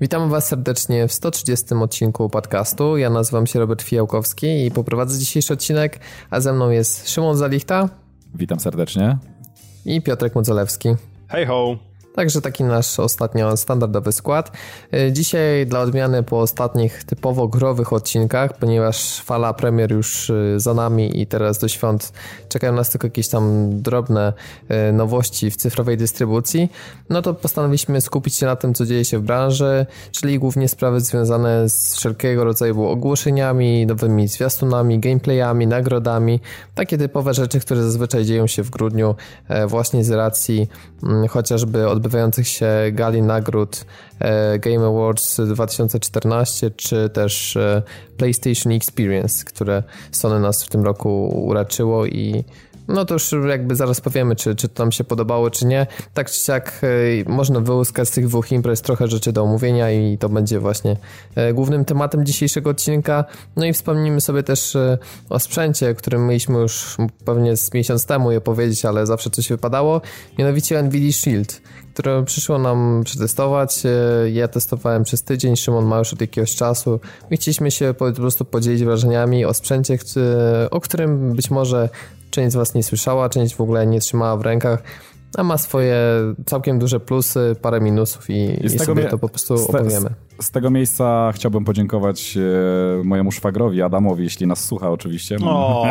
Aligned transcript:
Witam 0.00 0.30
Was 0.30 0.48
serdecznie 0.48 1.08
w 1.08 1.12
130 1.12 1.74
odcinku 1.74 2.30
podcastu. 2.30 2.96
Ja 2.96 3.10
nazywam 3.10 3.46
się 3.46 3.58
Robert 3.58 3.82
Fijałkowski 3.82 4.66
i 4.66 4.70
poprowadzę 4.70 5.18
dzisiejszy 5.18 5.52
odcinek, 5.52 6.00
a 6.30 6.40
ze 6.40 6.52
mną 6.52 6.70
jest 6.70 7.10
Szymon 7.10 7.36
Zalichta. 7.36 7.88
Witam 8.34 8.60
serdecznie. 8.60 9.18
I 9.84 10.02
Piotrek 10.02 10.34
Modzelewski. 10.34 10.88
Hej 11.28 11.46
ho! 11.46 11.87
Także 12.18 12.40
taki 12.40 12.64
nasz 12.64 13.00
ostatnio 13.00 13.56
standardowy 13.56 14.12
skład. 14.12 14.52
E, 14.92 15.12
dzisiaj 15.12 15.66
dla 15.66 15.80
odmiany 15.80 16.22
po 16.22 16.40
ostatnich 16.40 17.04
typowo 17.04 17.48
growych 17.48 17.92
odcinkach, 17.92 18.58
ponieważ 18.58 19.20
fala 19.20 19.54
premier 19.54 19.92
już 19.92 20.30
e, 20.30 20.60
za 20.60 20.74
nami 20.74 21.20
i 21.20 21.26
teraz 21.26 21.58
do 21.58 21.68
świąt 21.68 22.12
czekają 22.48 22.72
nas 22.72 22.90
tylko 22.90 23.06
jakieś 23.06 23.28
tam 23.28 23.70
drobne 23.82 24.32
e, 24.68 24.92
nowości 24.92 25.50
w 25.50 25.56
cyfrowej 25.56 25.96
dystrybucji, 25.96 26.72
no 27.10 27.22
to 27.22 27.34
postanowiliśmy 27.34 28.00
skupić 28.00 28.34
się 28.34 28.46
na 28.46 28.56
tym, 28.56 28.74
co 28.74 28.86
dzieje 28.86 29.04
się 29.04 29.18
w 29.18 29.22
branży, 29.22 29.86
czyli 30.12 30.38
głównie 30.38 30.68
sprawy 30.68 31.00
związane 31.00 31.68
z 31.68 31.96
wszelkiego 31.96 32.44
rodzaju 32.44 32.84
ogłoszeniami, 32.84 33.86
nowymi 33.86 34.28
zwiastunami, 34.28 34.98
gameplayami, 34.98 35.66
nagrodami, 35.66 36.40
takie 36.74 36.98
typowe 36.98 37.34
rzeczy, 37.34 37.60
które 37.60 37.82
zazwyczaj 37.82 38.24
dzieją 38.24 38.46
się 38.46 38.62
w 38.62 38.70
grudniu 38.70 39.14
właśnie 39.66 40.04
z 40.04 40.10
racji 40.10 40.68
mm, 41.02 41.28
chociażby 41.28 41.88
odbywania 41.88 42.07
odbywających 42.08 42.48
się 42.48 42.68
gali 42.92 43.22
nagród 43.22 43.84
e, 44.20 44.58
Game 44.58 44.86
Awards 44.86 45.40
2014, 45.40 46.70
czy 46.70 47.08
też 47.08 47.56
e, 47.56 47.82
PlayStation 48.16 48.72
Experience, 48.72 49.44
które 49.44 49.82
Sony 50.12 50.40
nas 50.40 50.64
w 50.64 50.68
tym 50.68 50.84
roku 50.84 51.42
uraczyło 51.46 52.06
i 52.06 52.44
no 52.88 53.04
to 53.04 53.14
już 53.14 53.34
jakby 53.48 53.76
zaraz 53.76 54.00
powiemy, 54.00 54.36
czy, 54.36 54.54
czy 54.54 54.68
to 54.68 54.82
nam 54.82 54.92
się 54.92 55.04
podobało, 55.04 55.50
czy 55.50 55.66
nie. 55.66 55.86
Tak 56.14 56.30
czy 56.30 56.40
siak 56.40 56.80
e, 56.82 57.30
można 57.30 57.60
wyłuskać 57.60 58.08
z 58.08 58.10
tych 58.10 58.26
dwóch 58.26 58.52
imprez 58.52 58.82
trochę 58.82 59.08
rzeczy 59.08 59.32
do 59.32 59.42
omówienia 59.42 59.90
i 59.90 60.18
to 60.18 60.28
będzie 60.28 60.60
właśnie 60.60 60.96
głównym 61.54 61.84
tematem 61.84 62.26
dzisiejszego 62.26 62.70
odcinka. 62.70 63.24
No 63.56 63.66
i 63.66 63.72
wspomnimy 63.72 64.20
sobie 64.20 64.42
też 64.42 64.76
o 65.28 65.38
sprzęcie, 65.38 65.94
którym 65.94 66.26
mieliśmy 66.26 66.58
już 66.58 66.96
pewnie 67.24 67.56
z 67.56 67.74
miesiąc 67.74 68.06
temu 68.06 68.32
je 68.32 68.40
powiedzieć, 68.40 68.84
ale 68.84 69.06
zawsze 69.06 69.30
coś 69.30 69.48
wypadało. 69.48 70.00
Mianowicie 70.38 70.82
NVIDIA 70.82 71.12
Shield, 71.12 71.62
które 71.94 72.24
przyszło 72.24 72.58
nam 72.58 73.02
przetestować. 73.04 73.82
Ja 74.32 74.48
testowałem 74.48 75.04
przez 75.04 75.22
tydzień, 75.22 75.56
Szymon 75.56 75.84
ma 75.84 75.98
już 75.98 76.12
od 76.12 76.20
jakiegoś 76.20 76.54
czasu 76.54 77.00
i 77.30 77.36
chcieliśmy 77.36 77.70
się 77.70 77.94
po 77.98 78.12
prostu 78.12 78.44
podzielić 78.44 78.84
wrażeniami 78.84 79.44
o 79.44 79.54
sprzęcie, 79.54 79.98
o 80.70 80.80
którym 80.80 81.32
być 81.32 81.50
może 81.50 81.88
część 82.30 82.52
z 82.52 82.56
Was 82.56 82.74
nie 82.74 82.82
słyszała, 82.82 83.28
część 83.28 83.54
w 83.54 83.60
ogóle 83.60 83.86
nie 83.86 84.00
trzymała 84.00 84.36
w 84.36 84.42
rękach 84.42 84.82
a 85.36 85.42
ma 85.42 85.58
swoje 85.58 85.96
całkiem 86.46 86.78
duże 86.78 87.00
plusy, 87.00 87.56
parę 87.62 87.80
minusów 87.80 88.30
i, 88.30 88.66
i 88.66 88.78
sobie 88.78 89.04
to 89.04 89.18
po 89.18 89.28
prostu 89.28 89.54
opowiemy. 89.54 90.10
Z, 90.40 90.50
tego 90.50 90.70
miejsca 90.70 91.32
chciałbym 91.34 91.64
podziękować 91.64 92.36
e, 93.00 93.04
mojemu 93.04 93.32
szwagrowi 93.32 93.82
Adamowi, 93.82 94.24
jeśli 94.24 94.46
nas 94.46 94.64
słucha 94.64 94.90
oczywiście, 94.90 95.36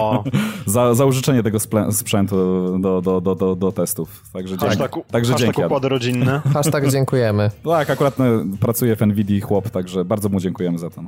za, 0.66 0.94
za 0.94 1.06
użyczenie 1.06 1.44
tego 1.44 1.58
sprzętu 1.92 2.36
do, 2.80 3.02
do, 3.02 3.22
do, 3.22 3.36
do, 3.36 3.56
do 3.56 3.72
testów. 3.72 4.24
Także, 4.34 4.58
hashtag, 4.58 4.94
dzięki, 4.94 5.12
także 5.12 5.32
hashtag 5.32 5.56
dzięki. 5.56 5.66
układy 5.66 5.90
rodzinne. 5.90 6.42
Hashtag 6.54 6.90
dziękujemy. 6.92 7.52
Tak, 7.64 7.90
akurat 7.90 8.16
pracuje 8.60 8.96
w 8.96 9.02
NVIDIA 9.02 9.46
chłop, 9.46 9.70
także 9.70 10.06
bardzo 10.06 10.30
mu 10.30 10.40
dziękujemy 10.40 10.78
za 10.78 10.90
to. 10.90 11.02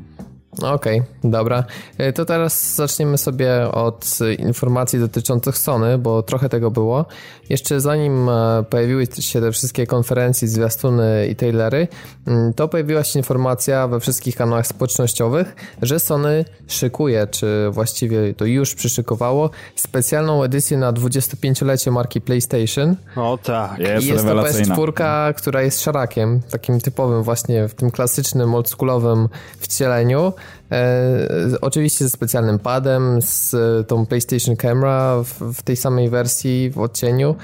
Okej, 0.57 0.99
okay, 0.99 1.31
dobra. 1.31 1.63
E, 1.97 2.13
to 2.13 2.25
teraz 2.25 2.75
zaczniemy 2.75 3.17
sobie 3.17 3.71
od 3.71 4.19
informacji 4.39 4.99
dotyczących 4.99 5.57
Sony, 5.57 5.97
bo 5.97 6.23
trochę 6.23 6.49
tego 6.49 6.71
było. 6.71 7.05
Jeszcze 7.49 7.81
zanim 7.81 8.29
e, 8.29 8.63
pojawiły 8.69 9.05
się 9.19 9.41
te 9.41 9.51
wszystkie 9.51 9.87
konferencje, 9.87 10.47
zwiastuny 10.47 11.27
i 11.31 11.35
trailery, 11.35 11.87
mm, 12.27 12.53
to 12.53 12.67
pojawiła 12.67 13.03
się 13.03 13.19
informacja 13.29 13.87
we 13.87 13.99
wszystkich 13.99 14.35
kanałach 14.35 14.67
społecznościowych, 14.67 15.55
że 15.81 15.99
Sony 15.99 16.45
szykuje, 16.67 17.27
czy 17.27 17.69
właściwie 17.71 18.33
to 18.33 18.45
już 18.45 18.75
przyszykowało, 18.75 19.49
specjalną 19.75 20.43
edycję 20.43 20.77
na 20.77 20.93
25-lecie 20.93 21.91
marki 21.91 22.21
PlayStation. 22.21 22.95
O 23.15 23.39
tak. 23.43 23.79
Jest, 23.79 24.07
jest 24.07 24.25
to 24.25 24.33
PS4, 24.33 25.33
która 25.33 25.61
jest 25.61 25.81
szarakiem, 25.81 26.41
takim 26.51 26.79
typowym 26.79 27.23
właśnie 27.23 27.67
w 27.67 27.73
tym 27.73 27.91
klasycznym, 27.91 28.55
oldschoolowym 28.55 29.29
wcieleniu. 29.59 30.33
E, 30.71 31.27
oczywiście 31.61 32.05
ze 32.05 32.09
specjalnym 32.09 32.59
padem, 32.59 33.21
z 33.21 33.55
tą 33.87 34.05
PlayStation 34.05 34.55
Camera 34.55 35.23
w, 35.23 35.53
w 35.53 35.61
tej 35.61 35.75
samej 35.75 36.09
wersji, 36.09 36.69
w 36.69 36.79
odcieniu. 36.79 37.35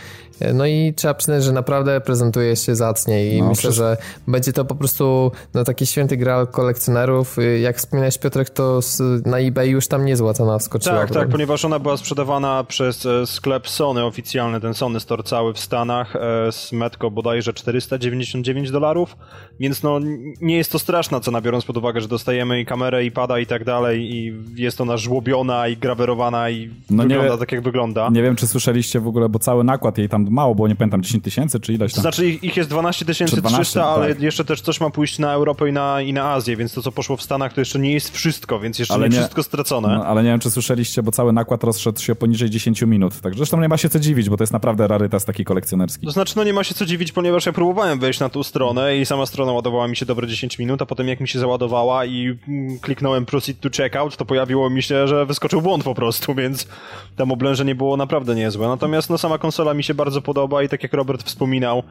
No 0.54 0.66
i 0.66 0.94
trzeba 0.96 1.14
przyznać, 1.14 1.44
że 1.44 1.52
naprawdę 1.52 2.02
prezentuje 2.02 2.56
się 2.56 2.76
zacnie 2.76 3.28
i 3.28 3.42
no, 3.42 3.48
myślę, 3.48 3.60
przecież... 3.60 3.76
że 3.76 3.98
będzie 4.28 4.54
to 4.54 4.66
po 4.66 4.76
prostu 4.76 5.32
no, 5.54 5.64
taki 5.64 5.86
święty 5.86 6.18
gral 6.18 6.48
kolekcjonerów. 6.48 7.38
Jak 7.62 7.78
wspominałeś 7.78 8.18
Piotrek, 8.18 8.50
to 8.50 8.80
na 9.26 9.40
eBay 9.40 9.68
już 9.68 9.88
tam 9.88 10.06
niezła 10.06 10.34
cena 10.34 10.60
wskoczyła. 10.60 10.96
Tak, 10.96 11.12
tak, 11.12 11.30
ponieważ 11.30 11.66
ona 11.66 11.80
była 11.80 11.98
sprzedawana 11.98 12.64
przez 12.64 13.06
e, 13.06 13.26
sklep 13.26 13.70
Sony 13.70 14.04
oficjalny, 14.06 14.62
ten 14.62 14.74
Sony 14.74 15.00
Store 15.00 15.24
cały 15.24 15.54
w 15.54 15.60
Stanach 15.60 16.16
e, 16.16 16.52
z 16.52 16.72
metko 16.72 17.12
bodajże 17.12 17.54
499 17.54 18.72
dolarów, 18.72 19.18
więc 19.60 19.84
no 19.84 20.00
nie 20.42 20.58
jest 20.58 20.72
to 20.72 20.80
straszna 20.80 21.20
cena, 21.20 21.42
biorąc 21.42 21.66
pod 21.66 21.78
uwagę, 21.78 22.02
że 22.02 22.08
dostajemy 22.08 22.62
i 22.62 22.66
kamerę, 22.66 23.06
i 23.06 23.12
pada 23.12 23.40
i 23.40 23.46
tak 23.46 23.64
dalej 23.64 24.16
i 24.16 24.34
jest 24.56 24.82
ona 24.82 24.98
żłobiona 24.98 25.68
i 25.68 25.78
grawerowana 25.78 26.50
i 26.50 26.70
no 26.90 27.04
wygląda 27.04 27.34
nie, 27.34 27.40
tak 27.40 27.52
jak 27.52 27.62
wygląda. 27.62 28.10
Nie 28.10 28.24
wiem, 28.24 28.36
czy 28.36 28.48
słyszeliście 28.48 29.00
w 29.00 29.08
ogóle, 29.08 29.30
bo 29.30 29.40
cały 29.40 29.64
nakład 29.64 29.98
jej 29.98 30.10
tam 30.10 30.25
mało 30.30 30.56
było, 30.56 30.68
nie 30.68 30.76
pamiętam, 30.76 31.04
10 31.04 31.24
tysięcy 31.24 31.60
czy 31.60 31.74
ileś 31.74 31.92
tam. 31.92 31.96
To 31.96 32.02
znaczy 32.02 32.28
ich, 32.28 32.44
ich 32.44 32.58
jest 32.58 32.70
12 32.70 33.06
300, 33.06 33.86
ale 33.86 34.08
tak. 34.08 34.22
jeszcze 34.22 34.46
też 34.46 34.62
coś 34.62 34.82
ma 34.82 34.90
pójść 34.90 35.20
na 35.20 35.34
Europę 35.34 35.70
i 35.70 35.72
na, 35.72 36.02
i 36.02 36.14
na 36.14 36.32
Azję, 36.32 36.58
więc 36.58 36.74
to, 36.74 36.82
co 36.82 36.92
poszło 36.92 37.18
w 37.18 37.22
Stanach, 37.22 37.54
to 37.54 37.62
jeszcze 37.62 37.80
nie 37.80 37.94
jest 37.94 38.16
wszystko, 38.16 38.60
więc 38.60 38.80
jeszcze 38.80 38.94
ale 38.94 39.10
nie, 39.10 39.16
nie 39.16 39.22
wszystko 39.22 39.44
stracone. 39.44 39.88
No, 39.88 40.06
ale 40.06 40.24
nie 40.24 40.30
wiem, 40.30 40.40
czy 40.40 40.52
słyszeliście, 40.52 41.04
bo 41.04 41.12
cały 41.12 41.34
nakład 41.34 41.64
rozszedł 41.64 42.00
się 42.00 42.16
poniżej 42.16 42.50
10 42.50 42.82
minut, 42.82 43.22
także 43.22 43.38
zresztą 43.38 43.62
nie 43.62 43.70
ma 43.70 43.78
się 43.78 43.90
co 43.90 44.00
dziwić, 44.00 44.30
bo 44.30 44.38
to 44.38 44.44
jest 44.44 44.54
naprawdę 44.54 44.88
rarytas 44.88 45.26
taki 45.26 45.46
kolekcjonerski. 45.46 46.06
To 46.06 46.12
znaczy, 46.12 46.34
no 46.38 46.44
nie 46.44 46.54
ma 46.54 46.64
się 46.64 46.74
co 46.74 46.86
dziwić, 46.86 47.12
ponieważ 47.12 47.46
ja 47.46 47.54
próbowałem 47.54 48.00
wejść 48.00 48.20
na 48.20 48.30
tą 48.30 48.44
stronę 48.44 48.98
i 48.98 49.06
sama 49.06 49.26
strona 49.26 49.52
ładowała 49.52 49.88
mi 49.88 49.96
się 49.96 50.06
dobre 50.06 50.28
10 50.28 50.60
minut, 50.60 50.82
a 50.82 50.86
potem 50.86 51.08
jak 51.08 51.20
mi 51.20 51.28
się 51.28 51.40
załadowała 51.40 52.06
i 52.06 52.38
mm, 52.48 52.80
kliknąłem 52.80 53.26
proceed 53.26 53.60
to 53.60 53.70
checkout, 53.78 54.18
to 54.18 54.26
pojawiło 54.26 54.70
mi 54.70 54.84
się, 54.84 55.08
że 55.08 55.26
wyskoczył 55.26 55.62
błąd 55.62 55.84
po 55.84 55.96
prostu, 55.96 56.36
więc 56.42 56.68
tam 57.16 57.32
oblężenie 57.32 57.76
było 57.76 57.98
naprawdę 57.98 58.36
niezłe. 58.36 58.68
Natomiast 58.68 59.10
no 59.10 59.18
sama 59.18 59.38
konsola 59.38 59.74
mi 59.74 59.84
się 59.84 59.94
bardzo 59.94 60.15
podoba, 60.22 60.64
i 60.64 60.70
tak 60.70 60.84
jak 60.84 60.94
Robert 60.94 61.24
wspominał, 61.24 61.84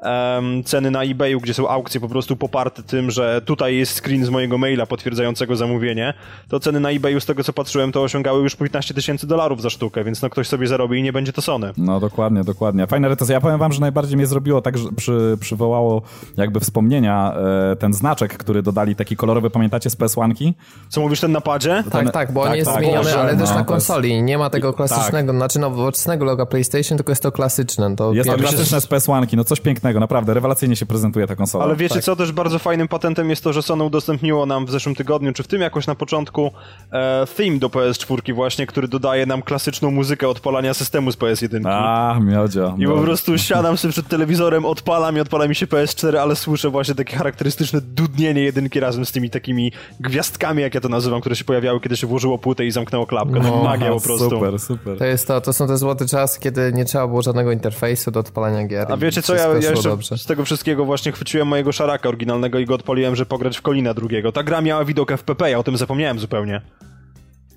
um, 0.00 0.64
ceny 0.64 0.90
na 0.90 1.02
eBayu, 1.02 1.40
gdzie 1.40 1.54
są 1.54 1.68
aukcje 1.68 2.00
po 2.00 2.08
prostu 2.08 2.36
poparte 2.36 2.82
tym, 2.82 3.10
że 3.10 3.42
tutaj 3.44 3.76
jest 3.76 4.00
screen 4.00 4.24
z 4.24 4.30
mojego 4.30 4.58
maila 4.58 4.86
potwierdzającego 4.86 5.56
zamówienie, 5.56 6.14
to 6.48 6.60
ceny 6.60 6.80
na 6.80 6.90
eBayu 6.90 7.20
z 7.20 7.26
tego 7.26 7.44
co 7.44 7.52
patrzyłem 7.52 7.92
to 7.92 8.02
osiągały 8.02 8.42
już 8.42 8.56
15 8.56 8.94
tysięcy 8.94 9.26
dolarów 9.26 9.62
za 9.62 9.70
sztukę, 9.70 10.04
więc 10.04 10.22
no 10.22 10.30
ktoś 10.30 10.48
sobie 10.48 10.66
zarobi 10.66 10.98
i 10.98 11.02
nie 11.02 11.12
będzie 11.12 11.32
to 11.32 11.42
Sony. 11.42 11.72
No 11.76 12.00
dokładnie, 12.00 12.44
dokładnie. 12.44 12.86
Fajne 12.86 13.08
recenzje. 13.08 13.34
Ja 13.34 13.40
powiem 13.40 13.58
wam, 13.58 13.72
że 13.72 13.80
najbardziej 13.80 14.16
mnie 14.16 14.26
zrobiło 14.26 14.62
tak, 14.62 14.78
że 14.78 14.88
przy, 14.96 15.36
przywołało 15.40 16.02
jakby 16.36 16.60
wspomnienia 16.60 17.34
e, 17.72 17.76
ten 17.76 17.92
znaczek, 17.92 18.36
który 18.36 18.62
dodali 18.62 18.96
taki 18.96 19.16
kolorowy, 19.16 19.50
pamiętacie 19.50 19.90
z 19.90 19.96
PS1? 19.96 20.52
Co 20.88 21.00
mówisz, 21.00 21.20
ten 21.20 21.32
napadzie? 21.32 21.84
Tak, 21.90 22.02
ten, 22.02 22.12
tak, 22.12 22.32
bo 22.32 22.42
tak, 22.42 22.50
on 22.50 22.56
jest 22.56 22.70
tak, 22.70 22.84
zmieniony, 22.84 23.14
ale 23.14 23.32
no, 23.32 23.40
też 23.40 23.54
na 23.54 23.64
konsoli. 23.64 24.10
Jest... 24.10 24.24
Nie 24.24 24.38
ma 24.38 24.50
tego 24.50 24.72
klasycznego, 24.72 25.32
tak. 25.32 25.36
znaczy 25.36 25.58
nowoczesnego 25.58 26.24
loga 26.24 26.46
PlayStation, 26.46 26.98
tylko 26.98 27.12
jest 27.12 27.22
to 27.22 27.32
klasyczne. 27.32 27.96
To 27.96 28.12
jest 28.12 28.30
to 28.30 28.36
klasyczne 28.36 28.80
z 28.80 28.86
PS1, 28.86 29.36
no 29.36 29.44
coś 29.44 29.60
pięknego, 29.60 29.87
naprawdę, 29.94 30.34
rewelacyjnie 30.34 30.76
się 30.76 30.86
prezentuje 30.86 31.26
ta 31.26 31.36
konsola. 31.36 31.64
Ale 31.64 31.76
wiecie 31.76 31.94
tak. 31.94 32.04
co, 32.04 32.16
też 32.16 32.32
bardzo 32.32 32.58
fajnym 32.58 32.88
patentem 32.88 33.30
jest 33.30 33.44
to, 33.44 33.52
że 33.52 33.62
Sony 33.62 33.84
udostępniło 33.84 34.46
nam 34.46 34.66
w 34.66 34.70
zeszłym 34.70 34.94
tygodniu, 34.94 35.32
czy 35.32 35.42
w 35.42 35.46
tym 35.46 35.60
jakoś 35.60 35.86
na 35.86 35.94
początku, 35.94 36.50
e, 36.92 37.26
theme 37.36 37.58
do 37.58 37.68
PS4 37.68 38.34
właśnie, 38.34 38.66
który 38.66 38.88
dodaje 38.88 39.26
nam 39.26 39.42
klasyczną 39.42 39.90
muzykę 39.90 40.28
odpalania 40.28 40.74
systemu 40.74 41.12
z 41.12 41.16
PS1. 41.16 41.66
A, 41.66 42.18
miodzio. 42.20 42.74
I 42.78 42.86
po 42.86 42.96
prostu 42.96 43.38
siadam 43.38 43.76
sobie 43.76 43.92
przed 43.92 44.08
telewizorem, 44.08 44.64
odpalam 44.64 45.16
i 45.16 45.20
odpala 45.20 45.48
mi 45.48 45.54
się 45.54 45.66
PS4, 45.66 46.16
ale 46.16 46.36
słyszę 46.36 46.70
właśnie 46.70 46.94
takie 46.94 47.16
charakterystyczne 47.16 47.80
dudnienie 47.80 48.42
jedynki 48.42 48.80
razem 48.80 49.06
z 49.06 49.12
tymi 49.12 49.30
takimi 49.30 49.72
gwiazdkami, 50.00 50.62
jak 50.62 50.74
ja 50.74 50.80
to 50.80 50.88
nazywam, 50.88 51.20
które 51.20 51.36
się 51.36 51.44
pojawiały, 51.44 51.80
kiedy 51.80 51.96
się 51.96 52.06
włożyło 52.06 52.38
płytę 52.38 52.66
i 52.66 52.70
zamknęło 52.70 53.06
klapkę. 53.06 53.40
No, 53.42 53.64
magia 53.64 53.92
po 53.92 54.00
prostu. 54.00 54.30
Super, 54.30 54.58
super. 54.58 54.98
To 54.98 55.04
jest 55.04 55.26
to, 55.26 55.40
to 55.40 55.52
są 55.52 55.66
te 55.66 55.76
złote 55.76 56.06
czasy, 56.06 56.40
kiedy 56.40 56.72
nie 56.72 56.84
trzeba 56.84 57.06
było 57.06 57.22
żadnego 57.22 57.52
interfejsu 57.52 58.10
do 58.10 58.20
odpalania 58.20 58.66
gier. 58.66 58.92
A 58.92 58.96
wiecie 58.96 59.22
co, 59.22 59.34
ja, 59.34 59.48
ja 59.48 59.70
jeszcze 59.70 59.77
dobrze. 59.82 60.18
z 60.18 60.24
tego 60.24 60.44
wszystkiego 60.44 60.84
właśnie 60.84 61.12
chwyciłem 61.12 61.48
mojego 61.48 61.72
szaraka 61.72 62.08
oryginalnego 62.08 62.58
i 62.58 62.66
go 62.66 62.74
odpaliłem, 62.74 63.16
że 63.16 63.26
pograć 63.26 63.58
w 63.58 63.62
Kolina 63.62 63.94
drugiego. 63.94 64.32
Ta 64.32 64.42
gra 64.42 64.60
miała 64.60 64.84
widok 64.84 65.12
FPP, 65.12 65.50
ja 65.50 65.58
o 65.58 65.62
tym 65.62 65.76
zapomniałem 65.76 66.18
zupełnie. 66.18 66.60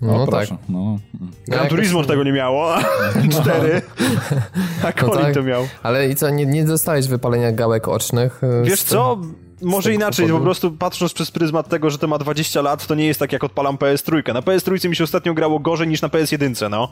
No, 0.01 0.27
tak. 0.27 0.50
No. 0.69 0.97
Gran 1.47 1.68
Turismo 1.68 2.03
tego 2.03 2.23
nie 2.23 2.31
miało, 2.31 2.73
cztery, 3.41 3.81
a 4.83 4.94
Colin 4.94 5.15
no 5.15 5.21
tak. 5.21 5.33
to 5.33 5.44
miał. 5.44 5.68
Ale 5.83 6.09
i 6.09 6.15
co, 6.15 6.29
nie, 6.29 6.45
nie 6.45 6.65
dostałeś 6.65 7.07
wypalenia 7.07 7.51
gałek 7.51 7.88
ocznych? 7.88 8.41
E, 8.44 8.63
Wiesz 8.63 8.83
co, 8.83 9.21
może 9.62 9.94
inaczej, 9.94 10.25
powodu? 10.25 10.39
po 10.39 10.45
prostu 10.45 10.71
patrząc 10.71 11.13
przez 11.13 11.31
pryzmat 11.31 11.69
tego, 11.69 11.89
że 11.89 11.97
to 11.97 12.07
ma 12.07 12.17
20 12.17 12.62
lat, 12.62 12.88
to 12.88 12.95
nie 12.95 13.06
jest 13.06 13.19
tak 13.19 13.31
jak 13.33 13.44
odpalam 13.44 13.77
PS3. 13.77 14.33
Na 14.33 14.41
PS3 14.41 14.89
mi 14.89 14.95
się 14.95 15.03
ostatnio 15.03 15.33
grało 15.33 15.59
gorzej 15.59 15.88
niż 15.88 16.01
na 16.01 16.07
PS1, 16.07 16.69
no. 16.69 16.91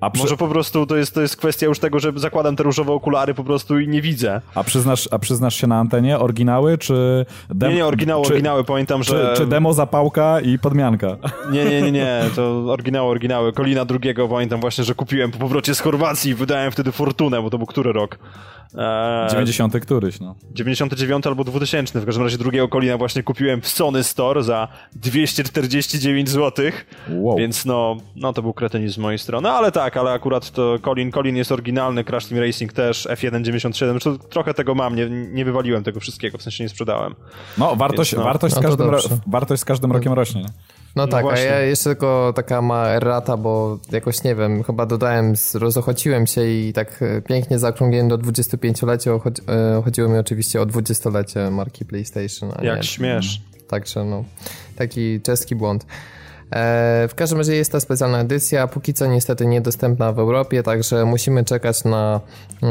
A 0.00 0.10
przy... 0.10 0.22
Może 0.22 0.36
po 0.36 0.48
prostu 0.48 0.86
to 0.86 0.96
jest, 0.96 1.14
to 1.14 1.20
jest 1.20 1.36
kwestia 1.36 1.66
już 1.66 1.78
tego, 1.78 1.98
że 1.98 2.12
zakładam 2.16 2.56
te 2.56 2.62
różowe 2.62 2.92
okulary 2.92 3.34
po 3.34 3.44
prostu 3.44 3.78
i 3.78 3.88
nie 3.88 4.02
widzę. 4.02 4.40
A 4.54 4.64
przyznasz, 4.64 5.08
a 5.12 5.18
przyznasz 5.18 5.54
się 5.54 5.66
na 5.66 5.78
antenie 5.78 6.18
oryginały, 6.18 6.78
czy... 6.78 7.26
Dem... 7.50 7.70
Nie, 7.70 7.76
nie, 7.76 7.86
oryginały, 7.86 8.24
czy, 8.24 8.32
oryginały, 8.32 8.64
pamiętam, 8.64 9.02
że... 9.02 9.32
Czy, 9.34 9.42
czy 9.42 9.46
demo 9.46 9.72
zapałka 9.72 10.40
i 10.40 10.58
podmianka? 10.58 11.16
Nie, 11.52 11.64
nie, 11.64 11.82
nie, 11.82 11.92
nie, 11.92 12.22
to 12.36 12.72
oryginały, 12.72 13.10
oryginały. 13.10 13.52
Kolina 13.52 13.84
drugiego 13.84 14.28
pamiętam 14.28 14.60
właśnie, 14.60 14.84
że 14.84 14.94
kupiłem 14.94 15.30
po 15.30 15.38
powrocie 15.38 15.74
z 15.74 15.80
Chorwacji 15.80 16.30
i 16.30 16.34
wydałem 16.34 16.72
wtedy 16.72 16.92
fortunę, 16.92 17.42
bo 17.42 17.50
to 17.50 17.58
był 17.58 17.66
który 17.66 17.92
rok? 17.92 18.18
Eee, 18.74 19.30
90 19.30 19.80
któryś, 19.80 20.20
no. 20.20 20.34
99 20.50 21.26
albo 21.26 21.44
2000, 21.44 22.00
w 22.00 22.06
każdym 22.06 22.24
razie 22.24 22.38
drugiego 22.38 22.68
Kolina 22.68 22.98
właśnie 22.98 23.22
kupiłem 23.22 23.60
w 23.60 23.68
Sony 23.68 24.04
Store 24.04 24.42
za 24.42 24.68
249 24.92 26.30
zł, 26.30 26.70
wow. 27.10 27.36
więc 27.38 27.64
no, 27.64 27.96
no 28.16 28.32
to 28.32 28.42
był 28.42 28.52
kretynizm 28.52 28.94
z 28.94 28.98
mojej 28.98 29.18
strony, 29.18 29.50
ale 29.50 29.72
tak, 29.72 29.96
ale 29.96 30.12
akurat 30.12 30.50
to 30.50 30.78
Colin, 30.84 31.12
Colin 31.12 31.36
jest 31.36 31.52
oryginalny, 31.52 32.04
Crash 32.04 32.26
Team 32.26 32.40
Racing 32.40 32.72
też, 32.72 33.06
F197, 33.06 33.90
zresztą 33.90 34.18
trochę 34.18 34.54
tego 34.54 34.74
mam, 34.74 34.96
nie, 34.96 35.10
nie 35.10 35.44
wywaliłem 35.44 35.84
tego 35.84 36.00
wszystkiego, 36.00 36.38
w 36.38 36.42
sensie 36.42 36.64
nie 36.64 36.68
sprzedałem. 36.68 37.14
No, 37.58 37.76
wartość, 37.76 38.12
więc, 38.12 38.18
no. 38.18 38.24
wartość, 38.24 38.54
z, 38.54 38.56
no 38.56 38.62
każdym, 38.62 38.90
wartość 39.26 39.62
z 39.62 39.64
każdym 39.64 39.92
rokiem 39.92 40.12
rośnie. 40.12 40.46
No, 40.96 41.06
no 41.06 41.08
tak, 41.08 41.22
właśnie. 41.22 41.50
a 41.50 41.54
ja 41.54 41.60
jeszcze 41.60 41.84
tylko 41.84 42.32
taka 42.36 42.62
ma 42.62 42.88
errata, 42.88 43.36
bo 43.36 43.78
jakoś 43.92 44.24
nie 44.24 44.34
wiem, 44.34 44.62
chyba 44.62 44.86
dodałem, 44.86 45.34
rozochociłem 45.54 46.26
się 46.26 46.46
i 46.46 46.72
tak 46.72 47.02
e, 47.02 47.22
pięknie 47.22 47.58
zaokrągliłem 47.58 48.08
do 48.08 48.18
25-lecia, 48.18 49.10
e, 49.10 49.82
chodziło 49.84 50.08
mi 50.08 50.18
oczywiście 50.18 50.60
o 50.60 50.66
20-lecie 50.66 51.50
marki 51.50 51.84
PlayStation. 51.84 52.52
Jak 52.62 52.76
nie, 52.76 52.82
śmiesz. 52.82 53.42
Także 53.68 54.04
no, 54.04 54.24
taki 54.76 55.20
czeski 55.20 55.56
błąd. 55.56 55.86
E, 56.50 57.08
w 57.08 57.14
każdym 57.14 57.38
razie 57.38 57.54
jest 57.54 57.72
ta 57.72 57.80
specjalna 57.80 58.20
edycja, 58.20 58.66
póki 58.66 58.94
co 58.94 59.06
niestety 59.06 59.46
niedostępna 59.46 60.12
w 60.12 60.18
Europie, 60.18 60.62
także 60.62 61.04
musimy 61.04 61.44
czekać 61.44 61.84
na 61.84 62.20
e, 62.62 62.68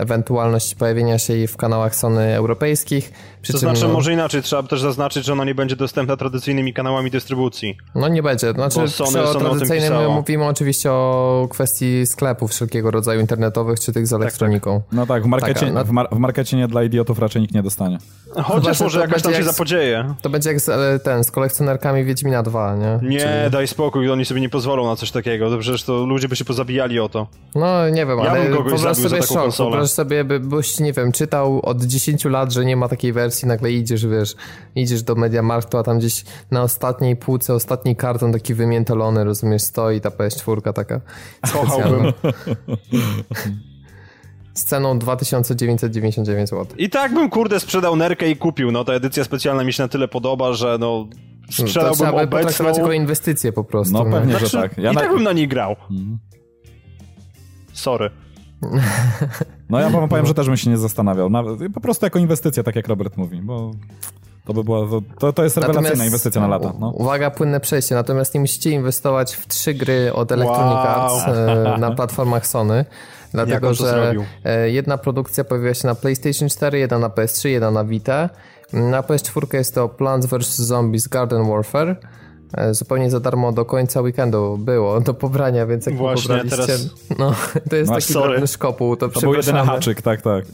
ewentualność 0.00 0.74
pojawienia 0.74 1.18
się 1.18 1.34
jej 1.34 1.46
w 1.46 1.56
kanałach 1.56 1.96
Sony 1.96 2.36
europejskich. 2.36 3.12
Przy 3.42 3.52
to 3.52 3.58
znaczy, 3.58 3.82
no, 3.82 3.88
może 3.88 4.12
inaczej, 4.12 4.42
trzeba 4.42 4.62
też 4.62 4.80
zaznaczyć, 4.80 5.24
że 5.24 5.32
ona 5.32 5.44
nie 5.44 5.54
będzie 5.54 5.76
dostępna 5.76 6.16
tradycyjnymi 6.16 6.74
kanałami 6.74 7.10
dystrybucji. 7.10 7.76
No 7.94 8.08
nie 8.08 8.22
będzie, 8.22 8.52
znaczy 8.52 8.74
Sony, 8.74 8.88
przy 8.88 9.10
Sony 9.10 9.40
tradycyjnym 9.40 10.10
mówimy 10.10 10.44
oczywiście 10.44 10.92
o 10.92 11.48
kwestii 11.50 12.06
sklepów 12.06 12.50
wszelkiego 12.50 12.90
rodzaju 12.90 13.20
internetowych, 13.20 13.80
czy 13.80 13.92
tych 13.92 14.06
z 14.06 14.12
elektroniką. 14.12 14.80
Tak, 14.80 14.88
tak. 14.90 14.96
No 14.96 15.06
tak, 15.06 15.22
w 15.22 15.26
markecie, 15.26 15.72
tak, 15.72 15.86
w, 15.86 15.90
mar 15.90 16.08
w 16.12 16.18
markecie 16.18 16.56
nie 16.56 16.68
dla 16.68 16.82
idiotów 16.82 17.18
raczej 17.18 17.42
nikt 17.42 17.54
nie 17.54 17.62
dostanie. 17.62 17.98
Chociaż 18.42 18.80
może 18.80 19.00
jakaś 19.00 19.22
tam 19.22 19.34
się 19.34 19.44
zapodzieje. 19.44 20.14
To 20.22 20.30
będzie 20.30 20.50
jak 20.50 20.60
z, 20.60 21.02
ten, 21.02 21.24
z 21.24 21.30
kolekcjonerkami 21.30 22.04
Wiedźmina 22.04 22.42
2, 22.42 22.76
nie? 22.76 22.95
Nie, 23.02 23.18
Czyli... 23.18 23.50
daj 23.50 23.68
spokój, 23.68 24.10
oni 24.10 24.24
sobie 24.24 24.40
nie 24.40 24.48
pozwolą 24.48 24.86
na 24.86 24.96
coś 24.96 25.10
takiego. 25.10 25.50
To 25.50 25.58
przecież 25.58 25.82
to 25.82 26.06
ludzie 26.06 26.28
by 26.28 26.36
się 26.36 26.44
pozabijali 26.44 27.00
o 27.00 27.08
to. 27.08 27.26
No 27.54 27.88
nie 27.88 28.06
wiem, 28.06 28.18
ja 28.18 28.30
ale 28.30 28.50
wyobraź 28.50 28.80
sobie 28.80 29.22
szok. 29.22 29.56
Wyobraź 29.56 29.90
sobie, 29.90 30.24
by, 30.24 30.40
byś, 30.40 30.80
nie 30.80 30.92
wiem, 30.92 31.12
czytał 31.12 31.60
od 31.62 31.84
10 31.84 32.24
lat, 32.24 32.52
że 32.52 32.64
nie 32.64 32.76
ma 32.76 32.88
takiej 32.88 33.12
wersji, 33.12 33.48
nagle 33.48 33.72
idziesz, 33.72 34.06
wiesz, 34.06 34.36
idziesz 34.74 35.02
do 35.02 35.14
Mediamarktu, 35.14 35.78
a 35.78 35.82
tam 35.82 35.98
gdzieś 35.98 36.24
na 36.50 36.62
ostatniej 36.62 37.16
półce, 37.16 37.54
ostatni 37.54 37.96
karton 37.96 38.32
taki 38.32 38.54
wymiętolony, 38.54 39.24
rozumiesz, 39.24 39.62
stoi 39.62 40.00
ta 40.00 40.08
PS4 40.08 40.72
taka 40.72 41.00
Kochałbym. 41.52 42.12
z 44.56 44.64
ceną 44.64 44.98
2999 44.98 46.48
zł. 46.48 46.66
I 46.78 46.90
tak 46.90 47.14
bym 47.14 47.30
kurde 47.30 47.60
sprzedał 47.60 47.96
nerkę 47.96 48.30
i 48.30 48.36
kupił, 48.36 48.72
no 48.72 48.84
ta 48.84 48.92
edycja 48.92 49.24
specjalna 49.24 49.64
mi 49.64 49.72
się 49.72 49.82
na 49.82 49.88
tyle 49.88 50.08
podoba, 50.08 50.52
że 50.52 50.76
no 50.80 51.08
sprzedałbym 51.50 52.06
to 52.06 52.16
obecną... 52.16 52.66
jako 52.66 52.92
inwestycję 52.92 53.52
po 53.52 53.64
prostu. 53.64 53.94
No, 53.94 54.04
no. 54.04 54.16
pewnie, 54.16 54.30
znaczy, 54.30 54.46
że 54.46 54.62
tak. 54.62 54.78
Ja 54.78 54.92
I 54.92 54.94
na... 54.94 55.00
tak 55.00 55.10
bym 55.10 55.22
na 55.22 55.32
niej 55.32 55.48
grał. 55.48 55.76
Mhm. 55.90 56.18
Sorry. 57.72 58.10
No 59.70 59.80
ja 59.80 59.90
wam 59.90 60.08
powiem, 60.08 60.26
że 60.26 60.34
też 60.34 60.46
bym 60.46 60.56
się 60.56 60.70
nie 60.70 60.78
zastanawiał. 60.78 61.30
Po 61.74 61.80
prostu 61.80 62.06
jako 62.06 62.18
inwestycja, 62.18 62.62
tak 62.62 62.76
jak 62.76 62.88
Robert 62.88 63.16
mówi, 63.16 63.42
bo 63.42 63.70
to 64.44 64.54
by 64.54 64.64
była, 64.64 64.86
to, 65.18 65.32
to 65.32 65.44
jest 65.44 65.56
rewelacyjna 65.56 65.82
natomiast, 65.82 66.06
inwestycja 66.06 66.40
na 66.40 66.46
lata. 66.46 66.72
No. 66.80 66.90
Uwaga, 66.90 67.30
płynne 67.30 67.60
przejście. 67.60 67.94
Natomiast 67.94 68.34
nie 68.34 68.40
musicie 68.40 68.70
inwestować 68.70 69.34
w 69.34 69.46
trzy 69.46 69.74
gry 69.74 70.12
od 70.12 70.32
Electronic 70.32 70.74
wow. 70.74 70.86
Arts 70.86 71.28
e, 71.28 71.78
na 71.78 71.90
platformach 71.90 72.46
Sony. 72.46 72.84
Dlatego, 73.32 73.74
że 73.74 74.14
e, 74.44 74.70
jedna 74.70 74.98
produkcja 74.98 75.44
pojawiła 75.44 75.74
się 75.74 75.88
na 75.88 75.94
PlayStation 75.94 76.48
4, 76.48 76.78
jedna 76.78 76.98
na 76.98 77.08
PS3, 77.08 77.48
jedna 77.48 77.70
na 77.70 77.84
Vita. 77.84 78.30
Na 78.72 79.02
PS4 79.02 79.54
jest 79.54 79.74
to 79.74 79.88
Plants 79.88 80.26
vs. 80.26 80.56
Zombies 80.56 81.08
Garden 81.08 81.48
Warfare. 81.48 81.96
E, 82.54 82.74
zupełnie 82.74 83.10
za 83.10 83.20
darmo 83.20 83.52
do 83.52 83.64
końca 83.64 84.00
weekendu 84.00 84.58
było 84.58 85.00
do 85.00 85.14
pobrania, 85.14 85.66
więc 85.66 85.86
jak 85.86 85.96
Właśnie, 85.96 86.28
pobraliście, 86.28 86.66
teraz... 86.66 86.88
no, 87.18 87.34
to 87.70 87.76
jest 87.76 87.92
taki 87.92 88.12
sorry. 88.12 88.28
drobny 88.28 88.46
szkopuł, 88.46 88.96
to, 88.96 89.08
to 89.08 89.20
był 89.20 89.34
jedyny 89.34 89.58
haczyk, 89.58 90.02
tak, 90.02 90.22
tak. 90.22 90.44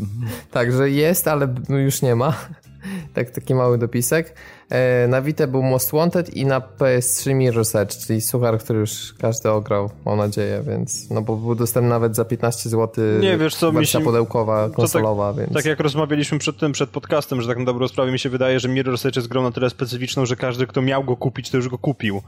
Tak, 0.50 0.72
że 0.72 0.90
jest, 0.90 1.28
ale 1.28 1.54
już 1.68 2.02
nie 2.02 2.14
ma. 2.14 2.34
tak, 3.14 3.30
taki 3.30 3.54
mały 3.54 3.78
dopisek. 3.78 4.34
E, 4.72 5.08
na 5.08 5.22
Vita 5.22 5.46
był 5.46 5.62
Most 5.62 5.92
Wanted 5.92 6.36
i 6.36 6.46
na 6.46 6.60
PS3 6.60 7.34
Mirror's 7.34 7.78
Edge, 7.78 7.96
czyli 8.06 8.20
suchar, 8.20 8.58
który 8.58 8.78
już 8.78 9.14
każdy 9.18 9.50
ograł, 9.50 9.90
mam 10.06 10.18
nadzieję, 10.18 10.62
więc, 10.66 11.10
no 11.10 11.22
bo 11.22 11.36
był 11.36 11.54
dostępny 11.54 11.90
nawet 11.90 12.16
za 12.16 12.24
15 12.24 12.68
zł 12.70 13.04
Nie, 13.20 13.38
wiesz 13.38 13.54
co, 13.54 13.72
wersja 13.72 14.00
mi 14.00 14.04
się... 14.04 14.06
pudełkowa, 14.06 14.68
tak- 14.68 14.76
konsolowa, 14.76 15.32
tak, 15.32 15.40
więc... 15.40 15.52
Tak 15.52 15.64
jak 15.64 15.80
rozmawialiśmy 15.80 16.38
przed 16.38 16.58
tym, 16.58 16.72
przed 16.72 16.90
podcastem, 16.90 17.42
że 17.42 17.48
tak 17.48 17.58
na 17.58 17.64
dobrą 17.64 17.88
sprawę 17.88 18.12
mi 18.12 18.18
się 18.18 18.28
wydaje, 18.28 18.60
że 18.60 18.68
Mirror's 18.68 19.08
Edge 19.08 19.16
jest 19.16 19.28
grą 19.28 19.42
na 19.42 19.50
tyle 19.50 19.70
specyficzną, 19.70 20.26
że 20.26 20.36
każdy, 20.36 20.66
kto 20.66 20.82
miał 20.82 21.04
go 21.04 21.16
kupić, 21.16 21.50
to 21.50 21.56
już 21.56 21.68
go 21.68 21.78
kupił. 21.78 22.22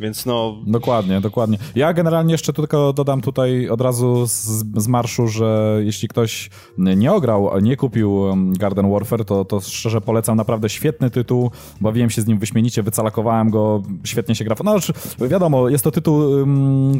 Więc 0.00 0.26
no... 0.26 0.56
Dokładnie, 0.66 1.20
dokładnie. 1.20 1.58
Ja 1.74 1.92
generalnie 1.92 2.32
jeszcze 2.32 2.52
tylko 2.52 2.92
dodam 2.92 3.20
tutaj 3.20 3.68
od 3.68 3.80
razu 3.80 4.26
z, 4.26 4.64
z 4.76 4.88
marszu, 4.88 5.28
że 5.28 5.80
jeśli 5.84 6.08
ktoś 6.08 6.50
nie 6.78 7.12
ograł, 7.12 7.60
nie 7.60 7.76
kupił 7.76 8.22
Garden 8.58 8.90
Warfare, 8.90 9.24
to, 9.24 9.44
to 9.44 9.60
szczerze 9.60 10.00
polecam, 10.00 10.36
naprawdę 10.36 10.68
świetny 10.68 11.10
tytuł, 11.10 11.50
bawiłem 11.80 12.10
się 12.10 12.22
z 12.22 12.26
nim 12.26 12.38
wyśmienicie, 12.38 12.82
wycalakowałem 12.82 13.50
go, 13.50 13.82
świetnie 14.04 14.34
się 14.34 14.44
gra. 14.44 14.56
No 14.64 15.28
wiadomo, 15.28 15.68
jest 15.68 15.84
to 15.84 15.90
tytuł, 15.90 16.22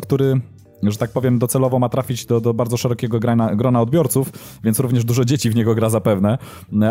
który 0.02 0.40
że 0.82 0.98
tak 0.98 1.10
powiem, 1.10 1.38
docelowo 1.38 1.78
ma 1.78 1.88
trafić 1.88 2.26
do, 2.26 2.40
do 2.40 2.54
bardzo 2.54 2.76
szerokiego 2.76 3.20
grana, 3.20 3.56
grona 3.56 3.80
odbiorców, 3.80 4.32
więc 4.64 4.80
również 4.80 5.04
dużo 5.04 5.24
dzieci 5.24 5.50
w 5.50 5.54
niego 5.54 5.74
gra 5.74 5.90
zapewne, 5.90 6.38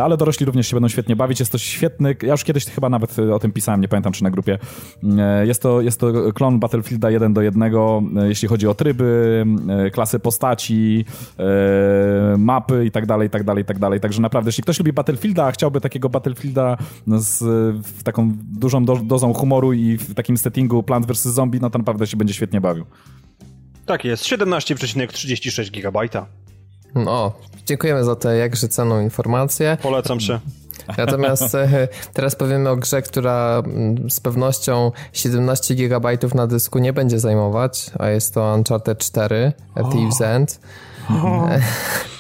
ale 0.01 0.18
dorośli 0.18 0.45
również 0.45 0.68
się 0.68 0.75
będą 0.75 0.88
świetnie 0.88 1.15
bawić. 1.15 1.39
Jest 1.39 1.51
to 1.51 1.57
świetny, 1.57 2.15
ja 2.24 2.31
już 2.31 2.44
kiedyś 2.44 2.65
chyba 2.65 2.89
nawet 2.89 3.19
o 3.19 3.39
tym 3.39 3.51
pisałem, 3.51 3.81
nie 3.81 3.87
pamiętam 3.87 4.13
czy 4.13 4.23
na 4.23 4.31
grupie. 4.31 4.57
Jest 5.44 5.61
to, 5.61 5.81
jest 5.81 5.99
to 5.99 6.33
klon 6.33 6.59
Battlefielda 6.59 7.11
1 7.11 7.33
do 7.33 7.42
1, 7.42 7.73
jeśli 8.28 8.47
chodzi 8.47 8.68
o 8.68 8.75
tryby, 8.75 9.45
klasy 9.94 10.19
postaci, 10.19 11.06
mapy 12.37 12.85
i 12.85 12.92
tak 12.92 13.06
dalej, 13.06 13.28
i 13.28 13.30
tak 13.31 13.44
dalej, 13.44 13.63
i 13.63 13.66
tak 13.66 13.80
dalej. 13.80 13.99
Także 13.99 14.21
naprawdę, 14.21 14.49
jeśli 14.49 14.63
ktoś 14.63 14.80
lubi 14.80 14.94
Battlefielda, 14.94 15.45
a 15.45 15.52
chciałby 15.52 15.81
takiego 15.81 16.09
Battlefielda 16.09 16.78
z 17.07 17.44
taką 18.04 18.31
dużą 18.52 18.85
do, 18.85 18.95
dozą 18.95 19.33
humoru 19.33 19.73
i 19.73 19.97
w 19.97 20.13
takim 20.13 20.37
settingu 20.37 20.83
Plant 20.83 21.06
vs. 21.06 21.21
Zombie, 21.21 21.59
no 21.61 21.69
to 21.69 21.78
naprawdę 21.78 22.07
się 22.07 22.18
będzie 22.18 22.33
świetnie 22.33 22.61
bawił. 22.61 22.85
Tak 23.89 24.05
jest, 24.05 24.23
17,36 24.23 25.71
GB. 25.71 25.99
No, 26.95 27.31
dziękujemy 27.65 28.03
za 28.03 28.15
tę 28.15 28.37
jakże 28.37 28.67
cenną 28.67 29.01
informację. 29.01 29.77
Polecam 29.81 30.19
się. 30.19 30.39
Natomiast 30.97 31.55
e, 31.55 31.87
teraz 32.13 32.35
powiemy 32.35 32.69
o 32.69 32.75
grze, 32.75 33.01
która 33.01 33.63
mm, 33.65 34.09
z 34.09 34.19
pewnością 34.19 34.91
17 35.13 35.75
GB 35.75 36.17
na 36.35 36.47
dysku 36.47 36.79
nie 36.79 36.93
będzie 36.93 37.19
zajmować, 37.19 37.91
a 37.99 38.09
jest 38.09 38.33
to 38.33 38.53
Uncharted 38.57 38.99
4, 38.99 39.53
Thieves 39.91 40.21
End. 40.21 40.59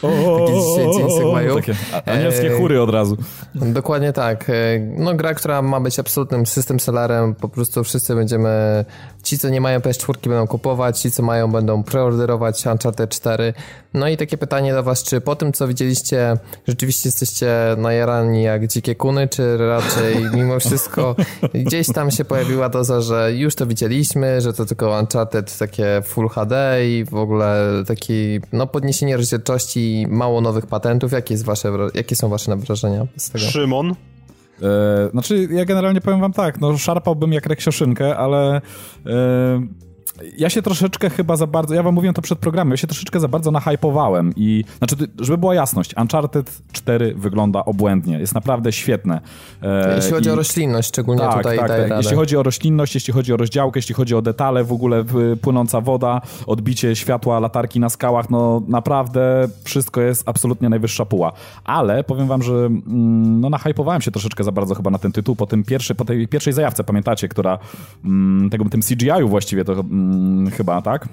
Takie 0.01 0.91
dzień 0.97 1.11
Segwayu. 1.17 1.55
Takie 1.55 1.75
anielskie 2.05 2.49
chóry 2.49 2.81
od 2.81 2.89
razu. 2.89 3.17
Dokładnie 3.55 4.13
tak. 4.13 4.49
E, 4.49 4.53
no 4.79 5.13
gra, 5.13 5.33
która 5.33 5.61
ma 5.61 5.79
być 5.79 5.99
absolutnym 5.99 6.45
system 6.45 6.79
sellerem, 6.79 7.35
po 7.35 7.49
prostu 7.49 7.83
wszyscy 7.83 8.15
będziemy, 8.15 8.85
ci 9.23 9.37
co 9.37 9.49
nie 9.49 9.61
mają 9.61 9.79
PS4 9.79 10.29
będą 10.29 10.47
kupować, 10.47 10.99
ci 10.99 11.11
co 11.11 11.23
mają 11.23 11.51
będą 11.51 11.83
preorderować 11.83 12.65
Uncharted 12.65 13.09
4. 13.09 13.53
No 13.93 14.07
i 14.07 14.17
takie 14.17 14.37
pytanie 14.37 14.73
do 14.73 14.83
was, 14.83 15.03
czy 15.03 15.21
po 15.21 15.35
tym 15.35 15.53
co 15.53 15.67
widzieliście 15.67 16.37
rzeczywiście 16.67 17.07
jesteście 17.07 17.51
najarani 17.77 18.43
jak 18.43 18.67
dzikie 18.67 18.95
kuny, 18.95 19.27
czy 19.27 19.57
raczej 19.57 20.15
mimo 20.37 20.59
wszystko 20.59 21.15
gdzieś 21.53 21.87
tam 21.87 22.11
się 22.11 22.25
pojawiła 22.25 22.69
doza, 22.69 23.01
że 23.01 23.33
już 23.33 23.55
to 23.55 23.65
widzieliśmy, 23.65 24.41
że 24.41 24.53
to 24.53 24.65
tylko 24.65 24.99
Uncharted 24.99 25.57
takie 25.57 26.01
Full 26.05 26.29
HD 26.29 26.79
i 26.87 27.05
w 27.05 27.15
ogóle 27.15 27.83
taki 27.87 28.39
no 28.53 28.67
podniesienie 28.79 29.17
rozdzielczości, 29.17 30.05
mało 30.09 30.41
nowych 30.41 30.65
patentów. 30.65 31.11
Jakie, 31.11 31.33
jest 31.33 31.45
wasze, 31.45 31.71
jakie 31.93 32.15
są 32.15 32.29
wasze 32.29 32.57
wrażenia 32.57 33.07
z 33.17 33.29
tego? 33.29 33.45
Szymon? 33.45 33.95
E, 34.61 35.09
znaczy, 35.11 35.47
ja 35.51 35.65
generalnie 35.65 36.01
powiem 36.01 36.19
wam 36.19 36.33
tak, 36.33 36.61
no 36.61 36.77
szarpałbym 36.77 37.33
jak 37.33 37.45
reksioszynkę, 37.45 38.17
ale 38.17 38.55
e, 38.55 38.61
ja 40.37 40.49
się 40.49 40.61
troszeczkę 40.61 41.09
chyba 41.09 41.35
za 41.35 41.47
bardzo, 41.47 41.75
ja 41.75 41.83
wam 41.83 41.93
mówiłem 41.93 42.13
to 42.13 42.21
przed 42.21 42.39
programem, 42.39 42.71
ja 42.71 42.77
się 42.77 42.87
troszeczkę 42.87 43.19
za 43.19 43.27
bardzo 43.27 43.51
nahypowałem 43.51 44.33
i, 44.35 44.63
znaczy, 44.77 44.95
żeby 45.19 45.37
była 45.37 45.55
jasność, 45.55 45.95
Uncharted 45.97 46.61
4 46.71 47.13
wygląda 47.15 47.65
obłędnie, 47.65 48.19
jest 48.19 48.35
naprawdę 48.35 48.71
świetne. 48.71 49.21
E, 49.61 49.95
jeśli 49.95 50.11
chodzi 50.11 50.29
I... 50.29 50.31
o 50.31 50.35
roślinność, 50.35 50.87
szczególnie 50.87 51.21
tak, 51.21 51.37
tutaj 51.37 51.57
tak, 51.57 51.67
tak. 51.67 51.97
Jeśli 51.97 52.15
chodzi 52.15 52.37
o 52.37 52.43
roślinność, 52.43 52.95
jeśli 52.95 53.13
chodzi 53.13 53.33
o 53.33 53.37
rozdziałkę, 53.37 53.77
jeśli 53.77 53.95
chodzi 53.95 54.15
o 54.15 54.21
detale, 54.21 54.63
w 54.63 54.71
ogóle 54.71 55.03
płynąca 55.41 55.81
woda, 55.81 56.21
odbicie 56.47 56.95
światła 56.95 57.39
latarki 57.39 57.79
na 57.79 57.89
skałach, 57.89 58.29
no 58.29 58.61
naprawdę 58.67 59.47
wszystko 59.63 60.01
jest 60.01 60.29
absolutnie 60.29 60.69
najwyższa 60.69 61.05
puła. 61.05 61.31
Ale 61.63 62.03
powiem 62.03 62.27
wam, 62.27 62.43
że 62.43 62.53
mm, 62.53 63.41
no 63.41 63.49
nahypowałem 63.49 64.01
się 64.01 64.11
troszeczkę 64.11 64.43
za 64.43 64.51
bardzo 64.51 64.75
chyba 64.75 64.89
na 64.89 64.97
ten 64.97 65.11
tytuł 65.11 65.35
po 65.35 65.47
tym 65.47 65.63
pierwszy, 65.63 65.95
po 65.95 66.05
tej 66.05 66.27
pierwszej 66.27 66.53
zajawce, 66.53 66.83
pamiętacie, 66.83 67.27
która 67.27 67.59
mm, 68.05 68.49
tego, 68.49 68.65
tym 68.69 68.81
CGI-u 68.81 69.29
właściwie 69.29 69.65
to 69.65 69.83
chyba, 70.51 70.81
tak? 70.81 71.07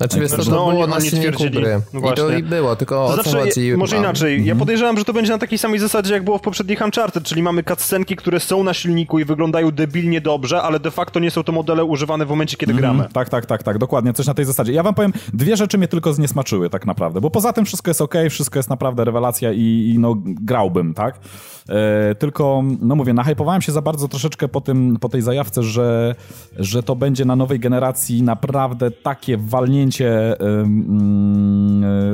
Znaczy, 0.00 0.20
wiesz, 0.20 0.30
to, 0.30 0.36
to 0.36 0.50
no, 0.50 0.50
było 0.50 0.82
oni, 0.82 0.92
na 0.92 1.00
silniku 1.00 1.42
gry. 1.52 1.80
No 1.92 2.12
I 2.12 2.14
to 2.14 2.30
i 2.30 2.42
było, 2.42 2.76
tylko 2.76 2.94
to 2.94 3.04
o 3.04 3.14
znaczy, 3.14 3.30
co 3.30 3.38
chodzi? 3.38 3.76
Może 3.76 3.96
inaczej. 3.96 4.32
Ja 4.32 4.40
mhm. 4.40 4.58
podejrzewam, 4.58 4.98
że 4.98 5.04
to 5.04 5.12
będzie 5.12 5.32
na 5.32 5.38
takiej 5.38 5.58
samej 5.58 5.78
zasadzie, 5.78 6.14
jak 6.14 6.24
było 6.24 6.38
w 6.38 6.40
poprzednich 6.40 6.80
Uncharted, 6.84 7.24
czyli 7.24 7.42
mamy 7.42 7.62
cutscenki, 7.64 8.16
które 8.16 8.40
są 8.40 8.64
na 8.64 8.74
silniku 8.74 9.18
i 9.18 9.24
wyglądają 9.24 9.70
debilnie 9.70 10.20
dobrze, 10.20 10.62
ale 10.62 10.80
de 10.80 10.90
facto 10.90 11.20
nie 11.20 11.30
są 11.30 11.42
to 11.42 11.52
modele 11.52 11.84
używane 11.84 12.26
w 12.26 12.28
momencie, 12.28 12.56
kiedy 12.56 12.72
mm, 12.72 12.82
gramy. 12.82 13.08
Tak, 13.12 13.28
tak, 13.28 13.46
tak, 13.46 13.62
tak, 13.62 13.78
dokładnie, 13.78 14.12
coś 14.12 14.26
na 14.26 14.34
tej 14.34 14.44
zasadzie. 14.44 14.72
Ja 14.72 14.82
wam 14.82 14.94
powiem, 14.94 15.12
dwie 15.34 15.56
rzeczy 15.56 15.78
mnie 15.78 15.88
tylko 15.88 16.12
zniesmaczyły 16.12 16.70
tak 16.70 16.86
naprawdę, 16.86 17.20
bo 17.20 17.30
poza 17.30 17.52
tym 17.52 17.64
wszystko 17.64 17.90
jest 17.90 18.00
ok, 18.00 18.14
wszystko 18.30 18.58
jest 18.58 18.70
naprawdę 18.70 19.04
rewelacja 19.04 19.52
i, 19.52 19.92
i 19.94 19.98
no 19.98 20.14
grałbym, 20.24 20.94
tak? 20.94 21.20
E, 21.68 22.14
tylko, 22.14 22.62
no 22.80 22.96
mówię, 22.96 23.14
nahypowałem 23.14 23.62
się 23.62 23.72
za 23.72 23.82
bardzo 23.82 24.08
troszeczkę 24.08 24.48
po, 24.48 24.60
tym, 24.60 24.96
po 25.00 25.08
tej 25.08 25.22
zajawce, 25.22 25.62
że, 25.62 26.14
że 26.56 26.82
to 26.82 26.96
będzie 26.96 27.24
na 27.24 27.36
nowej 27.36 27.60
generacji 27.60 28.22
naprawdę 28.22 28.90
takie 28.90 29.36
walnięcie 29.36 29.89
e, 29.98 30.36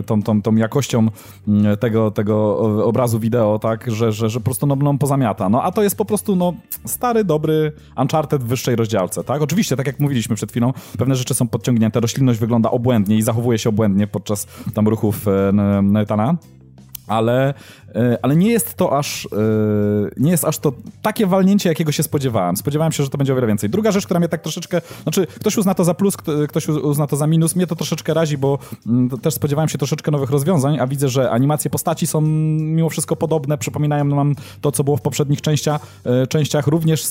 tą, 0.06 0.22
tą, 0.22 0.42
tą 0.42 0.54
jakością 0.54 1.08
mm, 1.48 1.76
tego, 1.76 2.10
tego 2.10 2.58
obrazu 2.84 3.18
wideo, 3.18 3.58
tak, 3.58 3.90
że, 3.90 4.12
że, 4.12 4.30
że 4.30 4.40
po 4.40 4.44
prostu 4.44 4.66
no, 4.66 4.76
no, 4.76 4.98
pozamiata. 4.98 5.48
No 5.48 5.62
a 5.62 5.72
to 5.72 5.82
jest 5.82 5.96
po 5.96 6.04
prostu 6.04 6.36
no, 6.36 6.54
stary, 6.84 7.24
dobry 7.24 7.72
Uncharted 7.96 8.42
w 8.42 8.46
wyższej 8.46 8.76
rozdziałce, 8.76 9.24
tak? 9.24 9.42
Oczywiście, 9.42 9.76
tak 9.76 9.86
jak 9.86 10.00
mówiliśmy 10.00 10.36
przed 10.36 10.50
chwilą, 10.50 10.72
pewne 10.98 11.14
rzeczy 11.14 11.34
są 11.34 11.48
podciągnięte, 11.48 12.00
roślinność 12.00 12.38
wygląda 12.38 12.70
obłędnie 12.70 13.16
i 13.16 13.22
zachowuje 13.22 13.58
się 13.58 13.68
obłędnie 13.68 14.06
podczas 14.06 14.46
tam 14.74 14.88
ruchów 14.88 15.28
e, 15.28 15.52
Nathana 15.82 16.36
ale, 17.06 17.54
ale 18.22 18.36
nie 18.36 18.50
jest 18.50 18.74
to 18.74 18.98
aż 18.98 19.26
e, 19.26 19.38
nie 20.16 20.30
jest 20.30 20.44
aż 20.44 20.58
to 20.58 20.72
takie 21.02 21.26
walnięcie, 21.26 21.68
jakiego 21.68 21.92
się 21.92 22.02
spodziewałem. 22.02 22.56
Spodziewałem 22.56 22.92
się, 22.92 23.04
że 23.04 23.10
to 23.10 23.18
będzie 23.18 23.32
o 23.32 23.36
wiele 23.36 23.46
więcej. 23.46 23.70
Druga 23.70 23.92
rzecz, 23.92 24.04
która 24.04 24.20
mnie 24.20 24.28
tak 24.28 24.42
troszeczkę, 24.42 24.80
znaczy 25.02 25.26
ktoś 25.26 25.56
uzna 25.56 25.74
to 25.74 25.84
za 25.84 25.94
plus, 25.94 26.16
ktoś 26.48 26.68
uzna 26.68 27.06
to 27.06 27.16
za 27.16 27.26
minus, 27.26 27.56
mnie 27.56 27.66
to 27.66 27.76
troszeczkę 27.76 28.14
razi, 28.14 28.38
bo 28.38 28.58
mm, 28.86 29.10
też 29.10 29.34
spodziewałem 29.34 29.68
się 29.68 29.78
troszeczkę 29.78 30.10
nowych 30.10 30.30
rozwiązań, 30.30 30.78
a 30.80 30.86
widzę, 30.86 31.08
że 31.08 31.30
animacje 31.30 31.70
postaci 31.70 32.06
są 32.06 32.20
mimo 32.20 32.90
wszystko 32.90 33.16
podobne, 33.16 33.58
przypominają 33.58 34.04
nam 34.04 34.34
to, 34.60 34.72
co 34.72 34.84
było 34.84 34.96
w 34.96 35.00
poprzednich 35.00 35.40
częściach, 35.40 35.80
e, 36.04 36.26
częściach. 36.26 36.66
również 36.66 37.06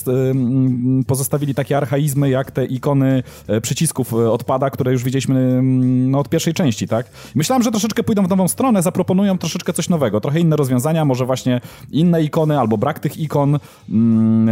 pozostawili 1.06 1.54
takie 1.54 1.76
archaizmy, 1.76 2.30
jak 2.30 2.50
te 2.50 2.64
ikony 2.64 3.22
przycisków 3.62 4.14
odpada, 4.14 4.70
które 4.70 4.92
już 4.92 5.04
widzieliśmy 5.04 5.40
mm, 5.40 6.10
no, 6.10 6.18
od 6.18 6.28
pierwszej 6.28 6.54
części, 6.54 6.88
tak? 6.88 7.06
Myślałem, 7.34 7.62
że 7.62 7.70
troszeczkę 7.70 8.02
pójdą 8.02 8.26
w 8.26 8.28
nową 8.28 8.48
stronę, 8.48 8.82
zaproponują 8.82 9.38
troszeczkę 9.38 9.72
coś 9.72 9.88
nowego, 9.88 10.20
trochę 10.20 10.40
inne 10.40 10.56
rozwiązania, 10.56 10.75
może 11.04 11.26
właśnie 11.26 11.60
inne 11.90 12.22
ikony 12.22 12.58
albo 12.58 12.78
brak 12.78 12.98
tych 12.98 13.16
ikon, 13.16 13.58
mm, 13.90 14.48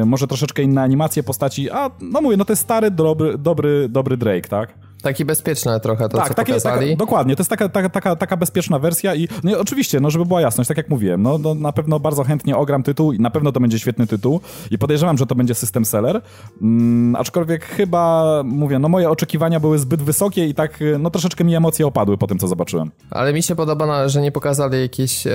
e, 0.00 0.04
może 0.04 0.26
troszeczkę 0.26 0.62
inne 0.62 0.82
animacje 0.82 1.22
postaci, 1.22 1.70
a 1.70 1.90
no 2.00 2.20
mówię, 2.20 2.36
no 2.36 2.44
to 2.44 2.52
jest 2.52 2.62
stary, 2.62 2.90
dobry, 2.90 3.38
dobry, 3.38 3.88
dobry 3.88 4.16
Drake, 4.16 4.48
tak? 4.48 4.74
Taki 5.04 5.24
bezpieczny 5.24 5.80
trochę 5.80 6.08
to, 6.08 6.18
tak, 6.18 6.28
co 6.28 6.34
takie, 6.34 6.52
pokazali. 6.52 6.86
Taka, 6.86 6.98
dokładnie, 6.98 7.36
to 7.36 7.40
jest 7.40 7.50
taka, 7.50 7.68
taka, 7.68 7.88
taka, 7.88 8.16
taka 8.16 8.36
bezpieczna 8.36 8.78
wersja 8.78 9.14
i 9.14 9.28
no, 9.42 9.58
oczywiście, 9.58 10.00
no 10.00 10.10
żeby 10.10 10.26
była 10.26 10.40
jasność, 10.40 10.68
tak 10.68 10.76
jak 10.76 10.88
mówiłem, 10.88 11.22
no, 11.22 11.38
no, 11.38 11.54
na 11.54 11.72
pewno 11.72 12.00
bardzo 12.00 12.24
chętnie 12.24 12.56
ogram 12.56 12.82
tytuł 12.82 13.12
i 13.12 13.20
na 13.20 13.30
pewno 13.30 13.52
to 13.52 13.60
będzie 13.60 13.78
świetny 13.78 14.06
tytuł 14.06 14.40
i 14.70 14.78
podejrzewam, 14.78 15.18
że 15.18 15.26
to 15.26 15.34
będzie 15.34 15.54
system 15.54 15.84
seller, 15.84 16.20
mm, 16.62 17.16
aczkolwiek 17.16 17.64
chyba, 17.64 18.24
mówię, 18.44 18.78
no 18.78 18.88
moje 18.88 19.10
oczekiwania 19.10 19.60
były 19.60 19.78
zbyt 19.78 20.02
wysokie 20.02 20.46
i 20.46 20.54
tak, 20.54 20.78
no 20.98 21.10
troszeczkę 21.10 21.44
mi 21.44 21.54
emocje 21.54 21.86
opadły 21.86 22.18
po 22.18 22.26
tym, 22.26 22.38
co 22.38 22.48
zobaczyłem. 22.48 22.90
Ale 23.10 23.32
mi 23.32 23.42
się 23.42 23.56
podoba, 23.56 24.08
że 24.08 24.20
nie 24.20 24.32
pokazali 24.32 24.80
jakiejś 24.80 25.26
e, 25.26 25.32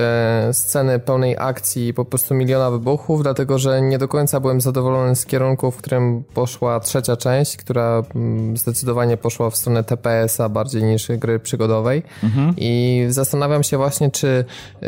sceny 0.52 0.98
pełnej 0.98 1.36
akcji 1.38 1.88
i 1.88 1.94
po 1.94 2.04
prostu 2.04 2.34
miliona 2.34 2.70
wybuchów, 2.70 3.22
dlatego, 3.22 3.58
że 3.58 3.82
nie 3.82 3.98
do 3.98 4.08
końca 4.08 4.40
byłem 4.40 4.60
zadowolony 4.60 5.16
z 5.16 5.26
kierunku, 5.26 5.70
w 5.70 5.76
którym 5.76 6.24
poszła 6.34 6.80
trzecia 6.80 7.16
część, 7.16 7.56
która 7.56 8.02
mm, 8.14 8.56
zdecydowanie 8.56 9.16
poszła 9.16 9.50
w 9.50 9.56
stronę 9.60 9.84
TPS-a 9.84 10.48
bardziej 10.48 10.82
niż 10.82 11.08
gry 11.08 11.38
przygodowej. 11.38 12.02
Mhm. 12.24 12.54
I 12.56 13.04
zastanawiam 13.08 13.62
się 13.62 13.76
właśnie, 13.76 14.10
czy 14.10 14.44
y, 14.82 14.86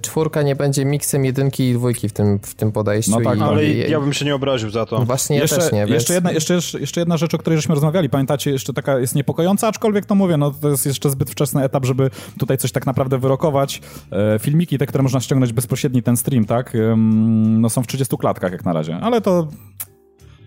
czwórka 0.00 0.42
nie 0.42 0.56
będzie 0.56 0.84
miksem 0.84 1.24
jedynki 1.24 1.68
i 1.68 1.74
dwójki 1.74 2.08
w 2.08 2.12
tym, 2.12 2.38
w 2.42 2.54
tym 2.54 2.72
podejściu. 2.72 3.10
No 3.10 3.20
tak, 3.20 3.38
i, 3.38 3.42
ale 3.42 3.64
i, 3.64 3.90
ja 3.90 4.00
bym 4.00 4.12
się 4.12 4.24
nie 4.24 4.34
obraził 4.34 4.70
za 4.70 4.86
to. 4.86 5.04
Właśnie 5.04 5.36
jeszcze, 5.36 5.56
ja 5.56 5.62
też 5.62 5.72
nie. 5.72 5.78
Więc... 5.78 5.90
Jeszcze, 5.90 6.14
jedna, 6.14 6.32
jeszcze, 6.32 6.54
jeszcze 6.80 7.00
jedna 7.00 7.16
rzecz, 7.16 7.34
o 7.34 7.38
której 7.38 7.58
żeśmy 7.58 7.74
rozmawiali, 7.74 8.08
pamiętacie, 8.08 8.50
jeszcze 8.50 8.72
taka 8.72 8.98
jest 8.98 9.14
niepokojąca, 9.14 9.68
aczkolwiek 9.68 10.06
to 10.06 10.14
mówię, 10.14 10.36
no 10.36 10.50
to 10.50 10.68
jest 10.68 10.86
jeszcze 10.86 11.10
zbyt 11.10 11.30
wczesny 11.30 11.64
etap, 11.64 11.84
żeby 11.84 12.10
tutaj 12.38 12.58
coś 12.58 12.72
tak 12.72 12.86
naprawdę 12.86 13.18
wyrokować. 13.18 13.80
E, 14.12 14.38
filmiki 14.38 14.78
te, 14.78 14.86
które 14.86 15.02
można 15.02 15.20
ściągnąć 15.20 15.52
bezpośredni 15.52 16.02
ten 16.02 16.16
stream, 16.16 16.44
tak, 16.44 16.76
no 16.96 17.70
są 17.70 17.82
w 17.82 17.86
30 17.86 18.16
klatkach 18.16 18.52
jak 18.52 18.64
na 18.64 18.72
razie, 18.72 18.96
ale 18.96 19.20
to 19.20 19.48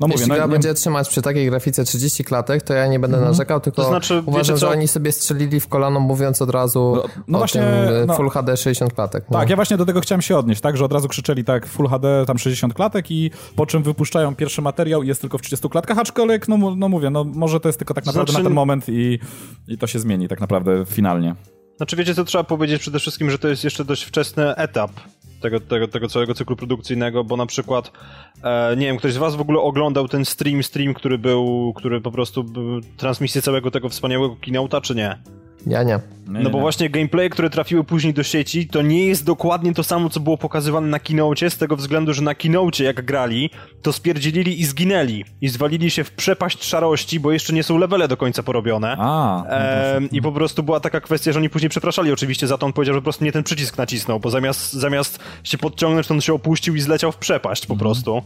no 0.02 0.08
mówię, 0.08 0.20
Jeśli 0.20 0.30
no, 0.30 0.36
gra 0.36 0.46
nie... 0.46 0.52
będzie 0.52 0.74
trzymać 0.74 1.10
przy 1.10 1.22
takiej 1.22 1.50
grafice 1.50 1.84
30 1.84 2.24
klatek, 2.24 2.62
to 2.62 2.74
ja 2.74 2.88
nie 2.88 3.00
będę 3.00 3.18
mhm. 3.18 3.32
narzekał, 3.32 3.60
tylko 3.60 3.82
to 3.82 3.88
znaczy, 3.88 4.24
uważam, 4.26 4.58
że 4.58 4.70
oni 4.70 4.88
sobie 4.88 5.12
strzelili 5.12 5.60
w 5.60 5.68
kolano, 5.68 6.00
mówiąc 6.00 6.42
od 6.42 6.50
razu 6.50 6.94
no, 6.96 7.04
no 7.28 7.38
właśnie, 7.38 7.62
tym 7.62 8.08
no, 8.08 8.16
Full 8.16 8.30
HD 8.30 8.58
60 8.58 8.94
klatek. 8.94 9.26
Tak, 9.32 9.50
ja 9.50 9.56
właśnie 9.56 9.78
do 9.78 9.86
tego 9.86 10.02
chciałem 10.02 10.22
się 10.22 10.38
odnieść, 10.38 10.62
tak, 10.62 10.78
że 10.78 10.86
od 10.86 10.94
razu 10.94 11.08
krzyczeli 11.08 11.44
tak 11.44 11.66
Full 11.66 11.88
HD 11.88 12.24
tam 12.28 12.38
60 12.38 12.74
klatek 12.74 13.12
i 13.12 13.32
po 13.56 13.66
czym 13.66 13.84
wypuszczają 13.84 14.36
pierwszy 14.36 14.62
materiał 14.62 15.04
i 15.04 15.08
jest 15.08 15.22
tylko 15.22 15.38
w 15.38 15.42
30 15.42 15.70
klatkach, 15.70 15.98
aczkolwiek, 15.98 16.48
no, 16.48 16.58
no 16.76 16.90
mówię, 16.90 17.10
no 17.10 17.24
może 17.24 17.60
to 17.60 17.70
jest 17.70 17.80
tylko 17.80 17.94
tak 17.94 18.06
naprawdę 18.06 18.32
znaczy... 18.32 18.44
na 18.44 18.50
ten 18.50 18.56
moment 18.56 18.90
i, 18.90 19.20
i 19.68 19.78
to 19.78 19.88
się 19.88 20.00
zmieni 20.00 20.28
tak 20.28 20.42
naprawdę 20.42 20.86
finalnie. 20.86 21.36
Znaczy 21.78 21.96
wiecie 21.96 22.16
co, 22.16 22.24
trzeba 22.24 22.44
powiedzieć 22.44 22.82
przede 22.82 23.00
wszystkim, 23.00 23.32
że 23.32 23.40
to 23.40 23.48
jest 23.48 23.64
jeszcze 23.64 23.86
dość 23.86 24.04
wczesny 24.04 24.56
etap 24.56 24.92
tego, 25.42 25.60
tego, 25.60 25.88
tego 25.88 26.08
całego 26.08 26.34
cyklu 26.34 26.56
produkcyjnego, 26.56 27.24
bo 27.24 27.38
na 27.38 27.46
przykład, 27.46 27.92
e, 28.44 28.76
nie 28.78 28.86
wiem, 28.86 28.98
ktoś 28.98 29.14
z 29.14 29.18
was 29.18 29.36
w 29.36 29.42
ogóle 29.42 29.60
oglądał 29.60 30.08
ten 30.08 30.26
stream, 30.26 30.64
stream, 30.64 30.94
który 30.94 31.18
był, 31.18 31.74
który 31.76 32.02
po 32.02 32.12
prostu 32.12 32.44
był 32.44 32.82
transmisję 32.98 33.42
całego 33.42 33.72
tego 33.72 33.90
wspaniałego 33.90 34.36
kinauta, 34.36 34.82
czy 34.82 34.96
nie? 34.96 35.18
Ja 35.68 35.84
nie. 35.84 36.00
No 36.28 36.50
bo 36.50 36.60
właśnie 36.60 36.90
gameplay, 36.90 37.30
które 37.30 37.50
trafiły 37.50 37.84
później 37.84 38.14
do 38.14 38.24
sieci, 38.24 38.68
to 38.68 38.82
nie 38.82 39.06
jest 39.06 39.26
dokładnie 39.26 39.74
to 39.74 39.84
samo, 39.84 40.10
co 40.10 40.20
było 40.20 40.38
pokazywane 40.38 40.88
na 40.88 41.00
kinocie, 41.00 41.50
z 41.50 41.58
tego 41.58 41.76
względu, 41.76 42.14
że 42.14 42.22
na 42.22 42.36
kinocie 42.36 42.84
jak 42.84 43.06
grali, 43.06 43.50
to 43.82 43.94
spierdzielili 43.94 44.62
i 44.62 44.66
zginęli. 44.66 45.26
I 45.42 45.50
zwalili 45.50 45.92
się 45.92 46.04
w 46.04 46.12
przepaść 46.12 46.64
szarości, 46.64 47.20
bo 47.20 47.32
jeszcze 47.32 47.54
nie 47.54 47.64
są 47.64 47.78
levele 47.78 48.08
do 48.08 48.18
końca 48.18 48.44
porobione. 48.44 48.96
A, 49.00 49.44
e, 49.46 50.02
I 50.12 50.22
po 50.22 50.32
prostu 50.32 50.64
była 50.64 50.80
taka 50.80 51.02
kwestia, 51.02 51.32
że 51.32 51.40
oni 51.40 51.50
później 51.50 51.70
przepraszali 51.70 52.12
oczywiście 52.12 52.48
za 52.48 52.58
to, 52.58 52.66
on 52.66 52.74
powiedział, 52.74 52.96
że 52.96 53.02
po 53.02 53.04
prostu 53.04 53.26
nie 53.26 53.32
ten 53.32 53.44
przycisk 53.44 53.78
nacisnął, 53.78 54.20
bo 54.20 54.30
zamiast, 54.30 54.74
zamiast 54.74 55.20
się 55.44 55.58
podciągnąć, 55.58 56.08
to 56.08 56.14
on 56.14 56.22
się 56.22 56.34
opuścił 56.34 56.76
i 56.76 56.82
zleciał 56.82 57.12
w 57.12 57.18
przepaść 57.18 57.66
po 57.66 57.74
mhm. 57.74 57.80
prostu. 57.80 58.24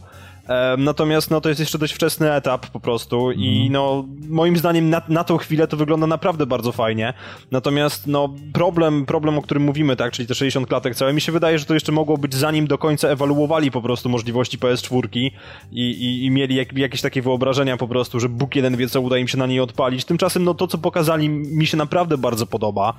Natomiast 0.78 1.30
no, 1.30 1.40
to 1.40 1.48
jest 1.48 1.60
jeszcze 1.60 1.78
dość 1.78 1.94
wczesny 1.94 2.32
etap 2.32 2.66
po 2.66 2.80
prostu 2.80 3.32
i 3.32 3.48
mhm. 3.48 3.72
no, 3.72 4.04
moim 4.28 4.56
zdaniem 4.56 4.90
na, 4.90 5.02
na 5.08 5.24
tą 5.24 5.36
chwilę 5.36 5.68
to 5.68 5.76
wygląda 5.76 6.06
naprawdę 6.06 6.46
bardzo 6.46 6.72
fajnie. 6.72 7.14
Natomiast 7.50 8.06
no, 8.06 8.34
problem, 8.52 9.06
problem, 9.06 9.38
o 9.38 9.42
którym 9.42 9.62
mówimy, 9.62 9.96
tak, 9.96 10.12
czyli 10.12 10.28
te 10.28 10.34
60 10.34 10.68
klatek 10.68 10.94
całe, 10.94 11.12
mi 11.12 11.20
się 11.20 11.32
wydaje, 11.32 11.58
że 11.58 11.64
to 11.64 11.74
jeszcze 11.74 11.92
mogło 11.92 12.18
być 12.18 12.34
zanim 12.34 12.66
do 12.66 12.78
końca 12.78 13.08
ewaluowali 13.08 13.70
po 13.70 13.82
prostu 13.82 14.08
możliwości 14.08 14.58
PS4 14.58 15.08
i, 15.12 15.32
i, 15.72 16.24
i 16.24 16.30
mieli 16.30 16.54
jak, 16.54 16.72
jakieś 16.72 17.00
takie 17.00 17.22
wyobrażenia 17.22 17.76
po 17.76 17.88
prostu, 17.88 18.20
że 18.20 18.28
Bóg 18.28 18.56
jeden 18.56 18.76
wie, 18.76 18.88
co 18.88 19.00
uda 19.00 19.18
im 19.18 19.28
się 19.28 19.38
na 19.38 19.46
niej 19.46 19.60
odpalić. 19.60 20.04
Tymczasem 20.04 20.44
no, 20.44 20.54
to, 20.54 20.66
co 20.66 20.78
pokazali, 20.78 21.28
mi 21.28 21.66
się 21.66 21.76
naprawdę 21.76 22.18
bardzo 22.18 22.46
podoba. 22.46 22.94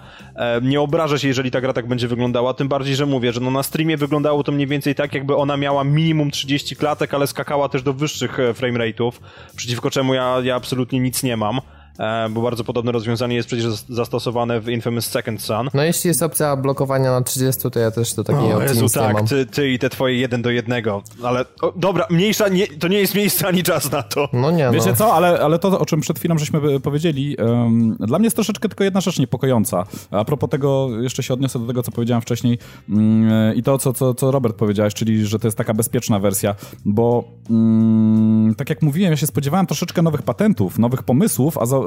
Nie 0.61 0.81
obrażę 0.81 1.19
się, 1.19 1.27
jeżeli 1.27 1.51
ta 1.51 1.61
gra 1.61 1.73
tak 1.73 1.87
będzie 1.87 2.07
wyglądała, 2.07 2.53
tym 2.53 2.67
bardziej, 2.67 2.95
że 2.95 3.05
mówię, 3.05 3.33
że 3.33 3.39
no, 3.39 3.51
na 3.51 3.63
streamie 3.63 3.97
wyglądało 3.97 4.43
to 4.43 4.51
mniej 4.51 4.67
więcej 4.67 4.95
tak, 4.95 5.13
jakby 5.13 5.35
ona 5.35 5.57
miała 5.57 5.83
minimum 5.83 6.31
30 6.31 6.75
klatek, 6.75 7.13
ale 7.13 7.27
z 7.27 7.33
skakała 7.37 7.69
też 7.69 7.83
do 7.83 7.93
wyższych 7.93 8.39
e, 8.39 8.53
frame 8.53 8.79
rate'ów, 8.79 9.11
przeciwko 9.55 9.89
czemu 9.89 10.13
ja, 10.13 10.37
ja 10.43 10.55
absolutnie 10.55 10.99
nic 10.99 11.23
nie 11.23 11.37
mam. 11.37 11.61
E, 11.99 12.29
bo 12.29 12.41
bardzo 12.41 12.63
podobne 12.63 12.91
rozwiązanie 12.91 13.35
jest 13.35 13.47
przecież 13.47 13.65
zastosowane 13.89 14.59
w 14.59 14.69
Infamous 14.69 15.05
Second 15.05 15.41
Son. 15.41 15.69
No 15.73 15.83
jeśli 15.83 16.07
jest 16.07 16.23
opcja 16.23 16.55
blokowania 16.55 17.11
na 17.11 17.21
30, 17.21 17.71
to 17.71 17.79
ja 17.79 17.91
też 17.91 18.13
do 18.13 18.23
takiej 18.23 18.53
o, 18.53 18.57
opcji 18.57 18.81
Jezu, 18.81 18.99
tak, 18.99 19.07
nie 19.07 19.13
mam. 19.13 19.27
Ty, 19.27 19.45
ty 19.45 19.69
i 19.69 19.79
te 19.79 19.89
twoje 19.89 20.15
jeden 20.15 20.41
do 20.41 20.49
jednego, 20.49 21.03
ale 21.23 21.45
o, 21.61 21.73
dobra, 21.75 22.07
mniejsza, 22.09 22.47
nie, 22.47 22.67
to 22.67 22.87
nie 22.87 22.99
jest 22.99 23.15
miejsce 23.15 23.47
ani 23.47 23.63
czas 23.63 23.91
na 23.91 24.03
to. 24.03 24.29
No 24.33 24.51
nie, 24.51 24.69
Wiecie 24.71 24.89
no. 24.89 24.95
co, 24.95 25.13
ale, 25.13 25.39
ale 25.39 25.59
to, 25.59 25.79
o 25.79 25.85
czym 25.85 26.01
przed 26.01 26.19
chwilą 26.19 26.37
żeśmy 26.37 26.79
powiedzieli, 26.79 27.37
um, 27.37 27.97
dla 27.99 28.19
mnie 28.19 28.25
jest 28.25 28.35
troszeczkę 28.35 28.69
tylko 28.69 28.83
jedna 28.83 29.01
rzecz 29.01 29.19
niepokojąca. 29.19 29.83
A 30.11 30.25
propos 30.25 30.49
tego, 30.49 30.89
jeszcze 31.01 31.23
się 31.23 31.33
odniosę 31.33 31.59
do 31.59 31.67
tego, 31.67 31.83
co 31.83 31.91
powiedziałem 31.91 32.21
wcześniej 32.21 32.59
um, 32.89 33.55
i 33.55 33.63
to, 33.63 33.77
co, 33.77 33.93
co, 33.93 34.13
co 34.13 34.31
Robert 34.31 34.55
powiedziałeś, 34.55 34.93
czyli, 34.93 35.25
że 35.25 35.39
to 35.39 35.47
jest 35.47 35.57
taka 35.57 35.73
bezpieczna 35.73 36.19
wersja, 36.19 36.55
bo 36.85 37.23
um, 37.49 38.53
tak 38.57 38.69
jak 38.69 38.81
mówiłem, 38.81 39.11
ja 39.11 39.17
się 39.17 39.27
spodziewałem 39.27 39.65
troszeczkę 39.65 40.01
nowych 40.01 40.21
patentów, 40.21 40.79
nowych 40.79 41.03
pomysłów, 41.03 41.57
a 41.57 41.65
za, 41.65 41.86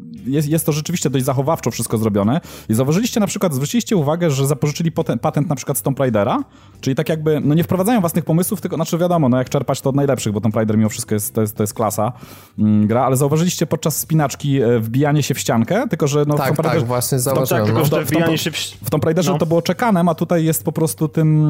jest, 0.25 0.47
jest 0.47 0.65
to 0.65 0.71
rzeczywiście 0.71 1.09
dość 1.09 1.25
zachowawczo 1.25 1.71
wszystko 1.71 1.97
zrobione 1.97 2.41
i 2.69 2.73
zauważyliście 2.73 3.19
na 3.19 3.27
przykład, 3.27 3.53
zwróciliście 3.53 3.95
uwagę, 3.95 4.31
że 4.31 4.47
zapożyczyli 4.47 4.91
patent, 4.91 5.21
patent 5.21 5.49
na 5.49 5.55
przykład 5.55 5.77
z 5.77 5.81
Tomb 5.81 5.99
Raidera, 5.99 6.43
czyli 6.81 6.95
tak 6.95 7.09
jakby, 7.09 7.39
no 7.43 7.55
nie 7.55 7.63
wprowadzają 7.63 7.99
własnych 7.99 8.25
pomysłów, 8.25 8.61
tylko, 8.61 8.75
znaczy 8.75 8.97
wiadomo, 8.97 9.29
no 9.29 9.37
jak 9.37 9.49
czerpać 9.49 9.81
to 9.81 9.89
od 9.89 9.95
najlepszych, 9.95 10.33
bo 10.33 10.41
Tomb 10.41 10.55
Raider 10.55 10.77
mimo 10.77 10.89
wszystko 10.89 11.15
jest, 11.15 11.33
to 11.33 11.41
jest, 11.41 11.55
to 11.57 11.63
jest 11.63 11.73
klasa 11.73 12.11
mm, 12.59 12.87
gra, 12.87 13.03
ale 13.05 13.17
zauważyliście 13.17 13.67
podczas 13.67 13.97
spinaczki 13.97 14.61
e, 14.61 14.79
wbijanie 14.79 15.23
się 15.23 15.33
w 15.33 15.39
ściankę, 15.39 15.87
tylko 15.89 16.07
że 16.07 16.23
no 16.27 16.35
w 16.35 16.37
Tak, 16.37 16.47
Tomb 16.47 16.57
tak, 16.57 16.65
Raiderze, 16.65 16.85
właśnie 16.85 17.15
No 17.15 17.21
zauważyłem. 17.21 17.63
tak, 17.63 17.65
tylko 17.65 17.79
no. 17.79 18.37
w 18.37 18.41
się 18.41 18.51
w... 18.51 18.55
w 18.57 18.89
Tomb 18.89 19.03
Raiderze 19.05 19.31
No. 19.31 19.37
to 19.37 19.45
było 19.45 19.61
czekanem, 19.61 20.09
a 20.09 20.15
tutaj 20.15 20.45
jest 20.45 20.63
po 20.63 20.71
prostu 20.71 21.07
tym, 21.07 21.41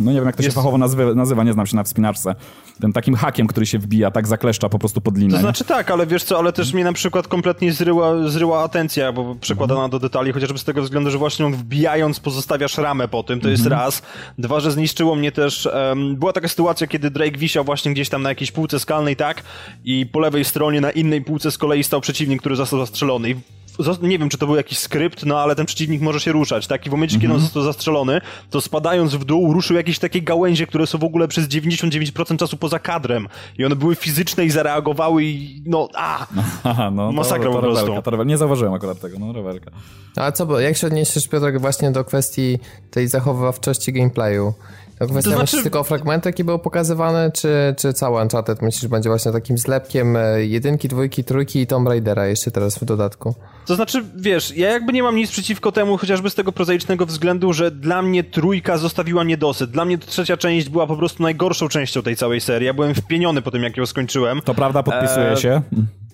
no 0.00 0.12
nie 0.12 0.18
wiem 0.18 0.26
jak 0.26 0.36
to 0.36 0.42
się 0.42 0.46
Jest- 0.46 0.56
fachowo 0.56 0.78
nazywa, 0.78 1.14
nazywa, 1.14 1.44
nie 1.44 1.52
znam 1.52 1.66
się 1.66 1.76
na 1.76 1.82
wspinaczce, 1.82 2.34
tym 2.80 2.92
takim 2.92 3.14
hakiem, 3.14 3.46
który 3.46 3.66
się 3.66 3.78
wbija, 3.78 4.10
tak 4.10 4.26
zakleszcza 4.28 4.68
po 4.68 4.78
prostu 4.78 5.00
pod 5.00 5.18
linę. 5.18 5.34
To 5.34 5.40
znaczy 5.40 5.64
tak, 5.64 5.90
ale 5.90 6.06
wiesz 6.06 6.24
co, 6.24 6.38
ale 6.38 6.52
też 6.52 6.72
mnie 6.74 6.84
na 6.84 6.92
przykład 6.92 7.28
kompletnie 7.28 7.68
zryła, 7.90 8.28
zryła 8.28 8.62
atencja, 8.64 9.12
bo 9.12 9.34
przekładana 9.34 9.80
Mhm. 9.80 9.90
do 9.90 9.98
detali, 9.98 10.32
chociażby 10.32 10.58
z 10.58 10.64
tego 10.64 10.82
względu, 10.82 11.10
że 11.10 11.18
właśnie 11.18 11.46
on 11.46 11.52
wbijając 11.54 12.20
pozostawiasz 12.20 12.78
ramę 12.78 13.08
po 13.08 13.22
tym, 13.22 13.40
to 13.40 13.48
jest 13.48 13.62
Mhm. 13.64 13.80
raz. 13.82 14.02
Dwa, 14.38 14.60
że 14.60 14.70
zniszczyło 14.70 15.16
mnie 15.16 15.32
też, 15.32 15.66
em, 15.66 16.16
była 16.16 16.32
taka 16.32 16.48
sytuacja, 16.48 16.86
kiedy 16.86 17.10
Drake 17.10 17.38
wisiał 17.38 17.64
właśnie 17.64 17.92
gdzieś 17.92 18.08
tam 18.08 18.22
na 18.22 18.28
jakiejś 18.28 18.52
półce 18.52 18.80
skalnej, 18.80 19.16
tak, 19.16 19.42
i 19.84 20.06
po 20.06 20.20
lewej 20.20 20.44
stronie 20.44 20.80
na 20.80 20.90
innej 20.90 21.22
półce 21.22 21.50
z 21.50 21.58
kolei 21.58 21.84
stał 21.84 22.00
przeciwnik, 22.00 22.40
który 22.40 22.56
został 22.56 22.78
zastrzelony. 22.78 23.30
I 23.30 23.36
nie 24.02 24.18
wiem, 24.18 24.28
czy 24.28 24.38
to 24.38 24.46
był 24.46 24.56
jakiś 24.56 24.78
skrypt, 24.78 25.26
no 25.26 25.40
ale 25.40 25.56
ten 25.56 25.66
przeciwnik 25.66 26.02
może 26.02 26.20
się 26.20 26.32
ruszać, 26.32 26.66
tak? 26.66 26.86
I 26.86 26.88
w 26.88 26.92
momencie, 26.92 27.14
Mhm. 27.14 27.20
kiedy 27.20 27.34
on 27.34 27.40
został 27.40 27.62
zastrzelony, 27.62 28.20
to 28.50 28.60
spadając 28.60 29.14
w 29.14 29.24
dół 29.24 29.52
ruszył 29.52 29.76
jakieś 29.76 29.98
takie 29.98 30.22
gałęzie, 30.22 30.66
które 30.66 30.86
są 30.86 30.98
w 30.98 31.04
ogóle 31.04 31.28
przez 31.28 31.48
99% 31.48 32.38
czasu 32.38 32.56
poza 32.56 32.78
kadrem. 32.78 33.28
I 33.58 33.64
one 33.64 33.76
były 33.76 33.94
fizyczne 33.94 34.44
i 34.44 34.50
zareagowały 34.50 35.24
i 35.24 35.62
no, 35.66 35.88
a! 35.94 36.26
Aha, 36.64 36.90
no, 36.90 37.12
Masakra 37.12 37.44
to, 37.44 37.50
to 37.50 37.56
po 37.56 37.60
prostu. 37.62 37.80
rewelka, 37.86 38.02
to 38.02 38.10
rewelka. 38.10 38.28
Nie 38.28 38.38
zauważyłem 38.38 38.74
akurat 38.74 39.00
tego, 39.00 39.18
no 39.18 39.32
rewelka. 39.32 39.70
A 40.16 40.32
co, 40.32 40.46
bo 40.46 40.60
jak 40.60 40.76
się 40.76 40.86
odniesiesz, 40.86 41.28
Piotrek, 41.28 41.60
właśnie 41.60 41.90
do 41.90 42.04
kwestii 42.04 42.58
tej 42.90 43.08
zachowawczości 43.08 43.92
gameplayu? 43.92 44.54
To 44.98 45.06
kwestia, 45.06 45.22
To 45.30 45.36
znaczy- 45.36 45.42
myślisz 45.42 45.62
tylko 45.62 45.84
fragmenty, 45.84 46.28
jakie 46.28 46.44
były 46.44 46.58
pokazywane, 46.58 47.30
czy, 47.34 47.74
czy 47.78 47.92
cały 47.92 48.22
Uncharted 48.22 48.62
myślisz, 48.62 48.82
że 48.82 48.88
będzie 48.88 49.08
właśnie 49.08 49.32
takim 49.32 49.58
zlepkiem 49.58 50.16
e, 50.16 50.44
jedynki, 50.44 50.88
dwójki, 50.88 51.24
trójki 51.24 51.60
i 51.60 51.66
Tomb 51.66 51.88
Raidera 51.88 52.26
jeszcze 52.26 52.50
teraz 52.50 52.78
w 52.78 52.84
dodatku? 52.84 53.34
To 53.70 53.74
znaczy, 53.74 54.04
wiesz, 54.16 54.56
ja 54.56 54.70
jakby 54.70 54.92
nie 54.92 55.02
mam 55.02 55.16
nic 55.16 55.30
przeciwko 55.30 55.72
temu, 55.72 55.96
chociażby 55.96 56.30
z 56.30 56.34
tego 56.34 56.52
prozaicznego 56.52 57.06
względu, 57.06 57.52
że 57.52 57.70
dla 57.70 58.02
mnie 58.02 58.24
trójka 58.24 58.78
zostawiła 58.78 59.24
niedosyt. 59.24 59.70
Dla 59.70 59.84
mnie 59.84 59.98
trzecia 59.98 60.36
część 60.36 60.68
była 60.68 60.86
po 60.86 60.96
prostu 60.96 61.22
najgorszą 61.22 61.68
częścią 61.68 62.02
tej 62.02 62.16
całej 62.16 62.40
serii. 62.40 62.66
Ja 62.66 62.74
byłem 62.74 62.94
wpieniony 62.94 63.42
po 63.42 63.50
tym, 63.50 63.62
jak 63.62 63.76
ją 63.76 63.86
skończyłem. 63.86 64.40
To 64.40 64.54
prawda, 64.54 64.82
podpisuję 64.82 65.30
Eee, 65.30 65.36
się. 65.36 65.62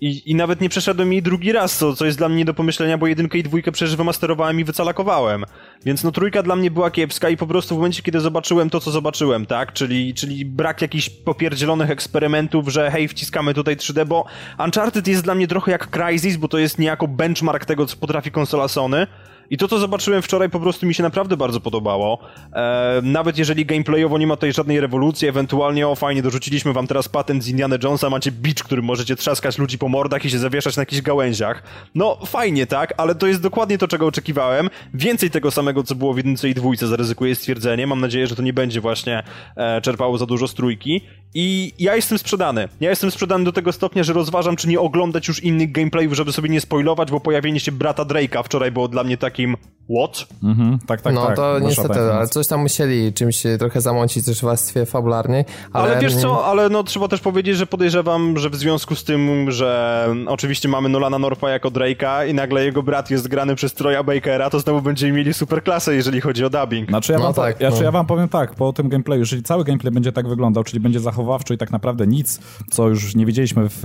I, 0.00 0.30
I 0.30 0.34
nawet 0.34 0.60
nie 0.60 0.68
przeszedłem 0.68 1.12
jej 1.12 1.22
drugi 1.22 1.52
raz, 1.52 1.78
co, 1.78 1.96
co 1.96 2.06
jest 2.06 2.18
dla 2.18 2.28
mnie 2.28 2.38
nie 2.38 2.44
do 2.44 2.54
pomyślenia, 2.54 2.98
bo 2.98 3.06
jedynkę 3.06 3.38
i 3.38 3.42
dwójkę 3.42 3.72
przecież 3.72 3.96
wymasterowałem 3.96 4.60
i 4.60 4.64
wycalakowałem. 4.64 5.44
Więc 5.84 6.04
no 6.04 6.12
trójka 6.12 6.42
dla 6.42 6.56
mnie 6.56 6.70
była 6.70 6.90
kiepska 6.90 7.28
i 7.28 7.36
po 7.36 7.46
prostu 7.46 7.74
w 7.74 7.78
momencie, 7.78 8.02
kiedy 8.02 8.20
zobaczyłem 8.20 8.70
to, 8.70 8.80
co 8.80 8.90
zobaczyłem, 8.90 9.46
tak? 9.46 9.72
Czyli, 9.72 10.14
czyli 10.14 10.44
brak 10.44 10.82
jakichś 10.82 11.08
popierdzielonych 11.10 11.90
eksperymentów, 11.90 12.68
że 12.68 12.90
hej, 12.90 13.08
wciskamy 13.08 13.54
tutaj 13.54 13.76
3D, 13.76 14.06
bo 14.06 14.24
Uncharted 14.64 15.08
jest 15.08 15.24
dla 15.24 15.34
mnie 15.34 15.48
trochę 15.48 15.72
jak 15.72 15.90
Crysis, 15.90 16.36
bo 16.36 16.48
to 16.48 16.58
jest 16.58 16.78
niejako 16.78 17.08
benchmark 17.08 17.64
tego, 17.64 17.86
co 17.86 17.96
potrafi 17.96 18.30
konsola 18.30 18.68
Sony. 18.68 19.06
I 19.50 19.56
to, 19.56 19.68
co 19.68 19.78
zobaczyłem 19.78 20.22
wczoraj, 20.22 20.50
po 20.50 20.60
prostu 20.60 20.86
mi 20.86 20.94
się 20.94 21.02
naprawdę 21.02 21.36
bardzo 21.36 21.60
podobało. 21.60 22.18
E, 22.52 23.00
nawet 23.02 23.38
jeżeli 23.38 23.66
gameplayowo 23.66 24.18
nie 24.18 24.26
ma 24.26 24.36
tutaj 24.36 24.52
żadnej 24.52 24.80
rewolucji, 24.80 25.28
ewentualnie, 25.28 25.88
o 25.88 25.94
fajnie, 25.94 26.22
dorzuciliśmy 26.22 26.72
wam 26.72 26.86
teraz 26.86 27.08
patent 27.08 27.44
z 27.44 27.48
Indiana 27.48 27.76
Jonesa, 27.82 28.10
macie 28.10 28.32
beach, 28.32 28.62
którym 28.64 28.84
możecie 28.84 29.16
trzaskać 29.16 29.58
ludzi 29.58 29.78
po 29.78 29.88
mordach 29.88 30.24
i 30.24 30.30
się 30.30 30.38
zawieszać 30.38 30.76
na 30.76 30.80
jakichś 30.80 31.02
gałęziach. 31.02 31.62
No, 31.94 32.18
fajnie, 32.26 32.66
tak, 32.66 32.94
ale 32.96 33.14
to 33.14 33.26
jest 33.26 33.42
dokładnie 33.42 33.78
to, 33.78 33.88
czego 33.88 34.06
oczekiwałem. 34.06 34.70
Więcej 34.94 35.30
tego 35.30 35.50
samego, 35.50 35.82
co 35.82 35.94
było 35.94 36.14
w 36.14 36.16
jedynce 36.16 36.48
i 36.48 36.54
dwójce, 36.54 36.86
zaryzykuję 36.86 37.34
stwierdzenie. 37.34 37.86
Mam 37.86 38.00
nadzieję, 38.00 38.26
że 38.26 38.36
to 38.36 38.42
nie 38.42 38.52
będzie 38.52 38.80
właśnie 38.80 39.22
e, 39.56 39.80
czerpało 39.80 40.18
za 40.18 40.26
dużo 40.26 40.48
z 40.48 40.54
trójki. 40.54 41.00
I 41.34 41.72
ja 41.78 41.96
jestem 41.96 42.18
sprzedany. 42.18 42.68
Ja 42.80 42.90
jestem 42.90 43.10
sprzedany 43.10 43.44
do 43.44 43.52
tego 43.52 43.72
stopnia, 43.72 44.02
że 44.02 44.12
rozważam, 44.12 44.56
czy 44.56 44.68
nie 44.68 44.80
oglądać 44.80 45.28
już 45.28 45.42
innych 45.42 45.72
gameplayów, 45.72 46.12
żeby 46.12 46.32
sobie 46.32 46.48
nie 46.48 46.61
spoilować, 46.61 47.11
bo 47.11 47.20
pojawienie 47.20 47.61
się 47.61 47.72
brata 47.72 48.04
Drake'a 48.04 48.42
wczoraj 48.44 48.72
było 48.72 48.88
dla 48.88 49.04
mnie 49.04 49.16
takim 49.37 49.57
what? 49.90 50.27
Mhm, 50.42 50.79
tak, 50.87 51.01
tak, 51.01 51.14
no 51.14 51.27
tak. 51.27 51.37
to 51.37 51.42
Wasza 51.42 51.61
ta 51.61 51.66
niestety, 51.66 52.01
ale 52.01 52.29
coś 52.29 52.46
tam 52.46 52.61
musieli 52.61 53.12
czymś 53.12 53.42
trochę 53.59 53.81
zamącić 53.81 54.27
też 54.27 54.38
w 54.38 54.42
warstwie 54.42 54.87
fabularnej. 54.87 55.44
Ale, 55.72 55.92
Ale, 55.92 56.01
wiesz 56.01 56.16
co, 56.16 56.46
ale 56.46 56.68
no 56.68 56.83
trzeba 56.83 57.09
też 57.09 57.20
powiedzieć, 57.20 57.57
że 57.57 57.66
podejrzewam, 57.66 58.38
że 58.38 58.51
w 58.51 58.55
związku 58.55 58.94
z 58.94 59.05
tym, 59.05 59.51
że 59.51 60.09
oczywiście 60.27 60.68
mamy 60.68 60.88
Nolana 60.88 61.18
Norpa 61.18 61.51
jako 61.51 61.68
Drake'a 61.68 62.29
i 62.29 62.35
nagle 62.35 62.64
jego 62.64 62.83
brat 62.83 63.11
jest 63.11 63.29
grany 63.29 63.55
przez 63.55 63.75
Troya 63.75 64.03
Bakera, 64.03 64.51
to 64.51 64.61
znowu 64.61 64.83
będziemy 64.83 65.12
mieli 65.12 65.35
super 65.35 65.62
klasę, 65.62 65.94
jeżeli 65.94 66.20
chodzi 66.20 66.44
o 66.44 66.51
dubbing. 66.51 66.88
Znaczy 66.88 67.12
ja, 67.12 67.18
No 67.18 67.25
wam, 67.25 67.35
tak, 67.35 67.53
tak, 67.53 67.61
ja, 67.61 67.70
no. 67.70 67.83
ja 67.83 67.90
wam 67.90 68.07
powiem 68.07 68.29
tak, 68.29 68.55
po 68.55 68.72
tym 68.72 68.88
gameplayu, 68.88 69.20
jeżeli 69.20 69.42
cały 69.42 69.64
gameplay 69.64 69.92
będzie 69.92 70.12
tak 70.12 70.29
wyglądał, 70.29 70.64
czyli 70.64 70.81
będzie 70.81 71.01
zachowawczo 71.01 71.55
i 71.55 71.59
tak 71.59 71.70
naprawdę 71.70 72.07
nic, 72.07 72.40
co 72.70 72.88
już 72.88 73.14
nie 73.14 73.27
widzieliśmy 73.27 73.68
w, 73.68 73.79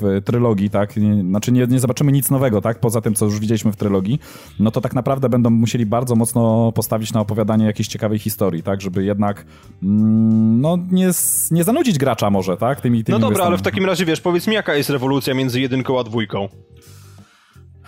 w 0.00 0.22
trylogii, 0.24 0.70
tak, 0.70 0.96
nie, 0.96 1.22
znaczy 1.22 1.52
nie, 1.52 1.66
nie 1.66 1.80
zobaczymy 1.80 2.12
nic 2.12 2.30
nowego, 2.30 2.60
tak, 2.60 2.80
poza 2.80 3.00
tym, 3.00 3.14
co 3.14 3.24
już 3.24 3.40
widzieliśmy 3.40 3.72
w 3.72 3.76
trylogii, 3.76 4.20
no 4.60 4.70
to 4.70 4.77
tak 4.80 4.94
naprawdę 4.94 5.28
będą 5.28 5.50
musieli 5.50 5.86
bardzo 5.86 6.14
mocno 6.14 6.72
postawić 6.72 7.12
na 7.12 7.20
opowiadanie 7.20 7.66
jakiejś 7.66 7.88
ciekawej 7.88 8.18
historii, 8.18 8.62
tak, 8.62 8.80
żeby 8.80 9.04
jednak, 9.04 9.44
mm, 9.82 10.60
no, 10.60 10.78
nie, 10.90 11.10
nie 11.50 11.64
zanudzić 11.64 11.98
gracza 11.98 12.30
może, 12.30 12.56
tak, 12.56 12.80
tymi, 12.80 13.04
tymi 13.04 13.18
No 13.18 13.28
dobra, 13.28 13.44
ale 13.44 13.56
w 13.56 13.62
takim 13.62 13.84
razie 13.84 14.04
wiesz, 14.04 14.20
powiedz 14.20 14.46
mi 14.46 14.54
jaka 14.54 14.74
jest 14.74 14.90
rewolucja 14.90 15.34
między 15.34 15.60
jedynką 15.60 16.00
a 16.00 16.04
dwójką? 16.04 16.48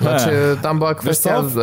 Znaczy, 0.01 0.31
tam 0.63 0.79
była 0.79 0.95
kwestia, 0.95 1.43
w, 1.43 1.57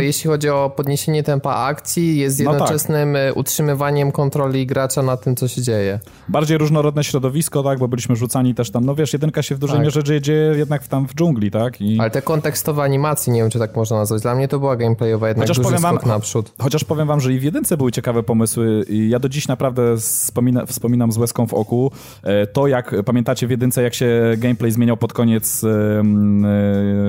jeśli 0.00 0.30
chodzi 0.30 0.48
o 0.48 0.72
podniesienie 0.76 1.22
tempa 1.22 1.54
akcji, 1.54 2.18
jest 2.18 2.38
No 2.40 2.44
tak. 2.44 2.52
jednoczesnym 2.60 3.16
e, 3.16 3.32
utrzymywaniem 3.34 4.12
kontroli 4.12 4.66
gracza 4.66 5.02
na 5.02 5.16
tym, 5.16 5.36
co 5.36 5.48
się 5.48 5.62
dzieje. 5.62 6.00
Bardziej 6.28 6.58
różnorodne 6.58 7.04
środowisko, 7.04 7.62
tak, 7.62 7.78
bo 7.78 7.88
byliśmy 7.88 8.16
rzucani 8.16 8.54
też 8.54 8.70
tam, 8.70 8.84
no 8.84 8.94
wiesz, 8.94 9.12
jedynka 9.12 9.42
się 9.42 9.54
w 9.54 9.58
dużej 9.58 9.76
Tak. 9.76 9.84
mierze 9.84 10.20
dzieje, 10.20 10.54
jednak 10.56 10.86
tam 10.88 11.06
w 11.08 11.14
dżungli, 11.14 11.50
tak, 11.50 11.80
i... 11.80 12.00
Ale 12.00 12.10
te 12.10 12.22
kontekstowe 12.22 12.82
animacje, 12.82 13.32
nie 13.32 13.40
wiem, 13.40 13.50
czy 13.50 13.58
tak 13.58 13.76
można 13.76 13.96
nazwać, 13.96 14.22
dla 14.22 14.34
mnie 14.34 14.48
to 14.48 14.58
była 14.58 14.76
gameplayowa 14.76 15.28
jednak 15.28 15.48
Chociaż 15.48 15.64
duży 15.64 15.78
wam- 15.78 15.98
naprzód. 16.06 16.52
Chociaż 16.58 16.84
powiem 16.84 17.08
wam, 17.08 17.20
że 17.20 17.32
i 17.32 17.38
w 17.38 17.42
jedynce 17.42 17.76
były 17.76 17.92
ciekawe 17.92 18.22
pomysły 18.22 18.84
i 18.88 19.08
ja 19.08 19.18
do 19.18 19.28
dziś 19.28 19.48
naprawdę 19.48 19.96
wspomina, 19.96 20.66
wspominam 20.66 21.12
z 21.12 21.18
łezką 21.18 21.46
w 21.46 21.54
oku 21.54 21.92
e, 22.22 22.46
to, 22.46 22.66
jak 22.66 22.94
pamiętacie 23.04 23.46
w 23.46 23.50
jedynce, 23.50 23.82
jak 23.82 23.94
się 23.94 24.34
gameplay 24.38 24.70
zmieniał 24.72 24.96
pod 24.96 25.12
koniec 25.12 25.64
e, 25.64 26.02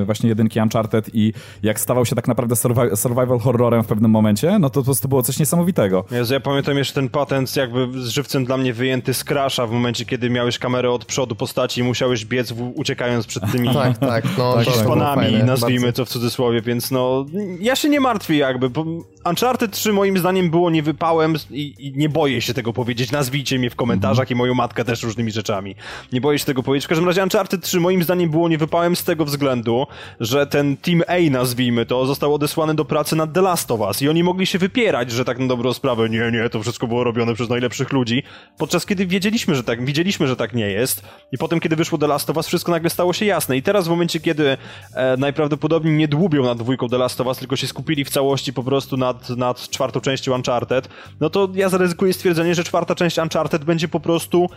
właśnie 0.05 0.29
jedynki 0.29 0.59
Uncharted 0.63 1.09
i 1.15 1.33
jak 1.63 1.79
stawał 1.79 2.05
się 2.05 2.15
tak 2.15 2.27
naprawdę 2.27 2.55
survi- 2.55 2.95
survival 2.95 3.39
horrorem 3.39 3.83
w 3.83 3.87
pewnym 3.87 4.11
momencie, 4.11 4.59
no 4.59 4.69
to 4.69 4.79
po 4.79 4.85
prostu 4.85 5.07
było 5.07 5.23
coś 5.23 5.39
niesamowitego. 5.39 6.05
Jezu, 6.11 6.33
ja 6.33 6.39
pamiętam 6.39 6.77
jeszcze 6.77 6.93
ten 6.93 7.09
patent 7.09 7.55
jakby 7.55 8.01
z 8.03 8.07
żywcem 8.07 8.45
dla 8.45 8.57
mnie 8.57 8.73
wyjęty 8.73 9.13
z 9.13 9.23
Crasha 9.23 9.67
w 9.67 9.71
momencie, 9.71 10.05
kiedy 10.05 10.29
miałeś 10.29 10.59
kamerę 10.59 10.91
od 10.91 11.05
przodu 11.05 11.35
postaci 11.35 11.81
i 11.81 11.83
musiałeś 11.83 12.25
biec 12.25 12.51
w, 12.51 12.71
uciekając 12.75 13.27
przed 13.27 13.51
tymi 13.51 13.69
Tak, 13.81 13.97
tak, 13.97 14.23
no 14.37 14.53
Tak, 14.55 14.65
to, 14.73 14.95
tak. 15.39 15.47
nazwijmy 15.47 15.85
bardzo. 15.85 16.01
to 16.01 16.05
w 16.05 16.09
cudzysłowie, 16.09 16.61
więc 16.61 16.91
no, 16.91 17.25
ja 17.59 17.75
się 17.75 17.89
nie 17.89 17.99
martwię 17.99 18.37
jakby, 18.37 18.69
bo 18.69 18.85
Uncharted 19.29 19.71
3 19.71 19.93
moim 19.93 20.17
zdaniem 20.17 20.49
było 20.49 20.69
niewypałem 20.69 21.35
i, 21.51 21.73
i 21.79 21.93
nie 21.97 22.09
boję 22.09 22.41
się 22.41 22.53
tego 22.53 22.73
powiedzieć, 22.73 23.11
nazwijcie 23.11 23.59
mnie 23.59 23.69
w 23.69 23.75
komentarzach 23.75 24.31
i 24.31 24.35
moją 24.35 24.53
matkę 24.53 24.85
też 24.85 25.03
różnymi 25.03 25.31
rzeczami. 25.31 25.75
Nie 26.13 26.21
boję 26.21 26.39
się 26.39 26.45
tego 26.45 26.63
powiedzieć, 26.63 26.85
w 26.85 26.89
każdym 26.89 27.07
razie 27.07 27.23
Uncharted 27.23 27.61
3 27.63 27.79
moim 27.79 28.03
zdaniem 28.03 28.29
było 28.29 28.49
niewypałem 28.49 28.95
z 28.95 29.03
tego 29.03 29.25
względu, 29.25 29.87
że 30.19 30.47
ten 30.51 30.77
Team 30.77 31.01
A, 31.07 31.31
nazwijmy 31.31 31.85
to, 31.85 32.05
został 32.05 32.33
odesłany 32.33 32.75
do 32.75 32.85
pracy 32.85 33.15
nad 33.15 33.33
The 33.33 33.41
Last 33.41 33.71
of 33.71 33.79
Us 33.79 34.01
i 34.01 34.09
oni 34.09 34.23
mogli 34.23 34.45
się 34.45 34.57
wypierać, 34.57 35.11
że 35.11 35.25
tak 35.25 35.39
na 35.39 35.47
dobrą 35.47 35.73
sprawę, 35.73 36.09
nie, 36.09 36.31
nie, 36.31 36.49
to 36.49 36.61
wszystko 36.61 36.87
było 36.87 37.03
robione 37.03 37.33
przez 37.33 37.49
najlepszych 37.49 37.91
ludzi, 37.91 38.23
podczas 38.57 38.85
kiedy 38.85 39.05
wiedzieliśmy, 39.05 39.55
że 39.55 39.63
tak, 39.63 39.85
widzieliśmy, 39.85 40.27
że 40.27 40.35
tak 40.35 40.53
nie 40.53 40.69
jest 40.69 41.03
i 41.31 41.37
potem, 41.37 41.59
kiedy 41.59 41.75
wyszło 41.75 41.97
The 41.97 42.07
Last 42.07 42.29
of 42.29 42.37
Us, 42.37 42.47
wszystko 42.47 42.71
nagle 42.71 42.89
stało 42.89 43.13
się 43.13 43.25
jasne. 43.25 43.57
I 43.57 43.61
teraz 43.61 43.87
w 43.87 43.89
momencie, 43.89 44.19
kiedy 44.19 44.57
e, 44.93 45.17
najprawdopodobniej 45.17 45.97
nie 45.97 46.07
dłubią 46.07 46.43
nad 46.43 46.57
dwójką 46.57 46.89
The 46.89 46.97
Last 46.97 47.21
of 47.21 47.27
Us, 47.27 47.37
tylko 47.37 47.55
się 47.55 47.67
skupili 47.67 48.05
w 48.05 48.09
całości 48.09 48.53
po 48.53 48.63
prostu 48.63 48.97
nad, 48.97 49.29
nad 49.29 49.69
czwartą 49.69 50.01
częścią 50.01 50.35
Uncharted, 50.35 50.89
no 51.19 51.29
to 51.29 51.49
ja 51.53 51.69
zaryzykuję 51.69 52.13
stwierdzenie, 52.13 52.55
że 52.55 52.63
czwarta 52.63 52.95
część 52.95 53.17
Uncharted 53.17 53.63
będzie 53.63 53.87
po 53.87 53.99
prostu 53.99 54.49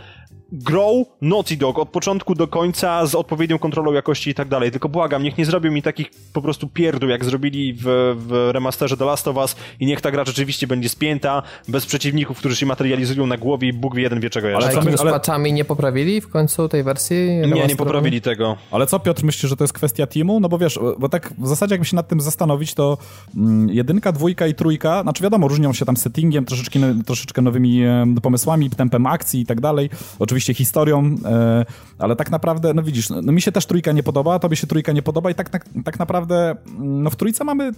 grow 0.51 1.07
Naughty 1.21 1.57
Dog 1.57 1.79
od 1.79 1.89
początku 1.89 2.35
do 2.35 2.47
końca 2.47 3.05
z 3.05 3.15
odpowiednią 3.15 3.59
kontrolą 3.59 3.93
jakości 3.93 4.29
i 4.29 4.33
tak 4.33 4.47
dalej. 4.47 4.71
Tylko 4.71 4.89
błagam, 4.89 5.23
niech 5.23 5.37
nie 5.37 5.45
zrobią 5.45 5.71
mi 5.71 5.81
takich 5.81 6.09
po 6.33 6.41
prostu 6.41 6.67
pierdół, 6.67 7.09
jak 7.09 7.25
zrobili 7.25 7.73
w, 7.73 7.83
w 8.27 8.49
remasterze 8.51 8.97
The 8.97 9.05
Last 9.05 9.27
of 9.27 9.35
Us 9.35 9.55
i 9.79 9.85
niech 9.85 10.01
ta 10.01 10.11
gra 10.11 10.25
rzeczywiście 10.25 10.67
będzie 10.67 10.89
spięta, 10.89 11.43
bez 11.67 11.85
przeciwników, 11.85 12.37
którzy 12.37 12.55
się 12.55 12.65
materializują 12.65 13.27
na 13.27 13.37
głowie 13.37 13.67
i 13.67 13.73
Bóg 13.73 13.95
wie 13.95 14.01
jeden 14.01 14.19
wie 14.19 14.29
czego 14.29 14.47
jeszcze. 14.47 14.65
Ale 14.65 14.75
jakimiś 14.75 14.99
ale... 14.99 15.11
patchami 15.11 15.53
nie 15.53 15.65
poprawili 15.65 16.21
w 16.21 16.29
końcu 16.29 16.69
tej 16.69 16.83
wersji? 16.83 17.17
Nie, 17.53 17.67
nie 17.67 17.75
poprawili 17.75 18.21
tego. 18.21 18.57
Ale 18.71 18.87
co 18.87 18.99
Piotr 18.99 19.23
myśli, 19.23 19.49
że 19.49 19.55
to 19.55 19.63
jest 19.63 19.73
kwestia 19.73 20.07
teamu? 20.07 20.39
No 20.39 20.49
bo 20.49 20.57
wiesz, 20.57 20.79
bo 20.99 21.09
tak 21.09 21.33
w 21.37 21.47
zasadzie 21.47 21.73
jakby 21.73 21.85
się 21.85 21.95
nad 21.95 22.07
tym 22.07 22.21
zastanowić, 22.21 22.73
to 22.73 22.97
mm, 23.35 23.69
jedynka, 23.69 24.11
dwójka 24.11 24.47
i 24.47 24.55
trójka, 24.55 25.01
znaczy 25.01 25.23
wiadomo, 25.23 25.47
różnią 25.47 25.73
się 25.73 25.85
tam 25.85 25.97
settingiem, 25.97 26.45
troszeczkę, 26.45 26.79
troszeczkę 27.05 27.41
nowymi 27.41 27.83
e, 27.83 28.05
pomysłami, 28.21 28.69
tempem 28.69 29.05
akcji 29.05 29.41
i 29.41 29.45
tak 29.45 29.61
dalej. 29.61 29.89
Oczywiście 30.19 30.34
historią, 30.39 31.15
e, 31.25 31.65
ale 31.99 32.15
tak 32.15 32.31
naprawdę, 32.31 32.73
no 32.73 32.83
widzisz, 32.83 33.09
no, 33.09 33.31
mi 33.31 33.41
się 33.41 33.51
też 33.51 33.65
trójka 33.65 33.91
nie 33.91 34.03
podoba, 34.03 34.39
tobie 34.39 34.55
się 34.55 34.67
trójka 34.67 34.91
nie 34.91 35.01
podoba 35.01 35.29
i 35.31 35.35
tak, 35.35 35.49
tak, 35.49 35.65
tak 35.85 35.99
naprawdę, 35.99 36.55
mm, 36.67 37.03
no 37.03 37.09
w 37.09 37.15
trójce 37.15 37.43
mamy 37.43 37.71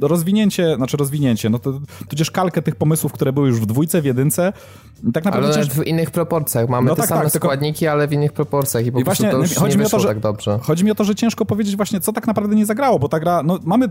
rozwinięcie, 0.00 0.76
znaczy 0.76 0.96
rozwinięcie, 0.96 1.50
no 1.50 1.58
to 1.58 1.80
tudzież 2.08 2.30
kalkę 2.30 2.62
tych 2.62 2.76
pomysłów, 2.76 3.12
które 3.12 3.32
były 3.32 3.48
już 3.48 3.60
w 3.60 3.66
dwójce, 3.66 4.02
w 4.02 4.04
jedynce. 4.04 4.52
Tak 5.12 5.24
naprawdę 5.24 5.54
ale 5.54 5.64
w 5.66 5.86
innych 5.86 6.10
proporcjach. 6.10 6.68
Mamy 6.68 6.88
no 6.88 6.94
te 6.94 7.00
tak, 7.00 7.08
same 7.08 7.22
tak, 7.22 7.32
składniki, 7.32 7.78
tylko... 7.78 7.92
ale 7.92 8.08
w 8.08 8.12
innych 8.12 8.32
proporcjach 8.32 8.86
i 8.86 8.92
po 8.92 9.00
I 9.00 9.04
właśnie, 9.04 9.30
to 9.30 9.38
już 9.38 9.54
chodzi 9.54 9.76
nie 9.76 9.80
mi 9.80 9.86
o 9.86 9.88
to, 9.88 10.00
że, 10.00 10.08
tak 10.08 10.20
dobrze. 10.20 10.58
Chodzi 10.62 10.84
mi 10.84 10.90
o 10.90 10.94
to, 10.94 11.04
że 11.04 11.14
ciężko 11.14 11.44
powiedzieć 11.44 11.76
właśnie, 11.76 12.00
co 12.00 12.12
tak 12.12 12.26
naprawdę 12.26 12.56
nie 12.56 12.66
zagrało, 12.66 12.98
bo 12.98 13.08
ta 13.08 13.20
gra, 13.20 13.42
no 13.42 13.58
mamy 13.64 13.88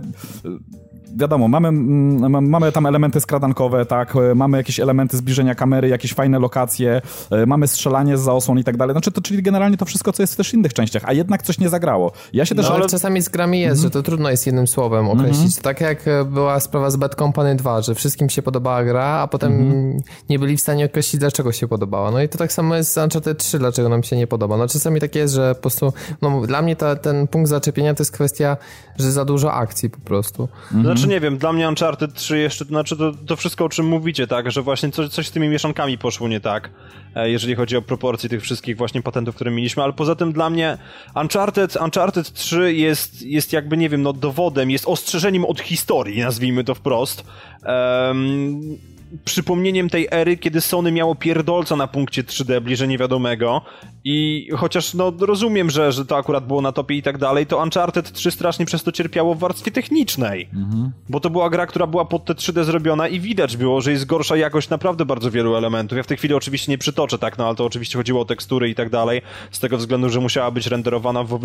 wiadomo, 1.16 1.48
mamy, 1.48 1.68
mm, 1.68 2.50
mamy 2.50 2.72
tam 2.72 2.86
elementy 2.86 3.22
skradankowe, 3.22 3.86
tak, 3.86 4.16
e, 4.16 4.36
mamy 4.36 4.58
jakieś 4.58 4.80
elementy 4.80 5.18
zbliżenia 5.18 5.56
kamery, 5.56 5.88
jakieś 5.88 6.14
fajne 6.14 6.40
lokacje, 6.40 7.02
e, 7.32 7.46
mamy 7.46 7.68
strzelanie 7.68 8.18
z 8.18 8.22
zaosłon 8.22 8.60
i 8.60 8.64
tak 8.64 8.78
dalej. 8.78 8.94
Znaczy, 8.94 9.12
to 9.12 9.22
czyli 9.22 9.44
generalnie 9.44 9.78
to 9.78 9.86
wszystko, 9.86 10.14
co 10.14 10.24
jest 10.24 10.34
w 10.34 10.38
też 10.38 10.54
innych 10.54 10.74
częściach, 10.74 11.04
a 11.06 11.14
jednak 11.14 11.44
coś 11.44 11.60
nie 11.60 11.70
zagrało. 11.70 12.12
Ja 12.34 12.46
się 12.46 12.56
no, 12.56 12.64
też... 12.64 12.72
ale 12.72 12.88
czasami 12.88 13.22
z 13.22 13.30
grami 13.30 13.60
jest, 13.60 13.72
mm 13.72 13.86
że 13.86 13.90
to 13.90 14.04
trudno 14.04 14.30
jest 14.30 14.46
jednym 14.46 14.68
słowem 14.68 15.08
określić. 15.10 15.38
Mm 15.38 15.50
-hmm. 15.50 15.62
Tak 15.62 15.82
jak 15.82 16.08
e, 16.08 16.26
była 16.26 16.60
sprawa 16.60 16.90
z 16.90 16.96
Bad 16.96 17.16
Company 17.16 17.56
2, 17.56 17.82
że 17.82 17.96
wszystkim 17.96 18.30
się 18.30 18.42
podobała 18.42 18.84
gra, 18.84 19.06
a 19.06 19.28
potem 19.28 19.54
mm 19.54 19.72
-hmm. 19.72 20.02
nie 20.30 20.40
byli 20.40 20.58
w 20.58 20.62
stanie 20.62 20.86
określić, 20.86 21.20
dlaczego 21.20 21.52
się 21.52 21.68
podobała. 21.68 22.12
No 22.12 22.22
i 22.22 22.30
to 22.30 22.38
tak 22.38 22.54
samo 22.54 22.76
jest 22.76 22.94
z 22.94 22.98
Uncharted 22.98 23.38
3, 23.38 23.60
dlaczego 23.60 23.90
nam 23.90 24.04
się 24.04 24.18
nie 24.18 24.28
podoba. 24.28 24.58
No 24.58 24.68
czasami 24.68 25.00
tak 25.00 25.16
jest, 25.16 25.34
że 25.34 25.56
po 25.56 25.62
prostu, 25.62 25.94
no 26.22 26.42
dla 26.42 26.62
mnie 26.62 26.76
ta, 26.76 26.96
ten 26.96 27.28
punkt 27.28 27.50
zaczepienia 27.50 27.94
to 27.94 28.02
jest 28.02 28.12
kwestia, 28.12 28.58
że 28.98 29.12
za 29.12 29.26
dużo 29.26 29.54
akcji 29.54 29.90
po 29.90 30.00
prostu. 30.00 30.50
Mm 30.72 30.84
-hmm. 30.84 31.05
Znaczy 31.06 31.14
nie 31.14 31.20
wiem, 31.20 31.38
dla 31.38 31.54
mnie 31.54 31.68
Uncharted 31.68 31.86
Uncharted 31.86 32.14
3 32.14 32.38
jeszcze, 32.38 32.66
to 32.66 32.70
znaczy 32.70 32.98
to, 32.98 33.12
to 33.28 33.36
wszystko 33.36 33.66
o 33.66 33.70
czym 33.70 33.86
mówicie, 33.86 34.28
tak, 34.28 34.52
że 34.52 34.62
właśnie 34.62 34.92
coś, 34.92 35.10
coś 35.10 35.28
z 35.28 35.32
tymi 35.32 35.50
mieszankami 35.50 35.98
poszło 35.98 36.28
nie 36.28 36.40
tak, 36.40 36.70
e, 37.16 37.30
jeżeli 37.30 37.56
chodzi 37.56 37.78
o 37.78 37.82
proporcje 37.82 38.30
tych 38.30 38.42
wszystkich 38.42 38.78
właśnie 38.78 39.02
patentów, 39.02 39.36
które 39.36 39.52
mieliśmy, 39.52 39.84
ale 39.84 39.94
poza 39.94 40.16
tym 40.16 40.34
dla 40.34 40.50
mnie 40.50 40.78
Uncharted, 41.16 41.76
Uncharted 41.76 42.34
3 42.34 42.74
jest, 42.74 43.22
jest 43.22 43.54
jakby, 43.54 43.78
nie 43.78 43.90
wiem, 43.90 44.02
no 44.02 44.14
dowodem, 44.14 44.72
jest 44.72 44.88
ostrzeżeniem 44.88 45.46
od 45.46 45.60
historii, 45.60 46.22
nazwijmy 46.22 46.64
to 46.64 46.76
wprost. 46.76 47.24
Um, 47.66 48.95
przypomnieniem 49.26 49.90
tej 49.90 50.08
ery, 50.12 50.38
kiedy 50.38 50.62
Sony 50.62 50.92
miało 50.92 51.16
pierdolca 51.16 51.76
na 51.76 51.88
punkcie 51.88 52.24
3D 52.24 52.62
bliżej 52.62 52.88
niewiadomego 52.88 53.62
i 54.04 54.50
chociaż 54.58 54.94
no 54.94 55.14
rozumiem, 55.20 55.70
że, 55.70 55.92
że 55.92 56.06
to 56.06 56.18
akurat 56.18 56.48
było 56.48 56.62
na 56.62 56.72
topie 56.72 56.96
i 56.96 57.02
tak 57.02 57.18
dalej, 57.18 57.46
to 57.46 57.64
Uncharted 57.64 58.12
3 58.12 58.32
strasznie 58.32 58.66
przez 58.66 58.84
to 58.84 58.92
cierpiało 58.92 59.36
w 59.36 59.40
warstwie 59.40 59.72
technicznej. 59.72 60.50
Mhm. 60.54 60.92
Bo 61.10 61.20
to 61.20 61.30
była 61.30 61.50
gra, 61.50 61.68
która 61.68 61.88
była 61.88 62.06
pod 62.06 62.26
te 62.26 62.34
3D 62.34 62.64
zrobiona 62.64 63.08
i 63.08 63.20
widać 63.20 63.58
było, 63.58 63.82
że 63.82 63.92
jest 63.92 64.06
gorsza 64.06 64.38
jakość 64.38 64.70
naprawdę 64.70 65.06
bardzo 65.06 65.32
wielu 65.32 65.56
elementów. 65.56 65.98
Ja 65.98 66.04
w 66.04 66.08
tej 66.08 66.18
chwili 66.18 66.34
oczywiście 66.34 66.72
nie 66.72 66.78
przytoczę, 66.78 67.18
tak, 67.18 67.38
no 67.38 67.48
ale 67.48 67.56
to 67.56 67.66
oczywiście 67.66 67.98
chodziło 67.98 68.22
o 68.22 68.26
tekstury 68.26 68.70
i 68.70 68.76
tak 68.76 68.90
dalej, 68.90 69.22
z 69.52 69.60
tego 69.60 69.78
względu, 69.78 70.10
że 70.10 70.20
musiała 70.20 70.52
być 70.52 70.68
renderowana 70.68 71.24
w 71.24 71.40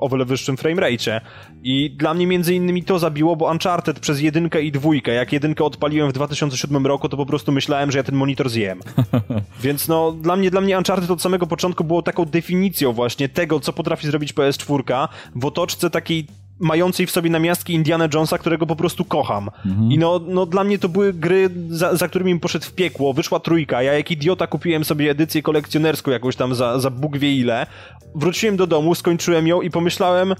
o 0.00 0.08
wiele 0.08 0.24
wyższym 0.24 0.56
framerate. 0.56 1.20
I 1.62 1.90
dla 1.90 2.14
mnie 2.14 2.26
między 2.26 2.54
innymi 2.54 2.84
to 2.84 2.98
zabiło, 2.98 3.36
bo 3.36 3.50
Uncharted 3.50 4.00
przez 4.00 4.20
jedynkę 4.20 4.62
i 4.62 4.72
dwójkę, 4.72 5.12
jak 5.12 5.32
jedynkę 5.32 5.64
odpaliłem 5.64 6.10
w 6.10 6.12
2007 6.12 6.86
roku, 6.86 6.91
to 6.98 7.16
po 7.16 7.26
prostu 7.26 7.52
myślałem, 7.52 7.92
że 7.92 7.98
ja 7.98 8.04
ten 8.04 8.14
monitor 8.14 8.50
zjem. 8.50 8.80
Więc 9.62 9.88
no, 9.88 10.12
dla 10.12 10.36
mnie, 10.36 10.50
dla 10.50 10.60
mnie 10.60 10.78
Uncharted 10.78 11.10
od 11.10 11.22
samego 11.22 11.46
początku 11.46 11.84
było 11.84 12.02
taką 12.02 12.24
definicją 12.24 12.92
właśnie 12.92 13.28
tego, 13.28 13.60
co 13.60 13.72
potrafi 13.72 14.06
zrobić 14.06 14.34
PS4 14.34 15.08
w 15.36 15.44
otoczce 15.44 15.90
takiej 15.90 16.26
mającej 16.60 17.06
w 17.06 17.10
sobie 17.10 17.30
namiastki 17.30 17.74
Indiana 17.74 18.08
Jonesa, 18.14 18.38
którego 18.38 18.66
po 18.66 18.76
prostu 18.76 19.04
kocham. 19.04 19.50
Mhm. 19.66 19.92
I 19.92 19.98
no, 19.98 20.20
no 20.26 20.46
dla 20.46 20.64
mnie 20.64 20.78
to 20.78 20.88
były 20.88 21.12
gry, 21.12 21.50
za, 21.68 21.96
za 21.96 22.08
którymi 22.08 22.40
poszedł 22.40 22.64
w 22.64 22.72
piekło. 22.72 23.12
Wyszła 23.12 23.40
trójka, 23.40 23.82
ja 23.82 23.92
jak 23.92 24.10
idiota 24.10 24.46
kupiłem 24.46 24.84
sobie 24.84 25.10
edycję 25.10 25.42
kolekcjonerską 25.42 26.10
jakąś 26.10 26.36
tam 26.36 26.54
za, 26.54 26.78
za 26.78 26.90
Bóg 26.90 27.18
wie 27.18 27.36
ile. 27.36 27.66
Wróciłem 28.14 28.56
do 28.56 28.66
domu, 28.66 28.94
skończyłem 28.94 29.46
ją 29.46 29.60
i 29.60 29.70
pomyślałem, 29.70 30.34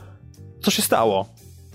co 0.63 0.71
się 0.71 0.83
stało? 0.83 1.27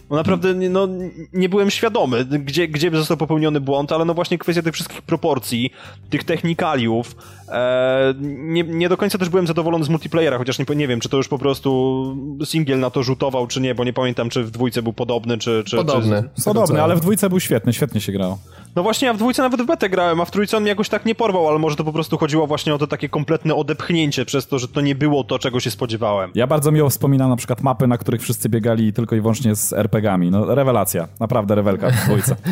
No 0.10 0.16
naprawdę 0.16 0.54
no, 0.54 0.88
nie 1.34 1.50
byłem 1.50 1.72
świadomy, 1.72 2.26
gdzie, 2.26 2.68
gdzie 2.68 2.92
został 2.92 3.18
popełniony 3.18 3.62
błąd, 3.62 3.92
ale 3.92 4.06
no 4.06 4.14
właśnie 4.14 4.38
kwestia 4.38 4.62
tych 4.62 4.74
wszystkich 4.74 5.02
proporcji, 5.02 5.74
tych 6.10 6.24
technikaliów. 6.24 7.16
E, 7.50 8.14
nie, 8.20 8.64
nie 8.64 8.90
do 8.90 8.98
końca 8.98 9.18
też 9.18 9.30
byłem 9.30 9.48
zadowolony 9.48 9.86
z 9.86 9.90
multiplayera, 9.90 10.38
chociaż 10.38 10.60
nie, 10.60 10.76
nie 10.76 10.88
wiem, 10.88 11.00
czy 11.00 11.10
to 11.10 11.18
już 11.18 11.28
po 11.28 11.38
prostu 11.38 12.38
singiel 12.46 12.80
na 12.80 12.90
to 12.90 13.04
rzutował, 13.04 13.48
czy 13.48 13.62
nie, 13.62 13.76
bo 13.76 13.84
nie 13.84 13.94
pamiętam, 13.94 14.30
czy 14.30 14.44
w 14.44 14.52
dwójce 14.52 14.82
był 14.82 14.94
podobny, 14.94 15.38
czy... 15.38 15.64
czy 15.66 15.78
podobny. 15.78 16.24
Czy... 16.38 16.44
Podobny, 16.44 16.84
ale 16.84 16.96
w 16.96 17.00
dwójce 17.00 17.30
był 17.30 17.40
świetny, 17.40 17.74
świetnie 17.74 18.02
się 18.02 18.12
grało. 18.12 18.40
No 18.78 18.84
właśnie, 18.84 19.08
ja 19.08 19.14
w 19.14 19.18
dwójce 19.18 19.42
nawet 19.42 19.62
w 19.62 19.66
betę 19.66 19.90
grałem, 19.90 20.22
a 20.22 20.26
w 20.26 20.32
trójce 20.32 20.58
on 20.58 20.64
mnie 20.64 20.70
jakoś 20.70 20.90
tak 20.90 21.06
nie 21.06 21.16
porwał, 21.16 21.48
ale 21.48 21.60
może 21.60 21.76
to 21.76 21.84
po 21.84 21.94
prostu 21.94 22.18
chodziło 22.18 22.48
właśnie 22.48 22.74
o 22.74 22.78
to 22.78 22.88
takie 22.88 23.10
kompletne 23.10 23.56
odepchnięcie 23.56 24.26
przez 24.26 24.48
to, 24.48 24.60
że 24.60 24.68
to 24.68 24.82
nie 24.82 24.96
było 24.96 25.24
to, 25.24 25.40
czego 25.40 25.60
się 25.60 25.72
spodziewałem. 25.72 26.32
Ja 26.36 26.48
bardzo 26.48 26.72
miło 26.72 26.90
wspominam 26.90 27.30
na 27.30 27.36
przykład 27.36 27.62
mapy, 27.62 27.88
na 27.88 27.98
których 27.98 28.22
wszyscy 28.22 28.50
biegali 28.50 28.94
tylko 28.94 29.16
i 29.16 29.22
wyłącznie 29.22 29.56
z 29.56 29.74
RPGami. 29.74 30.32
No 30.32 30.56
rewelacja, 30.56 31.08
naprawdę 31.20 31.56
rewelka 31.56 31.90
w 31.90 32.06
dwójce. 32.06 32.36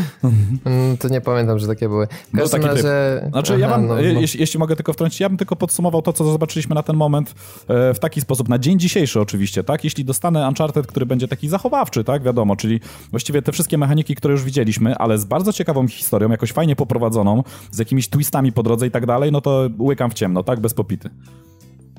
Mm, 0.66 0.98
to 0.98 1.08
nie 1.08 1.22
pamiętam, 1.22 1.60
że 1.60 1.68
takie 1.68 1.90
były. 1.90 2.08
W 2.34 2.38
każdym 2.38 2.62
no, 2.62 2.68
razie... 2.68 2.84
Znaczy 3.30 3.54
Aha, 3.54 3.62
ja 3.62 3.70
mam, 3.70 3.88
no, 3.88 3.96
no. 3.96 4.02
Jeśli, 4.02 4.40
jeśli, 4.40 4.60
mogę 4.60 4.76
tylko 4.76 4.94
wtrącić, 4.94 5.20
ja 5.20 5.30
bym 5.30 5.38
tylko 5.38 5.56
podsumował 5.56 6.02
to, 6.02 6.14
co 6.14 6.24
zobaczyliśmy 6.24 6.76
na 6.76 6.84
ten 6.84 6.96
moment 6.96 7.36
e, 7.68 7.94
w 7.94 8.00
taki 8.00 8.22
sposób, 8.22 8.50
na 8.50 8.60
dzień 8.60 8.80
dzisiejszy 8.80 9.22
oczywiście, 9.22 9.64
tak? 9.64 9.84
Jeśli 9.84 10.06
dostanę 10.06 10.48
Uncharted, 10.48 10.88
który 10.88 11.06
będzie 11.06 11.28
taki 11.28 11.50
zachowawczy, 11.50 12.04
tak? 12.04 12.24
Wiadomo, 12.24 12.56
czyli 12.56 12.80
właściwie 13.12 13.42
te 13.42 13.52
wszystkie 13.52 13.78
mechaniki, 13.78 14.16
które 14.16 14.32
już 14.32 14.44
widzieliśmy, 14.44 14.96
ale 14.96 15.18
z 15.18 15.26
bardzo 15.26 15.54
ciekawą 15.54 15.88
historią, 15.88 16.15
jakoś 16.22 16.52
fajnie 16.52 16.76
poprowadzoną 16.76 17.44
z 17.72 17.80
jakimiś 17.80 18.10
twistami 18.10 18.52
po 18.52 18.64
drodze 18.64 18.88
i 18.88 18.92
tak 18.92 19.06
dalej, 19.06 19.32
no 19.32 19.42
to 19.42 19.70
łykam 19.80 20.12
w 20.12 20.14
ciemno, 20.14 20.44
tak? 20.44 20.60
Bez 20.60 20.74
popity. 20.74 21.10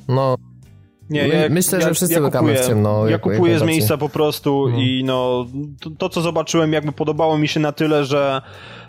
No, 0.08 0.36
nie, 1.10 1.28
ja, 1.28 1.48
myślę, 1.50 1.78
ja, 1.78 1.88
że 1.88 1.94
wszyscy 1.94 2.14
ja 2.14 2.20
łykamy 2.20 2.54
w 2.54 2.66
ciemno. 2.66 3.08
Ja 3.08 3.18
kupuję 3.18 3.58
z 3.58 3.62
miejsca 3.62 3.96
po 3.96 4.08
prostu 4.08 4.68
no. 4.72 4.78
i 4.78 5.04
no, 5.04 5.46
to, 5.80 5.90
to, 5.90 6.08
co 6.08 6.20
zobaczyłem, 6.20 6.72
jakby 6.72 6.92
podobało 6.92 7.38
mi 7.38 7.48
się 7.48 7.60
na 7.60 7.72
tyle, 7.72 8.04
że 8.04 8.42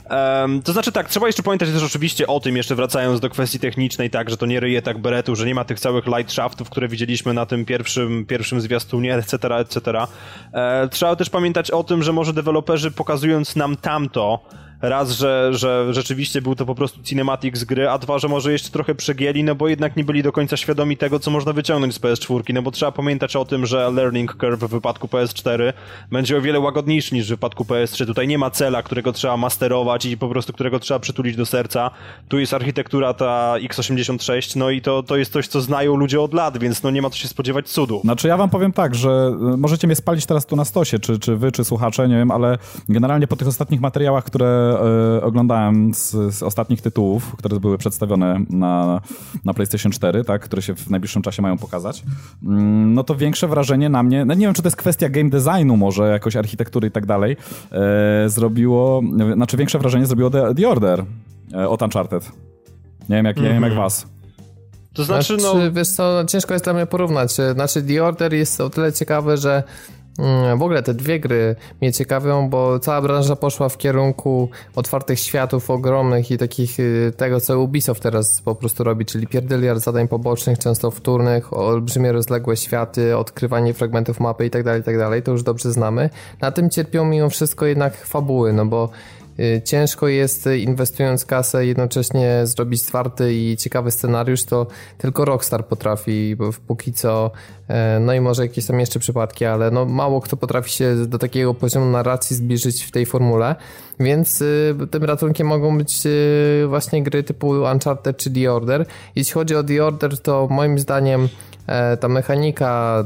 Um, 0.09 0.61
to 0.61 0.73
znaczy 0.73 0.91
tak, 0.91 1.09
trzeba 1.09 1.27
jeszcze 1.27 1.43
pamiętać 1.43 1.69
też 1.69 1.83
oczywiście 1.83 2.27
o 2.27 2.39
tym, 2.39 2.57
jeszcze 2.57 2.75
wracając 2.75 3.19
do 3.19 3.29
kwestii 3.29 3.59
technicznej, 3.59 4.09
tak, 4.09 4.29
że 4.29 4.37
to 4.37 4.45
nie 4.45 4.59
ryje 4.59 4.81
tak 4.81 4.97
beretu, 4.97 5.35
że 5.35 5.45
nie 5.45 5.55
ma 5.55 5.63
tych 5.63 5.79
całych 5.79 6.05
light 6.07 6.31
shaftów, 6.33 6.69
które 6.69 6.87
widzieliśmy 6.87 7.33
na 7.33 7.45
tym 7.45 7.65
pierwszym, 7.65 8.25
pierwszym 8.25 8.61
zwiastunie, 8.61 9.15
etc., 9.15 9.55
etc. 9.55 10.01
E, 10.53 10.87
trzeba 10.87 11.15
też 11.15 11.29
pamiętać 11.29 11.71
o 11.71 11.83
tym, 11.83 12.03
że 12.03 12.13
może 12.13 12.33
deweloperzy 12.33 12.91
pokazując 12.91 13.55
nam 13.55 13.75
tamto, 13.75 14.39
raz, 14.81 15.11
że, 15.11 15.49
że 15.51 15.93
rzeczywiście 15.93 16.41
był 16.41 16.55
to 16.55 16.65
po 16.65 16.75
prostu 16.75 17.03
cinematic 17.03 17.57
z 17.57 17.63
gry, 17.63 17.89
a 17.89 17.97
dwa, 17.97 18.19
że 18.19 18.27
może 18.27 18.51
jeszcze 18.51 18.69
trochę 18.69 18.95
przegięli, 18.95 19.43
no 19.43 19.55
bo 19.55 19.67
jednak 19.67 19.95
nie 19.95 20.03
byli 20.03 20.23
do 20.23 20.31
końca 20.31 20.57
świadomi 20.57 20.97
tego, 20.97 21.19
co 21.19 21.31
można 21.31 21.53
wyciągnąć 21.53 21.95
z 21.95 21.99
PS4, 21.99 22.53
no 22.53 22.61
bo 22.61 22.71
trzeba 22.71 22.91
pamiętać 22.91 23.35
o 23.35 23.45
tym, 23.45 23.65
że 23.65 23.91
learning 23.91 24.33
curve 24.33 24.59
w 24.59 24.67
wypadku 24.67 25.07
PS4 25.07 25.73
będzie 26.11 26.37
o 26.37 26.41
wiele 26.41 26.59
łagodniejszy 26.59 27.15
niż 27.15 27.25
w 27.25 27.29
wypadku 27.29 27.63
PS3. 27.63 28.05
Tutaj 28.05 28.27
nie 28.27 28.37
ma 28.37 28.49
cela, 28.49 28.83
którego 28.83 29.13
trzeba 29.13 29.37
masterować 29.37 30.05
i 30.05 30.17
po 30.17 30.29
prostu 30.29 30.53
którego 30.53 30.79
trzeba 30.79 30.99
przytulić 30.99 31.35
do 31.35 31.45
serca. 31.45 31.91
Tu 32.27 32.39
jest 32.39 32.53
architektura 32.53 33.13
ta 33.13 33.53
x86, 33.53 34.55
no 34.55 34.69
i 34.69 34.81
to, 34.81 35.03
to 35.03 35.17
jest 35.17 35.33
coś, 35.33 35.47
co 35.47 35.61
znają 35.61 35.95
ludzie 35.95 36.21
od 36.21 36.33
lat, 36.33 36.57
więc 36.57 36.83
no 36.83 36.91
nie 36.91 37.01
ma 37.01 37.09
co 37.09 37.17
się 37.17 37.27
spodziewać 37.27 37.69
cudu. 37.69 38.01
Znaczy 38.03 38.27
ja 38.27 38.37
wam 38.37 38.49
powiem 38.49 38.73
tak, 38.73 38.95
że 38.95 39.35
y, 39.53 39.57
możecie 39.57 39.87
mnie 39.87 39.95
spalić 39.95 40.25
teraz 40.25 40.45
tu 40.45 40.55
na 40.55 40.65
stosie, 40.65 40.99
czy, 40.99 41.19
czy 41.19 41.35
wy, 41.35 41.51
czy 41.51 41.63
słuchacze, 41.63 42.07
nie 42.07 42.15
wiem, 42.15 42.31
ale 42.31 42.57
generalnie 42.89 43.27
po 43.27 43.35
tych 43.35 43.47
ostatnich 43.47 43.81
materiałach, 43.81 44.23
które 44.23 44.66
e, 44.66 44.66
oglądałem 45.21 45.93
z, 45.93 46.11
z, 46.11 46.43
ostatnich 46.43 46.81
tytułów, 46.81 47.35
które 47.37 47.59
były 47.59 47.77
przedstawione 47.77 48.39
na, 48.49 49.01
na 49.45 49.53
PlayStation 49.53 49.91
4, 49.91 50.23
tak, 50.23 50.41
które 50.41 50.61
się 50.61 50.75
w 50.75 50.89
najbliższym 50.89 51.21
czasie 51.21 51.41
mają 51.41 51.57
pokazać, 51.57 52.03
mm, 52.43 52.93
no 52.93 53.03
to 53.03 53.15
większe 53.15 53.47
wrażenie 53.47 53.89
na 53.89 54.03
mnie, 54.03 54.25
no 54.25 54.33
nie 54.33 54.45
wiem, 54.45 54.53
czy 54.53 54.61
to 54.61 54.67
jest 54.67 54.77
kwestia 54.77 55.09
game 55.09 55.29
designu 55.29 55.77
może, 55.77 56.09
jakoś 56.11 56.35
architektury 56.35 56.87
i 56.87 56.91
tak 56.91 57.05
dalej, 57.05 57.37
e, 57.71 58.29
zrobiło, 58.29 59.01
znaczy 59.33 59.57
większe 59.57 59.79
wrażenie 59.79 60.05
zrobiło 60.05 60.29
The, 60.29 60.55
The 60.55 60.69
Order 60.69 61.05
e, 61.53 61.69
od 61.69 61.81
Uncharted. 61.81 62.31
Nie 63.09 63.15
wiem 63.15 63.25
jak, 63.25 63.37
mm 63.37 63.49
-hmm. 63.49 63.53
nie 63.53 63.53
wiem 63.53 63.63
jak 63.63 63.71
mhm. 63.71 63.83
was. 63.83 64.07
To 64.93 65.03
znaczy, 65.03 65.39
znaczy, 65.39 65.57
no... 65.57 65.71
Wiesz 65.71 65.89
co, 65.89 66.25
ciężko 66.25 66.53
jest 66.53 66.65
dla 66.65 66.73
mnie 66.73 66.85
porównać. 66.85 67.31
Znaczy, 67.53 67.83
The 67.83 68.03
Order 68.03 68.33
jest 68.33 68.61
o 68.61 68.69
tyle 68.69 68.93
ciekawe, 68.93 69.37
że 69.37 69.63
w 70.57 70.61
ogóle 70.61 70.83
te 70.83 70.93
dwie 70.93 71.19
gry 71.19 71.55
mnie 71.81 71.93
ciekawią, 71.93 72.49
bo 72.49 72.79
cała 72.79 73.01
branża 73.01 73.35
poszła 73.35 73.69
w 73.69 73.77
kierunku 73.77 74.49
otwartych 74.75 75.19
światów 75.19 75.69
ogromnych 75.69 76.31
i 76.31 76.37
takich 76.37 76.79
y, 76.79 77.13
tego, 77.17 77.41
co 77.41 77.59
Ubisoft 77.59 78.03
teraz 78.03 78.41
po 78.41 78.55
prostu 78.55 78.83
robi, 78.83 79.05
czyli 79.05 79.27
pierdyliard 79.27 79.79
zadań 79.79 80.07
pobocznych, 80.07 80.59
często 80.59 80.91
wtórnych, 80.91 81.53
olbrzymie 81.53 82.11
rozległe 82.11 82.57
światy, 82.57 83.17
odkrywanie 83.17 83.73
fragmentów 83.73 84.19
mapy 84.19 84.43
itd., 84.43 84.63
tak 84.63 84.93
itd., 84.93 85.09
tak 85.09 85.23
to 85.25 85.31
już 85.31 85.43
dobrze 85.43 85.71
znamy. 85.71 86.09
Na 86.41 86.51
tym 86.51 86.69
cierpią 86.69 87.05
mimo 87.05 87.29
wszystko 87.29 87.65
jednak 87.65 87.97
fabuły, 88.05 88.53
no 88.53 88.65
bo 88.65 88.89
ciężko 89.63 90.07
jest 90.07 90.47
y, 90.47 90.59
inwestując 90.59 91.25
kasę 91.25 91.65
jednocześnie 91.65 92.41
zrobić 92.43 92.83
twardy 92.83 93.33
i 93.33 93.57
ciekawy 93.57 93.91
scenariusz, 93.91 94.43
to 94.43 94.67
tylko 94.97 95.25
Rockstar 95.25 95.65
potrafi, 95.65 96.35
bo 96.35 96.49
póki 96.67 96.93
co, 96.93 97.31
e, 97.67 97.99
no 97.99 98.13
i 98.13 98.21
może 98.21 98.41
jakieś 98.41 98.65
tam 98.65 98.79
jeszcze 98.79 98.99
przypadki, 98.99 99.45
ale 99.45 99.71
no 99.71 99.85
mało 99.85 100.21
kto 100.21 100.37
potrafi 100.37 100.71
się 100.71 100.95
do 101.07 101.17
takiego 101.17 101.53
poziomu 101.53 101.85
narracji 101.85 102.35
zbliżyć 102.35 102.83
w 102.83 102.91
tej 102.91 103.05
formule, 103.05 103.55
więc 103.99 104.41
y, 104.41 104.75
tym 104.91 105.03
ratunkiem 105.03 105.47
mogą 105.47 105.77
być 105.77 105.97
właśnie 106.67 107.03
gry 107.03 107.23
typu 107.23 107.49
Uncharted 107.49 108.17
czy 108.17 108.31
The 108.31 108.53
Order. 108.53 108.85
Jeśli 109.15 109.33
chodzi 109.33 109.55
o 109.55 109.63
The 109.63 109.85
Order, 109.85 110.17
to 110.17 110.47
moim 110.51 110.79
zdaniem 110.79 111.29
e, 111.67 111.97
ta 111.97 112.07
mechanika, 112.07 113.03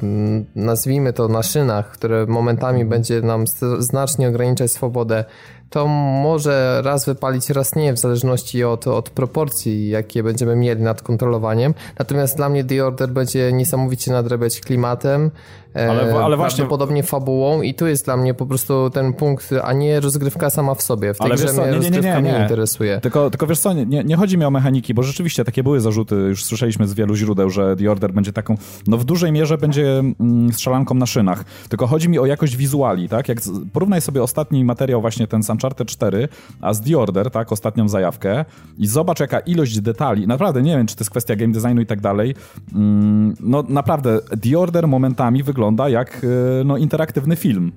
nazwijmy 0.56 1.14
to 1.14 1.28
na 1.28 1.44
szynach, 1.44 1.92
które 1.92 2.26
momentami 2.26 2.86
będzie 2.86 3.22
nam 3.22 3.46
znacznie 3.80 4.28
ograniczać 4.28 4.72
swobodę, 4.72 5.26
to 5.72 5.88
może 5.88 6.82
raz 6.84 7.06
wypalić, 7.06 7.50
raz 7.50 7.76
nie, 7.76 7.94
w 7.94 7.98
zależności 7.98 8.64
od, 8.64 8.88
od 8.88 9.10
proporcji, 9.10 9.90
jakie 9.90 10.24
będziemy 10.24 10.56
mieli 10.56 10.82
nad 10.82 11.02
kontrolowaniem. 11.02 11.74
Natomiast 12.00 12.38
dla 12.38 12.50
mnie 12.50 12.64
The 12.64 12.86
Order 12.86 13.10
będzie 13.10 13.52
niesamowicie 13.54 14.12
nadrabiać 14.12 14.62
klimatem, 14.62 15.32
ale, 15.74 16.14
e, 16.14 16.24
ale 16.24 16.38
właśnie 16.38 16.66
podobnie 16.66 17.04
fabułą 17.04 17.62
i 17.62 17.74
tu 17.74 17.88
jest 17.88 18.06
dla 18.06 18.18
mnie 18.18 18.34
po 18.34 18.46
prostu 18.46 18.90
ten 18.90 19.14
punkt, 19.14 19.50
a 19.64 19.74
nie 19.74 20.00
rozgrywka 20.00 20.50
sama 20.50 20.76
w 20.76 20.82
sobie. 20.82 21.14
W 21.14 21.18
tej 21.18 21.26
ale 21.26 21.36
grze 21.36 21.54
mnie 21.54 21.80
nie, 21.80 21.90
nie, 21.90 22.02
nie, 22.02 22.22
nie, 22.22 22.22
nie, 22.22 22.42
interesuje. 22.42 23.00
Tylko, 23.00 23.30
tylko 23.30 23.48
wiesz 23.48 23.60
co, 23.60 23.74
nie, 23.74 24.04
nie 24.04 24.16
chodzi 24.16 24.38
mi 24.38 24.46
o 24.46 24.52
mechaniki, 24.52 24.94
bo 24.94 25.04
rzeczywiście 25.04 25.46
takie 25.46 25.64
były 25.64 25.80
zarzuty, 25.80 26.16
już 26.16 26.46
słyszeliśmy 26.46 26.88
z 26.88 26.94
wielu 26.94 27.16
źródeł, 27.16 27.50
że 27.50 27.76
The 27.76 27.92
Order 27.92 28.14
będzie 28.14 28.34
taką, 28.34 28.58
no 28.88 28.98
w 28.98 29.04
dużej 29.04 29.32
mierze 29.32 29.58
będzie 29.58 30.00
mm, 30.00 30.54
strzelanką 30.54 30.96
na 30.96 31.06
szynach. 31.06 31.44
Tylko 31.70 31.88
chodzi 31.88 32.10
mi 32.10 32.20
o 32.20 32.26
jakość 32.26 32.58
wizuali, 32.58 33.10
tak? 33.10 33.30
Jak 33.30 33.38
porównaj 33.74 34.02
sobie 34.02 34.24
ostatni 34.24 34.66
materiał 34.66 35.02
właśnie 35.02 35.28
ten 35.28 35.42
Uncharted 35.50 35.88
4, 35.88 36.28
a 36.62 36.74
z 36.74 36.82
The 36.82 36.98
Order, 36.98 37.32
tak? 37.32 37.52
Ostatnią 37.52 37.90
zajawkę 37.90 38.46
i 38.78 38.88
zobacz 38.88 39.20
jaka 39.20 39.40
ilość 39.40 39.80
detali, 39.80 40.28
naprawdę 40.28 40.62
nie 40.62 40.78
wiem, 40.78 40.88
czy 40.88 40.96
to 40.96 41.02
jest 41.02 41.12
kwestia 41.12 41.36
game 41.36 41.54
designu 41.54 41.82
i 41.82 41.86
tak 41.86 42.02
dalej, 42.02 42.36
mm, 42.76 43.36
no 43.40 43.64
naprawdę 43.70 44.20
The 44.42 44.60
Order 44.60 44.88
momentami 44.88 45.44
wygląda 45.44 45.61
wygląda 45.62 45.90
jak 45.90 46.22
e, 46.24 46.64
no, 46.64 46.78
interaktywny 46.78 47.36
film. 47.36 47.72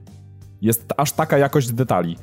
Jest 0.61 0.92
aż 0.97 1.12
taka 1.12 1.38
jakość 1.38 1.73
detali. 1.73 2.16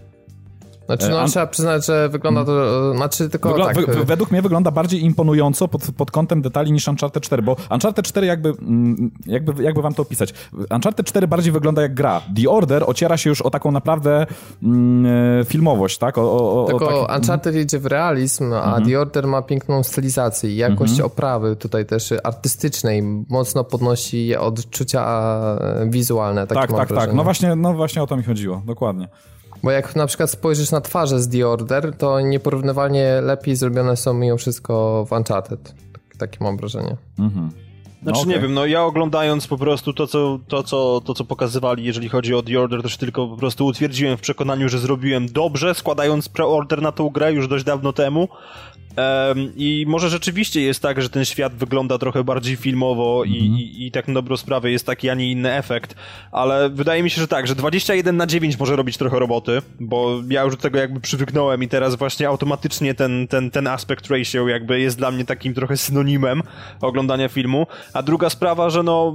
Znaczy, 0.85 1.09
no, 1.09 1.23
e, 1.23 1.27
trzeba 1.27 1.47
przyznać, 1.47 1.85
że 1.85 2.09
wygląda 2.09 2.45
to, 2.45 2.93
znaczy 2.95 3.29
tylko 3.29 3.49
Wygl 3.49 3.63
tak. 3.63 3.77
W, 3.77 4.05
według 4.05 4.31
mnie 4.31 4.41
wygląda 4.41 4.71
bardziej 4.71 5.03
imponująco 5.03 5.67
pod, 5.67 5.81
pod 5.97 6.11
kątem 6.11 6.41
detali 6.41 6.71
niż 6.71 6.87
Uncharted 6.87 7.23
4, 7.23 7.43
bo 7.43 7.55
Uncharted 7.71 8.05
4 8.05 8.27
jakby, 8.27 8.49
mm, 8.49 9.11
jakby, 9.25 9.63
jakby 9.63 9.81
wam 9.81 9.93
to 9.93 10.01
opisać, 10.01 10.33
Uncharted 10.75 11.05
4 11.05 11.27
bardziej 11.27 11.51
wygląda 11.51 11.81
jak 11.81 11.93
gra. 11.93 12.21
The 12.41 12.49
Order 12.49 12.83
ociera 12.87 13.17
się 13.17 13.29
już 13.29 13.41
o 13.41 13.49
taką 13.49 13.71
naprawdę 13.71 14.25
mm, 14.63 15.05
e, 15.41 15.45
filmowość, 15.45 15.97
tak? 15.97 16.17
O, 16.17 16.21
o, 16.21 16.65
o 16.65 16.67
tylko 16.67 17.07
taki... 17.07 17.21
Uncharted 17.21 17.55
idzie 17.55 17.79
w 17.79 17.85
realizm, 17.85 18.53
a 18.53 18.65
mhm. 18.65 18.85
The 18.85 18.99
Order 18.99 19.27
ma 19.27 19.41
piękną 19.41 19.83
stylizację 19.83 20.49
i 20.49 20.55
jakość 20.55 20.91
mhm. 20.91 21.07
oprawy 21.07 21.55
tutaj 21.55 21.85
też 21.85 22.13
artystycznej 22.23 23.03
mocno 23.29 23.63
podnosi 23.63 24.35
odczucia 24.35 25.29
wizualne. 25.85 26.47
Tak, 26.47 26.71
tak, 26.71 26.89
tak. 26.89 27.13
No 27.13 27.23
właśnie, 27.23 27.55
no 27.55 27.73
właśnie 27.73 28.03
o 28.03 28.07
to 28.07 28.17
mi 28.17 28.23
chodziło, 28.23 28.61
dokładnie. 28.65 29.07
Bo 29.63 29.71
jak 29.71 29.95
na 29.95 30.07
przykład 30.07 30.29
spojrzysz 30.29 30.71
na 30.71 30.81
twarze 30.81 31.19
z 31.19 31.29
The 31.29 31.47
Order, 31.47 31.97
to 31.97 32.21
nieporównywalnie 32.21 33.21
lepiej 33.21 33.55
zrobione 33.55 33.97
są 33.97 34.13
mimo 34.13 34.37
wszystko 34.37 35.05
w 35.09 35.11
Uncharted. 35.11 35.75
Takie 36.17 36.37
mam 36.43 36.57
wrażenie. 36.57 36.97
Mhm. 37.19 37.49
Znaczy 38.03 38.19
okay. 38.19 38.33
nie 38.33 38.39
wiem, 38.39 38.53
no 38.53 38.65
ja 38.65 38.83
oglądając 38.83 39.47
po 39.47 39.57
prostu 39.57 39.93
to 39.93 40.07
co, 40.07 40.39
to, 40.47 40.63
co, 40.63 41.01
to, 41.05 41.13
co 41.13 41.25
pokazywali, 41.25 41.83
jeżeli 41.83 42.09
chodzi 42.09 42.33
o 42.33 42.43
The 42.43 42.59
Order, 42.59 42.81
to 42.81 42.89
się 42.89 42.97
tylko 42.97 43.27
po 43.27 43.37
prostu 43.37 43.65
utwierdziłem 43.65 44.17
w 44.17 44.21
przekonaniu, 44.21 44.69
że 44.69 44.79
zrobiłem 44.79 45.27
dobrze, 45.27 45.75
składając 45.75 46.29
preorder 46.29 46.81
na 46.81 46.91
tą 46.91 47.09
grę 47.09 47.33
już 47.33 47.47
dość 47.47 47.63
dawno 47.63 47.93
temu. 47.93 48.27
I 49.55 49.85
może 49.87 50.09
rzeczywiście 50.09 50.61
jest 50.61 50.81
tak, 50.81 51.01
że 51.01 51.09
ten 51.09 51.25
świat 51.25 51.53
wygląda 51.55 51.97
trochę 51.97 52.23
bardziej 52.23 52.55
filmowo 52.55 53.23
i, 53.23 53.37
mhm. 53.37 53.59
i, 53.59 53.85
i, 53.85 53.91
tak 53.91 54.07
na 54.07 54.13
dobrą 54.13 54.37
sprawę 54.37 54.71
jest 54.71 54.85
taki, 54.85 55.09
a 55.09 55.13
nie 55.13 55.31
inny 55.31 55.53
efekt, 55.53 55.95
ale 56.31 56.69
wydaje 56.69 57.03
mi 57.03 57.09
się, 57.09 57.21
że 57.21 57.27
tak, 57.27 57.47
że 57.47 57.55
21 57.55 58.17
na 58.17 58.27
9 58.27 58.59
może 58.59 58.75
robić 58.75 58.97
trochę 58.97 59.19
roboty, 59.19 59.61
bo 59.79 60.21
ja 60.29 60.43
już 60.43 60.55
do 60.55 60.61
tego 60.61 60.79
jakby 60.79 60.99
przywyknąłem 60.99 61.63
i 61.63 61.67
teraz 61.67 61.95
właśnie 61.95 62.27
automatycznie 62.27 62.93
ten, 62.93 63.27
ten, 63.27 63.51
ten 63.51 63.67
aspect 63.67 64.07
ratio 64.07 64.47
jakby 64.47 64.79
jest 64.79 64.97
dla 64.97 65.11
mnie 65.11 65.25
takim 65.25 65.53
trochę 65.53 65.77
synonimem 65.77 66.41
oglądania 66.81 67.29
filmu, 67.29 67.67
a 67.93 68.03
druga 68.03 68.29
sprawa, 68.29 68.69
że 68.69 68.83
no 68.83 69.13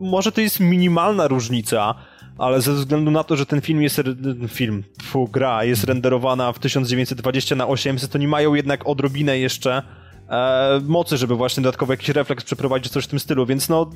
może 0.00 0.32
to 0.32 0.40
jest 0.40 0.60
minimalna 0.60 1.28
różnica, 1.28 1.94
ale 2.40 2.60
ze 2.60 2.72
względu 2.72 3.10
na 3.10 3.24
to, 3.24 3.36
że 3.36 3.46
ten 3.46 3.60
film 3.60 3.82
jest, 3.82 4.00
film, 4.48 4.84
tfu, 4.98 5.28
gra 5.28 5.64
jest 5.64 5.84
renderowana 5.84 6.52
w 6.52 6.58
1920 6.58 7.56
na 7.56 7.68
800, 7.68 8.10
to 8.10 8.18
nie 8.18 8.28
mają 8.28 8.54
jednak 8.54 8.86
odrobinę 8.86 9.38
jeszcze 9.38 9.82
e, 10.28 10.80
mocy, 10.86 11.16
żeby 11.16 11.34
właśnie 11.34 11.62
dodatkowo 11.62 11.92
jakiś 11.92 12.08
refleks 12.08 12.44
przeprowadzić, 12.44 12.92
coś 12.92 13.04
w 13.04 13.08
tym 13.08 13.20
stylu, 13.20 13.46
więc 13.46 13.68
no, 13.68 13.90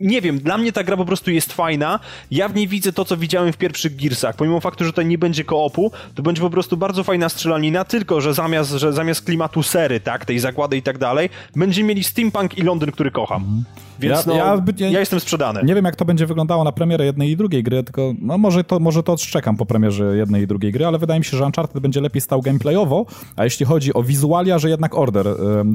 nie 0.00 0.20
wiem, 0.20 0.38
dla 0.38 0.58
mnie 0.58 0.72
ta 0.72 0.84
gra 0.84 0.96
po 0.96 1.04
prostu 1.04 1.30
jest 1.30 1.52
fajna, 1.52 2.00
ja 2.30 2.48
w 2.48 2.54
niej 2.54 2.68
widzę 2.68 2.92
to, 2.92 3.04
co 3.04 3.16
widziałem 3.16 3.52
w 3.52 3.56
pierwszych 3.56 3.96
Gearsach, 3.96 4.36
pomimo 4.36 4.60
faktu, 4.60 4.84
że 4.84 4.92
to 4.92 5.02
nie 5.02 5.18
będzie 5.18 5.44
koopu, 5.44 5.92
to 6.14 6.22
będzie 6.22 6.42
po 6.42 6.50
prostu 6.50 6.76
bardzo 6.76 7.04
fajna 7.04 7.28
strzelanina, 7.28 7.84
tylko, 7.84 8.20
że 8.20 8.34
zamiast, 8.34 8.70
że 8.70 8.92
zamiast 8.92 9.24
klimatu 9.24 9.62
sery, 9.62 10.00
tak, 10.00 10.24
tej 10.24 10.38
zakłady 10.38 10.76
i 10.76 10.82
tak 10.82 10.98
dalej, 10.98 11.30
będziemy 11.56 11.88
mieli 11.88 12.04
steampunk 12.04 12.58
i 12.58 12.62
Londyn, 12.62 12.92
który 12.92 13.10
kocham. 13.10 13.42
Mhm. 13.42 13.87
Więc 13.98 14.26
ja, 14.26 14.32
no, 14.32 14.34
ja, 14.34 14.62
ja, 14.78 14.88
ja, 14.88 15.00
jestem 15.00 15.20
sprzedany. 15.20 15.60
Nie 15.64 15.74
wiem, 15.74 15.84
jak 15.84 15.96
to 15.96 16.04
będzie 16.04 16.26
wyglądało 16.26 16.64
na 16.64 16.72
premierę 16.72 17.04
jednej 17.04 17.30
i 17.30 17.36
drugiej 17.36 17.62
gry, 17.62 17.82
tylko 17.82 18.14
no 18.20 18.38
może 18.38 18.64
to, 18.64 18.80
może 18.80 19.02
to 19.02 19.12
odszczekam 19.12 19.56
po 19.56 19.66
premierze 19.66 20.16
jednej 20.16 20.42
i 20.42 20.46
drugiej 20.46 20.72
gry, 20.72 20.86
ale 20.86 20.98
wydaje 20.98 21.20
mi 21.20 21.24
się, 21.24 21.36
że 21.36 21.44
Uncharted 21.44 21.82
będzie 21.82 22.00
lepiej 22.00 22.20
stał 22.20 22.42
gameplayowo, 22.42 23.06
a 23.36 23.44
jeśli 23.44 23.66
chodzi 23.66 23.94
o 23.94 24.02
wizualia, 24.02 24.58
że 24.58 24.68
jednak 24.68 24.94
Order, 24.94 25.26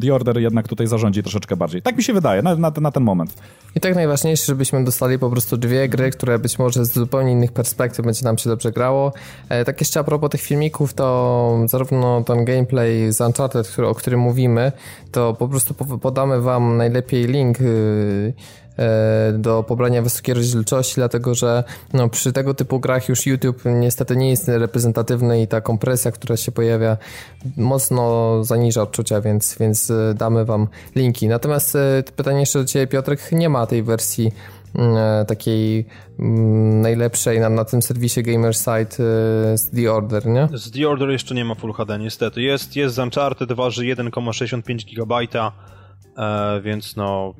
The 0.01 0.15
Order 0.15 0.38
jednak 0.39 0.67
tutaj 0.67 0.88
zarządzi 0.88 1.23
troszeczkę 1.23 1.55
bardziej. 1.55 1.81
Tak 1.81 1.97
mi 1.97 2.03
się 2.03 2.13
wydaje, 2.13 2.41
na, 2.41 2.55
na, 2.55 2.71
na 2.81 2.91
ten 2.91 3.03
moment. 3.03 3.33
I 3.75 3.79
tak 3.79 3.95
najważniejsze, 3.95 4.45
żebyśmy 4.45 4.83
dostali 4.83 5.19
po 5.19 5.29
prostu 5.29 5.57
dwie 5.57 5.89
gry, 5.89 6.12
które 6.12 6.39
być 6.39 6.59
może 6.59 6.86
z 6.86 6.93
zupełnie 6.93 7.31
innych 7.31 7.51
perspektyw 7.51 8.05
będzie 8.05 8.25
nam 8.25 8.38
się 8.38 8.49
dobrze 8.49 8.71
grało. 8.71 9.13
E, 9.49 9.65
tak 9.65 9.79
jeszcze 9.79 9.99
a 9.99 10.03
propos 10.03 10.29
tych 10.29 10.41
filmików, 10.41 10.93
to 10.93 11.59
zarówno 11.65 12.23
ten 12.23 12.45
gameplay 12.45 13.12
z 13.13 13.21
Uncharted, 13.21 13.67
który, 13.67 13.88
o 13.88 13.95
którym 13.95 14.19
mówimy, 14.19 14.71
to 15.12 15.33
po 15.33 15.47
prostu 15.47 15.73
podamy 16.01 16.41
wam 16.41 16.77
najlepiej 16.77 17.27
link 17.27 17.62
y, 17.62 17.63
do 19.34 19.63
pobrania 19.63 20.02
wysokiej 20.02 20.36
rozdzielczości, 20.36 20.95
dlatego 20.95 21.36
że 21.36 21.63
no, 21.93 22.10
przy 22.10 22.34
tego 22.34 22.54
typu 22.54 22.80
grach 22.80 23.10
już 23.10 23.26
YouTube 23.26 23.62
niestety 23.65 24.15
nie 24.15 24.30
jest 24.30 24.47
reprezentatywny 24.47 25.41
i 25.41 25.47
ta 25.47 25.62
kompresja, 25.62 26.12
która 26.12 26.38
się 26.38 26.52
pojawia, 26.52 26.97
mocno 27.58 28.43
zaniża 28.43 28.82
odczucia, 28.82 29.21
więc, 29.21 29.58
więc 29.60 29.91
e, 29.91 30.13
damy 30.13 30.45
wam 30.45 30.67
linki. 30.95 31.28
Natomiast 31.28 31.76
e, 31.76 32.04
pytanie 32.15 32.39
jeszcze 32.39 32.60
do 32.60 32.65
Ciebie, 32.65 32.88
Piotrek, 32.88 33.32
nie 33.32 33.49
ma 33.49 33.65
tej 33.67 33.84
wersji 33.84 34.32
mm, 34.76 35.26
takiej 35.26 35.86
mm, 36.19 36.82
najlepszej 36.82 37.39
na, 37.39 37.49
na 37.49 37.65
tym 37.65 37.82
serwisie 37.82 38.23
Gamersite 38.23 38.95
z 39.58 39.69
The 39.76 39.91
Order, 39.91 40.26
nie? 40.26 40.47
Z 40.54 40.71
The 40.71 40.89
Order 40.89 41.10
jeszcze 41.10 41.36
nie 41.36 41.45
ma 41.45 41.56
Full 41.56 41.73
HD, 41.73 41.99
niestety. 41.99 42.41
Jest, 42.41 42.76
jest 42.76 42.95
z 42.95 42.99
Uncharted, 42.99 43.52
waży 43.52 43.82
1,65 43.82 44.95
GB, 44.95 45.15
e, 46.17 46.62
więc 46.62 46.95
no... 46.95 47.34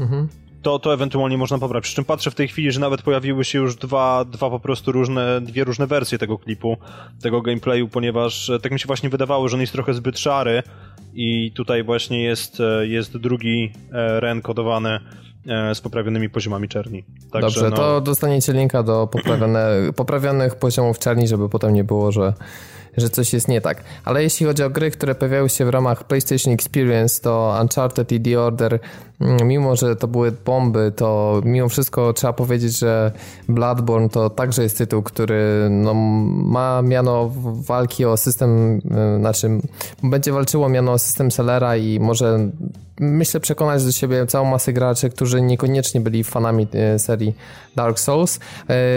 Mhm. 0.00 0.28
To, 0.62 0.78
to 0.78 0.94
ewentualnie 0.94 1.38
można 1.38 1.58
pobrać. 1.58 1.84
Przy 1.84 1.94
czym 1.94 2.04
patrzę 2.04 2.30
w 2.30 2.34
tej 2.34 2.48
chwili, 2.48 2.72
że 2.72 2.80
nawet 2.80 3.02
pojawiły 3.02 3.44
się 3.44 3.58
już 3.58 3.76
dwa, 3.76 4.24
dwa 4.24 4.50
po 4.50 4.60
prostu 4.60 4.92
różne, 4.92 5.40
dwie 5.40 5.64
różne 5.64 5.86
wersje 5.86 6.18
tego 6.18 6.38
klipu, 6.38 6.76
tego 7.22 7.42
gameplayu, 7.42 7.88
ponieważ 7.88 8.50
e, 8.50 8.60
tak 8.60 8.72
mi 8.72 8.80
się 8.80 8.86
właśnie 8.86 9.08
wydawało, 9.08 9.48
że 9.48 9.56
on 9.56 9.60
jest 9.60 9.72
trochę 9.72 9.94
zbyt 9.94 10.18
szary 10.18 10.62
i 11.14 11.52
tutaj 11.52 11.84
właśnie 11.84 12.22
jest, 12.22 12.60
e, 12.60 12.86
jest 12.86 13.16
drugi 13.16 13.72
e, 13.92 14.20
REN 14.20 14.42
kodowany 14.42 15.00
z 15.74 15.80
poprawionymi 15.80 16.30
poziomami 16.30 16.68
czerni. 16.68 17.04
Także, 17.32 17.60
Dobrze, 17.60 17.70
no... 17.70 17.76
to 17.76 18.00
dostaniecie 18.00 18.52
linka 18.52 18.82
do 18.82 19.06
poprawione, 19.06 19.68
poprawionych 19.96 20.54
poziomów 20.54 20.98
czerni, 20.98 21.28
żeby 21.28 21.48
potem 21.48 21.74
nie 21.74 21.84
było, 21.84 22.12
że 22.12 22.32
że 22.96 23.10
coś 23.10 23.32
jest 23.32 23.48
nie 23.48 23.60
tak. 23.60 23.84
Ale 24.04 24.22
jeśli 24.22 24.46
chodzi 24.46 24.62
o 24.62 24.70
gry, 24.70 24.90
które 24.90 25.14
pojawiały 25.14 25.48
się 25.48 25.64
w 25.64 25.68
ramach 25.68 26.04
PlayStation 26.04 26.54
Experience, 26.54 27.22
to 27.22 27.58
Uncharted 27.62 28.12
i 28.12 28.20
The 28.20 28.40
Order, 28.40 28.80
mimo 29.20 29.76
że 29.76 29.96
to 29.96 30.08
były 30.08 30.32
bomby, 30.32 30.92
to 30.96 31.40
mimo 31.44 31.68
wszystko 31.68 32.12
trzeba 32.12 32.32
powiedzieć, 32.32 32.78
że 32.78 33.12
Bloodborne 33.48 34.08
to 34.08 34.30
także 34.30 34.62
jest 34.62 34.78
tytuł, 34.78 35.02
który 35.02 35.68
no, 35.70 35.94
ma 35.94 36.82
miano 36.82 37.30
walki 37.44 38.04
o 38.04 38.16
system, 38.16 38.78
y, 39.16 39.18
znaczy 39.18 39.50
będzie 40.02 40.32
walczyło 40.32 40.68
miano 40.68 40.92
o 40.92 40.98
system 40.98 41.30
sellera 41.30 41.76
i 41.76 42.00
może 42.00 42.50
myślę 43.00 43.40
przekonać 43.40 43.84
do 43.84 43.92
siebie 43.92 44.26
całą 44.26 44.50
masę 44.50 44.72
graczy, 44.72 45.10
którzy 45.10 45.42
niekoniecznie 45.42 46.00
byli 46.00 46.24
fanami 46.24 46.66
y, 46.94 46.98
serii 46.98 47.34
Dark 47.76 47.98
Souls. 47.98 48.40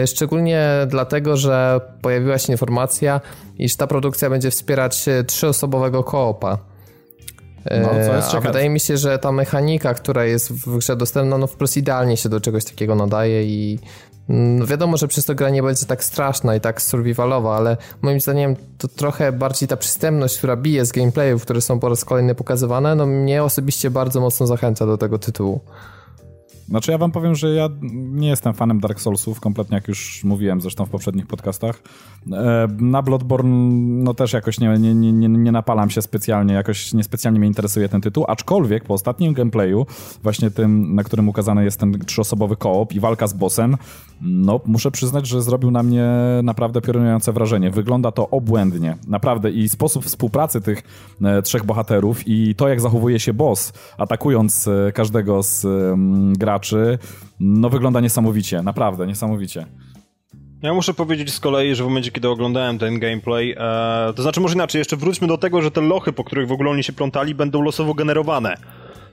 Y, 0.04 0.08
szczególnie 0.08 0.70
dlatego, 0.88 1.38
że 1.38 1.82
pojawiła 2.02 2.38
się 2.38 2.54
informacja, 2.54 3.22
iż 3.60 3.76
ta 3.76 3.88
produkcja 3.88 4.30
będzie 4.30 4.52
wspierać 4.52 5.06
trzyosobowego 5.28 6.04
koopa. 6.04 6.73
No, 7.72 7.90
co 7.90 8.16
jest 8.16 8.36
A 8.36 8.42
wydaje 8.42 8.70
mi 8.70 8.80
się, 8.80 8.98
że 8.98 9.20
ta 9.20 9.32
mechanika, 9.32 9.94
która 9.94 10.26
jest 10.26 10.52
w 10.52 10.78
grze 10.78 10.96
dostępna, 10.96 11.38
no 11.38 11.48
wprost 11.48 11.78
idealnie 11.78 12.18
się 12.18 12.30
do 12.30 12.42
czegoś 12.42 12.66
takiego 12.66 12.96
nadaje 12.96 13.44
i 13.44 13.80
no 14.30 14.66
wiadomo, 14.66 14.98
że 14.98 15.08
przez 15.08 15.26
to 15.26 15.36
gra 15.36 15.50
nie 15.50 15.64
będzie 15.64 15.86
tak 15.86 16.04
straszna 16.04 16.56
i 16.56 16.62
tak 16.62 16.82
survivalowa, 16.82 17.58
ale 17.58 17.78
moim 18.02 18.20
zdaniem 18.20 18.56
to 18.78 18.88
trochę 18.88 19.32
bardziej 19.32 19.68
ta 19.68 19.78
przystępność, 19.78 20.38
która 20.38 20.56
bije 20.56 20.86
z 20.86 20.92
gameplayów, 20.92 21.42
które 21.42 21.62
są 21.62 21.80
po 21.80 21.90
raz 21.90 22.06
kolejny 22.06 22.36
pokazywane, 22.36 22.96
no 22.96 23.06
mnie 23.06 23.44
osobiście 23.44 23.92
bardzo 23.92 24.22
mocno 24.22 24.48
zachęca 24.48 24.86
do 24.86 24.98
tego 24.98 25.20
tytułu. 25.20 25.62
Znaczy 26.68 26.92
ja 26.92 26.98
wam 26.98 27.12
powiem, 27.12 27.36
że 27.36 27.50
ja 27.50 27.70
nie 27.92 28.30
jestem 28.30 28.54
fanem 28.54 28.80
Dark 28.80 29.02
Soulsów, 29.02 29.40
kompletnie 29.40 29.76
jak 29.76 29.88
już 29.88 30.24
mówiłem 30.24 30.62
zresztą 30.62 30.86
w 30.86 30.90
poprzednich 30.90 31.28
podcastach. 31.28 31.82
E, 32.32 32.68
na 32.80 33.02
Bloodborne 33.02 33.54
no 34.04 34.14
też 34.14 34.34
jakoś 34.34 34.60
nie, 34.60 34.70
nie, 34.80 34.94
nie, 34.94 35.30
nie 35.30 35.52
napalam 35.52 35.90
się 35.90 36.02
specjalnie, 36.02 36.54
jakoś 36.54 36.94
niespecjalnie 36.94 37.40
mnie 37.40 37.48
interesuje 37.48 37.90
ten 37.90 38.02
tytuł, 38.02 38.26
aczkolwiek 38.28 38.84
po 38.84 38.94
ostatnim 38.94 39.34
gameplayu, 39.34 39.86
właśnie 40.24 40.52
tym, 40.52 40.96
na 40.96 41.04
którym 41.04 41.30
ukazany 41.30 41.64
jest 41.64 41.80
ten 41.80 42.00
trzyosobowy 42.00 42.56
koop 42.56 42.94
i 42.94 43.00
walka 43.00 43.28
z 43.28 43.34
bossem, 43.34 43.78
no 44.22 44.60
muszę 44.66 44.92
przyznać, 44.92 45.28
że 45.28 45.42
zrobił 45.42 45.72
na 45.72 45.84
mnie 45.84 46.10
naprawdę 46.44 46.82
piorunujące 46.82 47.32
wrażenie. 47.32 47.72
Wygląda 47.72 48.12
to 48.12 48.30
obłędnie, 48.30 48.98
naprawdę 49.08 49.52
i 49.52 49.70
sposób 49.70 50.06
współpracy 50.06 50.62
tych 50.62 50.84
e, 51.22 51.42
trzech 51.42 51.66
bohaterów 51.66 52.28
i 52.28 52.56
to 52.56 52.68
jak 52.68 52.82
zachowuje 52.82 53.20
się 53.20 53.34
boss, 53.34 53.74
atakując 53.98 54.68
e, 54.68 54.92
każdego 54.92 55.44
z 55.44 55.66
graczy 56.38 56.54
graczy, 56.54 57.00
no 57.40 57.70
wygląda 57.70 58.00
niesamowicie, 58.00 58.62
naprawdę 58.62 59.08
niesamowicie. 59.08 59.66
Ja 60.64 60.74
muszę 60.74 60.94
powiedzieć 60.94 61.34
z 61.34 61.40
kolei, 61.40 61.76
że 61.76 61.84
w 61.84 61.88
momencie, 61.88 62.12
kiedy 62.12 62.30
oglądałem 62.30 62.80
ten 62.80 63.00
gameplay, 63.00 63.52
e, 63.52 64.14
to 64.16 64.22
znaczy 64.22 64.40
może 64.40 64.56
inaczej, 64.56 64.80
jeszcze 64.80 64.98
wróćmy 64.98 65.28
do 65.28 65.38
tego, 65.38 65.62
że 65.62 65.72
te 65.72 65.82
lochy, 65.82 66.14
po 66.14 66.24
których 66.24 66.48
w 66.48 66.52
ogóle 66.52 66.70
oni 66.70 66.84
się 66.84 66.94
plątali, 66.94 67.36
będą 67.36 67.62
losowo 67.62 67.94
generowane. 67.94 68.58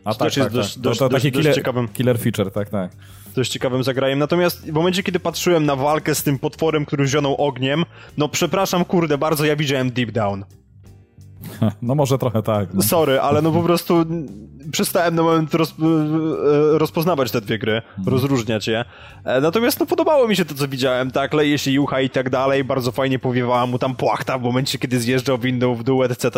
A 0.04 0.14
tak, 0.14 0.18
tak, 0.18 0.52
dość, 0.52 0.74
tak. 0.74 0.82
Dość, 0.82 0.98
to, 0.98 1.04
to 1.04 1.08
dość, 1.08 1.24
taki 1.24 1.32
killer, 1.32 1.54
ciekawym, 1.54 1.88
killer 1.88 2.18
feature, 2.18 2.50
tak, 2.50 2.68
tak. 2.68 2.90
Dość 3.34 3.52
ciekawym 3.52 3.84
zagrajem. 3.84 4.18
Natomiast 4.18 4.70
w 4.70 4.72
momencie, 4.72 5.02
kiedy 5.02 5.20
patrzyłem 5.20 5.66
na 5.66 5.76
walkę 5.76 6.14
z 6.14 6.22
tym 6.22 6.38
potworem, 6.38 6.84
który 6.84 7.06
zionął 7.06 7.34
ogniem, 7.34 7.84
no 8.16 8.28
przepraszam, 8.28 8.84
kurde, 8.84 9.18
bardzo 9.18 9.44
ja 9.44 9.56
widziałem 9.56 9.90
Deep 9.90 10.10
Down. 10.10 10.44
No 11.82 11.94
może 11.94 12.18
trochę 12.18 12.42
tak. 12.42 12.74
No. 12.74 12.82
Sorry, 12.82 13.20
ale 13.20 13.42
no 13.42 13.52
po 13.52 13.62
prostu 13.62 14.06
przestałem 14.72 15.14
na 15.14 15.22
moment 15.22 15.54
roz, 15.54 15.70
e, 15.70 15.84
e, 15.84 16.78
rozpoznawać 16.78 17.30
te 17.30 17.40
dwie 17.40 17.58
gry, 17.58 17.82
hmm. 17.96 18.08
rozróżniać 18.14 18.68
je. 18.68 18.84
E, 19.24 19.40
natomiast 19.40 19.80
no 19.80 19.86
podobało 19.86 20.28
mi 20.28 20.36
się 20.36 20.44
to, 20.44 20.54
co 20.54 20.68
widziałem, 20.68 21.10
tak, 21.10 21.34
leje 21.34 21.58
się 21.58 21.70
jucha 21.70 22.00
i 22.00 22.10
tak 22.10 22.30
dalej, 22.30 22.64
bardzo 22.64 22.92
fajnie 22.92 23.18
powiewała 23.18 23.66
mu 23.66 23.78
tam 23.78 23.96
płachta 23.96 24.38
w 24.38 24.42
momencie, 24.42 24.78
kiedy 24.78 25.00
zjeżdżał 25.00 25.38
windą 25.38 25.74
w 25.74 25.84
dół, 25.84 26.04
etc. 26.04 26.30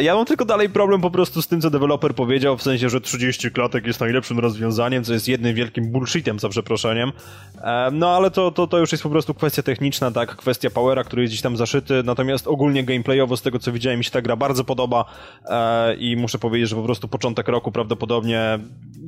Ja 0.00 0.14
mam 0.14 0.26
tylko 0.26 0.44
dalej 0.44 0.70
problem 0.70 1.00
po 1.00 1.10
prostu 1.10 1.42
z 1.42 1.48
tym, 1.48 1.60
co 1.60 1.70
deweloper 1.70 2.14
powiedział, 2.14 2.56
w 2.56 2.62
sensie, 2.62 2.90
że 2.90 3.00
30 3.00 3.50
klatek 3.50 3.86
jest 3.86 4.00
najlepszym 4.00 4.38
rozwiązaniem, 4.38 5.04
co 5.04 5.12
jest 5.12 5.28
jednym 5.28 5.54
wielkim 5.54 5.92
bullshitem, 5.92 6.38
za 6.38 6.48
przeproszeniem. 6.48 7.12
No 7.92 8.16
ale 8.16 8.30
to, 8.30 8.50
to, 8.50 8.66
to 8.66 8.78
już 8.78 8.92
jest 8.92 9.02
po 9.02 9.10
prostu 9.10 9.34
kwestia 9.34 9.62
techniczna, 9.62 10.10
tak, 10.10 10.36
kwestia 10.36 10.70
powera, 10.70 11.04
który 11.04 11.22
jest 11.22 11.32
gdzieś 11.32 11.42
tam 11.42 11.56
zaszyty, 11.56 12.02
natomiast 12.04 12.48
ogólnie 12.48 12.84
gameplayowo 12.84 13.36
z 13.36 13.42
tego, 13.42 13.58
co 13.58 13.72
widziałem, 13.72 13.89
mi 13.96 14.04
się 14.04 14.10
ta 14.10 14.22
gra 14.22 14.36
bardzo 14.36 14.64
podoba 14.64 15.04
i 15.98 16.16
muszę 16.16 16.38
powiedzieć, 16.38 16.68
że 16.68 16.76
po 16.76 16.82
prostu 16.82 17.08
początek 17.08 17.48
roku 17.48 17.72
prawdopodobnie 17.72 18.58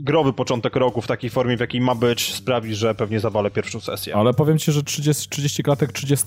growy 0.02 0.32
początek 0.32 0.76
roku 0.76 1.00
w 1.00 1.06
takiej 1.06 1.30
formie, 1.30 1.56
w 1.56 1.60
jakiej 1.60 1.80
ma 1.80 1.94
być, 1.94 2.34
sprawi, 2.34 2.74
że 2.74 2.94
pewnie 2.94 3.20
zawalę 3.20 3.50
pierwszą 3.50 3.80
sesję. 3.80 4.16
Ale 4.16 4.34
powiem 4.34 4.58
ci, 4.58 4.72
że 4.72 4.82
30, 4.82 5.28
30 5.28 5.62
klatek 5.62 5.92
30, 5.92 6.26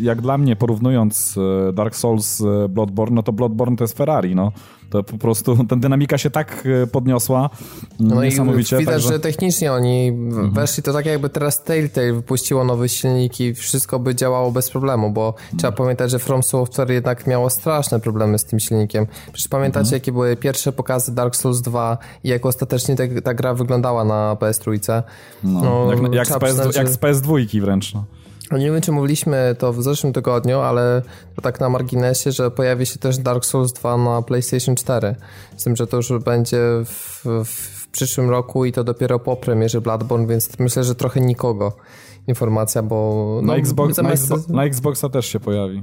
jak 0.00 0.20
dla 0.20 0.38
mnie 0.38 0.56
porównując 0.56 1.38
e, 1.68 1.72
Dark 1.72 1.96
Souls 1.96 2.36
z 2.36 2.72
Bloodborne, 2.72 3.14
no 3.14 3.22
to 3.22 3.32
Bloodborne 3.32 3.76
to 3.76 3.84
jest 3.84 3.96
Ferrari, 3.96 4.34
no. 4.34 4.52
To 4.90 5.02
po 5.02 5.18
prostu 5.18 5.64
ta 5.64 5.76
dynamika 5.76 6.18
się 6.18 6.30
tak 6.30 6.68
e, 6.82 6.86
podniosła 6.86 7.50
no 8.00 8.24
niesamowicie. 8.24 8.76
I 8.76 8.78
widać, 8.78 8.94
także... 8.94 9.08
że 9.08 9.20
technicznie 9.20 9.72
oni 9.72 10.08
mhm. 10.08 10.50
weszli, 10.50 10.82
to 10.82 10.92
tak 10.92 11.06
jakby 11.06 11.28
teraz 11.28 11.62
Telltale 11.62 12.12
wypuściło 12.12 12.64
nowe 12.64 12.88
silniki 12.88 13.44
i 13.44 13.54
wszystko 13.54 13.98
by 13.98 14.14
działało 14.14 14.52
bez 14.52 14.70
problemu, 14.70 15.10
bo 15.10 15.28
mhm. 15.28 15.58
trzeba 15.58 15.72
pamiętać, 15.72 16.10
że 16.10 16.18
From 16.18 16.42
Software 16.42 16.90
jednak 16.90 17.26
miało 17.26 17.50
straszne 17.50 18.00
problemy 18.00 18.38
z 18.38 18.44
tym 18.44 18.60
silnikiem. 18.60 19.06
Przecież 19.32 19.48
pamiętacie, 19.48 19.80
mhm. 19.80 19.96
jakie 19.96 20.12
były 20.12 20.36
pierwsze 20.36 20.72
pokazy 20.72 21.14
Dark 21.14 21.36
Souls 21.36 21.60
2 21.60 21.98
i 22.24 22.28
jak 22.28 22.46
ostatecznie 22.46 22.96
ta, 22.96 23.04
ta 23.24 23.34
gra 23.34 23.54
wyglądała 23.54 24.04
na 24.04 24.36
PS3. 24.40 25.02
No, 25.44 25.60
no 25.60 25.92
jak, 25.92 26.12
jak, 26.14 26.26
z 26.26 26.38
PS, 26.38 26.76
jak 26.76 26.88
z 26.88 26.98
PS2 26.98 27.60
wręcz. 27.60 27.94
No. 27.94 28.04
No 28.54 28.58
nie 28.58 28.70
wiem, 28.70 28.80
czy 28.80 28.92
mówiliśmy 28.92 29.56
to 29.58 29.72
w 29.72 29.82
zeszłym 29.82 30.12
tygodniu, 30.12 30.60
ale 30.60 31.02
to 31.36 31.42
tak 31.42 31.60
na 31.60 31.68
marginesie, 31.68 32.32
że 32.32 32.50
pojawi 32.50 32.86
się 32.86 32.98
też 32.98 33.18
Dark 33.18 33.44
Souls 33.44 33.72
2 33.72 33.96
na 33.96 34.22
PlayStation 34.22 34.74
4. 34.76 35.14
Z 35.56 35.64
tym, 35.64 35.76
że 35.76 35.86
to 35.86 35.96
już 35.96 36.12
będzie 36.24 36.58
w, 36.84 37.24
w 37.44 37.88
przyszłym 37.88 38.30
roku 38.30 38.64
i 38.64 38.72
to 38.72 38.84
dopiero 38.84 39.18
po 39.18 39.36
premierze 39.36 39.80
Bloodborne, 39.80 40.26
więc 40.26 40.58
myślę, 40.58 40.84
że 40.84 40.94
trochę 40.94 41.20
nikogo 41.20 41.72
informacja, 42.26 42.82
bo... 42.82 43.40
No, 43.42 43.52
na, 43.52 43.58
Xbox, 43.58 43.94
zamiast... 43.94 44.30
na, 44.30 44.56
na 44.56 44.64
Xboxa 44.64 45.08
też 45.08 45.26
się 45.26 45.40
pojawi. 45.40 45.82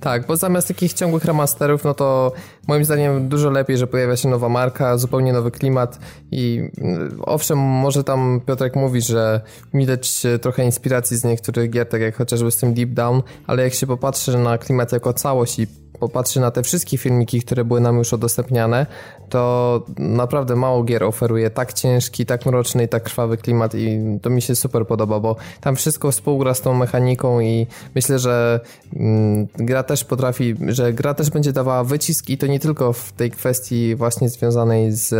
Tak, 0.00 0.26
bo 0.26 0.36
zamiast 0.36 0.68
takich 0.68 0.92
ciągłych 0.92 1.24
remasterów, 1.24 1.84
no 1.84 1.94
to 1.94 2.32
moim 2.68 2.84
zdaniem 2.84 3.28
dużo 3.28 3.50
lepiej, 3.50 3.78
że 3.78 3.86
pojawia 3.86 4.16
się 4.16 4.28
nowa 4.28 4.48
marka, 4.48 4.98
zupełnie 4.98 5.32
nowy 5.32 5.50
klimat 5.50 5.98
i 6.30 6.70
mm, 6.78 7.20
owszem, 7.22 7.58
może 7.58 8.04
tam 8.04 8.40
Piotrek 8.46 8.76
mówi, 8.76 9.00
że 9.00 9.40
widać 9.74 10.22
trochę 10.40 10.64
inspiracji 10.64 11.16
z 11.16 11.24
niektórych 11.24 11.70
gier, 11.70 11.88
tak 11.88 12.00
jak 12.00 12.16
chociażby 12.16 12.50
z 12.50 12.56
tym 12.56 12.74
Deep 12.74 12.90
Down, 12.90 13.22
ale 13.46 13.62
jak 13.62 13.74
się 13.74 13.86
popatrzy 13.86 14.38
na 14.38 14.58
klimat 14.58 14.92
jako 14.92 15.12
całość 15.12 15.58
i 15.58 15.66
popatrzy 15.98 16.40
na 16.40 16.50
te 16.50 16.62
wszystkie 16.62 16.98
filmiki, 16.98 17.40
które 17.40 17.64
były 17.64 17.80
nam 17.80 17.98
już 17.98 18.12
udostępniane, 18.12 18.86
to 19.28 19.82
naprawdę 19.98 20.56
mało 20.56 20.82
gier 20.84 21.04
oferuje. 21.04 21.50
Tak 21.50 21.72
ciężki, 21.72 22.26
tak 22.26 22.46
mroczny 22.46 22.84
i 22.84 22.88
tak 22.88 23.02
krwawy 23.02 23.36
klimat 23.36 23.74
i 23.74 24.00
to 24.22 24.30
mi 24.30 24.42
się 24.42 24.56
super 24.56 24.86
podoba, 24.86 25.20
bo 25.20 25.36
tam 25.60 25.76
wszystko 25.76 26.10
współgra 26.10 26.54
z 26.54 26.60
tą 26.60 26.74
mechaniką 26.74 27.40
i 27.40 27.66
myślę, 27.94 28.18
że 28.18 28.60
mm, 28.96 29.46
gra 29.54 29.82
też 29.82 30.04
potrafi, 30.04 30.54
że 30.68 30.92
gra 30.92 31.14
też 31.14 31.30
będzie 31.30 31.52
dawała 31.52 31.84
wycisk 31.84 32.28
i 32.28 32.38
to 32.38 32.46
nie 32.46 32.60
tylko 32.60 32.92
w 32.92 33.12
tej 33.12 33.30
kwestii 33.30 33.94
właśnie 33.94 34.28
związanej 34.28 34.92
z 34.92 35.12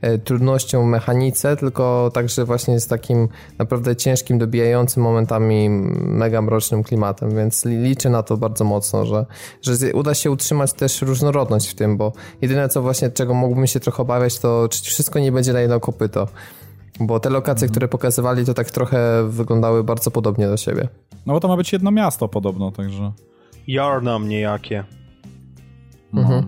e, 0.00 0.18
trudnością 0.18 0.86
mechanice, 0.86 1.56
tylko 1.56 2.10
także 2.14 2.44
właśnie 2.44 2.80
z 2.80 2.86
takim 2.86 3.28
naprawdę 3.58 3.96
ciężkim, 3.96 4.38
dobijającym 4.38 5.02
momentami 5.02 5.70
mega 5.94 6.42
mrocznym 6.42 6.82
klimatem, 6.82 7.36
więc 7.36 7.64
liczę 7.64 8.10
na 8.10 8.22
to 8.22 8.36
bardzo 8.36 8.64
mocno, 8.64 9.06
że, 9.06 9.26
że 9.62 9.92
uda 9.94 10.14
się 10.14 10.23
utrzymać 10.30 10.72
też 10.72 11.02
różnorodność 11.02 11.70
w 11.70 11.74
tym, 11.74 11.96
bo 11.96 12.12
jedyne 12.42 12.68
co 12.68 12.82
właśnie 12.82 13.10
czego 13.10 13.34
mógł 13.34 13.54
mógłbym 13.54 13.66
się 13.66 13.80
trochę 13.80 14.02
obawiać, 14.02 14.38
to 14.38 14.68
czy 14.70 14.84
wszystko 14.84 15.18
nie 15.18 15.32
będzie 15.32 15.52
na 15.52 15.60
jedno 15.60 15.80
kopyto. 15.80 16.28
Bo 17.00 17.20
te 17.20 17.30
lokacje, 17.30 17.64
mhm. 17.64 17.70
które 17.70 17.88
pokazywali, 17.88 18.44
to 18.44 18.54
tak 18.54 18.70
trochę 18.70 19.28
wyglądały 19.28 19.84
bardzo 19.84 20.10
podobnie 20.10 20.46
do 20.46 20.56
siebie. 20.56 20.88
No 21.26 21.32
bo 21.32 21.40
to 21.40 21.48
ma 21.48 21.56
być 21.56 21.72
jedno 21.72 21.90
miasto 21.90 22.28
podobno, 22.28 22.72
także... 22.72 23.12
Jarnam 23.66 24.28
niejakie. 24.28 24.84
No. 26.12 26.22
Mhm. 26.22 26.46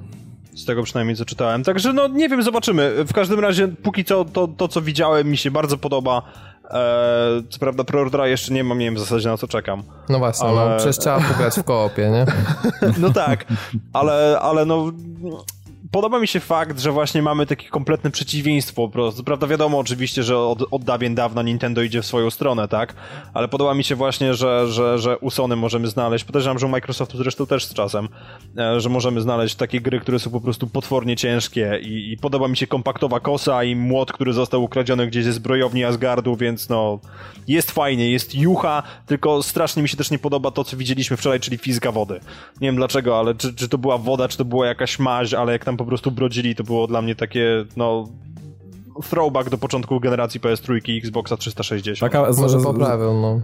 Z 0.54 0.64
tego 0.64 0.82
przynajmniej 0.82 1.16
co 1.16 1.24
czytałem. 1.24 1.64
Także 1.64 1.92
no 1.92 2.08
nie 2.08 2.28
wiem, 2.28 2.42
zobaczymy. 2.42 3.04
W 3.04 3.12
każdym 3.12 3.40
razie 3.40 3.68
póki 3.68 4.04
co 4.04 4.24
to, 4.24 4.48
to 4.48 4.68
co 4.68 4.82
widziałem 4.82 5.30
mi 5.30 5.36
się 5.36 5.50
bardzo 5.50 5.78
podoba. 5.78 6.22
Eee, 6.70 7.42
co 7.50 7.58
prawda 7.58 7.84
preordera 7.84 8.28
jeszcze 8.28 8.54
nie 8.54 8.64
mam, 8.64 8.78
nie 8.78 8.84
wiem 8.84 8.94
w 8.94 8.98
zasadzie 8.98 9.28
na 9.28 9.36
co 9.36 9.48
czekam. 9.48 9.82
No 10.08 10.18
właśnie, 10.18 10.48
ale... 10.48 10.70
no 10.70 10.76
przecież 10.76 10.98
trzeba 10.98 11.20
pograć 11.20 11.54
w 11.54 11.64
koopie, 11.64 12.10
nie? 12.10 12.26
no 13.02 13.10
tak, 13.10 13.44
ale, 13.92 14.38
ale 14.40 14.64
no 14.64 14.92
podoba 15.90 16.20
mi 16.20 16.28
się 16.28 16.40
fakt, 16.40 16.80
że 16.80 16.92
właśnie 16.92 17.22
mamy 17.22 17.46
takie 17.46 17.68
kompletne 17.68 18.10
przeciwieństwo 18.10 18.86
po 18.86 18.88
prostu. 18.88 19.24
Prawda, 19.24 19.46
wiadomo 19.46 19.78
oczywiście, 19.78 20.22
że 20.22 20.38
od, 20.38 20.64
od 20.70 20.84
dawien 20.84 21.14
dawna 21.14 21.42
Nintendo 21.42 21.82
idzie 21.82 22.02
w 22.02 22.06
swoją 22.06 22.30
stronę, 22.30 22.68
tak? 22.68 22.94
Ale 23.34 23.48
podoba 23.48 23.74
mi 23.74 23.84
się 23.84 23.94
właśnie, 23.94 24.34
że, 24.34 24.68
że, 24.68 24.98
że 24.98 25.18
u 25.18 25.30
Sony 25.30 25.56
możemy 25.56 25.88
znaleźć, 25.88 26.24
podejrzewam, 26.24 26.58
że 26.58 26.66
u 26.66 26.68
Microsoftu 26.68 27.18
zresztą 27.18 27.46
też 27.46 27.64
z 27.64 27.74
czasem, 27.74 28.08
e, 28.58 28.80
że 28.80 28.88
możemy 28.88 29.20
znaleźć 29.20 29.54
takie 29.54 29.80
gry, 29.80 30.00
które 30.00 30.18
są 30.18 30.30
po 30.30 30.40
prostu 30.40 30.66
potwornie 30.66 31.16
ciężkie 31.16 31.80
i, 31.82 32.12
i 32.12 32.16
podoba 32.16 32.48
mi 32.48 32.56
się 32.56 32.66
kompaktowa 32.66 33.20
kosa 33.20 33.64
i 33.64 33.76
młot, 33.76 34.12
który 34.12 34.32
został 34.32 34.64
ukradziony 34.64 35.06
gdzieś 35.06 35.24
ze 35.24 35.32
zbrojowni 35.32 35.84
Asgardu, 35.84 36.36
więc 36.36 36.68
no 36.68 37.00
jest 37.48 37.70
fajnie, 37.70 38.10
jest 38.10 38.34
jucha, 38.34 38.82
tylko 39.06 39.42
strasznie 39.42 39.82
mi 39.82 39.88
się 39.88 39.96
też 39.96 40.10
nie 40.10 40.18
podoba 40.18 40.50
to, 40.50 40.64
co 40.64 40.76
widzieliśmy 40.76 41.16
wczoraj, 41.16 41.40
czyli 41.40 41.58
fizyka 41.58 41.92
wody. 41.92 42.20
Nie 42.60 42.68
wiem 42.68 42.76
dlaczego, 42.76 43.18
ale 43.18 43.34
czy, 43.34 43.54
czy 43.54 43.68
to 43.68 43.78
była 43.78 43.98
woda, 43.98 44.28
czy 44.28 44.38
to 44.38 44.44
była 44.44 44.66
jakaś 44.66 44.98
maź, 44.98 45.34
ale 45.34 45.52
jak 45.52 45.64
tam 45.64 45.75
po 45.76 45.84
prostu 45.84 46.10
brodzili, 46.10 46.54
to 46.54 46.64
było 46.64 46.86
dla 46.86 47.02
mnie 47.02 47.14
takie, 47.14 47.64
no 47.76 48.08
throwback 49.02 49.50
do 49.50 49.58
początku 49.58 50.00
generacji 50.00 50.40
PS3 50.40 50.88
i 50.88 50.98
Xboxa 50.98 51.36
360. 51.36 52.12
Taka, 52.12 52.32
Może 52.40 52.58
poprawią, 52.58 53.20
no. 53.20 53.40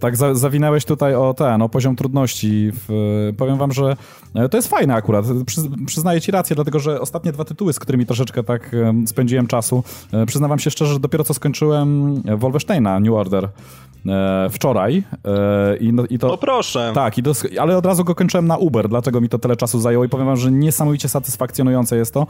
Tak, 0.00 0.16
za, 0.16 0.34
zawinęłeś 0.34 0.84
tutaj 0.84 1.14
o 1.14 1.34
ten, 1.34 1.62
o 1.62 1.68
poziom 1.68 1.96
trudności. 1.96 2.70
W, 2.72 2.88
powiem 3.36 3.58
wam, 3.58 3.72
że 3.72 3.96
e, 4.34 4.48
to 4.48 4.56
jest 4.58 4.68
fajne 4.68 4.94
akurat. 4.94 5.24
Przy, 5.46 5.60
przyznaję 5.86 6.20
ci 6.20 6.32
rację, 6.32 6.56
dlatego 6.56 6.78
że 6.78 7.00
ostatnie 7.00 7.32
dwa 7.32 7.44
tytuły, 7.44 7.72
z 7.72 7.78
którymi 7.78 8.06
troszeczkę 8.06 8.44
tak 8.44 8.76
spędziłem 9.06 9.46
czasu, 9.46 9.84
e, 10.12 10.26
przyznawam 10.26 10.58
się 10.58 10.70
szczerze, 10.70 10.92
że 10.92 11.00
dopiero 11.00 11.24
co 11.24 11.34
skończyłem 11.34 12.22
Wolfensteina 12.36 13.00
New 13.00 13.14
Order 13.14 13.48
e, 14.06 14.48
wczoraj. 14.50 15.02
E, 15.24 15.76
i, 15.76 15.92
no, 15.92 16.04
i 16.10 16.18
to, 16.18 16.28
no 16.28 16.36
proszę. 16.36 16.92
Tak, 16.94 17.18
i 17.18 17.22
dos, 17.22 17.46
ale 17.60 17.76
od 17.76 17.86
razu 17.86 18.04
go 18.04 18.14
kończyłem 18.14 18.46
na 18.46 18.56
Uber, 18.56 18.88
dlatego 18.88 19.20
mi 19.20 19.28
to 19.28 19.38
tyle 19.38 19.56
czasu 19.56 19.80
zajęło 19.80 20.04
i 20.04 20.08
powiem 20.08 20.26
wam, 20.26 20.36
że 20.36 20.52
niesamowicie 20.52 21.08
satysfakcjonujące 21.08 21.96
jest 21.96 22.14
to, 22.14 22.26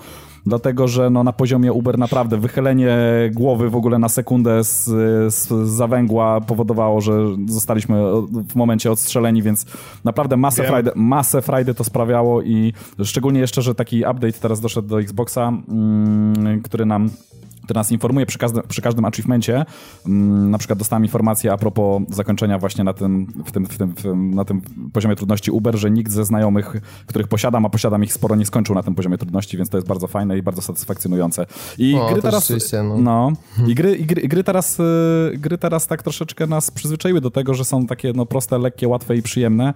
dlatego 0.47 0.89
że 0.89 1.11
no, 1.11 1.25
na 1.25 1.33
poziomie 1.33 1.73
Uber 1.73 1.99
naprawdę 1.99 2.37
wychylenie 2.37 2.99
głowy 3.33 3.71
w 3.71 3.77
ogóle 3.77 3.99
na 3.99 4.09
sekundę 4.09 4.65
z, 4.65 4.85
z 5.35 5.69
zawęgła 5.69 6.41
powodowało, 6.41 7.01
że 7.01 7.13
zostaliśmy 7.49 8.03
w 8.49 8.55
momencie 8.55 8.93
odstrzeleni, 8.93 9.43
więc 9.43 9.67
naprawdę 10.05 10.37
masę 10.37 10.65
frajdy, 10.65 10.91
masę 10.95 11.43
frajdy 11.43 11.75
to 11.75 11.85
sprawiało 11.85 12.43
i 12.43 12.73
szczególnie 13.05 13.41
jeszcze, 13.41 13.63
że 13.63 13.75
taki 13.75 13.99
update 13.99 14.33
teraz 14.33 14.61
doszedł 14.61 14.89
do 14.89 15.01
Xboxa, 15.01 15.53
mm, 15.69 16.63
który 16.63 16.87
nam 16.87 17.11
który 17.71 17.79
nas 17.79 17.93
informuje 17.93 18.27
przy, 18.27 18.39
każdym, 18.39 18.63
przy 18.69 18.83
każdym 18.83 19.05
achievemencie. 19.05 19.65
Mm, 20.07 20.51
na 20.51 20.59
przykład 20.59 20.79
dostałem 20.79 21.05
informację 21.05 21.53
a 21.53 21.57
propos 21.57 22.03
zakończenia 22.09 22.59
właśnie 22.59 22.85
na 22.85 22.93
tym, 22.93 23.27
w 23.47 23.53
tym, 23.53 23.67
w 23.67 23.79
tym, 23.79 23.95
w 23.95 24.05
na 24.15 24.45
tym 24.45 24.63
poziomie 24.93 25.17
trudności 25.17 25.51
Uber, 25.51 25.77
że 25.77 25.91
nikt 25.91 26.13
ze 26.13 26.25
znajomych, 26.25 26.77
których 27.07 27.29
posiadam, 27.29 27.67
a 27.67 27.69
posiadam 27.69 28.05
ich 28.05 28.13
sporo, 28.13 28.37
nie 28.37 28.47
skończył 28.47 28.75
na 28.75 28.83
tym 28.83 28.95
poziomie 28.95 29.19
trudności, 29.19 29.57
więc 29.57 29.69
to 29.69 29.77
jest 29.77 29.89
bardzo 29.89 30.07
fajne 30.07 30.39
i 30.39 30.43
bardzo 30.43 30.63
satysfakcjonujące. 30.63 31.47
I 31.79 31.95
o, 31.95 32.09
gry 32.13 32.23
teraz... 32.23 32.53
No. 32.73 32.99
no. 32.99 33.33
I 33.67 33.75
gry, 33.75 33.97
i 33.97 34.07
gry, 34.07 34.29
gry, 34.29 34.45
teraz, 34.45 34.81
y, 34.81 35.39
gry 35.39 35.59
teraz 35.59 35.87
tak 35.87 36.03
troszeczkę 36.03 36.47
nas 36.47 36.71
przyzwyczaiły 36.71 37.21
do 37.21 37.31
tego, 37.31 37.55
że 37.55 37.65
są 37.65 37.87
takie 37.87 38.13
no, 38.15 38.27
proste, 38.27 38.59
lekkie, 38.59 38.89
łatwe 38.89 39.17
i 39.17 39.23
przyjemne. 39.23 39.75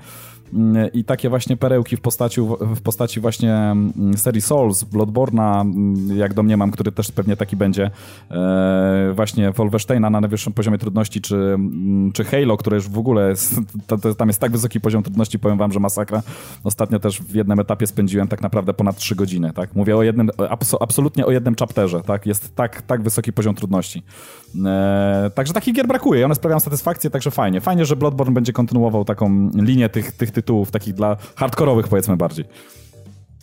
I 0.92 1.04
takie 1.04 1.28
właśnie 1.28 1.56
perełki 1.56 1.96
w 1.96 2.00
postaci, 2.00 2.40
w 2.60 2.80
postaci 2.82 3.20
właśnie 3.20 3.54
mm, 3.54 4.16
serii 4.16 4.40
Souls, 4.42 4.84
Bloodborna, 4.84 5.60
mm, 5.60 6.16
jak 6.16 6.34
domniemam, 6.34 6.70
który 6.70 6.92
też 6.92 7.12
pewnie 7.12 7.36
taki 7.36 7.56
będzie, 7.56 7.90
e, 8.30 9.12
właśnie 9.14 9.52
Wolfensteina 9.52 10.10
na 10.10 10.20
najwyższym 10.20 10.52
poziomie 10.52 10.78
trudności, 10.78 11.20
czy, 11.20 11.36
mm, 11.36 12.12
czy 12.12 12.24
Halo, 12.24 12.56
które 12.56 12.76
już 12.76 12.88
w 12.88 12.98
ogóle 12.98 13.28
jest, 13.28 13.54
to, 13.86 13.98
to, 13.98 14.14
tam 14.14 14.28
jest 14.28 14.40
tak 14.40 14.52
wysoki 14.52 14.80
poziom 14.80 15.02
trudności, 15.02 15.38
powiem 15.38 15.58
wam, 15.58 15.72
że 15.72 15.80
masakra. 15.80 16.22
Ostatnio 16.64 16.98
też 16.98 17.20
w 17.20 17.34
jednym 17.34 17.60
etapie 17.60 17.86
spędziłem 17.86 18.28
tak 18.28 18.42
naprawdę 18.42 18.74
ponad 18.74 18.96
3 18.96 19.14
godziny, 19.14 19.52
tak? 19.54 19.74
Mówię 19.74 19.96
o 19.96 20.02
jednym, 20.02 20.30
absolutnie 20.80 21.26
o 21.26 21.30
jednym 21.30 21.54
chapterze, 21.54 22.00
tak? 22.00 22.26
Jest 22.26 22.54
tak, 22.54 22.82
tak 22.82 23.02
wysoki 23.02 23.32
poziom 23.32 23.54
trudności. 23.54 24.02
E, 24.64 25.30
także 25.34 25.52
takich 25.52 25.74
gier 25.74 25.86
brakuje 25.86 26.24
one 26.24 26.34
sprawiają 26.34 26.60
satysfakcję, 26.60 27.10
także 27.10 27.30
fajnie. 27.30 27.60
Fajnie, 27.60 27.84
że 27.84 27.96
Bloodborne 27.96 28.34
będzie 28.34 28.52
kontynuował 28.52 29.04
taką 29.04 29.50
linię 29.54 29.88
tych, 29.88 30.12
tych 30.12 30.30
tytułów, 30.30 30.43
takich 30.70 30.94
dla 30.94 31.16
hardkorowych 31.36 31.88
powiedzmy 31.88 32.16
bardziej. 32.16 32.44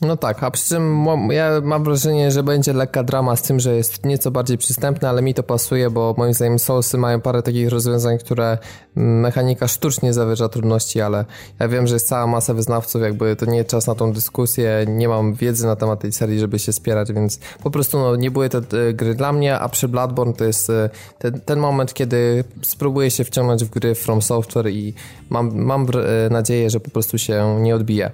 No 0.02 0.18
tak, 0.18 0.44
a 0.44 0.52
przy 0.52 0.70
czym 0.70 1.08
ja 1.30 1.52
mam 1.64 1.84
wrażenie, 1.84 2.32
że 2.32 2.44
będzie 2.44 2.74
lekka 2.74 3.04
drama 3.04 3.36
z 3.36 3.42
tym, 3.42 3.60
że 3.60 3.76
jest 3.76 4.06
nieco 4.06 4.32
bardziej 4.32 4.58
przystępne, 4.58 5.10
ale 5.10 5.22
mi 5.22 5.34
to 5.34 5.44
pasuje, 5.44 5.90
bo 5.90 6.16
moim 6.18 6.34
zdaniem 6.34 6.60
Soulsy 6.60 6.98
mają 6.98 7.22
parę 7.22 7.44
takich 7.44 7.70
rozwiązań, 7.70 8.18
które 8.18 8.58
mechanika 8.96 9.68
sztucznie 9.68 10.14
zawyża 10.14 10.50
trudności, 10.50 11.02
ale 11.02 11.26
ja 11.60 11.68
wiem, 11.68 11.88
że 11.88 11.96
jest 11.96 12.08
cała 12.08 12.28
masa 12.28 12.54
wyznawców, 12.54 13.02
jakby 13.02 13.36
to 13.36 13.46
nie 13.46 13.66
czas 13.66 13.88
na 13.88 13.96
tą 13.96 14.14
dyskusję, 14.14 14.86
nie 14.88 15.08
mam 15.08 15.34
wiedzy 15.34 15.66
na 15.66 15.76
temat 15.76 16.00
tej 16.00 16.12
serii, 16.12 16.40
żeby 16.40 16.60
się 16.60 16.74
spierać, 16.74 17.14
więc 17.14 17.40
po 17.64 17.72
prostu 17.72 18.00
no, 18.00 18.16
nie 18.16 18.32
były 18.32 18.50
te 18.50 18.58
e, 18.58 18.94
gry 18.94 19.16
dla 19.16 19.34
mnie, 19.34 19.60
a 19.60 19.70
przy 19.70 19.88
Bloodborne 19.88 20.34
to 20.34 20.44
jest 20.44 20.70
e, 20.70 20.90
ten, 21.20 21.42
ten 21.42 21.60
moment, 21.60 21.94
kiedy 21.94 22.44
spróbuję 22.62 23.12
się 23.12 23.24
wciągnąć 23.24 23.64
w 23.64 23.70
gry 23.70 23.96
From 23.96 24.22
Software 24.22 24.70
i 24.70 24.94
mam, 25.30 25.56
mam 25.56 25.88
e, 26.26 26.30
nadzieję, 26.30 26.70
że 26.70 26.80
po 26.80 26.90
prostu 26.90 27.18
się 27.18 27.58
nie 27.62 27.76
odbije. 27.76 28.12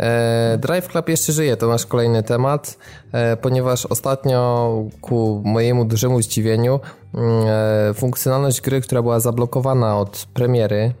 E, 0.00 0.58
Drive 0.60 0.88
Club 0.88 1.08
jeszcze 1.08 1.32
żyje, 1.32 1.56
to 1.56 1.68
nasz 1.68 1.86
kolejny 1.86 2.22
temat, 2.22 2.78
e, 3.12 3.36
ponieważ 3.36 3.86
ostatnio 3.86 4.70
ku 5.00 5.42
mojemu 5.44 5.84
dużemu 5.84 6.22
zdziwieniu 6.22 6.80
mm, 7.14 7.46
e, 7.90 7.94
funkcjonalność 7.94 8.60
gry, 8.60 8.80
która 8.80 9.02
była 9.02 9.20
zablokowana 9.20 9.98
od 9.98 10.26
premiery, 10.34 10.92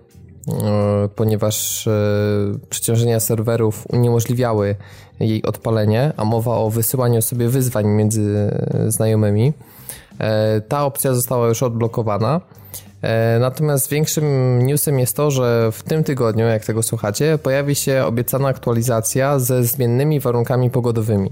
ponieważ 1.16 1.88
przeciążenia 2.70 3.20
serwerów 3.20 3.84
uniemożliwiały 3.92 4.76
jej 5.20 5.42
odpalenie, 5.42 6.12
a 6.16 6.24
mowa 6.24 6.56
o 6.56 6.70
wysyłaniu 6.70 7.22
sobie 7.22 7.48
wyzwań 7.48 7.86
między 7.86 8.50
znajomymi. 8.88 9.52
Ta 10.68 10.84
opcja 10.84 11.14
została 11.14 11.48
już 11.48 11.62
odblokowana. 11.62 12.40
E, 13.04 13.38
natomiast 13.38 13.90
większym 13.90 14.58
newsem 14.66 14.98
jest 14.98 15.16
to, 15.16 15.30
że 15.30 15.72
w 15.72 15.82
tym 15.82 16.04
tygodniu, 16.04 16.44
jak 16.46 16.64
tego 16.64 16.82
słuchacie, 16.82 17.38
pojawi 17.42 17.74
się 17.74 18.04
obiecana 18.06 18.48
aktualizacja 18.48 19.38
ze 19.38 19.64
zmiennymi 19.64 20.20
warunkami 20.20 20.70
pogodowymi. 20.70 21.30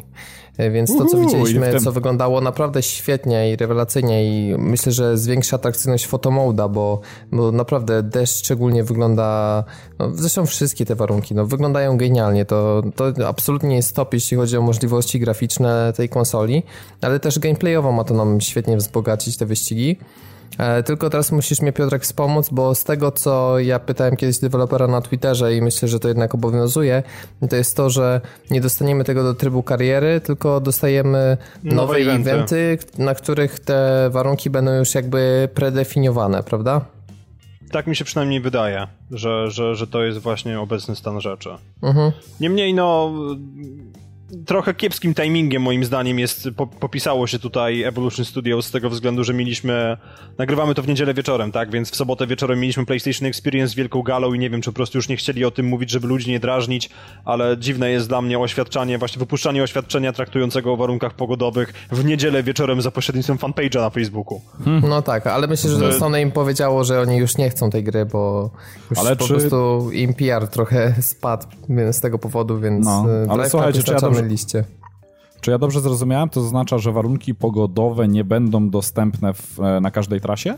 E, 0.58 0.70
więc 0.70 0.96
to, 0.96 1.06
co 1.06 1.18
widzieliśmy, 1.18 1.80
co 1.80 1.92
wyglądało 1.92 2.40
naprawdę 2.40 2.82
świetnie 2.82 3.52
i 3.52 3.56
rewelacyjnie 3.56 4.24
i 4.24 4.54
myślę, 4.58 4.92
że 4.92 5.18
zwiększa 5.18 5.56
atrakcyjność 5.56 6.06
fotomoda, 6.06 6.68
bo, 6.68 7.00
bo 7.32 7.52
naprawdę 7.52 8.02
deszcz 8.02 8.38
szczególnie 8.38 8.84
wygląda, 8.84 9.64
no, 9.98 10.10
zresztą 10.14 10.46
wszystkie 10.46 10.86
te 10.86 10.94
warunki, 10.94 11.34
no, 11.34 11.46
wyglądają 11.46 11.96
genialnie. 11.96 12.44
To, 12.44 12.82
to 12.96 13.28
absolutnie 13.28 13.76
jest 13.76 13.96
top, 13.96 14.14
jeśli 14.14 14.36
chodzi 14.36 14.56
o 14.56 14.62
możliwości 14.62 15.20
graficzne 15.20 15.92
tej 15.96 16.08
konsoli, 16.08 16.62
ale 17.00 17.20
też 17.20 17.38
gameplayowo 17.38 17.92
ma 17.92 18.04
to 18.04 18.14
nam 18.14 18.40
świetnie 18.40 18.76
wzbogacić 18.76 19.36
te 19.36 19.46
wyścigi. 19.46 19.96
E, 20.58 20.82
tylko 20.82 21.10
teraz 21.10 21.32
musisz 21.32 21.60
mnie, 21.60 21.72
Piotrek, 21.72 22.02
wspomóc, 22.02 22.48
bo 22.50 22.74
z 22.74 22.84
tego, 22.84 23.12
co 23.12 23.58
ja 23.58 23.78
pytałem 23.78 24.16
kiedyś 24.16 24.38
dewelopera 24.38 24.86
na 24.86 25.00
Twitterze 25.00 25.56
i 25.56 25.62
myślę, 25.62 25.88
że 25.88 26.00
to 26.00 26.08
jednak 26.08 26.34
obowiązuje, 26.34 27.02
to 27.50 27.56
jest 27.56 27.76
to, 27.76 27.90
że 27.90 28.20
nie 28.50 28.60
dostaniemy 28.60 29.04
tego 29.04 29.22
do 29.22 29.34
trybu 29.34 29.62
kariery, 29.62 30.20
tylko 30.20 30.60
dostajemy 30.60 31.36
nowe, 31.62 31.76
nowe 31.76 31.98
eventy. 31.98 32.30
eventy, 32.30 32.78
na 32.98 33.14
których 33.14 33.60
te 33.60 34.10
warunki 34.10 34.50
będą 34.50 34.72
już 34.72 34.94
jakby 34.94 35.48
predefiniowane, 35.54 36.42
prawda? 36.42 36.80
Tak 37.70 37.86
mi 37.86 37.96
się 37.96 38.04
przynajmniej 38.04 38.40
wydaje, 38.40 38.86
że, 39.10 39.50
że, 39.50 39.74
że 39.74 39.86
to 39.86 40.02
jest 40.02 40.18
właśnie 40.18 40.60
obecny 40.60 40.96
stan 40.96 41.20
rzeczy. 41.20 41.50
Mhm. 41.82 42.12
Niemniej, 42.40 42.74
no, 42.74 43.12
trochę 44.46 44.74
kiepskim 44.74 45.14
timingiem 45.14 45.62
moim 45.62 45.84
zdaniem 45.84 46.18
jest, 46.18 46.48
po, 46.56 46.66
popisało 46.66 47.26
się 47.26 47.38
tutaj 47.38 47.82
Evolution 47.82 48.24
Studios 48.24 48.66
z 48.66 48.70
tego 48.70 48.90
względu, 48.90 49.24
że 49.24 49.34
mieliśmy, 49.34 49.96
nagrywamy 50.38 50.74
to 50.74 50.82
w 50.82 50.88
niedzielę 50.88 51.14
wieczorem, 51.14 51.52
tak, 51.52 51.70
więc 51.70 51.90
w 51.90 51.96
sobotę 51.96 52.26
wieczorem 52.26 52.60
mieliśmy 52.60 52.86
PlayStation 52.86 53.28
Experience 53.28 53.72
z 53.72 53.74
wielką 53.74 54.02
galą 54.02 54.32
i 54.32 54.38
nie 54.38 54.50
wiem, 54.50 54.62
czy 54.62 54.70
po 54.70 54.74
prostu 54.74 54.98
już 54.98 55.08
nie 55.08 55.16
chcieli 55.16 55.44
o 55.44 55.50
tym 55.50 55.66
mówić, 55.66 55.90
żeby 55.90 56.06
ludzi 56.06 56.30
nie 56.30 56.40
drażnić, 56.40 56.90
ale 57.24 57.58
dziwne 57.58 57.90
jest 57.90 58.08
dla 58.08 58.22
mnie 58.22 58.38
oświadczanie, 58.38 58.98
właśnie 58.98 59.18
wypuszczanie 59.18 59.62
oświadczenia 59.62 60.12
traktującego 60.12 60.72
o 60.72 60.76
warunkach 60.76 61.14
pogodowych 61.14 61.72
w 61.92 62.04
niedzielę 62.04 62.42
wieczorem 62.42 62.82
za 62.82 62.90
pośrednictwem 62.90 63.38
fanpage'a 63.38 63.80
na 63.80 63.90
Facebooku. 63.90 64.40
Hmm. 64.64 64.88
No 64.88 65.02
tak, 65.02 65.26
ale 65.26 65.46
myślę, 65.46 65.70
że 65.70 65.92
Sony 65.92 66.20
im 66.20 66.32
powiedziało, 66.32 66.84
że 66.84 67.00
oni 67.00 67.16
już 67.16 67.36
nie 67.36 67.50
chcą 67.50 67.70
tej 67.70 67.84
gry, 67.84 68.06
bo 68.06 68.50
już 68.90 68.98
ale 68.98 69.16
po 69.16 69.24
czy... 69.24 69.34
prostu 69.34 69.90
im 69.92 70.14
PR 70.14 70.48
trochę 70.48 70.94
spadł 71.00 71.46
z 71.92 72.00
tego 72.00 72.18
powodu, 72.18 72.60
więc 72.60 72.86
no, 72.86 73.06
e, 73.24 73.30
ale 73.30 73.50
słuchajcie, 73.50 73.82
czy 73.82 73.92
ja 73.92 73.98
dobrze, 73.98 74.21
liście. 74.28 74.64
Czy 75.40 75.50
ja 75.50 75.58
dobrze 75.58 75.80
zrozumiałem? 75.80 76.28
To 76.28 76.40
oznacza, 76.40 76.78
że 76.78 76.92
warunki 76.92 77.34
pogodowe 77.34 78.08
nie 78.08 78.24
będą 78.24 78.70
dostępne 78.70 79.34
w, 79.34 79.60
e, 79.60 79.80
na 79.80 79.90
każdej 79.90 80.20
trasie? 80.20 80.54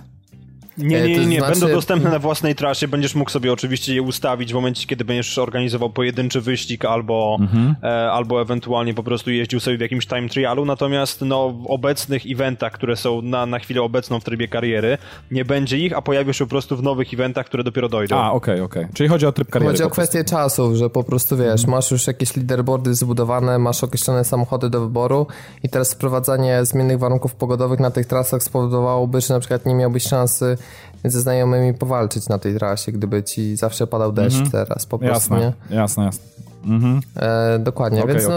Nie, 0.78 0.98
E, 1.02 1.08
nie, 1.08 1.18
nie, 1.18 1.26
nie. 1.26 1.38
znaczy- 1.38 1.60
będą 1.60 1.74
dostępne 1.74 2.10
na 2.10 2.18
własnej 2.18 2.54
trasie, 2.54 2.88
będziesz 2.88 3.14
mógł 3.14 3.30
sobie 3.30 3.52
oczywiście 3.52 3.94
je 3.94 4.02
ustawić 4.02 4.52
w 4.52 4.54
momencie, 4.54 4.86
kiedy 4.86 5.04
będziesz 5.04 5.38
organizował 5.38 5.90
pojedynczy 5.90 6.40
wyścig 6.40 6.84
albo, 6.84 7.36
Mhm. 7.40 7.74
e, 7.82 8.10
albo 8.12 8.40
ewentualnie 8.42 8.94
po 8.94 9.02
prostu 9.02 9.30
jeździł 9.30 9.60
sobie 9.60 9.78
w 9.78 9.80
jakimś 9.80 10.06
time 10.06 10.28
trialu, 10.28 10.64
natomiast 10.64 11.20
no, 11.22 11.50
w 11.50 11.66
obecnych 11.66 12.22
eventach, 12.30 12.72
które 12.72 12.96
są 12.96 13.22
na, 13.22 13.46
na 13.46 13.58
chwilę 13.58 13.82
obecną 13.82 14.20
w 14.20 14.24
trybie 14.24 14.48
kariery, 14.48 14.98
nie 15.30 15.44
będzie 15.44 15.78
ich, 15.78 15.96
a 15.96 16.02
pojawią 16.02 16.32
się 16.32 16.44
po 16.44 16.50
prostu 16.50 16.76
w 16.76 16.82
nowych 16.82 17.14
eventach, 17.14 17.46
które 17.46 17.64
dopiero 17.64 17.88
dojdą. 17.88 18.16
A, 18.16 18.32
okej, 18.32 18.60
okej. 18.60 18.86
Czyli 18.94 19.08
chodzi 19.08 19.26
o 19.26 19.32
tryb 19.32 19.50
kariery. 19.50 19.72
Chodzi 19.72 19.82
o 19.84 19.90
kwestię 19.90 20.24
czasów, 20.24 20.74
że 20.74 20.90
po 20.90 21.04
prostu 21.04 21.36
wiesz, 21.36 21.66
masz 21.66 21.90
już 21.90 22.06
jakieś 22.06 22.36
leaderboardy 22.36 22.94
zbudowane, 22.94 23.58
masz 23.58 23.84
określone 23.84 24.24
samochody 24.24 24.70
do 24.70 24.80
wyboru 24.80 25.26
i 25.62 25.68
teraz 25.68 25.94
wprowadzanie 25.94 26.64
zmiennych 26.64 26.98
warunków 26.98 27.34
pogodowych 27.34 27.80
na 27.80 27.90
tych 27.90 28.06
trasach 28.06 28.42
spowodowałoby, 28.42 29.20
że 29.20 29.34
na 29.34 29.40
przykład 29.40 29.66
nie 29.66 29.74
miałbyś 29.74 30.02
szansy 30.02 30.56
ze 31.04 31.20
znajomymi 31.20 31.74
powalczyć 31.74 32.28
na 32.28 32.38
tej 32.38 32.54
trasie, 32.54 32.92
gdyby 32.92 33.22
ci 33.22 33.56
zawsze 33.56 33.86
padał 33.86 34.12
deszcz 34.12 34.50
teraz 34.52 34.86
po 34.86 34.98
prostu, 34.98 35.34
nie? 35.34 35.40
Jasne, 35.70 35.76
jasne, 35.76 36.04
jasne. 36.04 36.24
Mhm. 36.66 37.00
E, 37.16 37.58
dokładnie, 37.58 38.02
Okej, 38.02 38.14
więc 38.14 38.28
no, 38.28 38.34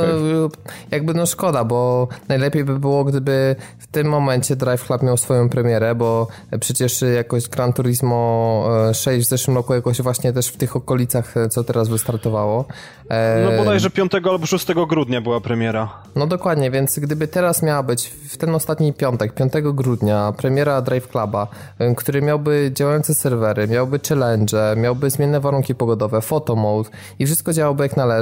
jakby 0.92 1.14
no 1.14 1.26
szkoda, 1.26 1.64
bo 1.64 2.08
najlepiej 2.28 2.64
by 2.64 2.80
było, 2.80 3.04
gdyby 3.04 3.56
w 3.80 3.88
tym 3.88 4.08
momencie 4.08 4.56
Drive 4.56 4.86
Club 4.86 5.04
miał 5.04 5.18
swoją 5.18 5.50
premierę, 5.50 5.96
bo 5.96 6.28
przecież 6.60 7.02
jakoś 7.16 7.48
Gran 7.48 7.74
Turismo 7.74 8.68
e, 8.90 8.94
6 8.94 9.26
w 9.26 9.30
zeszłym 9.30 9.58
roku 9.58 9.74
jakoś 9.74 10.02
właśnie 10.02 10.34
też 10.34 10.48
w 10.48 10.58
tych 10.58 10.76
okolicach, 10.76 11.38
e, 11.38 11.50
co 11.50 11.64
teraz 11.64 11.90
wystartowało. 11.90 12.66
E, 13.10 13.44
No 13.52 13.58
bodajże 13.58 13.90
5 13.90 14.12
albo 14.32 14.46
6 14.46 14.68
grudnia 14.90 15.22
była 15.22 15.42
premiera. 15.42 15.90
no 16.16 16.28
dokładnie, 16.28 16.72
więc 16.72 17.00
gdyby 17.00 17.28
teraz 17.28 17.64
miała 17.64 17.84
być 17.84 18.08
w 18.08 18.38
ten 18.38 18.56
ostatni 18.56 18.94
piątek, 18.94 19.34
5 19.34 19.54
grudnia, 19.74 20.34
premiera 20.38 20.82
Drive 20.82 21.08
Cluba, 21.08 21.48
y, 21.82 21.96
który 21.96 22.22
miałby 22.22 22.72
działające 22.74 23.16
serwery, 23.16 23.68
miałby 23.68 24.00
challenge, 24.10 24.76
miałby 24.78 25.10
zmienne 25.10 25.40
warunki 25.40 25.76
pogodowe, 25.76 26.22
photo 26.22 26.56
mode 26.56 26.90
i 27.20 27.26
wszystko 27.26 27.54
działałoby 27.54 27.84
jak 27.84 27.98
należy, 27.98 28.16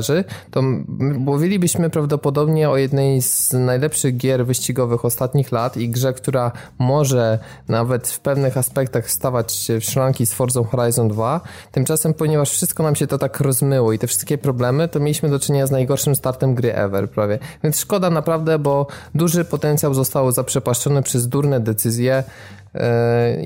to 0.51 0.59
m- 0.59 0.85
mówilibyśmy 1.17 1.89
prawdopodobnie 1.89 2.69
o 2.69 2.77
jednej 2.77 3.21
z 3.21 3.53
najlepszych 3.53 4.17
gier 4.17 4.45
wyścigowych 4.45 5.05
ostatnich 5.05 5.51
lat 5.51 5.77
i 5.77 5.89
grze, 5.89 6.13
która 6.13 6.51
może 6.79 7.39
nawet 7.67 8.07
w 8.07 8.19
pewnych 8.19 8.57
aspektach 8.57 9.11
stawać 9.11 9.53
się 9.53 9.79
w 9.79 9.83
szranki 9.83 10.25
z 10.25 10.33
Forza 10.33 10.63
Horizon 10.63 11.07
2. 11.07 11.41
Tymczasem, 11.71 12.13
ponieważ 12.13 12.51
wszystko 12.51 12.83
nam 12.83 12.95
się 12.95 13.07
to 13.07 13.17
tak 13.17 13.39
rozmyło 13.39 13.93
i 13.93 13.99
te 13.99 14.07
wszystkie 14.07 14.37
problemy, 14.37 14.87
to 14.87 14.99
mieliśmy 14.99 15.29
do 15.29 15.39
czynienia 15.39 15.67
z 15.67 15.71
najgorszym 15.71 16.15
startem 16.15 16.55
gry 16.55 16.75
ever 16.75 17.09
prawie. 17.09 17.39
Więc 17.63 17.79
szkoda 17.79 18.09
naprawdę, 18.09 18.59
bo 18.59 18.87
duży 19.15 19.45
potencjał 19.45 19.93
został 19.93 20.31
zaprzepaszczony 20.31 21.03
przez 21.03 21.27
durne 21.27 21.59
decyzje 21.59 22.23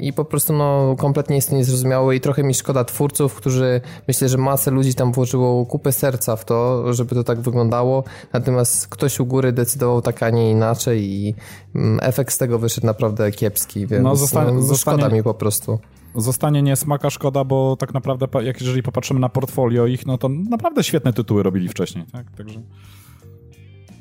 i 0.02 0.14
po 0.14 0.26
prostu 0.26 0.54
no, 0.54 0.96
kompletnie 0.98 1.36
jest 1.36 1.50
to 1.50 1.56
niezrozumiałe 1.56 2.16
i 2.16 2.20
trochę 2.20 2.44
mi 2.44 2.54
szkoda 2.54 2.84
twórców, 2.84 3.36
którzy 3.36 3.82
myślę, 4.08 4.30
że 4.30 4.38
masę 4.38 4.72
ludzi 4.72 4.94
tam 4.94 5.12
włożyło 5.12 5.66
kupę 5.66 5.92
serca 5.92 6.36
w 6.36 6.46
to, 6.46 6.94
żeby 6.94 7.16
to 7.16 7.24
tak 7.24 7.40
wyglądało, 7.42 8.04
natomiast 8.34 8.88
ktoś 8.88 9.20
u 9.20 9.26
góry 9.26 9.52
decydował 9.52 10.02
tak, 10.02 10.24
a 10.24 10.30
nie 10.30 10.52
inaczej 10.52 11.04
i 11.04 11.36
mm, 11.76 12.00
efekt 12.02 12.34
z 12.34 12.38
tego 12.38 12.60
wyszedł 12.60 12.88
naprawdę 12.88 13.32
kiepski, 13.32 13.88
więc 13.88 14.04
No, 14.04 14.10
no, 14.10 14.16
zosta- 14.16 14.42
szkoda 14.46 14.62
zostanie- 14.62 15.16
mi 15.16 15.24
po 15.24 15.34
prostu. 15.34 15.80
Zostanie 16.16 16.62
niesmaka 16.62 17.10
szkoda, 17.10 17.44
bo 17.44 17.76
tak 17.80 17.94
naprawdę, 17.94 18.28
jak 18.42 18.60
jeżeli 18.62 18.84
popatrzymy 18.84 19.20
na 19.20 19.30
portfolio 19.30 19.86
ich, 19.86 20.06
no 20.06 20.18
to 20.18 20.30
naprawdę 20.30 20.84
świetne 20.84 21.14
tytuły 21.14 21.44
robili 21.44 21.68
wcześniej, 21.68 22.06
tak? 22.12 22.32
Także... 22.38 22.62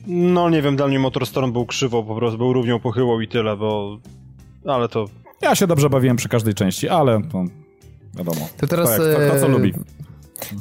No 0.06 0.50
nie 0.50 0.62
wiem, 0.62 0.76
dla 0.76 0.88
mnie 0.88 0.98
Motorstorm 0.98 1.52
był 1.52 1.66
krzywo, 1.66 2.02
po 2.02 2.14
prostu 2.14 2.38
był 2.38 2.52
równią 2.52 2.80
pochyłą 2.80 3.20
i 3.20 3.28
tyle, 3.28 3.56
bo... 3.56 3.98
Ale 4.64 4.88
to... 4.88 5.04
Ja 5.42 5.54
się 5.54 5.66
dobrze 5.66 5.90
bawiłem 5.90 6.16
przy 6.16 6.28
każdej 6.28 6.54
części, 6.54 6.88
ale 6.88 7.22
to 7.32 7.44
wiadomo. 8.14 8.48
To 8.56 8.66
teraz, 8.66 8.96
to, 8.96 9.04
jak, 9.04 9.28
to, 9.28 9.34
to 9.34 9.40
co 9.40 9.46
e, 9.46 9.48
lubi. 9.48 9.72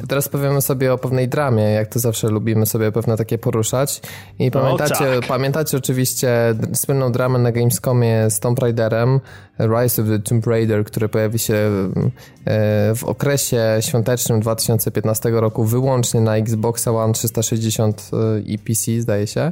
To 0.02 0.08
teraz 0.08 0.30
powiemy 0.30 0.62
sobie 0.62 0.94
o 0.94 0.98
pewnej 0.98 1.28
dramie, 1.28 1.64
jak 1.64 1.88
to 1.88 2.00
zawsze 2.00 2.30
lubimy 2.30 2.66
sobie 2.66 2.92
pewne 2.92 3.18
takie 3.18 3.38
poruszać. 3.38 4.02
I 4.40 4.52
pamiętacie, 4.52 5.06
tak. 5.20 5.28
pamiętacie 5.28 5.78
oczywiście 5.78 6.56
słynną 6.74 7.12
dramę 7.12 7.40
na 7.40 7.52
Gamescomie 7.52 8.30
z 8.30 8.40
Tomb 8.40 8.60
Raiderem, 8.60 9.20
Rise 9.60 10.02
of 10.02 10.08
the 10.08 10.20
Tomb 10.20 10.48
Raider, 10.48 10.86
który 10.86 11.10
pojawi 11.10 11.40
się 11.40 11.54
e, 11.54 12.96
w 12.96 13.04
okresie 13.04 13.78
świątecznym 13.80 14.40
2015 14.40 15.30
roku 15.30 15.64
wyłącznie 15.64 16.22
na 16.22 16.38
Xboxa 16.38 16.92
One 16.92 17.14
360 17.14 18.12
i 18.46 18.60
PC, 18.60 19.02
zdaje 19.02 19.28
się. 19.28 19.52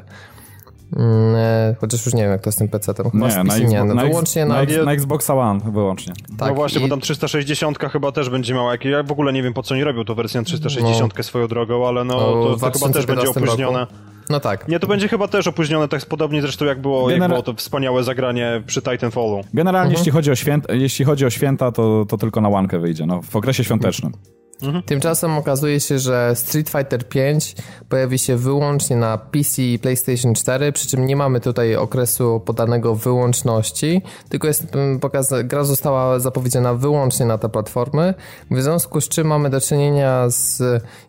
Mm, 0.96 1.36
e, 1.36 1.76
Chociaż 1.82 2.06
już 2.06 2.14
nie 2.16 2.22
wiem, 2.22 2.32
jak 2.32 2.42
to 2.42 2.52
z 2.52 2.56
tym 2.56 2.68
PC-tem. 2.68 3.12
Chyba 3.12 3.30
z 3.32 3.36
Nie, 3.38 3.44
PC 3.44 3.48
na, 3.48 3.58
nie, 3.58 3.64
Xbox, 3.66 3.88
no, 3.88 3.96
na, 3.96 4.04
wyłącznie 4.04 4.46
na, 4.46 4.56
na... 4.56 4.84
na, 4.86 4.92
Xboxa 4.94 5.36
One 5.36 5.60
wyłącznie. 5.72 6.14
Tak, 6.38 6.50
no 6.50 6.56
właśnie, 6.56 6.80
i- 6.80 6.84
bo 6.84 6.90
tam 6.90 7.02
360 7.02 7.80
chyba 7.92 8.12
też 8.12 8.30
będzie 8.30 8.54
miała 8.54 8.72
jakieś... 8.72 8.92
Ja 8.92 9.04
w 9.04 9.12
ogóle 9.12 9.34
nie 9.34 9.44
wiem, 9.44 9.54
po 9.54 9.64
co 9.64 9.74
oni 9.74 9.84
robią 9.84 10.06
tą 10.06 10.16
wersję 10.16 10.42
na 10.42 10.46
360 10.46 11.14
swoją 11.22 11.48
drogą, 11.48 11.88
ale 11.88 12.04
no, 12.04 12.14
No, 12.16 12.20
to, 12.20 12.44
to 12.72 12.80
chyba 12.80 12.90
też 12.94 13.06
będzie 13.06 13.24
2015 13.24 13.40
opóźnione. 13.40 13.80
roku. 13.80 13.94
No 14.30 14.40
tak. 14.40 14.68
Nie, 14.68 14.80
to 14.80 14.88
będzie 14.88 15.08
chyba 15.08 15.28
też 15.28 15.48
opóźnione, 15.48 15.88
tak 15.88 16.06
podobnie 16.06 16.42
zresztą 16.42 16.66
jak 16.66 16.82
było, 16.82 17.10
jak 17.10 17.20
Genera- 17.20 17.30
było 17.30 17.42
to 17.42 17.54
wspaniałe 17.54 18.04
zagranie 18.04 18.64
przy 18.68 18.82
Titanfallu. 18.82 19.42
Generalnie, 19.54 19.88
Mhm. 19.90 19.98
jeśli, 20.00 20.12
chodzi 20.12 20.32
o 20.32 20.36
święta, 20.36 20.74
jeśli 20.74 21.06
chodzi 21.06 21.26
o 21.26 21.30
święta, 21.30 21.72
to, 21.72 22.06
to 22.10 22.18
tylko 22.18 22.42
na 22.42 22.50
łankę 22.50 22.80
wyjdzie, 22.80 23.06
no, 23.06 23.22
w 23.22 23.36
okresie 23.36 23.64
świątecznym. 23.64 24.12
Tymczasem 24.86 25.38
okazuje 25.38 25.80
się, 25.80 26.00
że 26.00 26.32
Street 26.36 26.70
Fighter 26.70 27.10
5 27.10 27.56
pojawi 27.90 28.20
się 28.20 28.38
wyłącznie 28.38 28.96
na 28.96 29.18
PC 29.18 29.62
i 29.62 29.80
PlayStation 29.80 30.36
4, 30.36 30.72
przy 30.72 30.88
czym 30.88 31.06
nie 31.06 31.16
mamy 31.16 31.40
tutaj 31.40 31.76
okresu 31.76 32.42
podanego 32.46 32.96
wyłączności, 32.96 34.02
tylko 34.30 34.48
jest 34.48 34.76
mm, 34.76 35.00
pokaz... 35.00 35.34
gra 35.44 35.64
została 35.64 36.20
zapowiedziana 36.20 36.74
wyłącznie 36.74 37.26
na 37.26 37.38
te 37.38 37.50
platformy, 37.50 38.14
w 38.52 38.62
związku 38.62 39.02
z 39.02 39.10
czym 39.10 39.28
mamy 39.28 39.50
do 39.50 39.62
czynienia 39.62 40.30
z 40.30 40.64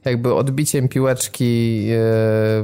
jakby 0.04 0.34
odbiciem 0.34 0.88
piłeczki 0.88 1.86
e, 1.90 1.96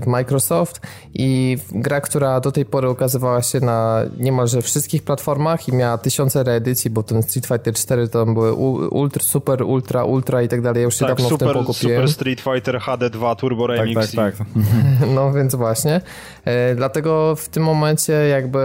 w 0.01 0.03
Microsoft 0.07 0.81
i 1.15 1.59
gra, 1.73 2.01
która 2.01 2.41
do 2.41 2.53
tej 2.53 2.65
pory 2.65 2.91
ukazywała 2.91 3.43
się 3.43 3.61
na 3.61 4.03
niemalże 4.19 4.63
wszystkich 4.63 5.03
platformach 5.03 5.69
i 5.69 5.73
miała 5.73 5.99
tysiące 5.99 6.43
reedycji, 6.43 6.91
bo 6.91 7.03
ten 7.03 7.23
Street 7.23 7.47
Fighter 7.47 7.75
4 7.75 8.09
to 8.09 8.25
tam 8.25 8.35
były 8.35 8.53
ultra, 8.89 9.23
super, 9.23 9.63
ultra, 9.63 10.05
ultra 10.05 10.43
i 10.43 10.49
tak 10.49 10.61
dalej, 10.63 10.72
ja 10.77 10.83
już 10.83 10.95
się 10.95 11.01
Tak, 11.07 11.09
dawno 11.09 11.25
w 11.25 11.29
tym 11.29 11.39
super, 11.39 11.57
pokupiłem. 11.57 11.97
super 12.09 12.13
Street 12.15 12.41
Fighter 12.41 12.79
HD2 12.79 13.37
Turbo 13.37 13.69
Tak, 13.69 13.77
Remix. 13.77 14.13
tak, 14.15 14.37
tak. 14.37 14.47
No 15.15 15.33
więc 15.33 15.55
właśnie. 15.55 16.01
E, 16.45 16.75
dlatego 16.75 17.37
w 17.37 17.49
tym 17.49 17.63
momencie 17.63 18.13
jakby 18.13 18.61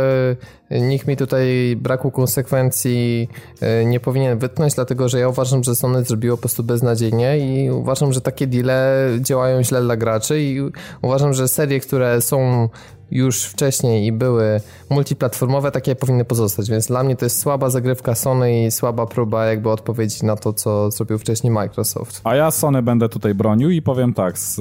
nikt 0.71 1.07
mi 1.07 1.17
tutaj 1.17 1.75
braku 1.81 2.11
konsekwencji 2.11 3.29
e, 3.61 3.85
nie 3.85 3.99
powinien 3.99 4.39
wytknąć, 4.39 4.73
dlatego 4.73 5.09
że 5.09 5.19
ja 5.19 5.29
uważam, 5.29 5.63
że 5.63 5.75
Sony 5.75 6.03
zrobiło 6.03 6.37
po 6.37 6.41
prostu 6.41 6.63
beznadziejnie 6.63 7.37
i 7.39 7.71
uważam, 7.71 8.13
że 8.13 8.21
takie 8.21 8.47
deale 8.47 9.09
działają 9.21 9.63
źle 9.63 9.81
dla 9.81 9.97
graczy 9.97 10.41
i 10.41 10.61
uważam, 11.01 11.33
że 11.33 11.47
serie, 11.47 11.79
które 11.79 12.21
są 12.21 12.69
już 13.11 13.43
wcześniej 13.43 14.05
i 14.05 14.11
były 14.11 14.61
multiplatformowe, 14.89 15.71
takie 15.71 15.95
powinny 15.95 16.25
pozostać, 16.25 16.69
więc 16.69 16.87
dla 16.87 17.03
mnie 17.03 17.15
to 17.15 17.25
jest 17.25 17.39
słaba 17.39 17.69
zagrywka 17.69 18.15
Sony 18.15 18.65
i 18.65 18.71
słaba 18.71 19.05
próba 19.05 19.45
jakby 19.45 19.69
odpowiedzi 19.69 20.25
na 20.25 20.35
to, 20.35 20.53
co 20.53 20.91
zrobił 20.91 21.17
wcześniej 21.19 21.53
Microsoft. 21.53 22.21
A 22.23 22.35
ja 22.35 22.51
Sony 22.51 22.81
będę 22.81 23.09
tutaj 23.09 23.35
bronił 23.35 23.69
i 23.69 23.81
powiem 23.81 24.13
tak, 24.13 24.39
z, 24.39 24.55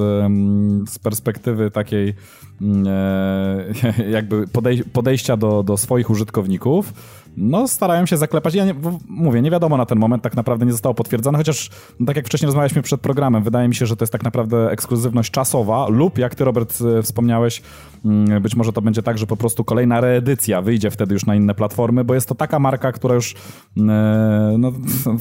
z 0.90 0.98
perspektywy 0.98 1.70
takiej 1.70 2.14
jakby 4.16 4.46
podej 4.46 4.84
podejścia 4.84 5.36
do, 5.36 5.62
do 5.62 5.76
swoich 5.76 6.10
użytkowników, 6.10 6.92
no 7.36 7.68
starają 7.68 8.06
się 8.06 8.16
zaklepać. 8.16 8.54
Ja 8.54 8.64
nie, 8.64 8.74
mówię, 9.08 9.42
nie 9.42 9.50
wiadomo 9.50 9.76
na 9.76 9.86
ten 9.86 9.98
moment, 9.98 10.22
tak 10.22 10.36
naprawdę 10.36 10.66
nie 10.66 10.72
zostało 10.72 10.94
potwierdzone, 10.94 11.38
chociaż 11.38 11.70
no, 12.00 12.06
tak 12.06 12.16
jak 12.16 12.26
wcześniej 12.26 12.46
rozmawialiśmy 12.46 12.82
przed 12.82 13.00
programem, 13.00 13.42
wydaje 13.42 13.68
mi 13.68 13.74
się, 13.74 13.86
że 13.86 13.96
to 13.96 14.02
jest 14.02 14.12
tak 14.12 14.24
naprawdę 14.24 14.70
ekskluzywność 14.70 15.30
czasowa 15.30 15.88
lub 15.88 16.18
jak 16.18 16.34
ty 16.34 16.44
Robert 16.44 16.78
e, 16.98 17.02
wspomniałeś, 17.02 17.62
mm, 18.04 18.42
być 18.42 18.56
może 18.56 18.72
to 18.72 18.82
będzie 18.82 19.02
tak, 19.02 19.18
że 19.18 19.26
po 19.26 19.36
prostu 19.36 19.64
kolejna 19.64 20.00
reedycja 20.00 20.62
wyjdzie 20.62 20.90
wtedy 20.90 21.14
już 21.14 21.26
na 21.26 21.34
inne 21.34 21.54
platformy, 21.54 22.04
bo 22.04 22.14
jest 22.14 22.28
to 22.28 22.34
taka 22.34 22.58
marka, 22.58 22.92
która 22.92 23.14
już, 23.14 23.34
mm, 23.76 23.90
e, 23.90 24.58
no, 24.58 24.72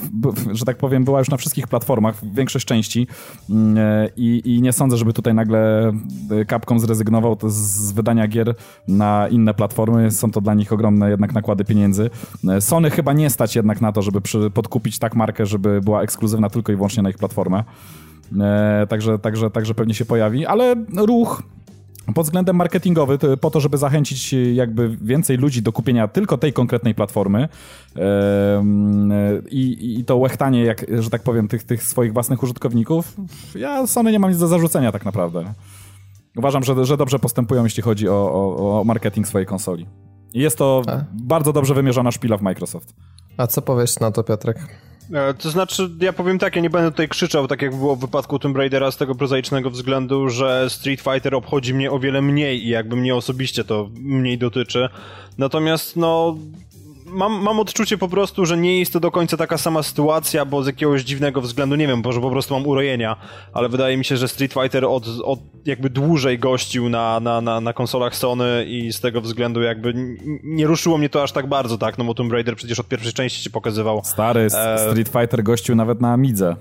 że 0.60 0.66
tak 0.66 0.78
powiem, 0.78 1.04
była 1.04 1.20
już 1.20 1.30
na 1.30 1.38
wszystkich 1.38 1.68
platformach, 1.68 2.16
większość 2.34 2.66
części 2.66 3.08
mm, 3.50 3.78
e, 3.78 4.10
i, 4.18 4.42
i 4.46 4.62
nie 4.62 4.74
sądzę, 4.74 4.98
żeby 4.98 5.14
tutaj 5.14 5.34
nagle 5.34 5.92
Capcom 6.50 6.80
zrezygnował 6.80 7.38
z 7.48 7.92
wydania 7.92 8.28
gier 8.28 8.56
na 8.88 9.28
inne 9.28 9.54
platformy. 9.54 10.12
Są 10.12 10.32
to 10.32 10.42
dla 10.42 10.54
nich 10.54 10.74
ogromne 10.74 11.10
jednak 11.10 11.34
nakłady 11.34 11.66
pieniędzy. 11.66 12.05
E, 12.50 12.62
Sony 12.62 12.90
chyba 12.90 13.14
nie 13.14 13.30
stać 13.30 13.56
jednak 13.56 13.82
na 13.82 13.92
to, 13.92 14.02
żeby 14.02 14.22
przy, 14.22 14.50
podkupić 14.50 15.00
tak 15.00 15.16
markę, 15.16 15.46
żeby 15.46 15.82
była 15.82 16.02
ekskluzywna 16.02 16.50
tylko 16.50 16.72
i 16.72 16.76
wyłącznie 16.76 17.04
na 17.04 17.10
ich 17.10 17.18
platformę. 17.18 17.64
E, 18.40 18.88
także, 18.90 19.20
także, 19.20 19.52
także 19.52 19.74
pewnie 19.74 19.94
się 19.94 20.06
pojawi, 20.06 20.46
ale 20.46 20.76
ruch 20.98 21.44
pod 22.14 22.26
względem 22.26 22.56
marketingowym, 22.56 23.18
to 23.18 23.38
po 23.38 23.52
to, 23.52 23.60
żeby 23.60 23.78
zachęcić 23.78 24.36
jakby 24.54 24.98
więcej 25.02 25.38
ludzi 25.38 25.62
do 25.62 25.72
kupienia 25.72 26.08
tylko 26.08 26.38
tej 26.38 26.54
konkretnej 26.54 26.96
platformy 26.96 27.50
i, 29.50 29.96
i 30.00 30.06
to 30.06 30.18
łechtanie, 30.18 30.64
jak, 30.64 30.86
że 31.00 31.10
tak 31.10 31.24
powiem, 31.24 31.48
tych, 31.48 31.64
tych 31.64 31.84
swoich 31.84 32.14
własnych 32.14 32.44
użytkowników, 32.44 33.16
ja 33.56 33.88
Sony 33.88 34.12
nie 34.12 34.20
mam 34.20 34.32
nic 34.32 34.40
do 34.40 34.48
zarzucenia 34.48 34.92
tak 34.92 35.06
naprawdę. 35.06 35.54
Uważam, 36.38 36.64
że, 36.64 36.86
że 36.86 36.98
dobrze 36.98 37.20
postępują, 37.20 37.64
jeśli 37.64 37.84
chodzi 37.84 38.10
o, 38.10 38.14
o, 38.14 38.80
o 38.80 38.84
marketing 38.84 39.28
swojej 39.28 39.46
konsoli. 39.46 39.86
Jest 40.36 40.58
to 40.58 40.82
A. 40.88 41.04
bardzo 41.14 41.54
dobrze 41.54 41.74
wymierzona 41.74 42.12
szpila 42.12 42.38
w 42.38 42.42
Microsoft. 42.42 42.94
A 43.38 43.48
co 43.48 43.62
powiesz 43.62 44.00
na 44.00 44.12
to, 44.12 44.24
Piotrek? 44.24 44.58
E, 45.14 45.34
to 45.34 45.50
znaczy, 45.50 45.90
ja 46.02 46.14
powiem 46.14 46.40
tak, 46.40 46.56
ja 46.56 46.62
nie 46.62 46.70
będę 46.70 46.92
tutaj 46.92 47.10
krzyczał, 47.10 47.48
tak 47.48 47.62
jak 47.62 47.76
było 47.76 47.96
w 47.96 48.00
wypadku 48.00 48.40
Tomb 48.40 48.58
Raidera, 48.58 48.92
z 48.92 48.98
tego 48.98 49.16
prozaicznego 49.16 49.70
względu, 49.70 50.30
że 50.30 50.70
Street 50.70 51.02
Fighter 51.02 51.36
obchodzi 51.36 51.74
mnie 51.74 51.92
o 51.92 52.00
wiele 52.00 52.22
mniej 52.22 52.66
i 52.66 52.70
jakby 52.70 52.96
mnie 52.96 53.16
osobiście 53.16 53.64
to 53.64 53.90
mniej 53.94 54.38
dotyczy. 54.38 54.90
Natomiast, 55.38 55.96
no, 55.96 56.38
mam, 57.16 57.42
mam 57.42 57.60
odczucie 57.60 57.98
po 57.98 58.08
prostu, 58.08 58.46
że 58.46 58.58
nie 58.58 58.80
jest 58.80 58.94
to 58.94 59.00
do 59.00 59.12
końca 59.12 59.38
taka 59.38 59.58
sama 59.58 59.84
sytuacja, 59.84 60.46
bo 60.46 60.64
z 60.64 60.68
jakiegoś 60.68 61.04
dziwnego 61.04 61.42
względu, 61.42 61.76
nie 61.76 61.88
wiem, 61.88 62.02
może 62.04 62.22
po 62.22 62.32
prostu 62.32 62.54
mam 62.54 62.68
urojenia, 62.68 63.16
ale 63.54 63.70
wydaje 63.70 63.98
mi 63.98 64.06
się, 64.06 64.18
że 64.18 64.28
Street 64.28 64.54
Fighter 64.54 64.86
od, 64.86 65.08
od 65.24 65.40
jakby 65.66 65.90
dłużej 65.90 66.40
gościł 66.40 66.90
na, 66.90 67.20
na, 67.20 67.42
na, 67.42 67.62
na 67.62 67.74
konsolach 67.74 68.16
Sony 68.16 68.66
i 68.68 68.94
z 68.94 69.00
tego 69.00 69.22
względu 69.22 69.62
jakby 69.62 69.94
nie 70.44 70.68
ruszyło 70.68 70.98
mnie 70.98 71.10
to 71.10 71.24
aż 71.24 71.32
tak 71.32 71.48
bardzo, 71.48 71.78
tak? 71.78 71.98
No 71.98 72.04
bo 72.04 72.14
Tomb 72.14 72.32
Raider 72.34 72.56
przecież 72.56 72.80
od 72.80 72.88
pierwszej 72.88 73.14
części 73.14 73.44
się 73.44 73.50
pokazywał. 73.50 74.02
Stary, 74.04 74.48
e... 74.54 74.90
Street 74.90 75.10
Fighter 75.10 75.44
gościł 75.44 75.76
nawet 75.76 76.02
na 76.02 76.14
Amidze. 76.14 76.56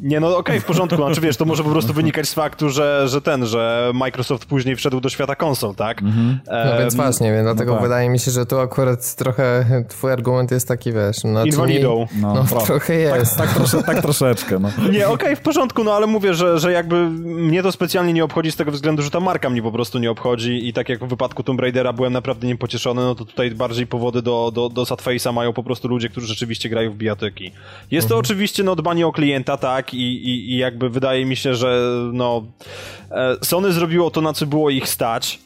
Nie, 0.00 0.20
no 0.20 0.26
okej, 0.28 0.38
okay, 0.38 0.60
w 0.60 0.64
porządku, 0.64 0.96
znaczy 0.96 1.20
wiesz, 1.20 1.36
to 1.36 1.44
może 1.44 1.64
po 1.64 1.70
prostu 1.70 1.92
wynikać 1.92 2.28
z 2.28 2.34
faktu, 2.34 2.70
że, 2.70 3.08
że 3.08 3.20
ten, 3.20 3.46
że 3.46 3.90
Microsoft 3.94 4.44
później 4.44 4.76
wszedł 4.76 5.00
do 5.00 5.08
świata 5.08 5.36
konsol, 5.36 5.74
tak? 5.74 6.02
Mhm. 6.02 6.38
No 6.46 6.78
więc 6.78 6.94
właśnie, 6.94 7.32
więc 7.32 7.44
dlatego 7.44 7.72
no 7.72 7.78
tak. 7.78 7.82
wydaje 7.82 8.08
mi 8.08 8.18
się, 8.18 8.30
że 8.30 8.46
tu 8.46 8.58
akurat 8.58 9.14
trochę 9.16 9.64
twój 9.88 10.12
argument 10.12 10.50
jest 10.50 10.68
taki, 10.68 10.92
wiesz... 10.92 11.24
No, 11.24 11.44
Invalidą. 11.44 12.06
No, 12.20 12.34
no 12.34 12.44
trochę 12.66 12.78
tak, 12.78 13.18
jest. 13.18 13.36
Tak, 13.36 13.46
tak, 13.46 13.56
trosze, 13.56 13.82
tak 13.82 14.02
troszeczkę, 14.02 14.58
no. 14.58 14.68
Nie, 14.82 14.88
okej, 14.88 15.04
okay, 15.06 15.36
w 15.36 15.40
porządku, 15.40 15.84
no 15.84 15.92
ale 15.92 16.06
mówię, 16.06 16.34
że, 16.34 16.58
że 16.58 16.72
jakby 16.72 17.10
mnie 17.10 17.62
to 17.62 17.72
specjalnie 17.72 18.12
nie 18.12 18.24
obchodzi 18.24 18.52
z 18.52 18.56
tego 18.56 18.70
względu, 18.72 19.02
że 19.02 19.10
ta 19.10 19.20
marka 19.20 19.50
mnie 19.50 19.62
po 19.62 19.72
prostu 19.72 19.98
nie 19.98 20.10
obchodzi 20.10 20.68
i 20.68 20.72
tak 20.72 20.88
jak 20.88 21.04
w 21.04 21.08
wypadku 21.08 21.42
Tomb 21.42 21.60
Raidera 21.60 21.92
byłem 21.92 22.12
naprawdę 22.12 22.46
niepocieszony, 22.46 23.02
no 23.02 23.14
to 23.14 23.24
tutaj 23.24 23.50
bardziej 23.50 23.86
powody 23.86 24.22
do, 24.22 24.50
do, 24.54 24.68
do 24.68 24.82
Sadface'a 24.82 25.32
mają 25.32 25.52
po 25.52 25.62
prostu 25.62 25.88
ludzie, 25.88 26.08
którzy 26.08 26.26
rzeczywiście 26.26 26.68
grają 26.68 26.92
w 26.92 26.96
bijatyki. 26.96 27.52
Jest 27.90 28.04
mhm. 28.04 28.08
to 28.08 28.16
oczywiście 28.18 28.62
no 28.62 28.76
dbanie 28.76 29.06
o 29.06 29.12
klienta, 29.12 29.56
tak, 29.56 29.87
i, 29.94 30.30
i, 30.30 30.52
i 30.52 30.56
jakby 30.56 30.90
wydaje 30.90 31.26
mi 31.26 31.36
się, 31.36 31.54
że 31.54 31.82
no 32.12 32.46
e, 33.10 33.36
Sony 33.42 33.72
zrobiło 33.72 34.10
to, 34.10 34.20
na 34.20 34.32
co 34.32 34.46
było 34.46 34.70
ich 34.70 34.88
stać. 34.88 35.38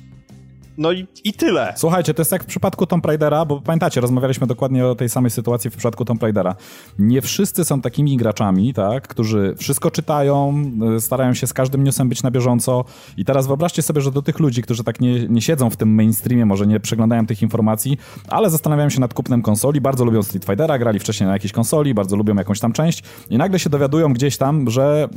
No 0.78 0.92
i, 0.92 1.06
i 1.24 1.32
tyle. 1.32 1.74
Słuchajcie, 1.76 2.14
to 2.14 2.20
jest 2.20 2.32
jak 2.32 2.42
w 2.42 2.46
przypadku 2.46 2.86
Tomb 2.86 3.06
Raidera, 3.06 3.44
bo 3.44 3.60
pamiętacie, 3.60 4.00
rozmawialiśmy 4.00 4.46
dokładnie 4.46 4.86
o 4.86 4.94
tej 4.94 5.08
samej 5.08 5.30
sytuacji 5.30 5.70
w 5.70 5.76
przypadku 5.76 6.04
Tomb 6.04 6.22
Raidera. 6.22 6.54
Nie 6.98 7.22
wszyscy 7.22 7.64
są 7.64 7.80
takimi 7.80 8.16
graczami, 8.16 8.74
tak, 8.74 9.08
którzy 9.08 9.54
wszystko 9.58 9.90
czytają, 9.90 10.64
y, 10.96 11.00
starają 11.00 11.34
się 11.34 11.46
z 11.46 11.52
każdym 11.52 11.84
newsem 11.84 12.08
być 12.08 12.22
na 12.22 12.30
bieżąco 12.30 12.84
i 13.16 13.24
teraz 13.24 13.46
wyobraźcie 13.46 13.82
sobie, 13.82 14.00
że 14.00 14.10
do 14.10 14.22
tych 14.22 14.38
ludzi, 14.38 14.62
którzy 14.62 14.84
tak 14.84 15.00
nie, 15.00 15.28
nie 15.28 15.42
siedzą 15.42 15.70
w 15.70 15.76
tym 15.76 15.94
mainstreamie, 15.94 16.46
może 16.46 16.66
nie 16.66 16.80
przeglądają 16.80 17.26
tych 17.26 17.42
informacji, 17.42 17.98
ale 18.28 18.50
zastanawiają 18.50 18.90
się 18.90 19.00
nad 19.00 19.14
kupnem 19.14 19.42
konsoli, 19.42 19.80
bardzo 19.80 20.04
lubią 20.04 20.22
Street 20.22 20.44
Fightera, 20.44 20.78
grali 20.78 20.98
wcześniej 20.98 21.26
na 21.26 21.32
jakiejś 21.32 21.52
konsoli, 21.52 21.94
bardzo 21.94 22.16
lubią 22.16 22.34
jakąś 22.34 22.60
tam 22.60 22.72
część 22.72 23.02
i 23.30 23.38
nagle 23.38 23.58
się 23.58 23.70
dowiadują 23.70 24.12
gdzieś 24.12 24.36
tam, 24.36 24.70
że 24.70 25.08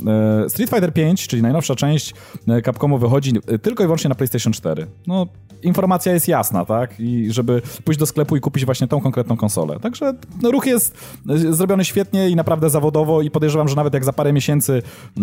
e, 0.44 0.50
Street 0.50 0.70
Fighter 0.70 0.92
5, 0.92 1.28
czyli 1.28 1.42
najnowsza 1.42 1.74
część 1.74 2.14
e, 2.48 2.62
Capcomu 2.62 2.98
wychodzi 2.98 3.32
tylko 3.62 3.84
i 3.84 3.86
wyłącznie 3.86 4.08
na 4.08 4.14
PlayStation 4.14 4.52
4. 4.52 4.86
No, 5.06 5.26
informacja 5.62 6.12
jest 6.12 6.28
jasna, 6.28 6.64
tak? 6.64 7.00
I 7.00 7.32
żeby 7.32 7.62
pójść 7.84 8.00
do 8.00 8.06
sklepu 8.06 8.36
i 8.36 8.40
kupić 8.40 8.64
właśnie 8.64 8.88
tą 8.88 9.00
konkretną 9.00 9.36
konsolę. 9.36 9.80
Także 9.80 10.14
no, 10.42 10.50
ruch 10.50 10.66
jest 10.66 10.94
e, 11.28 11.38
zrobiony 11.38 11.84
świetnie 11.84 12.30
i 12.30 12.36
naprawdę 12.36 12.70
zawodowo 12.70 13.22
i 13.22 13.30
podejrzewam, 13.30 13.68
że 13.68 13.76
nawet 13.76 13.94
jak 13.94 14.04
za 14.04 14.12
parę 14.12 14.32
miesięcy 14.32 14.82
e, 15.16 15.22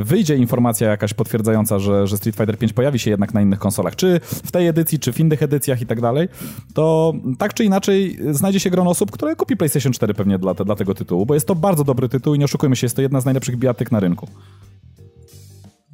wyjdzie 0.00 0.36
informacja 0.36 0.90
jakaś 0.90 1.14
potwierdzająca, 1.14 1.78
że, 1.78 2.06
że 2.06 2.16
Street 2.16 2.36
Fighter 2.36 2.58
5 2.58 2.72
pojawi 2.72 2.98
się 2.98 3.10
jednak 3.10 3.34
na 3.34 3.40
innych 3.40 3.58
konsolach, 3.58 3.96
czy 3.96 4.20
w 4.22 4.50
tej 4.50 4.68
edycji, 4.68 4.98
czy 4.98 5.12
w 5.12 5.20
innych 5.20 5.42
edycjach 5.42 5.82
i 5.82 5.86
tak 5.86 6.00
dalej, 6.00 6.28
to 6.74 7.12
tak 7.38 7.54
czy 7.54 7.64
inaczej 7.64 8.18
znajdzie 8.30 8.60
się 8.60 8.70
grono 8.70 8.90
osób, 8.90 9.10
które 9.10 9.36
kupi 9.36 9.56
PlayStation 9.56 9.92
4 9.92 10.14
pewnie 10.14 10.38
dla, 10.38 10.54
dla 10.54 10.76
tego 10.76 10.94
tytułu, 10.94 11.26
bo 11.26 11.34
jest 11.34 11.46
to 11.46 11.54
bardzo 11.54 11.84
dobry 11.84 12.08
tytuł 12.08 12.34
i 12.34 12.38
nie 12.38 12.44
oszukujmy 12.44 12.76
się, 12.76 12.84
jest 12.84 12.96
to 12.96 13.02
jedna 13.02 13.20
z 13.20 13.24
najlepszych 13.24 13.56
bijatyk 13.56 13.92
na 13.92 14.00
rynku. 14.00 14.28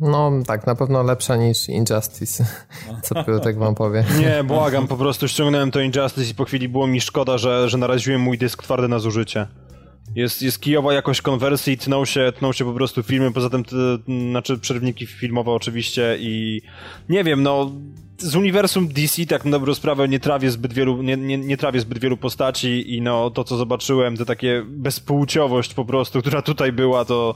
No 0.00 0.32
tak, 0.46 0.66
na 0.66 0.74
pewno 0.74 1.02
lepsza 1.02 1.36
niż 1.36 1.68
Injustice, 1.68 2.46
co 3.04 3.14
tak 3.40 3.58
wam 3.58 3.74
powie. 3.74 4.04
Nie, 4.20 4.44
błagam, 4.44 4.88
po 4.88 4.96
prostu 4.96 5.28
ściągnąłem 5.28 5.70
to 5.70 5.80
Injustice 5.80 6.30
i 6.30 6.34
po 6.34 6.44
chwili 6.44 6.68
było 6.68 6.86
mi 6.86 7.00
szkoda, 7.00 7.38
że, 7.38 7.68
że 7.68 7.78
naraziłem 7.78 8.20
mój 8.20 8.38
dysk 8.38 8.62
twardy 8.62 8.88
na 8.88 8.98
zużycie. 8.98 9.46
Jest, 10.14 10.42
jest 10.42 10.60
kijowa 10.60 10.94
jakość 10.94 11.22
konwersji, 11.22 11.78
tną 11.78 12.04
się, 12.04 12.32
tną 12.38 12.52
się 12.52 12.64
po 12.64 12.72
prostu 12.72 13.02
filmy, 13.02 13.32
poza 13.32 13.50
tym, 13.50 13.64
te, 13.64 13.76
znaczy 14.30 14.58
przerwniki 14.58 15.06
filmowe 15.06 15.50
oczywiście 15.50 16.16
i 16.20 16.62
nie 17.08 17.24
wiem, 17.24 17.42
no 17.42 17.72
z 18.18 18.36
uniwersum 18.36 18.88
DC 18.88 19.26
tak 19.26 19.44
na 19.44 19.50
dobrą 19.50 19.74
sprawę 19.74 20.08
nie 20.08 20.20
trawię 20.20 20.50
zbyt 20.50 20.72
wielu, 20.72 21.02
nie, 21.02 21.16
nie, 21.16 21.38
nie 21.38 21.56
trawię 21.56 21.80
zbyt 21.80 21.98
wielu 21.98 22.16
postaci 22.16 22.94
i 22.94 23.02
no 23.02 23.30
to 23.30 23.44
co 23.44 23.56
zobaczyłem, 23.56 24.16
to 24.16 24.24
takie 24.24 24.64
bezpłciowość 24.66 25.74
po 25.74 25.84
prostu, 25.84 26.20
która 26.20 26.42
tutaj 26.42 26.72
była, 26.72 27.04
to 27.04 27.34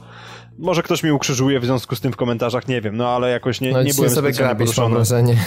może 0.57 0.83
ktoś 0.83 1.03
mnie 1.03 1.13
ukrzyżuje 1.13 1.59
w 1.59 1.65
związku 1.65 1.95
z 1.95 2.01
tym 2.01 2.11
w 2.11 2.15
komentarzach, 2.15 2.67
nie 2.67 2.81
wiem, 2.81 2.97
no 2.97 3.07
ale 3.07 3.31
jakoś 3.31 3.61
nie, 3.61 3.71
no, 3.71 3.83
nie 3.83 3.93
byłem 3.93 4.09
sobie 4.09 4.31
grabisz, 4.31 4.77
mam 4.77 4.93
wrażenie. 4.93 5.35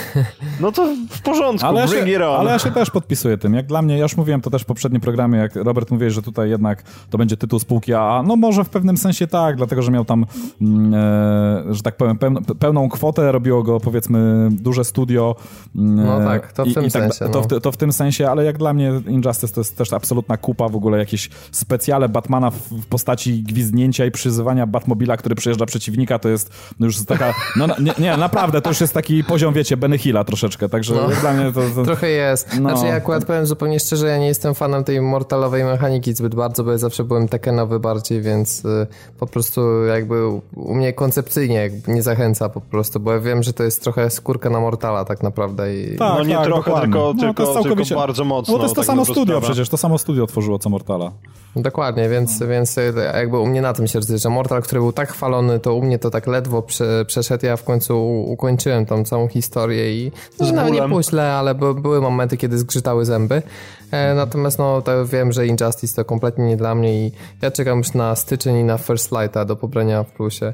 No 0.61 0.73
to 0.73 0.97
w 1.11 1.23
porządku, 1.23 1.67
ale 1.67 1.87
bring 1.89 2.07
ja 2.09 2.19
się, 2.19 2.27
Ale 2.27 2.51
ja 2.51 2.59
się 2.59 2.71
też 2.71 2.91
podpisuję 2.91 3.39
tym. 3.39 3.55
Jak 3.55 3.67
dla 3.67 3.83
mnie, 3.83 3.97
ja 3.97 4.03
już 4.03 4.17
mówiłem 4.17 4.41
to 4.41 4.51
też 4.51 4.63
w 4.63 4.65
poprzednim 4.65 5.01
programie, 5.01 5.39
jak 5.39 5.57
Robert 5.57 5.91
mówił, 5.91 6.11
że 6.11 6.23
tutaj 6.23 6.51
jednak 6.51 6.83
to 7.11 7.19
będzie 7.19 7.37
tytuł 7.37 7.59
spółki 7.59 7.95
AA. 7.95 8.23
No 8.27 8.37
może 8.37 8.65
w 8.65 8.69
pewnym 8.69 8.97
sensie 8.97 9.27
tak, 9.27 9.57
dlatego, 9.57 9.83
że 9.83 9.91
miał 9.91 10.05
tam, 10.05 10.27
mm, 10.61 10.95
e, 10.95 11.75
że 11.75 11.83
tak 11.83 11.97
powiem, 11.97 12.19
pełną 12.59 12.89
kwotę, 12.89 13.33
robiło 13.33 13.63
go 13.63 13.81
powiedzmy 13.81 14.49
duże 14.51 14.85
studio. 14.85 15.37
Mm, 15.77 16.07
no 16.07 16.19
tak, 16.19 16.53
to 16.53 16.65
w 16.65 16.75
tym 16.75 16.85
i, 16.85 16.91
tak, 16.91 17.03
sensie. 17.03 17.33
To, 17.33 17.47
no. 17.51 17.61
to, 17.61 17.73
w 17.73 17.77
tym 17.77 17.93
sensie, 17.93 18.31
ale 18.31 18.45
jak 18.45 18.59
dla 18.59 18.73
mnie 18.73 18.93
Injustice 19.09 19.55
to 19.55 19.61
jest 19.61 19.77
też 19.77 19.93
absolutna 19.93 20.37
kupa, 20.37 20.69
w 20.69 20.77
ogóle 20.77 20.99
jakieś 20.99 21.31
specjale 21.51 22.09
Batmana 22.09 22.51
w 22.51 22.87
postaci 22.89 23.43
gwizdnięcia 23.43 24.07
i 24.07 24.11
przyzywania 24.11 24.67
Batmobila 24.67 24.96
automobila, 24.97 25.17
który 25.17 25.35
przejeżdża 25.35 25.67
przeciwnika, 25.67 26.19
to 26.19 26.29
jest 26.29 26.51
już 26.81 27.05
taka, 27.05 27.35
no 27.57 27.67
nie, 27.67 27.93
nie 27.99 28.17
naprawdę, 28.17 28.61
to 28.61 28.71
już 28.71 28.81
jest 28.81 28.95
taki 28.95 29.25
poziom, 29.25 29.55
wiecie, 29.55 29.77
Benny 29.77 29.99
Hilla 29.99 30.25
troszeczkę, 30.25 30.69
także 30.69 30.95
no, 30.95 31.09
dla 31.21 31.33
mnie 31.33 31.53
to, 31.53 31.61
to... 31.75 31.85
Trochę 31.85 32.09
jest. 32.09 32.61
No. 32.61 32.71
Znaczy 32.71 32.87
ja 32.87 32.95
akurat 32.95 33.25
powiem 33.25 33.47
zupełnie 33.47 33.81
szczerze, 33.81 34.07
ja 34.07 34.19
nie 34.19 34.27
jestem 34.27 34.55
fanem 34.55 34.85
tej 34.85 35.01
mortalowej 35.01 35.65
mechaniki 35.65 36.15
zbyt 36.15 36.35
bardzo, 36.35 36.65
bo 36.65 36.73
ja 36.73 36.79
zawsze 36.79 37.05
byłem 37.05 37.29
Tekkenowy 37.29 37.81
bardziej, 37.81 38.23
więc 38.23 38.65
y, 38.65 38.87
po 39.19 39.27
prostu 39.27 39.85
jakby 39.85 40.27
u 40.55 40.75
mnie 40.75 40.93
koncepcyjnie 40.93 41.71
nie 41.89 42.03
zachęca 42.03 42.49
po 42.49 42.61
prostu, 42.61 43.01
bo 43.01 43.13
ja 43.13 43.21
wiem, 43.21 43.43
że 43.43 43.53
to 43.53 43.63
jest 43.63 43.83
trochę 43.83 44.11
skórka 44.11 44.51
na 44.51 44.61
mortala 44.61 45.05
tak 45.05 45.23
naprawdę. 45.23 45.77
I... 45.77 45.97
Tak, 45.97 46.19
no 46.19 46.25
nie 46.25 46.35
tak, 46.35 46.45
trochę, 46.45 46.71
dokładnie. 46.71 46.93
tylko, 46.93 47.15
no, 47.17 47.21
tylko, 47.21 47.55
całkowicie... 47.55 47.89
tylko 47.89 48.01
bardzo 48.01 48.25
mocno. 48.25 48.53
No 48.53 48.59
to 48.59 48.65
jest 48.65 48.75
to 48.75 48.81
tak 48.81 48.87
samo 48.87 49.05
studio 49.05 49.25
sprawę. 49.25 49.41
przecież, 49.41 49.69
to 49.69 49.77
samo 49.77 49.99
studio 49.99 50.27
tworzyło 50.27 50.59
co 50.59 50.71
Mortala. 50.71 51.13
Dokładnie, 51.57 52.09
więc, 52.09 52.41
no. 52.41 52.47
więc 52.47 52.77
jakby 53.15 53.39
u 53.39 53.47
mnie 53.47 53.63
na 53.63 53.73
tym 53.73 53.87
się 53.87 54.01
że 54.17 54.31
Mortal, 54.31 54.63
który 54.63 54.81
był 54.87 54.93
tak 54.93 55.13
chwalony, 55.13 55.61
to 55.61 55.75
u 55.75 55.83
mnie 55.83 55.99
to 55.99 56.11
tak 56.11 56.27
ledwo 56.27 56.63
prze, 56.63 57.05
przeszedł. 57.05 57.47
Ja 57.47 57.57
w 57.57 57.65
końcu 57.65 58.23
ukończyłem 58.23 58.87
tą 58.87 59.05
całą 59.05 59.29
historię 59.29 59.97
i 59.97 60.13
no, 60.41 60.53
nawet 60.53 60.73
nie 60.73 60.89
pół 60.89 61.03
źle, 61.03 61.33
ale 61.33 61.55
by, 61.55 61.75
były 61.75 62.01
momenty, 62.01 62.37
kiedy 62.37 62.59
zgrzytały 62.59 63.05
zęby. 63.05 63.43
E, 63.91 64.15
natomiast 64.15 64.59
no, 64.59 64.83
to 64.83 65.07
wiem, 65.07 65.33
że 65.33 65.47
Injustice 65.47 65.97
to 65.97 66.05
kompletnie 66.05 66.47
nie 66.47 66.57
dla 66.57 66.75
mnie 66.75 67.07
i 67.07 67.13
ja 67.43 67.51
czekam 67.51 67.79
już 67.79 67.95
na 67.95 68.17
styczeń 68.17 68.57
i 68.57 68.65
na 68.65 68.79
First 68.79 69.13
Lighta 69.13 69.45
do 69.45 69.57
pobrania 69.57 70.03
w 70.03 70.13
plusie. 70.13 70.53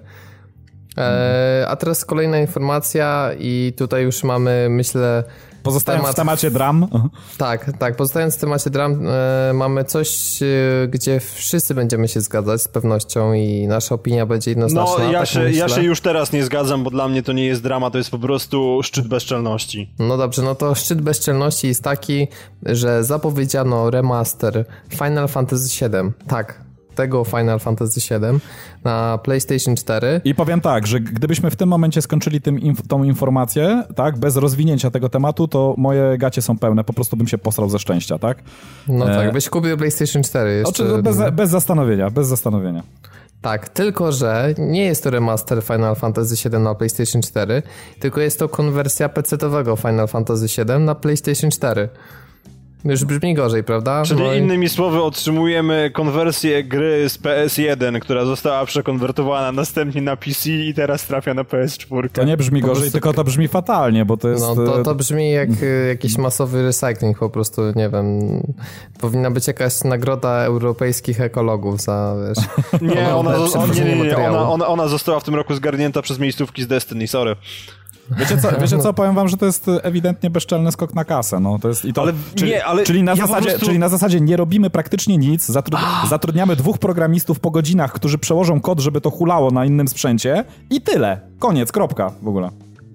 E, 0.99 1.67
a 1.69 1.77
teraz 1.77 2.05
kolejna 2.05 2.39
informacja 2.39 3.31
i 3.39 3.73
tutaj 3.77 4.03
już 4.03 4.25
mamy, 4.25 4.67
myślę, 4.71 5.25
Pozostając 5.63 6.09
w 6.09 6.15
temacie 6.15 6.51
dram. 6.51 6.87
Tak, 7.39 7.71
tak. 7.79 7.97
Pozostając 7.97 8.37
w 8.37 8.41
temacie 8.41 8.71
dram, 8.71 9.07
e, 9.07 9.53
mamy 9.53 9.85
coś, 9.85 10.43
e, 10.43 10.47
gdzie 10.89 11.21
wszyscy 11.21 11.75
będziemy 11.75 12.09
się 12.09 12.21
zgadzać 12.21 12.63
z 12.63 12.69
pewnością 12.69 13.33
i 13.33 13.67
nasza 13.67 13.95
opinia 13.95 14.27
będzie 14.27 14.51
jednoznaczna. 14.51 15.05
No, 15.05 15.13
ja, 15.13 15.19
tak 15.19 15.29
się, 15.29 15.51
ja 15.51 15.69
się 15.69 15.83
już 15.83 16.01
teraz 16.01 16.33
nie 16.33 16.45
zgadzam, 16.45 16.85
bo 16.85 16.91
dla 16.91 17.09
mnie 17.09 17.23
to 17.23 17.33
nie 17.33 17.47
jest 17.47 17.63
drama, 17.63 17.91
to 17.91 17.99
jest 17.99 18.11
po 18.11 18.19
prostu 18.19 18.81
szczyt 18.83 19.09
bezczelności. 19.09 19.91
No 19.99 20.17
dobrze, 20.17 20.43
no 20.43 20.55
to 20.55 20.75
szczyt 20.75 21.01
bezczelności 21.01 21.69
jest 21.69 21.83
taki, 21.83 22.29
że 22.63 23.05
zapowiedziano 23.05 23.91
remaster 23.91 24.65
Final 24.89 25.29
Fantasy 25.29 25.81
VII. 25.81 26.13
Tak, 26.29 26.72
tego 26.95 27.25
Final 27.25 27.59
Fantasy 27.59 28.01
VII 28.01 28.41
na 28.85 29.19
PlayStation 29.19 29.77
4. 29.77 30.21
I 30.25 30.35
powiem 30.35 30.61
tak, 30.61 30.87
że 30.87 31.01
gdybyśmy 31.01 31.51
w 31.51 31.57
tym 31.57 31.69
momencie 31.69 32.03
skończyli 32.03 32.41
tym 32.41 32.61
inf 32.61 32.89
tą 32.89 33.03
informację, 33.03 33.85
tak, 33.97 34.19
bez 34.19 34.37
rozwinięcia 34.37 34.91
tego 34.91 35.09
tematu, 35.09 35.49
to 35.49 35.75
moje 35.79 36.19
gacie 36.19 36.43
są 36.43 36.59
pełne, 36.59 36.85
po 36.85 36.93
prostu 36.93 37.17
bym 37.17 37.29
się 37.29 37.39
posrał 37.39 37.69
ze 37.69 37.79
szczęścia, 37.79 38.19
tak? 38.19 38.39
No 38.89 39.11
e... 39.11 39.15
tak, 39.15 39.33
byś 39.33 39.49
kupił 39.49 39.77
PlayStation 39.77 40.23
4 40.23 40.53
jeszcze. 40.53 40.85
Oczy, 40.85 41.03
bez, 41.03 41.17
bez 41.33 41.51
zastanowienia, 41.51 42.11
bez 42.11 42.27
zastanowienia. 42.27 42.83
Tak, 43.43 43.69
tylko 43.69 44.13
że 44.13 44.55
nie 44.59 44.85
jest 44.85 45.05
to 45.05 45.11
remaster 45.11 45.63
Final 45.63 45.97
Fantasy 45.97 46.49
VII 46.49 46.59
na 46.59 46.75
PlayStation 46.75 47.23
4, 47.23 47.63
tylko 48.01 48.21
jest 48.21 48.39
to 48.39 48.49
konwersja 48.49 49.09
PC-owego 49.09 49.77
Final 49.77 50.09
Fantasy 50.09 50.47
VII 50.47 50.79
na 50.79 50.95
PlayStation 50.95 51.51
4. 51.51 51.89
Już 52.85 53.05
brzmi 53.05 53.35
gorzej, 53.35 53.65
prawda? 53.65 54.03
Czyli 54.05 54.23
i- 54.25 54.39
innymi 54.39 54.69
słowy 54.69 55.03
otrzymujemy 55.03 55.91
konwersję 55.95 56.65
gry 56.65 57.09
z 57.09 57.19
PS1, 57.19 58.01
która 58.01 58.25
została 58.25 58.67
przekonwertowana 58.67 59.53
następnie 59.53 60.03
na 60.03 60.17
PC 60.17 60.51
i 60.51 60.75
teraz 60.75 61.07
trafia 61.07 61.35
na 61.35 61.43
PS4. 61.45 62.09
To 62.13 62.25
nie 62.25 62.37
brzmi 62.37 62.61
Po 62.61 62.67
gorzej, 62.67 62.81
prostu- 62.83 62.93
tylko 62.93 63.13
to 63.13 63.25
brzmi 63.25 63.49
fatalnie, 63.49 64.05
bo 64.05 64.17
to 64.17 64.29
jest... 64.29 64.43
No 64.43 64.55
to, 64.55 64.81
e, 64.81 64.83
to 64.83 64.95
brzmi 64.95 65.31
jak 65.31 65.49
y, 65.63 65.87
jakiś 65.89 66.19
masowy 66.27 66.63
recycling 66.63 67.19
po 67.19 67.31
prostu, 67.31 67.63
nie 67.77 67.89
wiem. 67.91 68.21
Powinna 69.01 69.31
być 69.31 69.47
jakaś 69.47 69.85
nagroda 69.85 70.29
europejskich 70.31 71.21
ekologów 71.21 71.81
za, 71.81 72.15
wiesz... 72.29 72.45
Nie, 72.95 73.15
ona, 73.15 73.35
nie, 73.75 73.85
nie, 73.85 74.03
nie. 74.03 74.17
Ona, 74.17 74.51
ona, 74.51 74.67
ona 74.67 74.89
została 74.89 75.21
w 75.21 75.25
tym 75.25 75.35
roku 75.35 75.55
zgarnięta 75.55 76.03
przez 76.03 76.19
miejscówki 76.19 76.63
z 76.63 76.67
Destiny, 76.67 77.09
sorry. 77.09 77.37
Wiecie 78.11 78.39
co, 78.39 78.49
wiecie 78.61 78.79
co, 78.79 78.93
powiem 78.93 79.15
wam, 79.15 79.29
że 79.29 79.37
to 79.37 79.47
jest 79.47 79.71
ewidentnie 79.83 80.31
bezczelny 80.31 80.73
skok 80.73 80.95
na 80.95 81.05
kasę, 81.05 81.41
no. 81.41 81.59
To 81.59 81.69
jest 81.69 81.85
i 81.85 81.93
to, 81.93 82.03
Ale 82.03 82.13
czyli, 82.35 82.51
nie, 82.51 82.65
ale 82.65 82.85
czyli, 82.85 83.03
na 83.03 83.13
ja 83.13 83.27
zasadzie, 83.27 83.49
prostu- 83.49 83.67
czyli 83.67 83.79
na 83.79 83.89
zasadzie 83.89 84.21
nie 84.21 84.37
robimy 84.37 84.71
praktycznie 84.71 85.19
nic, 85.19 85.47
zatru, 85.47 85.79
zatrudniamy 86.09 86.57
dwóch 86.57 86.79
programistów 86.79 87.41
po 87.41 87.51
godzinach, 87.51 87.93
którzy 87.93 88.19
przełożą 88.19 88.61
kod, 88.61 88.81
żeby 88.81 89.01
to 89.01 89.11
hulało 89.11 89.51
na 89.51 89.65
innym 89.65 89.89
sprzęcie 89.89 90.45
i 90.71 90.81
tyle, 90.81 91.21
koniec, 91.39 91.73
kropka 91.73 92.13
w 92.23 92.29
ogóle. 92.29 92.51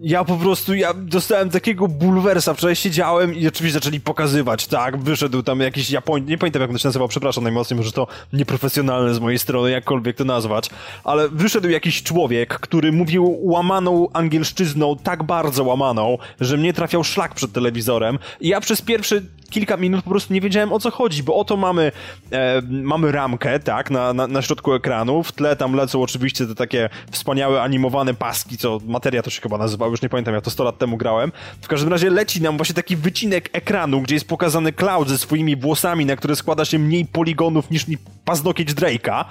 Ja 0.07 0.23
po 0.23 0.37
prostu, 0.37 0.75
ja 0.75 0.93
dostałem 0.93 1.49
takiego 1.49 1.87
bulwersa, 1.87 2.53
wczoraj 2.53 2.75
siedziałem 2.75 3.35
i 3.35 3.47
oczywiście 3.47 3.73
zaczęli 3.73 3.99
pokazywać, 3.99 4.67
tak, 4.67 4.97
wyszedł 4.97 5.43
tam 5.43 5.59
jakiś 5.59 5.89
Japoń, 5.89 6.25
nie 6.25 6.37
pamiętam 6.37 6.61
jak 6.61 6.71
on 6.71 6.77
się 6.77 6.87
nazywał, 6.87 7.07
przepraszam 7.07 7.43
najmocniej, 7.43 7.77
może 7.77 7.91
to 7.91 8.07
nieprofesjonalne 8.33 9.13
z 9.13 9.19
mojej 9.19 9.39
strony, 9.39 9.71
jakkolwiek 9.71 10.17
to 10.17 10.25
nazwać, 10.25 10.69
ale 11.03 11.29
wyszedł 11.29 11.69
jakiś 11.69 12.03
człowiek, 12.03 12.59
który 12.59 12.91
mówił 12.91 13.39
łamaną 13.41 14.07
angielszczyzną, 14.13 14.95
tak 15.03 15.23
bardzo 15.23 15.63
łamaną, 15.63 16.17
że 16.39 16.57
mnie 16.57 16.73
trafiał 16.73 17.03
szlak 17.03 17.35
przed 17.35 17.51
telewizorem 17.51 18.19
i 18.39 18.47
ja 18.47 18.61
przez 18.61 18.81
pierwsze 18.81 19.21
kilka 19.49 19.77
minut 19.77 20.03
po 20.03 20.09
prostu 20.09 20.33
nie 20.33 20.41
wiedziałem 20.41 20.73
o 20.73 20.79
co 20.79 20.91
chodzi, 20.91 21.23
bo 21.23 21.35
oto 21.35 21.57
mamy, 21.57 21.91
e, 22.31 22.61
mamy 22.61 23.11
ramkę, 23.11 23.59
tak, 23.59 23.91
na, 23.91 24.13
na, 24.13 24.27
na 24.27 24.41
środku 24.41 24.73
ekranu, 24.73 25.23
w 25.23 25.31
tle 25.31 25.55
tam 25.55 25.73
lecą 25.73 26.01
oczywiście 26.01 26.47
te 26.47 26.55
takie 26.55 26.89
wspaniałe 27.11 27.61
animowane 27.61 28.13
paski, 28.13 28.57
co 28.57 28.79
materia 28.87 29.23
to 29.23 29.29
się 29.29 29.41
chyba 29.41 29.57
nazywa, 29.57 29.85
już 29.97 30.01
nie 30.01 30.09
pamiętam, 30.09 30.33
ja 30.33 30.41
to 30.41 30.49
100 30.49 30.63
lat 30.63 30.77
temu 30.77 30.97
grałem. 30.97 31.31
W 31.61 31.67
każdym 31.67 31.89
razie 31.89 32.09
leci 32.09 32.41
nam 32.41 32.57
właśnie 32.57 32.75
taki 32.75 32.95
wycinek 32.95 33.49
ekranu, 33.53 34.01
gdzie 34.01 34.15
jest 34.15 34.27
pokazany 34.27 34.73
Cloud 34.73 35.09
ze 35.09 35.17
swoimi 35.17 35.55
włosami, 35.55 36.05
na 36.05 36.15
które 36.15 36.35
składa 36.35 36.65
się 36.65 36.79
mniej 36.79 37.05
poligonów 37.05 37.71
niż 37.71 37.87
mi 37.87 37.97
paznokieć 38.25 38.73
Drake'a. 38.73 39.25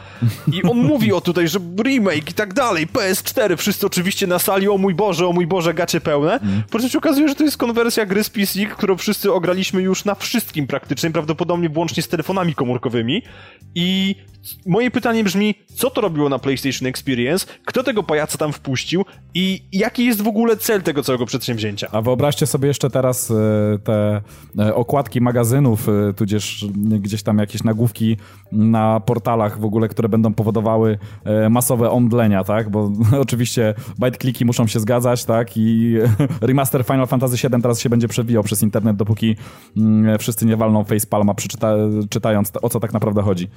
I 0.52 0.62
on 0.62 0.78
mówi 0.92 1.12
o 1.12 1.20
tutaj, 1.20 1.48
że 1.48 1.58
remake 1.84 2.30
i 2.30 2.34
tak 2.34 2.54
dalej, 2.54 2.86
PS4, 2.86 3.56
wszyscy 3.56 3.86
oczywiście 3.86 4.26
na 4.26 4.38
sali, 4.38 4.68
o 4.68 4.78
mój 4.78 4.94
Boże, 4.94 5.26
o 5.26 5.32
mój 5.32 5.46
Boże, 5.46 5.74
gacie 5.74 6.00
pełne. 6.00 6.40
Po 6.70 6.78
czym 6.78 6.88
się 6.88 6.98
okazuje, 6.98 7.28
że 7.28 7.34
to 7.34 7.44
jest 7.44 7.56
konwersja 7.56 8.06
gry 8.06 8.24
z 8.24 8.30
PC, 8.30 8.66
którą 8.66 8.96
wszyscy 8.96 9.32
ograliśmy 9.32 9.82
już 9.82 10.04
na 10.04 10.14
wszystkim 10.14 10.66
praktycznie, 10.66 11.10
prawdopodobnie 11.10 11.68
włącznie 11.68 12.02
z 12.02 12.08
telefonami 12.08 12.54
komórkowymi. 12.54 13.22
I 13.74 14.16
moje 14.66 14.90
pytanie 14.90 15.24
brzmi, 15.24 15.54
co 15.74 15.90
to 15.90 16.00
robiło 16.00 16.28
na 16.28 16.38
PlayStation 16.38 16.88
Experience? 16.88 17.46
Kto 17.66 17.82
tego 17.82 18.02
pajaca 18.02 18.38
tam 18.38 18.52
wpuścił? 18.52 19.04
I 19.34 19.62
jaki 19.72 20.04
jest 20.04 20.22
w 20.22 20.28
ogóle 20.28 20.56
cel 20.56 20.82
tego 20.82 21.02
całego 21.02 21.26
przedsięwzięcia? 21.26 21.88
A 21.92 22.02
wyobraźcie 22.02 22.46
sobie 22.46 22.68
jeszcze 22.68 22.90
teraz 22.90 23.30
e, 23.30 23.34
te 23.84 24.20
e, 24.58 24.74
okładki 24.74 25.20
magazynów, 25.20 25.88
e, 25.88 26.12
tudzież 26.12 26.66
gdzieś 26.76 27.22
tam 27.22 27.38
jakieś 27.38 27.64
nagłówki 27.64 28.16
na 28.52 29.00
portalach 29.00 29.60
w 29.60 29.64
ogóle, 29.64 29.88
które 29.88 30.08
będą 30.08 30.34
powodowały 30.34 30.98
masowe 31.50 31.90
omdlenia, 31.90 32.44
tak? 32.44 32.70
Bo 32.70 32.92
oczywiście 33.20 33.74
byte-kliki 33.98 34.44
muszą 34.44 34.66
się 34.66 34.80
zgadzać, 34.80 35.24
tak? 35.24 35.56
I 35.56 35.94
remaster 36.40 36.84
Final 36.84 37.06
Fantasy 37.06 37.48
VII 37.48 37.62
teraz 37.62 37.80
się 37.80 37.88
będzie 37.88 38.08
przewijał 38.08 38.42
przez 38.42 38.62
internet, 38.62 38.96
dopóki 38.96 39.36
mm, 39.76 40.18
wszyscy 40.18 40.46
nie 40.46 40.56
walną 40.56 40.84
facepalma 40.84 41.34
przeczyta, 41.34 41.74
czytając 42.10 42.52
o 42.62 42.68
co 42.68 42.80
tak 42.80 42.92
naprawdę 42.92 43.22
chodzi. 43.22 43.48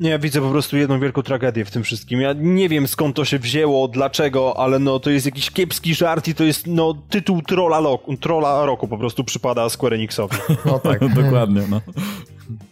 Nie, 0.00 0.10
ja 0.10 0.18
widzę 0.18 0.40
po 0.40 0.50
prostu 0.50 0.76
jedną 0.76 1.00
wielką 1.00 1.22
tragedię 1.22 1.64
w 1.64 1.70
tym 1.70 1.82
wszystkim. 1.82 2.20
Ja 2.20 2.32
nie 2.32 2.68
wiem 2.68 2.88
skąd 2.88 3.16
to 3.16 3.24
się 3.24 3.38
wzięło, 3.38 3.88
dlaczego, 3.88 4.58
ale 4.58 4.78
no 4.78 5.00
to 5.00 5.10
jest 5.10 5.26
jakiś 5.26 5.50
kiepski 5.50 5.94
żart 5.94 6.28
i 6.28 6.34
to 6.34 6.44
jest 6.44 6.66
no 6.66 6.94
tytuł 7.10 7.42
trolla, 7.42 7.80
roku, 7.80 8.16
trolla 8.16 8.66
roku 8.66 8.88
po 8.88 8.98
prostu 8.98 9.24
przypada 9.24 9.68
Square 9.68 9.94
Enixowi. 9.94 10.36
No 10.66 10.78
tak. 10.78 11.14
Dokładnie, 11.22 11.62
no. 11.70 11.80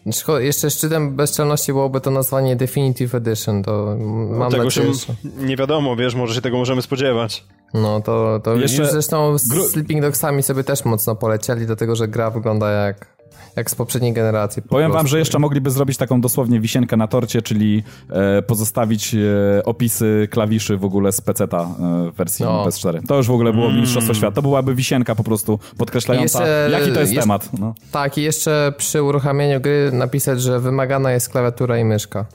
Szko- 0.07 0.39
Jeszcze 0.41 0.70
szczytem 0.70 1.16
bezczelności 1.16 1.72
byłoby 1.72 2.01
to 2.01 2.11
nazwanie 2.11 2.57
Definitive 2.57 3.14
Edition, 3.14 3.62
to 3.62 3.97
mam 4.31 4.51
tego 4.51 4.70
się 4.70 4.81
nadzieję, 4.85 5.07
że... 5.25 5.47
nie 5.47 5.57
wiadomo, 5.57 5.97
wiesz, 5.97 6.14
może 6.14 6.35
się 6.35 6.41
tego 6.41 6.57
możemy 6.57 6.83
spodziewać. 6.83 7.45
No 7.75 8.01
to, 8.01 8.41
to 8.45 8.55
Jeszcze- 8.57 8.83
już 8.83 8.91
zresztą 8.91 9.39
z 9.39 9.49
Gru- 9.49 9.68
Sleeping 9.68 10.03
Dogsami 10.03 10.43
sobie 10.43 10.64
też 10.64 10.85
mocno 10.85 11.16
polecieli, 11.16 11.66
dlatego 11.66 11.97
że 11.97 12.09
gra 12.09 12.31
wygląda 12.31 12.70
jak, 12.70 13.14
jak 13.57 13.71
z 13.71 13.75
poprzedniej 13.75 14.13
generacji. 14.13 14.63
po 14.63 14.69
Powiem 14.69 14.85
wam, 14.85 14.93
prostu. 14.93 15.09
że 15.09 15.19
jeszcze 15.19 15.39
mogliby 15.39 15.71
zrobić 15.71 15.97
taką 15.97 16.21
dosłownie 16.21 16.61
wisienkę 16.61 16.97
na 16.97 17.09
torcie, 17.09 17.43
czyli 17.43 17.83
e, 18.11 18.43
pozostawić 18.43 19.15
e, 19.15 19.19
opisy 19.65 20.29
klawiszy 20.31 20.77
w 20.77 20.85
ogóle 20.85 21.13
z 21.13 21.21
PC-ta 21.21 21.59
e, 21.63 22.11
w 22.13 22.15
wersji 22.17 22.45
No. 22.45 22.65
PS4. 22.67 23.01
To 23.09 23.17
już 23.17 23.27
w 23.27 23.31
ogóle 23.31 23.53
było 23.53 23.73
mistrzostwo 23.73 24.15
świata. 24.15 24.35
To 24.35 24.43
byłaby 24.43 24.75
wisienka 24.75 25.15
po 25.15 25.25
prostu 25.25 25.59
podkreślająca, 25.79 26.39
Jeszcze- 26.39 26.69
jaki 26.73 26.93
to 26.93 27.01
jest 27.01 27.13
jeszcze- 27.13 27.21
temat. 27.23 27.49
No. 27.59 27.75
Tak, 27.93 28.19
i 28.19 28.23
jeszcze 28.23 28.73
przy 28.77 29.03
uruchamianiu 29.03 29.61
gry 29.61 29.91
napisać, 29.93 30.43
że 30.43 30.61
wymagana 30.61 31.13
jest 31.13 31.29
klawiatura 31.29 31.79
i 31.79 31.85
myszka. 31.85 32.27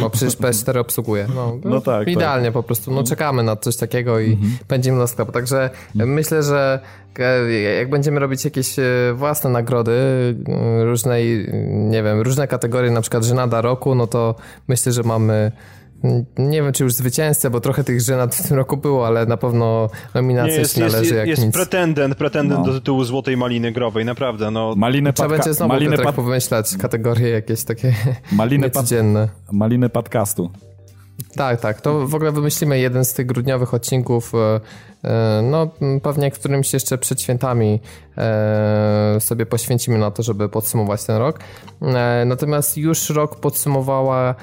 Bo 0.00 0.10
przecież 0.10 0.36
PS4 0.36 0.78
obsługuje. 0.78 1.26
No, 1.34 1.56
No 1.64 1.80
tak, 1.80 2.08
Idealnie 2.08 2.52
po 2.52 2.62
prostu. 2.62 2.90
No 2.90 3.02
czekamy 3.04 3.42
na 3.42 3.56
coś 3.56 3.76
takiego 3.76 4.20
i 4.20 4.38
będziemy 4.68 4.98
na 4.98 5.06
sklep. 5.06 5.32
Także 5.32 5.70
myślę, 5.94 6.42
że 6.42 6.80
jak 7.78 7.90
będziemy 7.90 8.20
robić 8.20 8.44
jakieś 8.44 8.78
e, 8.78 8.82
własne 9.14 9.50
nagrody 9.50 9.92
e, 10.48 10.84
różnej, 10.84 11.44
e, 11.44 11.52
nie 11.66 12.02
wiem, 12.02 12.20
różne 12.20 12.48
kategorie, 12.48 12.90
na 12.90 13.00
przykład 13.00 13.24
żenada 13.24 13.60
roku, 13.60 13.94
no 13.94 14.06
to 14.06 14.34
myślę, 14.68 14.92
że 14.92 15.02
mamy 15.02 15.52
nie 16.38 16.62
wiem, 16.62 16.72
czy 16.72 16.84
już 16.84 16.92
zwycięzcę, 16.94 17.50
bo 17.50 17.60
trochę 17.60 17.84
tych 17.84 18.00
żenad 18.00 18.34
w 18.34 18.48
tym 18.48 18.56
roku 18.56 18.76
było, 18.76 19.06
ale 19.06 19.26
na 19.26 19.36
pewno 19.36 19.90
nominacja 20.14 20.58
jest, 20.58 20.74
się 20.74 20.80
należy 20.80 20.98
jest, 20.98 21.12
jak 21.16 21.28
jest 21.28 21.44
nic. 21.44 21.54
pretendent, 21.54 22.14
pretendent 22.14 22.60
No. 22.60 22.72
do 22.72 22.78
tytułu 22.78 23.04
Złotej 23.04 23.36
Maliny 23.36 23.72
Growej, 23.72 24.04
naprawdę, 24.04 24.50
no. 24.50 24.74
Maliny, 24.76 25.12
Trzeba 25.12 25.28
będzie 25.28 25.54
znowu 25.54 25.68
maliny, 25.72 25.90
Piotrek 25.90 26.06
pad- 26.06 26.14
powymyślać 26.14 26.76
kategorie 26.76 27.28
jakieś 27.28 27.64
takie 27.64 27.94
maliny, 28.32 28.70
pad- 28.70 28.74
niecodzienne. 28.76 29.28
maliny 29.52 29.88
podcastu. 29.88 30.50
Tak, 31.36 31.60
tak. 31.60 31.80
To 31.80 32.06
w 32.08 32.14
ogóle 32.14 32.32
wymyślimy 32.32 32.78
jeden 32.78 33.04
z 33.04 33.14
tych 33.14 33.26
grudniowych 33.26 33.74
odcinków. 33.74 34.32
E, 35.04 35.42
No, 35.42 35.70
pewnie 36.02 36.30
którymś 36.30 36.72
jeszcze 36.72 36.98
przed 36.98 37.20
świętami 37.22 37.80
e, 38.18 39.16
sobie 39.20 39.46
poświęcimy 39.46 39.98
na 39.98 40.10
to, 40.10 40.22
żeby 40.22 40.48
podsumować 40.48 41.04
ten 41.04 41.16
rok. 41.16 41.38
E, 41.82 42.24
Natomiast 42.26 42.76
już 42.76 43.10
rok 43.10 43.40
podsumowała 43.40 44.34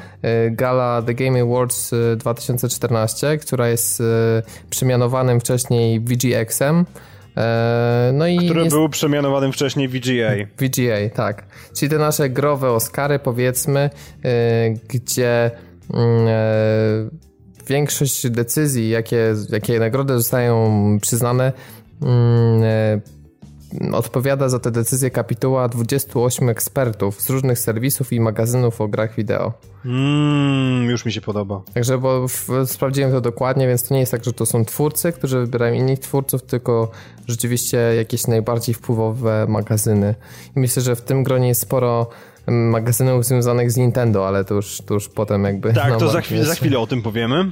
gala 0.52 1.02
The 1.02 1.14
Game 1.14 1.42
Awards 1.42 1.94
e, 1.94 2.16
2014, 2.16 3.38
która 3.38 3.68
jest 3.70 4.04
przemianowanym 4.70 5.40
wcześniej 5.40 6.00
VGX-em. 6.00 6.86
No 8.14 8.28
i 8.28 8.38
Który 8.38 8.64
nies- 8.64 8.70
był 8.70 8.90
przemianowanym 8.90 9.52
wcześniej 9.54 9.88
VGA. 9.88 10.32
VGA, 10.60 11.10
tak. 11.16 11.46
Czyli 11.76 11.90
te 11.90 11.98
nasze 11.98 12.30
growe 12.30 12.72
Oscary, 12.72 13.20
powiedzmy, 13.20 13.90
gdzie 14.88 15.52
mm, 15.94 16.28
większość 17.68 18.30
decyzji, 18.30 18.90
jakie, 18.90 19.36
jakie 19.50 19.80
nagrody 19.80 20.14
zostają 20.14 20.72
przyznane, 21.02 21.54
mm, 22.02 22.64
e, 22.64 23.02
odpowiada 23.94 24.50
za 24.50 24.60
te 24.60 24.72
decyzje 24.72 25.12
kapituła 25.12 25.68
28 25.68 26.50
ekspertów 26.50 27.22
z 27.22 27.30
różnych 27.30 27.60
serwisów 27.60 28.14
i 28.14 28.20
magazynów 28.20 28.82
o 28.82 28.88
grach 28.88 29.16
wideo. 29.16 29.54
Mmm, 29.86 30.90
już 30.90 31.06
mi 31.06 31.12
się 31.12 31.22
podoba. 31.22 31.62
Także, 31.74 31.98
bo 31.98 32.28
w, 32.28 32.48
sprawdziłem 32.66 33.12
to 33.12 33.22
dokładnie, 33.22 33.68
więc 33.68 33.88
to 33.88 33.94
nie 33.94 34.00
jest 34.00 34.12
tak, 34.12 34.24
że 34.24 34.34
to 34.34 34.46
są 34.46 34.66
twórcy, 34.66 35.12
którzy 35.12 35.40
wybierają 35.40 35.74
innych 35.74 36.00
twórców, 36.00 36.44
tylko 36.44 36.92
rzeczywiście 37.28 37.78
jakieś 37.78 38.28
najbardziej 38.28 38.76
wpływowe 38.76 39.46
magazyny. 39.50 40.16
I 40.56 40.60
myślę, 40.60 40.82
że 40.82 40.96
w 40.96 41.02
tym 41.02 41.24
gronie 41.24 41.48
jest 41.48 41.62
sporo 41.62 42.02
mm, 42.02 42.37
magazynów 42.48 43.26
związanych 43.26 43.72
z 43.72 43.78
Nintendo, 43.78 44.28
ale 44.28 44.46
to 44.46 44.54
już, 44.54 44.82
to 44.86 44.94
już 44.94 45.10
potem 45.10 45.44
jakby... 45.44 45.74
Tak, 45.74 45.98
to 45.98 46.10
za, 46.10 46.22
chwilę, 46.22 46.46
za 46.46 46.56
chwilę 46.56 46.80
o 46.80 46.88
tym 46.88 47.02
powiemy. 47.02 47.52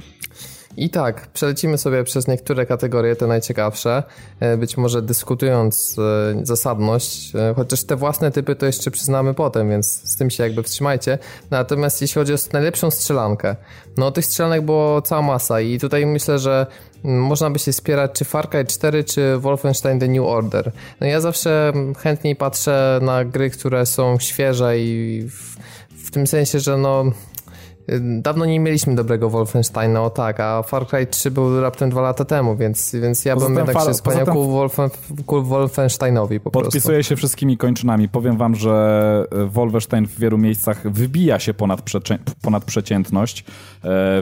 I 0.76 0.90
tak, 0.90 1.26
przelecimy 1.26 1.78
sobie 1.78 2.04
przez 2.04 2.28
niektóre 2.28 2.66
kategorie, 2.66 3.16
te 3.16 3.26
najciekawsze, 3.26 4.02
e, 4.40 4.56
być 4.56 4.76
może 4.76 5.02
dyskutując 5.02 5.96
e, 5.98 6.46
zasadność, 6.46 7.34
e, 7.34 7.54
chociaż 7.56 7.84
te 7.84 7.96
własne 7.96 8.30
typy 8.30 8.56
to 8.56 8.66
jeszcze 8.66 8.90
przyznamy 8.90 9.34
potem, 9.34 9.70
więc 9.70 9.86
z 9.86 10.16
tym 10.16 10.30
się 10.30 10.42
jakby 10.42 10.62
wstrzymajcie. 10.62 11.18
Natomiast 11.50 12.02
jeśli 12.02 12.14
chodzi 12.14 12.34
o 12.34 12.36
najlepszą 12.52 12.90
strzelankę, 12.90 13.56
no 13.96 14.10
tych 14.10 14.24
strzelanek 14.24 14.62
było 14.62 15.02
cała 15.02 15.22
masa 15.22 15.60
i 15.60 15.78
tutaj 15.78 16.06
myślę, 16.06 16.38
że 16.38 16.66
mm, 17.04 17.20
można 17.20 17.50
by 17.50 17.58
się 17.58 17.72
spierać 17.72 18.10
czy 18.12 18.24
Far 18.24 18.48
Cry 18.48 18.64
4, 18.64 19.04
czy 19.04 19.38
Wolfenstein 19.38 20.00
The 20.00 20.08
New 20.08 20.24
Order. 20.24 20.72
No 21.00 21.06
ja 21.06 21.20
zawsze 21.20 21.68
mm, 21.68 21.94
chętniej 21.94 22.36
patrzę 22.36 22.98
na 23.02 23.24
gry, 23.24 23.50
które 23.50 23.86
są 23.86 24.18
świeże 24.18 24.78
i 24.78 25.22
w, 25.30 25.56
w 26.06 26.10
tym 26.10 26.26
sensie, 26.26 26.60
że 26.60 26.76
no 26.76 27.04
dawno 28.00 28.44
nie 28.44 28.60
mieliśmy 28.60 28.94
dobrego 28.94 29.30
Wolfensteina, 29.30 30.02
o 30.02 30.10
tak, 30.10 30.40
a 30.40 30.62
Far 30.62 30.86
Cry 30.86 31.06
3 31.06 31.30
był 31.30 31.60
raptem 31.60 31.90
dwa 31.90 32.00
lata 32.00 32.24
temu, 32.24 32.56
więc, 32.56 32.94
więc 32.94 33.24
ja 33.24 33.34
poza 33.34 33.46
bym 33.46 33.56
jednak 33.56 33.80
się 33.84 33.94
skłaniał 33.94 34.26
ku, 34.26 34.50
Wolfen, 34.50 34.90
ku 35.26 35.42
Wolfensteinowi 35.42 36.40
po 36.40 36.50
Podpisuję 36.50 36.96
prostu. 36.96 37.08
się 37.08 37.16
wszystkimi 37.16 37.56
kończynami. 37.56 38.08
Powiem 38.08 38.36
wam, 38.36 38.54
że 38.54 39.24
Wolfenstein 39.46 40.06
w 40.06 40.18
wielu 40.18 40.38
miejscach 40.38 40.90
wybija 40.90 41.38
się 41.38 41.54
ponad, 41.54 41.82
ponad 42.42 42.64
przeciętność 42.64 43.40
e, 43.40 43.44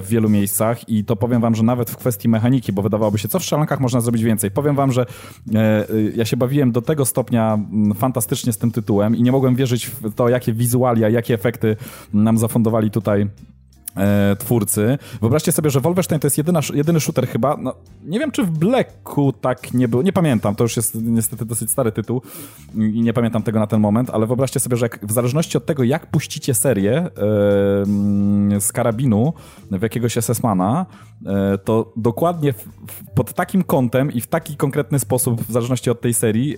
w 0.01 0.07
wielu 0.09 0.29
miejscach 0.29 0.89
i 0.89 1.05
to 1.05 1.17
powiem 1.17 1.41
wam, 1.41 1.55
że 1.55 1.63
nawet 1.63 1.91
w 1.91 1.97
kwestii 1.97 2.29
mechaniki, 2.29 2.73
bo 2.73 2.83
wydawałoby 2.83 3.19
się, 3.19 3.29
co 3.29 3.39
w 3.39 3.43
strzelankach 3.43 3.81
można 3.81 4.01
zrobić 4.01 4.23
więcej. 4.23 4.51
Powiem 4.51 4.77
wam, 4.77 4.93
że 4.93 5.07
e, 5.55 5.87
ja 6.17 6.25
się 6.25 6.37
bawiłem 6.37 6.73
do 6.73 6.83
tego 6.83 7.05
stopnia 7.05 7.59
fantastycznie 7.95 8.53
z 8.53 8.59
tym 8.59 8.71
tytułem 8.71 9.17
i 9.17 9.23
nie 9.23 9.33
mogłem 9.33 9.57
wierzyć 9.57 9.87
w 9.87 10.15
to, 10.15 10.29
jakie 10.29 10.53
wizualia, 10.53 11.09
jakie 11.09 11.35
efekty 11.35 11.77
nam 12.13 12.39
zafundowali 12.39 12.91
tutaj 12.91 13.29
e, 13.97 14.37
twórcy. 14.37 14.99
Wyobraźcie 15.21 15.53
sobie, 15.53 15.71
że 15.71 15.81
Wolfenstein 15.81 16.21
to 16.21 16.27
jest 16.27 16.39
jedyna, 16.39 16.61
jedyny 16.75 17.01
shooter 17.01 17.29
chyba, 17.29 17.57
no, 17.57 17.75
nie 18.05 18.19
wiem 18.19 18.31
czy 18.31 18.43
w 18.43 18.51
Blacku 18.51 19.33
tak 19.33 19.75
nie 19.75 19.89
było, 19.89 20.03
nie 20.03 20.13
pamiętam, 20.13 20.55
to 20.55 20.65
już 20.65 20.77
jest 20.77 20.95
niestety 20.95 21.45
dosyć 21.45 21.71
stary 21.71 21.93
tytuł 21.93 22.23
i 22.75 23.03
nie 23.03 23.13
pamiętam 23.13 23.43
tego 23.43 23.59
na 23.59 23.67
ten 23.67 23.81
moment, 23.81 24.11
ale 24.11 24.27
wyobraźcie 24.27 24.61
sobie, 24.61 24.77
że 24.77 24.85
jak, 24.85 25.07
w 25.07 25.13
zależności 25.13 25.59
od 25.59 25.67
tego 25.67 25.85
jak 25.85 26.07
puścicie 26.07 26.55
serię 26.55 26.97
e, 26.99 27.11
z 28.61 28.73
karabinu 28.73 29.33
w 29.71 29.83
jakiegoś 29.83 30.17
SS-mana, 30.17 30.87
e, 31.27 31.59
to 31.59 31.93
dokładnie 31.97 32.53
w, 32.53 32.57
w, 32.57 33.11
pod 33.15 33.33
takim 33.35 33.63
kątem 33.63 34.13
i 34.13 34.21
w 34.21 34.27
taki 34.27 34.57
konkretny 34.57 34.99
sposób, 34.99 35.43
w 35.43 35.53
zależności 35.53 35.91
od 35.91 36.01
tej 36.01 36.15
serii, 36.15 36.57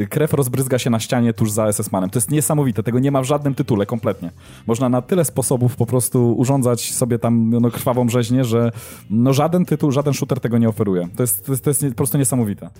e, 0.00 0.06
krew 0.06 0.32
rozbryzga 0.32 0.78
się 0.78 0.90
na 0.90 1.00
ścianie 1.00 1.32
tuż 1.32 1.50
za 1.50 1.66
SS-manem. 1.66 2.10
To 2.10 2.16
jest 2.16 2.30
niesamowite, 2.30 2.82
tego 2.82 2.98
nie 2.98 3.10
ma 3.10 3.22
w 3.22 3.24
żadnym 3.24 3.54
tytule 3.54 3.86
kompletnie. 3.86 4.30
Można 4.66 4.88
na 4.88 5.02
tyle 5.02 5.24
sposobów 5.24 5.59
sposobów 5.60 5.76
po 5.76 5.86
prostu 5.86 6.34
urządzać 6.38 6.92
sobie 6.92 7.18
tam 7.18 7.50
no, 7.50 7.70
krwawą 7.70 8.08
rzeźnię, 8.08 8.44
że 8.44 8.70
no, 9.10 9.32
żaden 9.32 9.64
tytuł, 9.64 9.90
żaden 9.90 10.14
shooter 10.14 10.40
tego 10.40 10.58
nie 10.58 10.68
oferuje. 10.68 11.08
To 11.16 11.22
jest, 11.22 11.46
to 11.46 11.52
jest, 11.52 11.64
to 11.64 11.70
jest 11.70 11.82
po 11.82 11.94
prostu 11.94 12.18
niesamowite. 12.18 12.70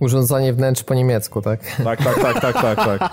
Urządzanie 0.00 0.52
wnętrz 0.52 0.82
po 0.82 0.94
niemiecku, 0.94 1.42
tak? 1.42 1.76
Tak, 1.84 2.04
tak, 2.04 2.22
tak, 2.22 2.40
tak, 2.40 2.54
tak, 2.54 2.78
tak. 2.78 3.12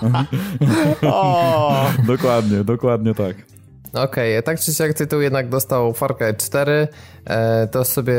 dokładnie, 2.12 2.64
dokładnie 2.64 3.14
tak. 3.14 3.36
Okej, 3.92 4.38
okay, 4.38 4.42
tak 4.42 4.60
czy 4.60 4.74
siak 4.74 4.94
tytuł 4.94 5.20
jednak 5.20 5.48
dostał 5.48 5.92
Far 5.92 6.16
Cry 6.16 6.34
4, 6.34 6.72
e, 6.72 6.88
to 7.70 7.84
sobie 7.84 8.14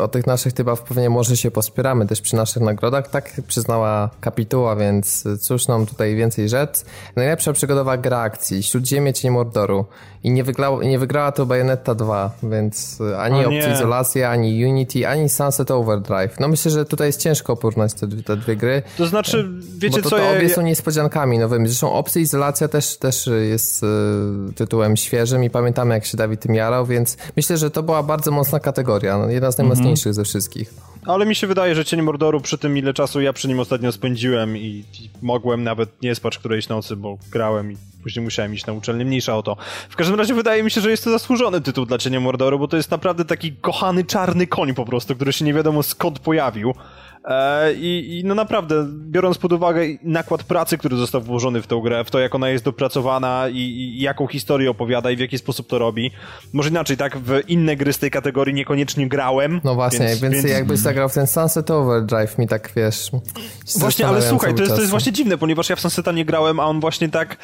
o 0.00 0.08
tych 0.08 0.26
naszych 0.26 0.52
typach 0.52 0.82
pewnie 0.82 1.10
może 1.10 1.36
się 1.36 1.50
pospieramy 1.50 2.06
też 2.06 2.20
przy 2.20 2.36
naszych 2.36 2.62
nagrodach, 2.62 3.08
tak 3.08 3.32
przyznała 3.46 4.10
kapituła, 4.20 4.76
więc 4.76 5.24
cóż 5.40 5.68
nam 5.68 5.86
tutaj 5.86 6.16
więcej 6.16 6.48
rzec. 6.48 6.84
Najlepsza 7.16 7.52
przygodowa 7.52 7.96
gra 7.96 8.18
akcji, 8.18 8.62
Śródziemie 8.62 9.12
Cień 9.12 9.30
Mordoru 9.30 9.84
i 10.24 10.30
nie, 10.30 10.44
wygrała, 10.44 10.84
nie 10.84 10.98
wygrała 10.98 11.32
to 11.32 11.46
Bayonetta 11.46 11.94
2, 11.94 12.30
więc 12.42 12.98
ani 13.18 13.44
Opcja 13.44 13.74
Izolacja, 13.74 14.30
ani 14.30 14.64
Unity, 14.64 15.08
ani 15.08 15.28
Sunset 15.28 15.70
Overdrive. 15.70 16.40
No 16.40 16.48
myślę, 16.48 16.70
że 16.70 16.84
tutaj 16.84 17.06
jest 17.08 17.20
ciężko 17.20 17.56
porównać 17.56 17.94
te, 17.94 18.08
te 18.08 18.36
dwie 18.36 18.56
gry. 18.56 18.82
To 18.98 19.06
znaczy, 19.06 19.48
wiecie 19.78 19.96
bo 19.96 20.02
to, 20.02 20.10
co... 20.10 20.16
To 20.16 20.30
obie 20.30 20.48
ja... 20.48 20.54
są 20.54 20.62
niespodziankami 20.62 21.38
nowymi, 21.38 21.68
zresztą 21.68 21.92
Opcja 21.92 22.20
Izolacja 22.20 22.68
też, 22.68 22.96
też 22.96 23.30
jest 23.48 23.84
tytułem 24.56 24.96
świeżym 24.96 25.44
i 25.44 25.50
pamiętamy, 25.50 25.94
jak 25.94 26.04
się 26.04 26.16
Dawid 26.16 26.40
tym 26.40 26.54
jarał, 26.54 26.86
więc 26.86 27.16
myślę, 27.36 27.56
że 27.56 27.70
to 27.70 27.82
była 27.82 28.02
bardzo 28.02 28.30
mocna 28.30 28.53
kategoria, 28.60 29.18
no, 29.18 29.30
jedna 29.30 29.50
z 29.50 29.58
najmocniejszych 29.58 30.12
-hmm. 30.12 30.16
ze 30.16 30.24
wszystkich. 30.24 30.74
Ale 31.06 31.26
mi 31.26 31.34
się 31.34 31.46
wydaje, 31.46 31.74
że 31.74 31.84
Cień 31.84 32.02
Mordoru 32.02 32.40
przy 32.40 32.58
tym, 32.58 32.78
ile 32.78 32.94
czasu 32.94 33.20
ja 33.20 33.32
przy 33.32 33.48
nim 33.48 33.60
ostatnio 33.60 33.92
spędziłem 33.92 34.56
i, 34.56 34.84
i 35.00 35.10
mogłem 35.22 35.64
nawet 35.64 36.02
nie 36.02 36.14
spać 36.14 36.38
którejś 36.38 36.68
nocy, 36.68 36.96
bo 36.96 37.18
grałem 37.30 37.72
i 37.72 37.76
później 38.02 38.24
musiałem 38.24 38.54
iść 38.54 38.66
na 38.66 38.72
uczelnię, 38.72 39.04
mniejsza 39.04 39.36
o 39.36 39.42
to. 39.42 39.56
W 39.88 39.96
każdym 39.96 40.16
razie 40.18 40.34
wydaje 40.34 40.62
mi 40.62 40.70
się, 40.70 40.80
że 40.80 40.90
jest 40.90 41.04
to 41.04 41.10
zasłużony 41.10 41.60
tytuł 41.60 41.86
dla 41.86 41.98
Cienia 41.98 42.20
Mordoru, 42.20 42.58
bo 42.58 42.68
to 42.68 42.76
jest 42.76 42.90
naprawdę 42.90 43.24
taki 43.24 43.52
kochany 43.52 44.04
czarny 44.04 44.46
koń 44.46 44.74
po 44.74 44.84
prostu, 44.84 45.14
który 45.14 45.32
się 45.32 45.44
nie 45.44 45.54
wiadomo 45.54 45.82
skąd 45.82 46.18
pojawił. 46.18 46.74
E, 47.24 47.74
I, 47.74 48.18
I, 48.18 48.24
no 48.24 48.34
naprawdę, 48.34 48.86
biorąc 48.90 49.38
pod 49.38 49.52
uwagę 49.52 49.80
nakład 50.02 50.42
pracy, 50.42 50.78
który 50.78 50.96
został 50.96 51.20
włożony 51.20 51.62
w 51.62 51.66
tę 51.66 51.80
grę, 51.84 52.04
w 52.04 52.10
to 52.10 52.18
jak 52.18 52.34
ona 52.34 52.48
jest 52.48 52.64
dopracowana 52.64 53.48
i, 53.48 53.56
i, 53.56 54.00
jaką 54.00 54.26
historię 54.26 54.70
opowiada 54.70 55.10
i 55.10 55.16
w 55.16 55.20
jaki 55.20 55.38
sposób 55.38 55.66
to 55.66 55.78
robi. 55.78 56.10
Może 56.52 56.70
inaczej, 56.70 56.96
tak, 56.96 57.18
w 57.18 57.40
inne 57.48 57.76
gry 57.76 57.92
z 57.92 57.98
tej 57.98 58.10
kategorii 58.10 58.54
niekoniecznie 58.54 59.08
grałem. 59.08 59.60
No 59.64 59.74
właśnie, 59.74 60.06
więc, 60.06 60.20
więc, 60.20 60.34
więc... 60.34 60.48
jakbyś 60.48 60.78
zagrał 60.78 61.08
w 61.08 61.14
ten 61.14 61.26
Sunset 61.26 61.70
Overdrive 61.70 62.38
mi 62.38 62.48
tak, 62.48 62.72
wiesz... 62.76 63.10
Właśnie, 63.76 64.06
ale 64.06 64.22
słuchaj, 64.22 64.54
to 64.54 64.62
jest, 64.62 64.74
to 64.74 64.80
jest 64.80 64.90
właśnie 64.90 65.12
dziwne, 65.12 65.38
ponieważ 65.38 65.70
ja 65.70 65.76
w 65.76 65.80
Sunseta 65.80 66.12
nie 66.12 66.24
grałem, 66.24 66.60
a 66.60 66.66
on 66.66 66.80
właśnie 66.80 67.08
tak 67.08 67.36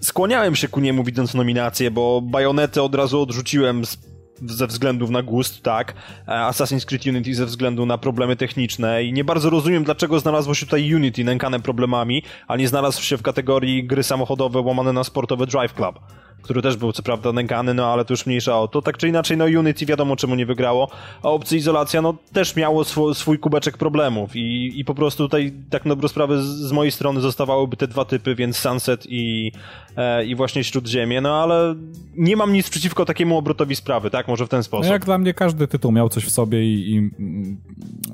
skłaniałem 0.00 0.56
się 0.56 0.68
ku 0.68 0.80
niemu 0.80 1.04
widząc 1.04 1.34
nominację, 1.34 1.90
bo 1.90 2.20
Bajonety 2.20 2.82
od 2.82 2.94
razu 2.94 3.20
odrzuciłem 3.20 3.86
z 3.86 3.98
ze 4.46 4.66
względów 4.66 5.10
na 5.10 5.22
gust, 5.22 5.62
tak. 5.62 5.94
E, 6.28 6.30
Assassin's 6.30 6.84
Creed 6.84 7.06
Unity 7.06 7.34
ze 7.34 7.46
względu 7.46 7.86
na 7.86 7.98
problemy 7.98 8.36
techniczne 8.36 9.04
i 9.04 9.12
nie 9.12 9.24
bardzo 9.24 9.50
rozumiem, 9.50 9.84
dlaczego 9.84 10.20
znalazło 10.20 10.54
się 10.54 10.66
tutaj 10.66 10.94
Unity 10.94 11.24
nękane 11.24 11.60
problemami, 11.60 12.22
a 12.48 12.56
nie 12.56 12.68
znalazł 12.68 13.02
się 13.02 13.16
w 13.16 13.22
kategorii 13.22 13.84
gry 13.84 14.02
samochodowe 14.02 14.60
łamane 14.60 14.92
na 14.92 15.04
sportowe 15.04 15.46
Drive 15.46 15.74
Club 15.74 16.00
który 16.42 16.62
też 16.62 16.76
był 16.76 16.92
co 16.92 17.02
prawda 17.02 17.32
nękany, 17.32 17.74
no 17.74 17.86
ale 17.86 18.04
to 18.04 18.12
już 18.12 18.26
mniejsza 18.26 18.58
o 18.58 18.68
to. 18.68 18.82
Tak 18.82 18.96
czy 18.96 19.08
inaczej, 19.08 19.36
no 19.36 19.44
Unity 19.44 19.86
wiadomo 19.86 20.16
czemu 20.16 20.34
nie 20.34 20.46
wygrało, 20.46 20.88
a 21.22 21.28
opcja 21.28 21.58
izolacja, 21.58 22.02
no 22.02 22.14
też 22.32 22.56
miało 22.56 22.82
sw 22.82 23.14
swój 23.14 23.38
kubeczek 23.38 23.78
problemów 23.78 24.36
i, 24.36 24.80
i 24.80 24.84
po 24.84 24.94
prostu 24.94 25.24
tutaj 25.24 25.52
tak 25.70 25.84
na 25.84 25.88
dobrą 25.88 26.08
sprawę 26.08 26.42
z, 26.42 26.72
mojej 26.72 26.92
strony 26.92 27.20
zostawałyby 27.20 27.76
te 27.76 27.88
dwa 27.88 28.04
typy, 28.04 28.34
więc 28.34 28.56
Sunset 28.56 29.06
i, 29.08 29.52
e, 29.96 30.24
i 30.24 30.34
właśnie 30.34 30.64
Śródziemie, 30.64 31.20
no 31.20 31.42
ale 31.42 31.74
nie 32.16 32.36
mam 32.36 32.52
nic 32.52 32.70
przeciwko 32.70 33.04
takiemu 33.04 33.38
obrotowi 33.38 33.76
sprawy, 33.76 34.10
tak? 34.10 34.28
Może 34.28 34.46
w 34.46 34.48
ten 34.48 34.62
sposób. 34.62 34.86
No 34.86 34.92
jak 34.92 35.04
dla 35.04 35.18
mnie 35.18 35.34
każdy 35.34 35.68
tytuł 35.68 35.92
miał 35.92 36.08
coś 36.08 36.24
w 36.24 36.30
sobie 36.30 36.64
i, 36.64 36.94
i 36.94 37.10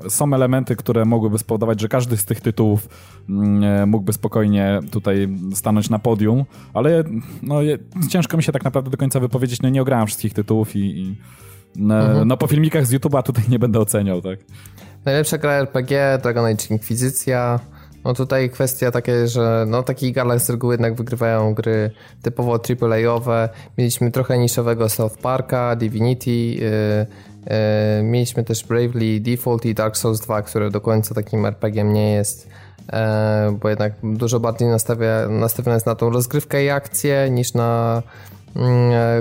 są 0.09 0.35
elementy, 0.35 0.77
które 0.77 1.05
mogłyby 1.05 1.39
spowodować, 1.39 1.81
że 1.81 1.89
każdy 1.89 2.17
z 2.17 2.25
tych 2.25 2.41
tytułów 2.41 2.89
mm, 3.29 3.65
e, 3.65 3.87
mógłby 3.87 4.13
spokojnie 4.13 4.81
tutaj 4.91 5.29
stanąć 5.55 5.91
na 5.91 5.99
podium, 5.99 6.45
ale 6.75 7.05
no, 7.43 7.63
ciężko 8.19 8.37
mi 8.37 8.43
się 8.43 8.53
tak 8.53 8.65
naprawdę 8.65 8.91
do 8.91 8.97
końca 8.97 9.21
wypowiedzieć, 9.21 9.63
no 9.63 9.69
nie 9.69 9.83
ograłem 9.83 10.07
wszystkich 10.07 10.35
tytułów 10.35 10.77
i, 10.77 10.79
i 10.79 11.17
no, 11.77 12.01
mhm. 12.01 12.29
no, 12.29 12.37
po 12.37 12.47
filmikach 12.47 12.87
z 12.87 12.93
YouTube'a 12.93 13.23
tutaj 13.23 13.45
nie 13.49 13.59
będę 13.59 13.81
oceniał, 13.81 14.23
tak. 14.23 14.39
Najlepsza 15.05 15.39
gra 15.39 15.53
RPG, 15.53 16.19
Dragon 16.23 16.45
Age 16.45 16.67
Inquisicja. 16.71 17.61
No 18.05 18.15
tutaj 18.15 18.51
kwestia 18.51 18.91
taka, 18.91 19.13
że 19.27 19.65
no 19.69 19.83
takich 19.83 20.15
galach 20.15 20.41
z 20.41 20.51
reguły 20.51 20.75
jednak 20.75 20.95
wygrywają 20.95 21.55
gry 21.55 21.91
typowo 22.23 22.61
AAA-owe. 22.83 23.49
Mieliśmy 23.79 24.11
trochę 24.11 24.39
niszowego 24.39 24.89
South 24.89 25.19
Parka, 25.19 25.77
Divinity, 25.77 26.31
yy, 26.31 26.61
yy, 27.97 28.03
mieliśmy 28.03 28.45
też 28.45 28.65
Bravely 28.65 29.21
Default 29.21 29.65
i 29.67 29.75
Dark 29.75 29.97
Souls 29.97 30.21
2, 30.21 30.43
które 30.43 30.71
do 30.71 30.81
końca 30.81 31.15
takim 31.15 31.47
RPG 31.47 31.85
nie 31.85 32.13
jest. 32.13 32.49
E, 32.93 33.57
bo 33.61 33.69
jednak 33.69 33.93
dużo 34.03 34.41
bardziej 34.41 34.69
nastawia, 34.69 35.29
nastawione 35.29 35.75
jest 35.75 35.87
na 35.87 35.95
tą 35.95 36.11
rozgrywkę 36.11 36.65
i 36.65 36.71
akcję 36.71 37.31
niż 37.31 37.55
na 37.55 38.03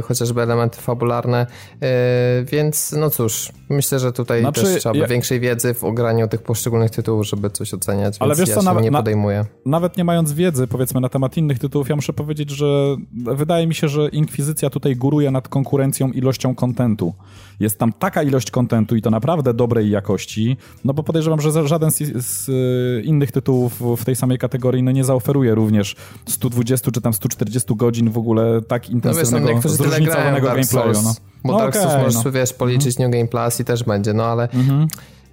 chociażby 0.04 0.42
elementy 0.42 0.82
fabularne, 0.82 1.48
e, 1.82 2.44
więc 2.44 2.92
no 2.92 3.10
cóż, 3.10 3.52
myślę, 3.70 4.00
że 4.00 4.14
tutaj 4.14 4.42
znaczy, 4.42 4.64
też 4.64 4.80
trzeba 4.80 4.98
ja... 4.98 5.08
większej 5.08 5.40
wiedzy 5.40 5.74
w 5.74 5.84
ograniu 5.84 6.28
tych 6.28 6.42
poszczególnych 6.42 6.92
tytułów, 6.92 7.28
żeby 7.28 7.50
coś 7.50 7.74
oceniać, 7.74 8.16
Ale 8.20 8.36
wiesz 8.36 8.50
ja 8.50 8.56
co, 8.56 8.62
nawet, 8.62 8.84
nie 8.84 8.92
podejmuję. 8.92 9.46
nawet 9.66 9.98
nie 9.98 10.04
mając 10.04 10.34
wiedzy, 10.34 10.68
powiedzmy, 10.68 11.02
na 11.02 11.10
temat 11.10 11.38
innych 11.38 11.60
tytułów, 11.60 11.90
ja 11.90 11.96
muszę 11.96 12.14
powiedzieć, 12.14 12.50
że 12.50 12.96
wydaje 13.14 13.68
mi 13.68 13.76
się, 13.76 13.88
że 13.88 14.10
Inkwizycja 14.10 14.70
tutaj 14.70 14.96
góruje 14.96 15.32
nad 15.32 15.48
konkurencją 15.48 16.12
ilością 16.12 16.56
kontentu 16.56 17.14
jest 17.60 17.80
tam 17.80 17.94
taka 17.94 18.24
ilość 18.24 18.52
kontentu 18.52 18.96
i 18.96 19.02
to 19.02 19.10
naprawdę 19.10 19.54
dobrej 19.54 19.90
jakości, 19.90 20.58
no 20.86 20.94
bo 20.94 21.04
podejrzewam, 21.04 21.42
że 21.42 21.68
żaden 21.68 21.92
z, 21.92 21.98
z 22.26 22.50
y, 22.50 23.02
innych 23.06 23.32
tytułów 23.32 23.82
w 23.98 24.06
tej 24.06 24.16
samej 24.16 24.38
kategorii 24.38 24.84
no 24.84 24.92
nie 24.92 25.04
zaoferuje 25.04 25.56
również 25.56 25.96
120 26.26 26.92
czy 26.92 27.02
tam 27.02 27.14
140 27.14 27.76
godzin 27.76 28.10
w 28.10 28.18
ogóle 28.18 28.62
tak 28.62 28.90
intensywnego, 28.90 29.17
no 29.18 29.40
wiesz, 29.40 29.64
no, 29.64 29.70
zróżnicowanego 29.70 30.48
gameplayu. 30.48 30.94
No. 30.94 31.14
Bo 31.44 31.54
no 31.54 31.60
Dark 31.60 31.76
okay, 31.76 31.82
Souls 31.82 32.04
możesz, 32.04 32.26
no. 32.26 32.32
wiesz, 32.32 32.54
policzyć 32.54 32.96
mhm. 32.96 33.12
New 33.12 33.20
Game 33.20 33.28
Plus 33.28 33.60
i 33.60 33.66
też 33.66 33.84
będzie, 33.84 34.14
no 34.14 34.26
ale 34.26 34.50
mhm. 34.50 34.88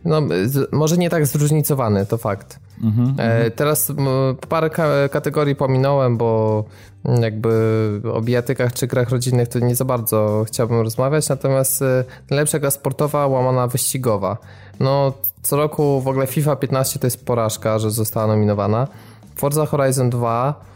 no, 0.04 0.22
z, 0.44 0.72
może 0.72 0.96
nie 0.96 1.10
tak 1.10 1.26
zróżnicowany, 1.26 2.06
to 2.06 2.18
fakt. 2.18 2.58
Mhm, 2.82 3.14
e, 3.18 3.50
teraz 3.50 3.90
m, 3.90 4.06
parę 4.48 4.70
ka 4.70 5.08
kategorii 5.08 5.54
pominąłem, 5.54 6.16
bo 6.16 6.64
jakby 7.20 8.00
o 8.12 8.20
bijatykach 8.20 8.72
czy 8.72 8.86
grach 8.86 9.10
rodzinnych 9.10 9.48
to 9.48 9.58
nie 9.58 9.74
za 9.74 9.84
bardzo 9.84 10.44
chciałbym 10.48 10.80
rozmawiać, 10.80 11.28
natomiast 11.28 11.82
y, 11.82 12.04
najlepsza 12.30 12.58
gra 12.58 12.70
sportowa 12.70 13.26
łamana 13.26 13.66
wyścigowa. 13.66 14.36
No, 14.80 15.12
co 15.42 15.56
roku 15.56 16.00
w 16.00 16.08
ogóle 16.08 16.26
FIFA 16.26 16.56
15 16.56 16.98
to 16.98 17.06
jest 17.06 17.26
porażka, 17.26 17.78
że 17.78 17.90
została 17.90 18.26
nominowana. 18.26 18.88
Forza 19.36 19.66
Horizon 19.66 20.10
2 20.10 20.54
y, 20.60 20.73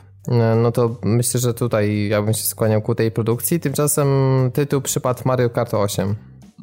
no 0.57 0.73
to 0.73 0.97
myślę, 1.03 1.41
że 1.41 1.55
tutaj 1.55 2.09
ja 2.09 2.23
bym 2.23 2.35
się 2.35 2.43
skłaniał 2.43 2.83
ku 2.83 2.95
tej 2.95 3.11
produkcji. 3.11 3.61
Tymczasem 3.61 4.09
tytuł 4.53 4.81
przypadł 4.81 5.23
Mario 5.25 5.51
Kart 5.51 5.75
8. 5.75 6.15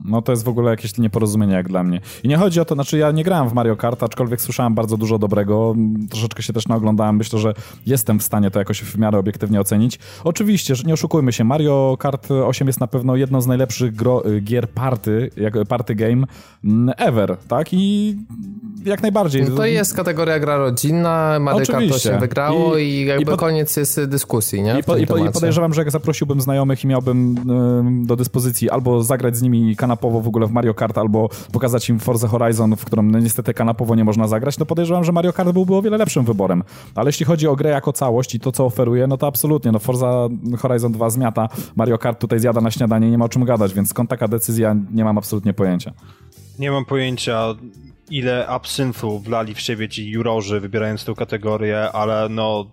No 0.06 0.22
to 0.22 0.32
jest 0.32 0.44
w 0.44 0.48
ogóle 0.48 0.72
jakieś 0.72 0.98
nieporozumienie 0.98 1.54
jak 1.54 1.68
dla 1.68 1.84
mnie. 1.84 2.02
I 2.24 2.28
nie 2.28 2.38
chodzi 2.38 2.60
o 2.60 2.66
to, 2.66 2.76
znaczy 2.76 2.98
ja 2.98 3.12
nie 3.12 3.24
grałem 3.24 3.50
w 3.50 3.54
Mario 3.54 3.76
Kart, 3.76 4.04
aczkolwiek 4.04 4.42
słyszałem 4.42 4.76
bardzo 4.76 4.98
dużo 4.98 5.20
dobrego, 5.20 5.76
troszeczkę 6.10 6.44
się 6.44 6.54
też 6.54 6.68
naoglądałem, 6.68 7.16
myślę, 7.16 7.40
że 7.40 7.54
jestem 7.86 8.20
w 8.20 8.24
stanie 8.24 8.52
to 8.52 8.60
jakoś 8.60 8.82
w 8.82 8.98
miarę 8.98 9.18
obiektywnie 9.18 9.62
ocenić. 9.62 10.00
Oczywiście, 10.24 10.76
że 10.76 10.84
nie 10.84 10.94
oszukujmy 10.94 11.34
się, 11.34 11.44
Mario 11.44 11.98
Kart 12.00 12.32
8 12.32 12.68
jest 12.68 12.80
na 12.80 12.88
pewno 12.88 13.16
jedną 13.16 13.42
z 13.42 13.48
najlepszych 13.48 13.96
gro, 13.96 14.24
gier 14.42 14.70
party, 14.70 15.30
jak 15.38 15.54
party 15.68 15.96
game 15.96 16.24
mm, 16.64 16.96
ever, 16.98 17.38
tak? 17.48 17.68
I 17.72 18.16
jak 18.86 19.02
najbardziej. 19.02 19.44
No 19.50 19.56
to 19.56 19.66
jest 19.66 19.94
kategoria 19.94 20.40
gra 20.40 20.58
rodzinna, 20.58 21.40
Mario 21.40 21.62
Oczywiście. 21.62 22.10
Kart 22.10 22.16
8 22.16 22.20
wygrało 22.20 22.78
i, 22.78 22.84
i 22.84 23.06
jakby 23.06 23.24
i 23.24 23.26
pod... 23.26 23.40
koniec 23.40 23.78
jest 23.78 24.04
dyskusji, 24.04 24.62
nie? 24.62 24.80
I, 24.80 24.84
po, 24.84 24.98
i, 24.98 25.08
po, 25.08 25.18
I, 25.18 25.32
podejrzewam, 25.32 25.74
że 25.74 25.82
jak 25.82 25.92
zaprosiłbym 25.92 26.42
znajomych 26.42 26.84
i 26.84 26.88
miałbym 26.88 27.38
y, 28.04 28.08
do 28.08 28.16
dyspozycji 28.16 28.70
albo 28.70 29.04
zagrać 29.04 29.38
z 29.38 29.42
nimi 29.42 29.76
kanapowo 29.86 30.22
w 30.22 30.28
ogóle 30.28 30.48
w 30.48 30.52
Mario 30.52 30.74
Kart, 30.74 30.98
albo 30.98 31.30
pokazać 31.52 31.90
im 31.90 32.00
Forza 32.00 32.28
Horizon, 32.28 32.76
w 32.76 32.86
którą 32.86 33.04
no, 33.04 33.20
niestety 33.20 33.54
kanapowo 33.54 33.96
nie 33.96 34.04
można 34.04 34.28
zagrać, 34.28 34.56
to 34.56 34.66
podejrzewam, 34.66 35.04
że 35.04 35.12
Mario 35.12 35.34
Kart 35.34 35.52
byłby 35.52 35.76
o 35.76 35.82
wiele 35.82 35.98
lepszym 35.98 36.26
wyborem. 36.26 36.64
Ale 36.96 37.08
jeśli 37.08 37.26
chodzi 37.26 37.48
o 37.48 37.56
grę 37.56 37.70
jako 37.70 37.94
całość 37.94 38.36
i 38.36 38.40
to, 38.40 38.52
co 38.52 38.66
oferuje, 38.66 39.08
no 39.08 39.18
to 39.18 39.28
absolutnie, 39.28 39.72
no 39.72 39.80
Forza 39.80 40.28
Horizon 40.58 40.92
2 40.92 41.10
zmiata, 41.10 41.48
Mario 41.76 41.98
Kart 41.98 42.20
tutaj 42.20 42.40
zjada 42.40 42.62
na 42.62 42.72
śniadanie, 42.72 43.12
nie 43.12 43.18
ma 43.18 43.26
o 43.26 43.30
czym 43.30 43.46
gadać, 43.46 43.74
więc 43.74 43.90
skąd 43.90 44.10
taka 44.10 44.28
decyzja, 44.28 44.76
nie 44.94 45.04
mam 45.04 45.18
absolutnie 45.18 45.54
pojęcia. 45.54 45.94
Nie 46.60 46.72
mam 46.72 46.86
pojęcia, 46.86 47.56
ile 48.10 48.48
absynthu 48.48 49.20
wlali 49.20 49.54
w 49.54 49.60
siebie 49.60 49.90
ci 49.90 50.10
jurorzy, 50.10 50.60
wybierając 50.60 51.06
tę 51.06 51.14
kategorię, 51.14 51.92
ale 51.92 52.30
no 52.30 52.66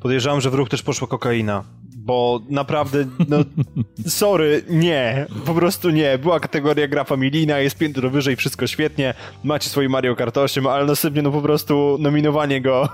podejrzewam, 0.00 0.40
że 0.40 0.50
w 0.50 0.54
ruch 0.54 0.68
też 0.68 0.82
poszła 0.82 1.08
kokaina 1.08 1.64
bo 2.06 2.40
naprawdę, 2.48 3.04
no, 3.28 3.36
sorry, 4.06 4.62
nie, 4.70 5.26
po 5.44 5.54
prostu 5.54 5.90
nie. 5.90 6.18
Była 6.18 6.40
kategoria 6.40 6.88
gra 6.88 7.04
familijna, 7.04 7.58
jest 7.58 7.78
piętro 7.78 8.10
wyżej, 8.10 8.36
wszystko 8.36 8.66
świetnie, 8.66 9.14
macie 9.44 9.70
swoje 9.70 9.88
Mario 9.88 10.16
Kart 10.16 10.38
8, 10.38 10.66
ale 10.66 10.86
następnie, 10.86 11.22
no 11.22 11.30
po 11.30 11.42
prostu 11.42 11.96
nominowanie 12.00 12.60
go 12.60 12.88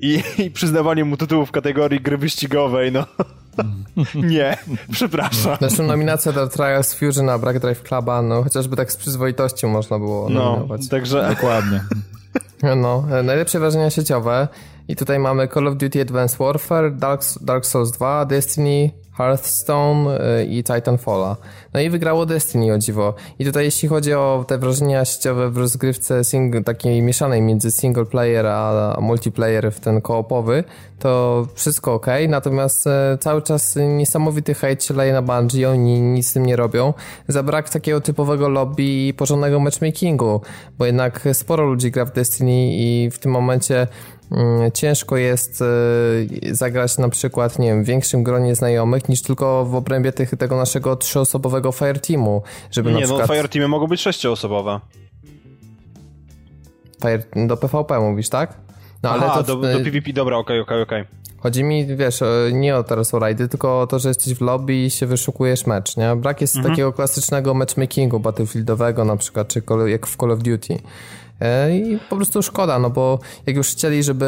i, 0.00 0.22
i 0.38 0.50
przyznawanie 0.50 1.04
mu 1.04 1.16
tytułu 1.16 1.46
w 1.46 1.50
kategorii 1.50 2.00
gry 2.00 2.18
wyścigowej, 2.18 2.92
no. 2.92 3.06
Nie, 4.14 4.56
przepraszam. 4.92 5.56
Zresztą 5.60 5.86
nominacja 5.86 6.32
do 6.32 6.48
Trials 6.48 6.94
Fusion 6.94 7.26
na 7.26 7.38
Brack 7.38 7.58
Drive 7.58 7.82
Cluba, 7.82 8.22
no 8.22 8.42
chociażby 8.42 8.76
tak 8.76 8.92
z 8.92 8.96
przyzwoitością 8.96 9.68
można 9.68 9.98
było 9.98 10.30
no, 10.30 10.44
nominować. 10.44 10.80
No, 10.82 10.88
także... 10.88 11.28
Dokładnie. 11.28 11.80
No, 12.76 13.04
najlepsze 13.24 13.60
wrażenia 13.60 13.90
sieciowe. 13.90 14.48
I 14.88 14.96
tutaj 14.96 15.18
mamy 15.18 15.48
Call 15.48 15.68
of 15.68 15.76
Duty 15.76 16.00
Advanced 16.00 16.38
Warfare, 16.38 16.90
Dark, 16.90 17.22
Dark 17.40 17.66
Souls 17.66 17.90
2, 17.90 18.24
Destiny, 18.24 18.90
Hearthstone 19.16 20.18
y, 20.40 20.44
i 20.44 20.64
Titanfalla. 20.64 21.36
No 21.74 21.80
i 21.80 21.90
wygrało 21.90 22.26
Destiny 22.26 22.72
o 22.72 22.78
dziwo. 22.78 23.14
I 23.38 23.44
tutaj 23.44 23.64
jeśli 23.64 23.88
chodzi 23.88 24.14
o 24.14 24.44
te 24.48 24.58
wrażenia 24.58 25.04
sieciowe 25.04 25.50
w 25.50 25.56
rozgrywce 25.56 26.24
single, 26.24 26.62
takiej 26.62 27.02
mieszanej 27.02 27.42
między 27.42 27.70
single 27.70 28.04
player 28.04 28.46
a 28.46 28.96
multiplayer 29.00 29.72
w 29.72 29.80
ten 29.80 30.00
koopowy, 30.00 30.64
to 30.98 31.46
wszystko 31.54 31.94
ok, 31.94 32.06
natomiast 32.28 32.86
e, 32.86 33.18
cały 33.20 33.42
czas 33.42 33.78
niesamowity 33.88 34.54
hejt 34.54 34.84
się 34.84 34.94
leje 34.94 35.12
na 35.12 35.22
Bungie, 35.22 35.70
oni 35.70 36.00
nic 36.00 36.28
z 36.28 36.32
tym 36.32 36.46
nie 36.46 36.56
robią. 36.56 36.94
Za 37.28 37.42
brak 37.42 37.68
takiego 37.68 38.00
typowego 38.00 38.48
lobby 38.48 38.82
i 38.82 39.14
porządnego 39.14 39.60
matchmakingu, 39.60 40.40
bo 40.78 40.86
jednak 40.86 41.20
sporo 41.32 41.64
ludzi 41.64 41.90
gra 41.90 42.04
w 42.04 42.12
Destiny 42.12 42.70
i 42.72 43.10
w 43.12 43.18
tym 43.18 43.32
momencie 43.32 43.86
ciężko 44.74 45.16
jest 45.16 45.62
e, 45.62 45.66
zagrać 46.54 46.98
na 46.98 47.08
przykład, 47.08 47.58
nie 47.58 47.68
wiem, 47.68 47.84
w 47.84 47.86
większym 47.86 48.22
gronie 48.22 48.54
znajomych 48.54 49.08
niż 49.08 49.22
tylko 49.22 49.64
w 49.64 49.74
obrębie 49.74 50.12
tych, 50.12 50.30
tego 50.30 50.56
naszego 50.56 50.96
trzyosobowego 50.96 51.72
Fireteamu, 51.72 52.42
żeby 52.70 52.88
nie, 52.88 52.94
na 52.94 53.00
no, 53.00 53.06
przykład... 53.06 53.28
no 53.28 53.34
Fireteamy 53.34 53.68
mogą 53.68 53.86
być 53.86 54.00
sześcioosobowe. 54.00 54.80
Fire... 57.02 57.46
Do 57.46 57.56
PvP 57.56 58.00
mówisz, 58.00 58.28
tak? 58.28 58.54
No 59.02 59.10
Aha, 59.10 59.32
ale 59.32 59.44
to... 59.44 59.56
do, 59.56 59.78
do 59.78 59.84
PvP, 59.84 60.12
dobra, 60.12 60.36
okej, 60.36 60.60
okay, 60.60 60.76
okej, 60.76 60.82
okay, 60.82 61.02
okej. 61.02 61.14
Okay. 61.14 61.24
Chodzi 61.44 61.64
mi, 61.64 61.86
wiesz, 61.96 62.20
nie 62.52 62.76
o 62.76 62.82
teraz 62.82 63.14
o 63.14 63.18
rajdy, 63.18 63.48
tylko 63.48 63.80
o 63.80 63.86
to, 63.86 63.98
że 63.98 64.08
jesteś 64.08 64.34
w 64.34 64.40
lobby 64.40 64.84
i 64.84 64.90
się 64.90 65.06
wyszukujesz 65.06 65.66
mecz, 65.66 65.96
nie? 65.96 66.16
Brak 66.16 66.40
jest 66.40 66.56
mhm. 66.56 66.72
takiego 66.72 66.92
klasycznego 66.92 67.54
matchmakingu 67.54 68.20
battlefieldowego 68.20 69.04
na 69.04 69.16
przykład, 69.16 69.48
czy 69.48 69.62
jak 69.86 70.06
w 70.06 70.16
Call 70.16 70.30
of 70.30 70.38
Duty. 70.42 70.78
E, 71.40 71.76
I 71.76 71.98
po 72.10 72.16
prostu 72.16 72.42
szkoda, 72.42 72.78
no 72.78 72.90
bo 72.90 73.18
jak 73.46 73.56
już 73.56 73.68
chcieli, 73.68 74.02
żeby 74.02 74.26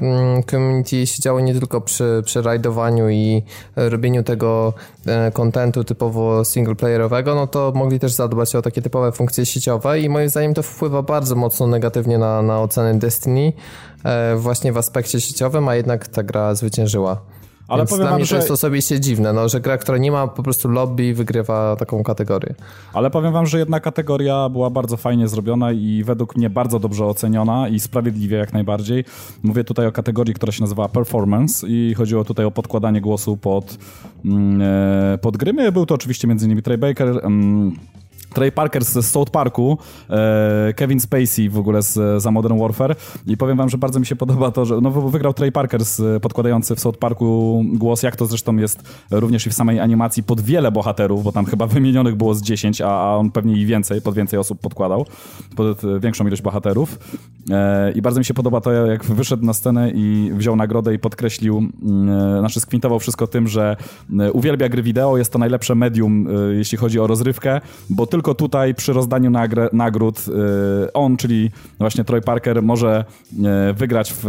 mm, 0.00 0.42
community 0.42 1.06
siedziało 1.06 1.40
nie 1.40 1.54
tylko 1.54 1.80
przy, 1.80 2.22
przy 2.24 2.42
rajdowaniu 2.42 3.10
i 3.10 3.42
robieniu 3.76 4.22
tego 4.22 4.74
e, 5.06 5.32
kontentu 5.32 5.84
typowo 5.84 6.44
singleplayerowego, 6.44 7.34
no 7.34 7.46
to 7.46 7.72
mogli 7.74 7.98
też 7.98 8.12
zadbać 8.12 8.56
o 8.56 8.62
takie 8.62 8.82
typowe 8.82 9.12
funkcje 9.12 9.46
sieciowe 9.46 10.00
i 10.00 10.08
moim 10.08 10.28
zdaniem 10.28 10.54
to 10.54 10.62
wpływa 10.62 11.02
bardzo 11.02 11.34
mocno 11.34 11.66
negatywnie 11.66 12.18
na, 12.18 12.42
na 12.42 12.60
ocenę 12.60 12.94
Destiny 12.98 13.52
e, 14.04 14.36
właśnie 14.36 14.72
w 14.72 14.76
aspekcie 14.76 15.20
sieciowym, 15.20 15.68
a 15.68 15.74
jednak 15.74 16.08
ta 16.08 16.22
gra 16.22 16.54
zwyciężyła. 16.54 17.20
Ale 17.68 17.80
Więc 17.80 17.90
powiem 17.90 18.06
dla 18.06 18.16
mnie 18.16 18.24
wam, 18.24 18.28
to 18.28 18.36
jest 18.36 18.50
osobiście 18.50 19.00
dziwne, 19.00 19.32
no, 19.32 19.48
że 19.48 19.60
gra, 19.60 19.78
która 19.78 19.98
nie 19.98 20.12
ma 20.12 20.28
po 20.28 20.42
prostu 20.42 20.68
lobby, 20.68 21.14
wygrywa 21.14 21.76
taką 21.76 22.02
kategorię. 22.02 22.54
Ale 22.92 23.10
powiem 23.10 23.32
wam, 23.32 23.46
że 23.46 23.58
jedna 23.58 23.80
kategoria 23.80 24.48
była 24.48 24.70
bardzo 24.70 24.96
fajnie 24.96 25.28
zrobiona 25.28 25.72
i 25.72 26.02
według 26.04 26.36
mnie 26.36 26.50
bardzo 26.50 26.78
dobrze 26.78 27.06
oceniona 27.06 27.68
i 27.68 27.80
sprawiedliwie 27.80 28.38
jak 28.38 28.52
najbardziej. 28.52 29.04
Mówię 29.42 29.64
tutaj 29.64 29.86
o 29.86 29.92
kategorii, 29.92 30.34
która 30.34 30.52
się 30.52 30.62
nazywa 30.62 30.88
Performance 30.88 31.66
i 31.68 31.94
chodziło 31.94 32.24
tutaj 32.24 32.46
o 32.46 32.50
podkładanie 32.50 33.00
głosu 33.00 33.36
pod, 33.36 33.78
mm, 34.24 34.62
e, 35.14 35.18
pod 35.18 35.36
gry. 35.36 35.72
Był 35.72 35.86
to 35.86 35.94
oczywiście 35.94 36.28
m.in. 36.28 36.62
Trey 36.62 36.78
Baker, 36.78 37.08
mm, 37.08 37.76
Trey 38.34 38.52
Parker 38.52 38.84
z 38.84 39.06
South 39.06 39.30
Parku, 39.30 39.78
e, 40.10 40.72
Kevin 40.76 41.00
Spacey 41.00 41.48
w 41.48 41.58
ogóle 41.58 41.82
z, 41.82 42.22
za 42.22 42.30
Modern 42.30 42.58
Warfare. 42.58 42.96
I 43.26 43.36
powiem 43.36 43.56
wam, 43.56 43.68
że 43.68 43.78
bardzo 43.78 44.00
mi 44.00 44.06
się 44.06 44.16
podoba 44.16 44.50
to, 44.50 44.64
że 44.64 44.80
no, 44.80 44.90
wygrał 44.90 45.34
Trey 45.34 45.52
Parker 45.52 45.84
z, 45.84 46.22
podkładający 46.22 46.76
w 46.76 46.80
South 46.80 46.98
Parku 46.98 47.62
głos, 47.72 48.02
jak 48.02 48.16
to 48.16 48.26
zresztą 48.26 48.56
jest 48.56 48.82
również 49.10 49.46
i 49.46 49.50
w 49.50 49.54
samej 49.54 49.80
animacji 49.80 50.22
pod 50.22 50.40
wiele 50.40 50.72
bohaterów, 50.72 51.24
bo 51.24 51.32
tam 51.32 51.46
chyba 51.46 51.66
wymienionych 51.66 52.16
było 52.16 52.34
z 52.34 52.42
10, 52.42 52.80
a, 52.80 52.86
a 52.86 53.16
on 53.16 53.30
pewnie 53.30 53.56
i 53.56 53.66
więcej, 53.66 54.02
pod 54.02 54.14
więcej 54.14 54.38
osób 54.38 54.60
podkładał, 54.60 55.06
pod 55.56 55.80
większą 56.00 56.26
ilość 56.26 56.42
bohaterów. 56.42 56.98
E, 57.50 57.92
i 57.92 58.02
bardzo 58.02 58.20
mi 58.20 58.24
się 58.24 58.34
podoba 58.34 58.60
to, 58.60 58.72
jak 58.72 59.04
wyszedł 59.04 59.44
na 59.44 59.52
scenę 59.52 59.90
i 59.94 60.30
wziął 60.34 60.56
nagrodę 60.56 60.94
i 60.94 60.98
podkreślił, 60.98 61.58
e, 61.58 62.38
znaczy 62.38 62.60
skwintował 62.60 62.98
wszystko 62.98 63.26
tym, 63.26 63.48
że 63.48 63.76
e, 64.20 64.32
uwielbia 64.32 64.68
gry 64.68 64.82
wideo, 64.82 65.18
jest 65.18 65.32
to 65.32 65.38
najlepsze 65.38 65.74
medium, 65.74 66.28
e, 66.28 66.54
jeśli 66.54 66.78
chodzi 66.78 67.00
o 67.00 67.06
rozrywkę, 67.06 67.60
bo 67.90 68.06
tylko 68.06 68.17
tylko 68.18 68.34
tutaj 68.34 68.74
przy 68.74 68.92
rozdaniu 68.92 69.30
nagród 69.72 70.24
y, 70.28 70.92
on, 70.92 71.16
czyli 71.16 71.50
właśnie 71.78 72.04
Troy 72.04 72.20
Parker, 72.20 72.62
może 72.62 73.04
y, 73.70 73.72
wygrać 73.74 74.12
w, 74.12 74.24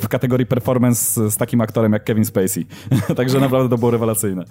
w 0.00 0.08
kategorii 0.08 0.46
performance 0.46 1.30
z 1.30 1.36
takim 1.36 1.60
aktorem 1.60 1.92
jak 1.92 2.04
Kevin 2.04 2.24
Spacey. 2.24 2.66
Także 3.16 3.40
naprawdę 3.40 3.68
to 3.68 3.78
było 3.78 3.90
rewelacyjne. 3.90 4.44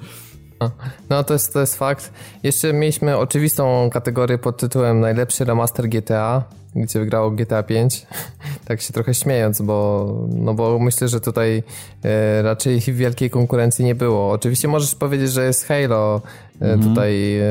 No 1.09 1.23
to 1.23 1.33
jest, 1.33 1.53
to 1.53 1.59
jest 1.59 1.77
fakt. 1.77 2.13
Jeszcze 2.43 2.73
mieliśmy 2.73 3.17
oczywistą 3.17 3.89
kategorię 3.93 4.37
pod 4.37 4.57
tytułem 4.57 4.99
najlepszy 4.99 5.45
remaster 5.45 5.89
GTA, 5.89 6.43
gdzie 6.75 6.99
wygrało 6.99 7.31
GTA 7.31 7.63
5. 7.63 8.07
tak 8.67 8.81
się 8.81 8.93
trochę 8.93 9.13
śmiejąc, 9.13 9.61
bo, 9.61 10.07
no 10.29 10.53
bo 10.53 10.79
myślę, 10.79 11.07
że 11.07 11.19
tutaj 11.19 11.63
e, 12.03 12.41
raczej 12.41 12.79
wielkiej 12.79 13.29
konkurencji 13.29 13.85
nie 13.85 13.95
było. 13.95 14.31
Oczywiście 14.31 14.67
możesz 14.67 14.95
powiedzieć, 14.95 15.31
że 15.31 15.45
jest 15.45 15.65
Halo 15.65 16.21
e, 16.61 16.65
mm 16.65 16.79
-hmm. 16.79 16.83
tutaj 16.83 17.37
e, 17.39 17.43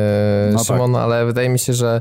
no 0.52 0.64
Szymon, 0.64 0.92
tak. 0.92 1.02
ale 1.02 1.26
wydaje 1.26 1.48
mi 1.48 1.58
się, 1.58 1.72
że 1.72 2.00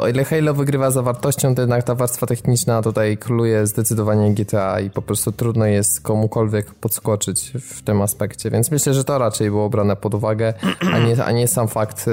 o 0.00 0.08
ile 0.08 0.24
Halo 0.24 0.54
wygrywa 0.54 0.90
zawartością, 0.90 1.54
to 1.54 1.62
jednak 1.62 1.82
ta 1.82 1.94
warstwa 1.94 2.26
techniczna 2.26 2.82
tutaj 2.82 3.16
króluje 3.16 3.66
zdecydowanie 3.66 4.34
GTA 4.34 4.80
i 4.80 4.90
po 4.90 5.02
prostu 5.02 5.32
trudno 5.32 5.66
jest 5.66 6.00
komukolwiek 6.00 6.74
podskoczyć 6.74 7.52
w 7.60 7.82
tym 7.82 8.02
aspekcie, 8.02 8.50
więc 8.50 8.70
myślę, 8.70 8.94
że 8.94 9.04
to 9.04 9.18
raczej 9.18 9.50
było 9.50 9.70
brane 9.70 9.96
pod 9.96 10.14
uwagę, 10.14 10.54
a 10.92 10.98
nie, 10.98 11.24
a 11.24 11.32
nie 11.32 11.48
sam 11.48 11.68
fakt, 11.68 12.06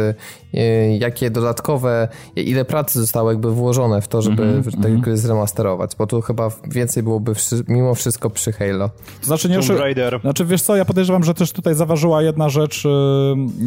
e, 0.54 0.98
jakie 0.98 1.30
dodatkowe, 1.30 2.08
ile 2.36 2.66
pracy 2.66 3.00
zostało 3.00 3.32
jakby 3.32 3.52
włożone 3.52 4.02
w 4.02 4.08
to, 4.08 4.22
żeby 4.22 4.44
mm 4.44 4.62
-hmm, 4.62 4.82
te 4.82 4.90
-hmm. 4.90 5.00
gry 5.00 5.18
zremasterować, 5.18 5.96
bo 5.98 6.08
tu 6.08 6.22
chyba 6.22 6.50
więcej 6.68 7.04
byłoby 7.04 7.34
mimo 7.68 7.96
wszystko 7.96 8.30
przy 8.30 8.52
Halo. 8.52 8.90
To 9.20 9.26
znaczy, 9.26 9.50
nie 9.50 9.60
Tomb 9.60 9.80
Raider. 9.80 10.20
Znaczy, 10.22 10.46
wiesz 10.46 10.62
co, 10.62 10.76
ja 10.76 10.86
podejrzewam, 10.86 11.24
że 11.24 11.34
też 11.34 11.52
tutaj 11.52 11.76
zaważyła 11.76 12.22
jedna 12.22 12.50
rzecz, 12.50 12.86
e, 12.86 12.90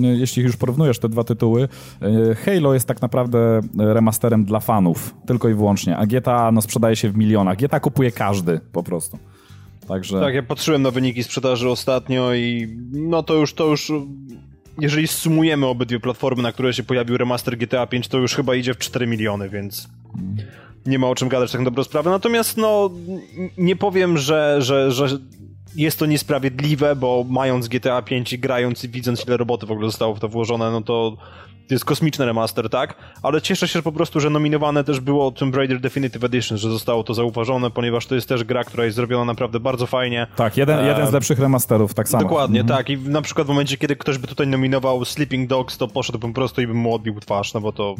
jeśli 0.01 0.43
już 0.43 0.57
porównujesz 0.57 0.99
te 0.99 1.09
dwa 1.09 1.25
tytuły. 1.25 1.69
Halo 2.45 2.75
jest 2.75 2.89
tak 2.89 3.03
naprawdę 3.03 3.64
remasterem 3.79 4.45
dla 4.45 4.61
fanów, 4.61 5.15
tylko 5.27 5.49
i 5.49 5.55
wyłącznie, 5.55 5.97
a 5.97 6.07
GTA 6.07 6.53
no, 6.53 6.63
sprzedaje 6.63 6.97
się 6.97 7.11
w 7.11 7.17
milionach. 7.17 7.59
GTA 7.59 7.81
kupuje 7.81 8.13
każdy 8.13 8.61
po 8.73 8.83
prostu. 8.83 9.19
Także... 9.89 10.21
Tak, 10.21 10.35
ja 10.35 10.43
patrzyłem 10.43 10.83
na 10.83 10.91
wyniki 10.91 11.25
sprzedaży 11.25 11.69
ostatnio 11.69 12.35
i 12.35 12.77
no 12.93 13.23
to 13.23 13.35
już, 13.35 13.55
to 13.55 13.67
już 13.67 13.93
jeżeli 14.81 15.09
sumujemy 15.09 15.67
obydwie 15.67 16.01
platformy, 16.01 16.43
na 16.43 16.53
które 16.53 16.75
się 16.75 16.83
pojawił 16.83 17.17
remaster 17.17 17.57
GTA 17.57 17.87
5, 17.87 18.09
to 18.09 18.19
już 18.19 18.35
chyba 18.35 18.55
idzie 18.55 18.75
w 18.75 18.79
4 18.79 19.07
miliony, 19.07 19.49
więc 19.49 19.89
nie 20.87 20.99
ma 20.99 21.09
o 21.09 21.15
czym 21.15 21.29
gadać 21.29 21.53
tak 21.53 21.61
na 21.61 21.65
dobrą 21.65 21.85
sprawę. 21.85 22.11
Natomiast 22.11 22.57
no, 22.57 22.91
nie 23.59 23.77
powiem, 23.77 24.19
że, 24.19 24.57
że, 24.63 24.93
że 24.93 25.09
jest 25.77 25.99
to 25.99 26.07
niesprawiedliwe, 26.07 26.97
bo 26.97 27.25
mając 27.29 27.69
GTA 27.69 28.03
5 28.03 28.33
i 28.33 28.39
grając 28.39 28.85
i 28.85 28.89
widząc 28.89 29.27
ile 29.27 29.37
roboty 29.37 29.67
w 29.67 29.71
ogóle 29.71 29.89
zostało 29.89 30.15
w 30.15 30.21
to 30.21 30.29
włożone, 30.29 30.71
no 30.71 30.83
to 30.83 31.17
jest 31.71 31.85
kosmiczny 31.85 32.27
remaster, 32.27 32.71
tak? 32.71 32.95
Ale 33.23 33.43
cieszę 33.43 33.69
się 33.69 33.83
po 33.83 33.93
prostu, 33.93 34.21
że 34.21 34.31
nominowane 34.31 34.85
też 34.85 35.01
było 35.01 35.33
Tomb 35.33 35.57
Raider 35.57 35.81
Definitive 35.81 36.25
Edition, 36.25 36.59
że 36.59 36.71
zostało 36.71 37.05
to 37.05 37.15
zauważone, 37.15 37.71
ponieważ 37.71 38.07
to 38.07 38.15
jest 38.15 38.29
też 38.29 38.45
gra, 38.45 38.65
która 38.65 38.85
jest 38.85 38.97
zrobiona 38.97 39.25
naprawdę 39.25 39.61
bardzo 39.61 39.87
fajnie. 39.87 40.27
Tak, 40.37 40.57
jeden, 40.57 40.87
jeden 40.87 41.07
z 41.07 41.13
lepszych 41.13 41.39
remasterów, 41.39 41.95
tak 41.95 42.09
samo. 42.09 42.23
Dokładnie, 42.23 42.61
mhm. 42.61 42.79
tak. 42.79 42.91
I 42.91 42.99
na 42.99 43.23
przykład 43.23 43.47
w 43.47 43.51
momencie, 43.51 43.77
kiedy 43.77 43.97
ktoś 43.97 44.19
by 44.19 44.27
tutaj 44.27 44.47
nominował 44.47 45.05
Sleeping 45.05 45.49
Dogs, 45.49 45.79
to 45.79 45.89
poszedłbym 45.89 46.33
po 46.33 46.35
prostu 46.35 46.61
i 46.61 46.67
bym 46.67 46.77
mu 46.77 46.95
odbił 46.95 47.21
twarz, 47.21 47.55
no 47.55 47.61
bo 47.61 47.73
to 47.73 47.95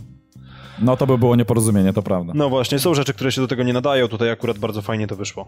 no 0.79 0.97
to 0.97 1.07
by 1.07 1.19
było 1.19 1.37
nieporozumienie, 1.37 1.93
to 1.93 2.03
prawda. 2.03 2.33
No 2.37 2.49
właśnie, 2.49 2.79
są 2.79 2.95
rzeczy, 2.95 3.15
które 3.15 3.33
się 3.33 3.41
do 3.41 3.49
tego 3.49 3.63
nie 3.63 3.73
nadają, 3.73 4.09
tutaj 4.09 4.31
akurat 4.31 4.59
bardzo 4.59 4.83
fajnie 4.83 5.07
to 5.07 5.17
wyszło. 5.17 5.47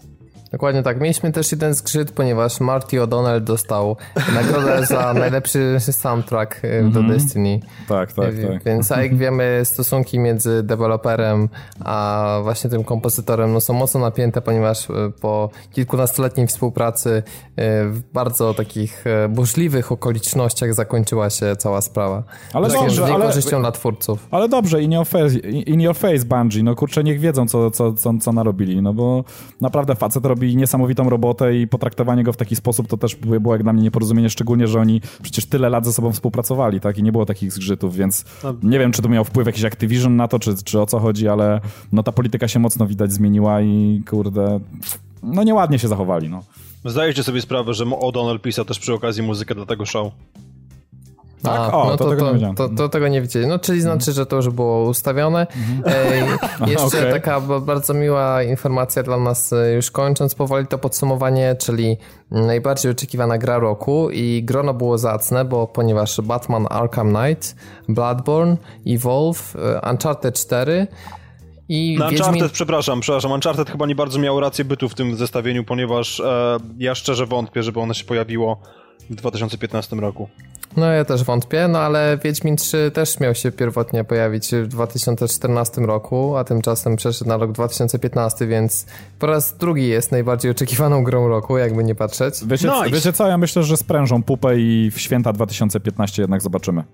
Dokładnie 0.53 0.83
tak. 0.83 1.01
Mieliśmy 1.01 1.33
też 1.33 1.53
jeden 1.53 1.75
zgrzyt, 1.75 2.13
ponieważ 2.13 2.61
Marty 2.61 2.97
O'Donnell 2.97 3.41
dostał 3.41 3.97
nagrodę 4.35 4.87
za 4.87 5.15
najlepszy 5.15 5.77
soundtrack 5.81 6.63
-hmm. 6.63 6.93
do 6.93 7.01
mhm. 7.01 7.19
Destiny. 7.19 7.61
Tak, 7.89 8.13
tak, 8.13 8.35
tak. 8.49 8.65
Więc 8.65 8.91
jak 8.91 9.17
wiemy, 9.25 9.61
stosunki 9.65 10.19
między 10.19 10.63
deweloperem 10.63 11.49
a 11.85 12.39
właśnie 12.43 12.71
tym 12.71 12.85
kompozytorem 12.85 13.53
no, 13.53 13.61
są 13.61 13.75
mocno 13.75 14.01
napięte, 14.01 14.41
ponieważ 14.41 14.91
e, 14.91 14.95
po 15.21 15.51
kilkunastoletniej 15.73 16.47
współpracy 16.47 17.23
e, 17.57 17.85
w 17.89 18.03
bardzo 18.13 18.55
takich 18.55 19.05
burzliwych 19.29 19.93
okolicznościach 19.93 20.75
zakończyła 20.75 21.31
się 21.31 21.57
cała 21.57 21.81
sprawa. 21.81 22.23
Ale 22.53 22.69
dobrze, 22.69 23.05
ale... 23.05 23.27
korzyścią 23.27 23.61
dla 23.61 23.73
twórców. 23.73 24.27
Ale 24.31 24.49
dobrze 24.49 24.83
i 24.83 24.89
nie 24.89 25.01
face, 25.19 25.39
in 25.49 25.81
your 25.81 25.97
face 25.97 26.25
Bungie, 26.25 26.63
no 26.63 26.75
kurczę, 26.75 27.05
niech 27.05 27.21
wiedzą, 27.21 27.49
co, 27.49 27.71
co, 27.71 27.93
co, 27.93 28.19
co 28.21 28.33
narobili, 28.33 28.83
no 28.83 28.95
bo 28.95 29.25
naprawdę 29.61 29.95
facet 29.95 30.27
robi 30.27 30.57
niesamowitą 30.57 31.11
robotę 31.11 31.57
i 31.57 31.69
potraktowanie 31.69 32.25
go 32.25 32.33
w 32.33 32.37
taki 32.37 32.57
sposób 32.57 32.89
to 32.89 32.97
też 32.97 33.17
było 33.17 33.55
jak 33.55 33.63
dla 33.63 33.73
mnie 33.73 33.83
nieporozumienie, 33.83 34.31
szczególnie, 34.31 34.67
że 34.67 34.81
oni 34.81 35.01
przecież 35.23 35.47
tyle 35.47 35.69
lat 35.69 35.85
ze 35.85 35.93
sobą 35.93 36.13
współpracowali, 36.13 36.81
tak, 36.81 36.99
i 36.99 37.03
nie 37.03 37.13
było 37.13 37.27
takich 37.27 37.53
zgrzytów, 37.53 37.97
więc 37.97 38.25
no. 38.45 38.55
nie 38.63 38.79
wiem, 38.79 38.93
czy 38.93 39.03
to 39.03 39.09
miał 39.09 39.25
wpływ 39.25 39.47
jakiś 39.47 39.65
Activision 39.65 40.17
na 40.17 40.29
to, 40.29 40.39
czy, 40.39 40.55
czy 40.65 40.81
o 40.81 40.87
co 40.87 40.99
chodzi, 40.99 41.29
ale 41.29 41.61
no 41.93 42.03
ta 42.03 42.13
polityka 42.13 42.49
się 42.49 42.59
mocno 42.59 42.87
widać 42.87 43.13
zmieniła 43.13 43.63
i 43.63 44.03
kurde, 44.11 44.61
no 45.23 45.43
nieładnie 45.43 45.79
się 45.79 45.89
zachowali, 45.89 46.29
no. 46.29 46.43
Zdajecie 46.85 47.23
sobie 47.23 47.41
sprawę, 47.41 47.75
że 47.75 47.85
O'Donnell 47.85 48.41
pisał 48.41 48.65
też 48.65 48.79
przy 48.79 48.95
okazji 48.95 49.23
muzykę 49.23 49.55
dla 49.55 49.67
tego 49.67 49.87
show? 49.87 50.13
Tak? 51.47 51.75
A, 51.75 51.83
o, 51.83 51.85
no 51.85 51.97
to, 51.97 52.05
to, 52.05 52.11
tego 52.11 52.33
nie 52.33 52.55
to, 52.55 52.69
to, 52.69 52.89
tego 52.89 53.09
nie 53.09 53.23
widzieli. 53.23 53.47
No, 53.47 53.59
czyli 53.59 53.81
znaczy, 53.81 54.13
że 54.13 54.27
to 54.27 54.37
już 54.37 54.49
było 54.49 54.83
ustawione. 54.83 55.47
Mhm. 55.57 56.39
jeszcze 56.71 56.87
okay. 56.87 57.13
taka 57.13 57.41
bardzo 57.41 57.95
miła 57.95 58.43
informacja 58.43 59.03
dla 59.03 59.17
nas, 59.17 59.53
e, 59.53 59.73
już 59.73 59.91
kończąc 59.91 60.35
powoli 60.35 60.67
to 60.67 60.79
podsumowanie, 60.79 61.57
czyli 61.59 61.97
najbardziej 62.31 62.93
oczekiwana 62.93 63.39
gra 63.39 63.59
roku 63.59 64.11
i 64.11 64.43
grono 64.45 64.75
było 64.75 64.99
zacne, 64.99 65.45
bo 65.45 65.67
ponieważ 65.67 66.21
Batman 66.21 66.67
Arkham 66.71 67.15
Knight, 67.15 67.57
Bloodborne, 67.89 68.57
Evolve, 68.87 69.57
e, 69.57 69.91
Uncharted 69.91 70.35
4 70.35 70.87
i 71.69 71.97
Na 71.99 72.11
Wiedźmin... 72.11 72.29
Uncharted, 72.29 72.53
przepraszam, 72.53 73.01
przepraszam, 73.01 73.33
Uncharted 73.33 73.71
chyba 73.71 73.87
nie 73.87 73.95
bardzo 73.95 74.19
miało 74.19 74.41
rację 74.41 74.65
bytu 74.65 74.89
w 74.89 74.95
tym 74.95 75.17
zestawieniu, 75.17 75.65
ponieważ 75.65 76.21
e, 76.21 76.59
ja 76.79 76.95
szczerze 76.95 77.27
wątpię, 77.27 77.63
żeby 77.63 77.81
ono 77.81 77.95
się 77.95 78.05
pojawiło 78.05 78.61
w 79.11 79.15
2015 79.15 79.97
roku. 79.97 80.29
No 80.77 80.87
ja 80.87 81.05
też 81.05 81.25
wątpię, 81.25 81.69
no 81.69 81.79
ale 81.79 82.19
Wiedźmin 82.25 82.57
3 82.57 82.91
też 82.95 83.21
miał 83.21 83.35
się 83.35 83.53
pierwotnie 83.53 84.05
pojawić 84.05 84.55
w 84.55 84.67
2014 84.67 85.81
roku, 85.81 86.37
a 86.37 86.45
tymczasem 86.45 86.97
przeszedł 86.97 87.29
na 87.29 87.37
rok 87.37 87.53
2015, 87.53 88.47
więc 88.47 88.87
po 89.19 89.27
raz 89.27 89.57
drugi 89.57 89.89
jest 89.89 90.13
najbardziej 90.13 90.51
oczekiwaną 90.51 91.05
grą 91.05 91.29
roku, 91.29 91.59
jakby 91.59 91.85
nie 91.85 91.95
patrzeć. 91.95 92.35
Wiecie, 92.47 92.69
nice. 92.69 92.91
wiecie 92.91 93.13
co, 93.13 93.29
ja 93.29 93.39
myślę, 93.39 93.63
że 93.63 93.77
sprężą 93.77 94.23
pupę 94.23 94.59
i 94.59 94.91
w 94.91 95.01
święta 95.01 95.33
2015 95.33 96.23
jednak 96.23 96.43
zobaczymy. 96.43 96.85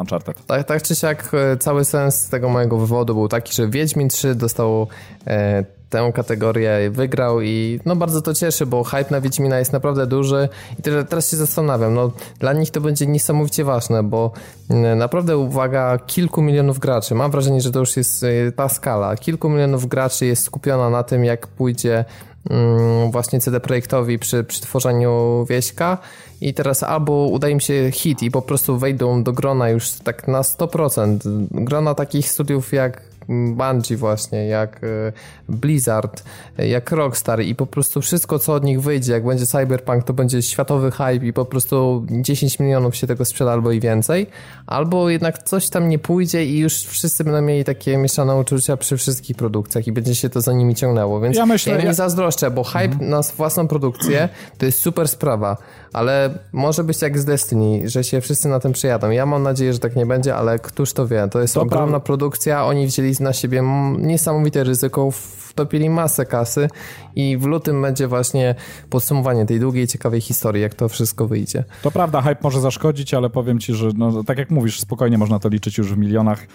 Uncharted. 0.00 0.46
Tak, 0.46 0.64
tak 0.64 0.82
czy 0.82 0.94
siak 0.94 1.30
e, 1.34 1.56
cały 1.56 1.84
sens 1.84 2.28
tego 2.28 2.48
mojego 2.48 2.78
wywodu 2.78 3.14
był 3.14 3.28
taki, 3.28 3.54
że 3.54 3.68
Wiedźmin 3.68 4.08
3 4.08 4.34
dostał 4.34 4.86
e, 5.26 5.64
tę 5.90 6.12
kategorię 6.14 6.90
wygrał 6.90 7.40
i 7.40 7.80
no 7.84 7.96
bardzo 7.96 8.22
to 8.22 8.34
cieszy, 8.34 8.66
bo 8.66 8.84
hype 8.84 9.10
na 9.10 9.20
Wiedźmina 9.20 9.58
jest 9.58 9.72
naprawdę 9.72 10.06
duży 10.06 10.48
i 10.78 10.82
teraz 10.82 11.30
się 11.30 11.36
zastanawiam, 11.36 11.94
no 11.94 12.12
dla 12.38 12.52
nich 12.52 12.70
to 12.70 12.80
będzie 12.80 13.06
niesamowicie 13.06 13.64
ważne, 13.64 14.02
bo 14.02 14.32
mm, 14.70 14.98
naprawdę 14.98 15.36
uwaga 15.36 15.98
kilku 15.98 16.42
milionów 16.42 16.78
graczy, 16.78 17.14
mam 17.14 17.30
wrażenie, 17.30 17.60
że 17.60 17.72
to 17.72 17.78
już 17.80 17.96
jest 17.96 18.22
y, 18.22 18.52
ta 18.56 18.68
skala, 18.68 19.16
kilku 19.16 19.48
milionów 19.48 19.86
graczy 19.86 20.26
jest 20.26 20.44
skupiona 20.44 20.90
na 20.90 21.02
tym, 21.02 21.24
jak 21.24 21.46
pójdzie 21.46 22.04
mm, 22.50 23.10
właśnie 23.10 23.40
CD 23.40 23.60
Projektowi 23.60 24.18
przy, 24.18 24.44
przy 24.44 24.60
tworzeniu 24.60 25.46
wieśka 25.48 25.98
i 26.40 26.54
teraz 26.54 26.82
albo 26.82 27.26
uda 27.26 27.48
im 27.48 27.60
się 27.60 27.90
hit 27.90 28.22
i 28.22 28.30
po 28.30 28.42
prostu 28.42 28.78
wejdą 28.78 29.22
do 29.22 29.32
grona 29.32 29.68
już 29.68 29.90
tak 29.90 30.28
na 30.28 30.42
100%. 30.42 31.18
Grona 31.50 31.94
takich 31.94 32.28
studiów 32.28 32.72
jak 32.72 33.10
Bungie 33.30 33.96
właśnie, 33.96 34.46
jak 34.46 34.80
e, 34.84 35.12
Blizzard, 35.48 36.24
e, 36.58 36.68
jak 36.68 36.92
Rockstar 36.92 37.42
i 37.42 37.54
po 37.54 37.66
prostu 37.66 38.00
wszystko, 38.00 38.38
co 38.38 38.54
od 38.54 38.64
nich 38.64 38.82
wyjdzie, 38.82 39.12
jak 39.12 39.26
będzie 39.26 39.46
Cyberpunk, 39.46 40.04
to 40.04 40.12
będzie 40.12 40.42
światowy 40.42 40.90
hype 40.90 41.26
i 41.26 41.32
po 41.32 41.44
prostu 41.44 42.06
10 42.10 42.58
milionów 42.58 42.96
się 42.96 43.06
tego 43.06 43.24
sprzeda 43.24 43.52
albo 43.52 43.72
i 43.72 43.80
więcej, 43.80 44.26
albo 44.66 45.10
jednak 45.10 45.42
coś 45.42 45.68
tam 45.68 45.88
nie 45.88 45.98
pójdzie 45.98 46.44
i 46.44 46.58
już 46.58 46.74
wszyscy 46.74 47.24
będą 47.24 47.42
mieli 47.42 47.64
takie 47.64 47.96
mieszane 47.96 48.36
uczucia 48.36 48.76
przy 48.76 48.96
wszystkich 48.96 49.36
produkcjach 49.36 49.86
i 49.86 49.92
będzie 49.92 50.14
się 50.14 50.28
to 50.30 50.40
za 50.40 50.52
nimi 50.52 50.74
ciągnęło, 50.74 51.20
więc 51.20 51.36
ja, 51.36 51.46
myślę, 51.46 51.72
ja 51.72 51.84
nie 51.84 51.94
zazdroszczę, 51.94 52.50
bo 52.50 52.64
hype 52.64 52.84
mhm. 52.84 53.10
na 53.10 53.20
własną 53.36 53.68
produkcję 53.68 54.28
to 54.58 54.66
jest 54.66 54.80
super 54.80 55.08
sprawa, 55.08 55.56
ale 55.92 56.38
może 56.52 56.84
być 56.84 57.02
jak 57.02 57.18
z 57.18 57.24
Destiny, 57.24 57.88
że 57.88 58.04
się 58.04 58.20
wszyscy 58.20 58.48
na 58.48 58.60
tym 58.60 58.72
przyjadą. 58.72 59.10
Ja 59.10 59.26
mam 59.26 59.42
nadzieję, 59.42 59.72
że 59.72 59.78
tak 59.78 59.96
nie 59.96 60.06
będzie, 60.06 60.36
ale 60.36 60.58
któż 60.58 60.92
to 60.92 61.06
wie, 61.06 61.28
to 61.30 61.40
jest 61.40 61.54
to 61.54 61.62
ogromna 61.62 62.00
produkcja, 62.00 62.66
oni 62.66 62.86
wzięli 62.86 63.14
na 63.20 63.32
siebie 63.32 63.62
niesamowite 63.98 64.64
ryzyko, 64.64 65.10
wtopili 65.50 65.90
masę 65.90 66.26
kasy 66.26 66.68
i 67.16 67.36
w 67.36 67.44
lutym 67.44 67.82
będzie 67.82 68.08
właśnie 68.08 68.54
podsumowanie 68.90 69.46
tej 69.46 69.60
długiej, 69.60 69.86
ciekawej 69.86 70.20
historii, 70.20 70.62
jak 70.62 70.74
to 70.74 70.88
wszystko 70.88 71.26
wyjdzie. 71.26 71.64
To 71.82 71.90
prawda, 71.90 72.22
hype 72.22 72.40
może 72.42 72.60
zaszkodzić, 72.60 73.14
ale 73.14 73.30
powiem 73.30 73.58
ci, 73.58 73.74
że 73.74 73.88
no, 73.96 74.24
tak 74.24 74.38
jak 74.38 74.50
mówisz, 74.50 74.80
spokojnie 74.80 75.18
można 75.18 75.38
to 75.38 75.48
liczyć 75.48 75.78
już 75.78 75.94
w 75.94 75.98
milionach. 75.98 76.46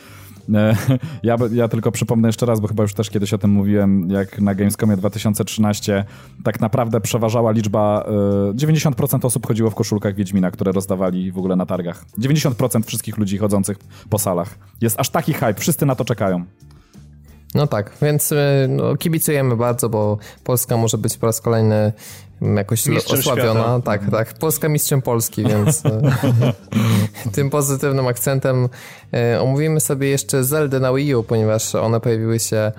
E, 0.53 0.75
ja, 1.23 1.37
ja 1.51 1.67
tylko 1.67 1.91
przypomnę 1.91 2.27
jeszcze 2.27 2.45
raz, 2.45 2.59
bo 2.59 2.67
chyba 2.67 2.83
już 2.83 2.93
też 2.93 3.09
kiedyś 3.09 3.33
o 3.33 3.37
tym 3.37 3.51
mówiłem, 3.51 4.09
jak 4.09 4.41
na 4.41 4.55
Gamescomie 4.55 4.97
2013 4.97 6.05
tak 6.43 6.59
naprawdę 6.59 7.01
przeważała 7.01 7.51
liczba, 7.51 8.05
90% 8.53 9.23
e, 9.23 9.27
osób 9.27 9.47
chodziło 9.47 9.69
w 9.69 9.75
koszulkach 9.75 10.15
Wiedźmina, 10.15 10.51
które 10.51 10.71
rozdawali 10.71 11.31
w 11.31 11.37
ogóle 11.37 11.55
na 11.55 11.65
targach. 11.65 12.05
90% 12.19 12.83
wszystkich 12.83 13.17
ludzi 13.17 13.37
chodzących 13.37 13.77
po 14.09 14.19
salach. 14.19 14.57
Jest 14.81 14.99
aż 14.99 15.09
taki 15.09 15.33
hype, 15.33 15.53
wszyscy 15.53 15.85
na 15.85 15.95
to 15.95 16.05
czekają. 16.05 16.45
No 17.55 17.67
tak, 17.67 17.91
więc 18.01 18.31
e, 18.31 18.67
no, 18.69 18.95
kibicujemy 18.97 19.55
bardzo, 19.55 19.89
bo 19.89 20.17
Polska 20.43 20.77
może 20.77 20.97
być 20.97 21.17
po 21.17 21.25
raz 21.25 21.41
kolejny 21.41 21.93
jakoś 22.41 22.85
mistrzem 22.85 23.19
osławiona. 23.19 23.59
Świata. 23.61 23.81
Tak, 23.85 24.11
tak. 24.11 24.33
Polska 24.33 24.69
mistrzem 24.69 25.01
Polski, 25.01 25.43
więc 25.43 25.85
e, 25.85 26.01
tym 27.35 27.49
pozytywnym 27.49 28.07
akcentem 28.07 28.69
e, 29.13 29.41
omówimy 29.41 29.79
sobie 29.79 30.09
jeszcze 30.09 30.43
Zelda 30.43 30.79
na 30.79 30.93
Wii 30.93 31.15
U, 31.15 31.23
ponieważ 31.23 31.75
one 31.75 31.99
pojawiły 31.99 32.39
się 32.39 32.71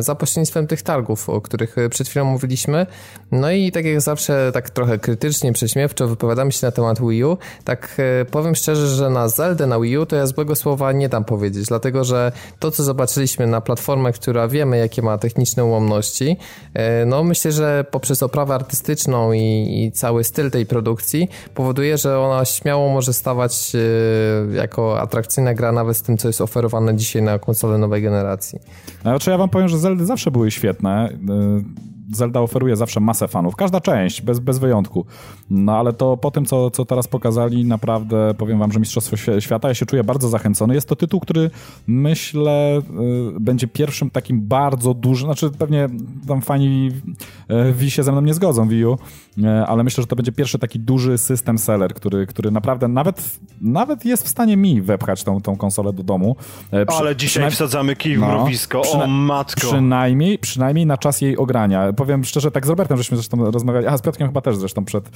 za 0.00 0.14
pośrednictwem 0.14 0.66
tych 0.66 0.82
targów, 0.82 1.28
o 1.28 1.40
których 1.40 1.78
e, 1.78 1.88
przed 1.88 2.08
chwilą 2.08 2.24
mówiliśmy. 2.24 2.86
No 3.32 3.50
i 3.50 3.72
tak 3.72 3.84
jak 3.84 4.00
zawsze, 4.00 4.50
tak 4.52 4.70
trochę 4.70 4.98
krytycznie, 4.98 5.52
prześmiewczo 5.52 6.08
wypowiadamy 6.08 6.52
się 6.52 6.66
na 6.66 6.70
temat 6.70 7.00
Wii 7.00 7.24
U, 7.24 7.38
tak 7.64 7.96
e, 8.20 8.24
powiem 8.24 8.54
szczerze, 8.54 8.86
że 8.86 9.10
na 9.10 9.28
Zelda 9.28 9.66
na 9.66 9.80
Wii 9.80 9.98
U 9.98 10.06
to 10.06 10.16
ja 10.16 10.26
złego 10.26 10.56
słowa 10.56 10.92
nie 10.92 11.08
dam 11.08 11.24
powiedzieć, 11.24 11.66
dlatego 11.66 12.04
że 12.04 12.32
to, 12.58 12.70
co 12.70 12.84
zobaczyliśmy 12.84 13.46
na 13.46 13.60
platformę, 13.60 14.12
która 14.12 14.48
wiemy, 14.48 14.78
jakie 14.78 15.02
ma 15.02 15.18
techniczne 15.18 15.64
ułomności, 15.64 16.36
e, 16.74 17.06
no 17.06 17.24
myślę, 17.24 17.52
że 17.52 17.84
poprzez 17.90 18.22
oprawę 18.22 18.54
artystyczną 18.54 19.32
i, 19.32 19.40
i 19.84 19.92
cały 19.92 20.24
styl 20.24 20.50
tej 20.50 20.66
produkcji 20.66 21.28
powoduje, 21.54 21.98
że 21.98 22.20
ona 22.20 22.44
śmiało 22.44 22.88
może 22.88 23.12
stawać 23.12 23.72
jako 24.52 25.00
atrakcyjna 25.00 25.54
gra 25.54 25.72
nawet 25.72 25.96
z 25.96 26.02
tym, 26.02 26.18
co 26.18 26.28
jest 26.28 26.40
oferowane 26.40 26.96
dzisiaj 26.96 27.22
na 27.22 27.38
konsole 27.38 27.78
nowej 27.78 28.02
generacji. 28.02 28.58
Znaczy 29.02 29.30
ja 29.30 29.37
wam 29.38 29.48
powiem, 29.48 29.68
że 29.68 29.78
Zeldy 29.78 30.06
zawsze 30.06 30.30
były 30.30 30.50
świetne. 30.50 31.08
Y, 32.12 32.16
Zelda 32.16 32.40
oferuje 32.40 32.76
zawsze 32.76 33.00
masę 33.00 33.28
fanów. 33.28 33.56
Każda 33.56 33.80
część, 33.80 34.22
bez, 34.22 34.38
bez 34.38 34.58
wyjątku. 34.58 35.06
No 35.50 35.76
ale 35.76 35.92
to 35.92 36.16
po 36.16 36.30
tym, 36.30 36.44
co, 36.44 36.70
co 36.70 36.84
teraz 36.84 37.08
pokazali, 37.08 37.64
naprawdę 37.64 38.34
powiem 38.38 38.58
wam, 38.58 38.72
że 38.72 38.80
Mistrzostwo 38.80 39.16
Świata, 39.40 39.68
ja 39.68 39.74
się 39.74 39.86
czuję 39.86 40.04
bardzo 40.04 40.28
zachęcony. 40.28 40.74
Jest 40.74 40.88
to 40.88 40.96
tytuł, 40.96 41.20
który 41.20 41.50
myślę 41.86 42.78
y, 42.78 43.40
będzie 43.40 43.66
pierwszym 43.66 44.10
takim 44.10 44.40
bardzo 44.40 44.94
dużym, 44.94 45.26
znaczy 45.26 45.50
pewnie 45.58 45.88
tam 46.28 46.42
fani 46.42 46.90
Wii 47.72 47.90
się 47.90 48.02
ze 48.02 48.12
mną 48.12 48.20
nie 48.20 48.34
zgodzą, 48.34 48.68
Wii 48.68 48.84
U, 48.84 48.98
ale 49.66 49.84
myślę, 49.84 50.02
że 50.02 50.06
to 50.06 50.16
będzie 50.16 50.32
pierwszy 50.32 50.58
taki 50.58 50.80
duży 50.80 51.18
system 51.18 51.58
seller, 51.58 51.94
który, 51.94 52.26
który 52.26 52.50
naprawdę 52.50 52.88
nawet, 52.88 53.38
nawet 53.60 54.04
jest 54.04 54.24
w 54.24 54.28
stanie 54.28 54.56
mi 54.56 54.82
wepchać 54.82 55.24
tą, 55.24 55.40
tą 55.40 55.56
konsolę 55.56 55.92
do 55.92 56.02
domu. 56.02 56.36
Przy, 56.70 56.98
ale 56.98 57.16
dzisiaj 57.16 57.50
wsadzamy 57.50 57.96
kij 57.96 58.16
w 58.16 58.20
no, 58.20 58.26
mrowisko, 58.26 58.82
o 58.82 59.06
matko. 59.06 59.60
Przynajmniej, 59.60 60.38
przynajmniej 60.38 60.86
na 60.86 60.98
czas 60.98 61.20
jej 61.20 61.36
ogrania. 61.36 61.92
Powiem 61.98 62.24
szczerze, 62.24 62.50
tak 62.50 62.66
z 62.66 62.68
Robertem 62.68 62.96
żeśmy 62.96 63.16
zresztą 63.16 63.50
rozmawiali, 63.50 63.86
a 63.86 63.98
z 63.98 64.02
Piotrkiem 64.02 64.28
chyba 64.28 64.40
też 64.40 64.56
zresztą 64.56 64.84
przed, 64.84 65.10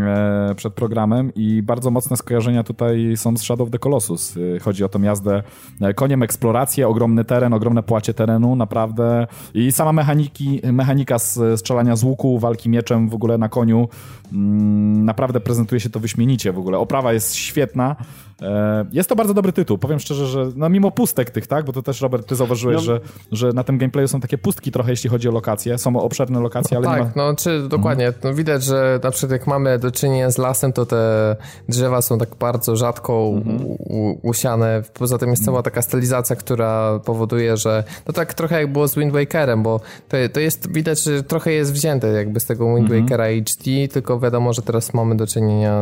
e, 0.00 0.54
przed 0.56 0.74
programem 0.74 1.32
i 1.34 1.62
bardzo 1.62 1.90
mocne 1.90 2.16
skojarzenia 2.16 2.62
tutaj 2.62 3.16
są 3.16 3.36
z 3.36 3.42
Shadow 3.42 3.66
of 3.66 3.70
the 3.70 3.78
Colossus. 3.78 4.36
E, 4.56 4.58
chodzi 4.58 4.84
o 4.84 4.88
tą 4.88 5.02
jazdę 5.02 5.42
e, 5.80 5.94
koniem, 5.94 6.22
eksplorację, 6.22 6.88
ogromny 6.88 7.24
teren, 7.24 7.54
ogromne 7.54 7.82
płacie 7.82 8.14
terenu, 8.14 8.56
naprawdę. 8.56 9.26
I 9.54 9.72
sama 9.72 9.92
mechaniki, 9.92 10.60
mechanika 10.72 11.18
strzelania 11.56 11.96
z 11.96 12.04
łuku, 12.04 12.38
walki 12.38 12.68
mieczem 12.68 13.08
w 13.08 13.14
ogóle 13.14 13.38
na 13.38 13.48
koniu, 13.48 13.78
mm, 13.78 13.88
naprawdę 14.32 15.40
prezentuje 15.40 15.80
się 15.80 15.90
to 15.90 16.00
wyśmienicie 16.00 16.52
w 16.52 16.58
ogóle. 16.58 16.78
Oprawa 16.78 17.12
jest 17.12 17.34
świetna. 17.34 17.96
E, 18.42 18.84
jest 18.92 19.08
to 19.08 19.16
bardzo 19.16 19.34
dobry 19.34 19.52
tytuł. 19.52 19.78
Powiem 19.78 20.00
szczerze, 20.00 20.26
że 20.26 20.46
no 20.56 20.68
mimo 20.68 20.90
pustek 20.90 21.30
tych, 21.30 21.46
tak, 21.46 21.64
bo 21.64 21.72
to 21.72 21.82
też 21.82 22.00
Robert, 22.00 22.26
ty 22.26 22.36
zauważyłeś, 22.36 22.76
no. 22.76 22.82
że, 22.82 23.00
że 23.32 23.52
na 23.52 23.64
tym 23.64 23.78
gameplayu 23.78 24.08
są 24.08 24.20
takie 24.20 24.38
pustki 24.38 24.72
trochę, 24.72 24.90
jeśli 24.90 25.10
chodzi 25.10 25.28
o 25.28 25.32
lokacje. 25.32 25.78
Są 25.78 25.96
obszerne 26.00 26.40
lokacje, 26.40 26.76
ale 26.76 26.86
no, 26.86 26.92
tak, 26.92 27.16
ma... 27.16 27.22
no 27.22 27.36
czy 27.36 27.68
dokładnie. 27.68 28.06
Mhm. 28.06 28.24
No, 28.24 28.34
widać, 28.34 28.64
że 28.64 29.00
na 29.02 29.10
przykład 29.10 29.32
jak 29.32 29.46
mamy 29.46 29.78
do 29.78 29.90
czynienia 29.90 30.30
z 30.30 30.38
lasem, 30.38 30.72
to 30.72 30.86
te 30.86 31.36
drzewa 31.68 32.02
są 32.02 32.18
tak 32.18 32.34
bardzo 32.34 32.76
rzadko 32.76 33.32
mhm. 33.34 33.76
usiane. 34.22 34.82
Poza 34.94 35.18
tym 35.18 35.30
jest 35.30 35.44
cała 35.44 35.62
taka 35.62 35.82
stylizacja, 35.82 36.36
która 36.36 36.98
powoduje, 36.98 37.56
że 37.56 37.84
no 38.06 38.12
tak 38.12 38.34
trochę 38.34 38.60
jak 38.60 38.72
było 38.72 38.88
z 38.88 38.94
Wind 38.94 39.12
Wakerem, 39.12 39.62
bo 39.62 39.80
to, 40.08 40.16
to 40.32 40.40
jest, 40.40 40.72
widać, 40.72 41.02
że 41.02 41.22
trochę 41.22 41.52
jest 41.52 41.72
wzięte 41.72 42.08
jakby 42.08 42.40
z 42.40 42.46
tego 42.46 42.74
Wind 42.74 42.90
mhm. 42.90 43.02
Wakera 43.02 43.24
HD, 43.24 43.88
tylko 43.92 44.18
wiadomo, 44.22 44.52
że 44.52 44.62
teraz 44.62 44.94
mamy 44.94 45.16
do 45.16 45.26
czynienia 45.26 45.74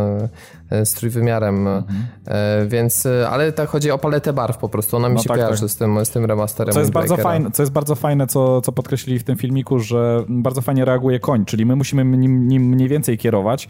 e, 0.70 0.86
z 0.86 0.93
trójwymiarem, 0.93 1.68
mhm. 1.68 2.07
E, 2.26 2.66
więc, 2.66 3.07
e, 3.07 3.28
ale 3.30 3.53
tak 3.53 3.68
chodzi 3.68 3.91
o 3.91 3.99
paletę 3.99 4.32
barw 4.32 4.59
po 4.59 4.68
prostu, 4.68 4.97
ona 4.97 5.09
mi 5.09 5.14
no 5.14 5.22
się 5.22 5.28
tak, 5.28 5.36
kojarzy 5.36 5.61
tak. 5.61 5.70
Z, 5.70 5.76
tym, 5.76 6.05
z 6.05 6.11
tym 6.11 6.24
remasterem 6.24 6.74
co 6.74 6.80
jest, 6.80 6.93
bardzo 6.93 7.16
fajne, 7.16 7.51
co 7.51 7.62
jest 7.62 7.72
bardzo 7.72 7.95
fajne, 7.95 8.26
co, 8.26 8.61
co 8.61 8.72
podkreślili 8.72 9.18
w 9.18 9.24
tym 9.24 9.36
filmiku, 9.36 9.78
że 9.78 10.24
bardzo 10.28 10.61
fajnie 10.61 10.84
reaguje 10.84 11.20
koń, 11.20 11.45
czyli 11.45 11.66
my 11.66 11.76
musimy 11.76 12.05
nim, 12.05 12.49
nim 12.49 12.62
mniej 12.62 12.88
więcej 12.88 13.18
kierować. 13.18 13.68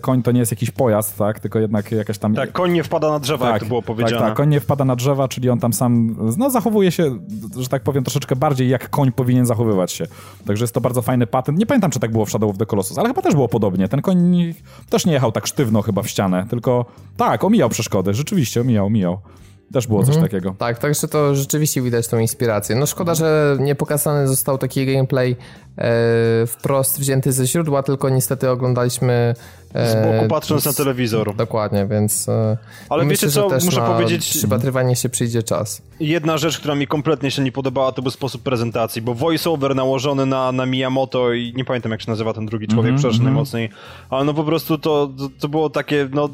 Koń 0.00 0.22
to 0.22 0.32
nie 0.32 0.40
jest 0.40 0.52
jakiś 0.52 0.70
pojazd, 0.70 1.18
tak, 1.18 1.40
tylko 1.40 1.58
jednak 1.58 1.92
jakaś 1.92 2.18
tam... 2.18 2.34
Tak, 2.34 2.52
koń 2.52 2.72
nie 2.72 2.84
wpada 2.84 3.10
na 3.10 3.18
drzewa, 3.18 3.44
tak, 3.44 3.52
jak 3.52 3.62
to 3.62 3.68
było 3.68 3.82
powiedziane. 3.82 4.18
Tak, 4.18 4.28
tak, 4.28 4.36
koń 4.36 4.48
nie 4.48 4.60
wpada 4.60 4.84
na 4.84 4.96
drzewa, 4.96 5.28
czyli 5.28 5.50
on 5.50 5.60
tam 5.60 5.72
sam, 5.72 6.16
no 6.36 6.50
zachowuje 6.50 6.92
się, 6.92 7.18
że 7.56 7.68
tak 7.68 7.82
powiem, 7.82 8.04
troszeczkę 8.04 8.36
bardziej 8.36 8.68
jak 8.68 8.90
koń 8.90 9.12
powinien 9.12 9.46
zachowywać 9.46 9.92
się. 9.92 10.06
Także 10.46 10.64
jest 10.64 10.74
to 10.74 10.80
bardzo 10.80 11.02
fajny 11.02 11.26
patent. 11.26 11.58
Nie 11.58 11.66
pamiętam, 11.66 11.90
czy 11.90 12.00
tak 12.00 12.12
było 12.12 12.24
w 12.24 12.30
Shadow 12.30 12.50
of 12.50 12.58
the 12.58 12.66
Colossus, 12.66 12.98
ale 12.98 13.08
chyba 13.08 13.22
też 13.22 13.34
było 13.34 13.48
podobnie. 13.48 13.71
Ten 13.88 14.02
koń 14.02 14.54
też 14.90 15.06
nie 15.06 15.12
jechał 15.12 15.32
tak 15.32 15.46
sztywno 15.46 15.82
chyba 15.82 16.02
w 16.02 16.08
ścianę, 16.08 16.46
tylko 16.50 16.84
tak, 17.16 17.44
omijał 17.44 17.68
przeszkody, 17.68 18.14
rzeczywiście 18.14 18.60
omijał, 18.60 18.86
omijał. 18.86 19.18
Też 19.72 19.86
było 19.86 20.00
coś 20.00 20.14
mhm. 20.14 20.26
takiego. 20.26 20.54
Tak, 20.58 20.78
także 20.78 21.08
to 21.08 21.34
rzeczywiście 21.34 21.82
widać 21.82 22.08
tą 22.08 22.18
inspirację. 22.18 22.76
No 22.76 22.86
szkoda, 22.86 23.14
że 23.14 23.56
nie 23.60 23.74
pokazany 23.74 24.28
został 24.28 24.58
taki 24.58 24.86
gameplay 24.86 25.36
e, 25.78 26.46
wprost 26.46 27.00
wzięty 27.00 27.32
ze 27.32 27.46
źródła, 27.46 27.82
tylko 27.82 28.08
niestety 28.08 28.50
oglądaliśmy 28.50 29.34
e, 29.74 29.90
z 29.90 29.94
boku 29.94 30.28
patrząc 30.28 30.62
z, 30.62 30.66
na 30.66 30.72
telewizor. 30.72 31.36
Dokładnie, 31.36 31.86
więc 31.86 32.28
e, 32.28 32.56
Ale 32.88 33.04
myślę, 33.04 33.28
wiecie 33.28 33.40
co, 33.40 33.64
muszę 33.64 33.80
powiedzieć... 33.80 34.28
przypatrywanie 34.28 34.96
się 34.96 35.08
przyjdzie 35.08 35.42
czas. 35.42 35.82
Jedna 36.00 36.38
rzecz, 36.38 36.58
która 36.58 36.74
mi 36.74 36.86
kompletnie 36.86 37.30
się 37.30 37.42
nie 37.42 37.52
podobała, 37.52 37.92
to 37.92 38.02
był 38.02 38.10
sposób 38.10 38.42
prezentacji, 38.42 39.02
bo 39.02 39.14
voiceover 39.14 39.76
nałożony 39.76 40.26
na, 40.26 40.52
na 40.52 40.66
Miyamoto 40.66 41.32
i 41.32 41.52
nie 41.56 41.64
pamiętam 41.64 41.92
jak 41.92 42.02
się 42.02 42.10
nazywa 42.10 42.32
ten 42.32 42.46
drugi 42.46 42.66
człowiek, 42.66 42.90
mm 42.90 43.02
-hmm, 43.02 43.06
mm 43.06 43.20
-hmm. 43.20 43.24
najmocniej, 43.24 43.70
ale 44.10 44.24
no 44.24 44.34
po 44.34 44.44
prostu 44.44 44.78
to, 44.78 45.10
to, 45.18 45.28
to 45.40 45.48
było 45.48 45.70
takie, 45.70 46.08
no 46.12 46.28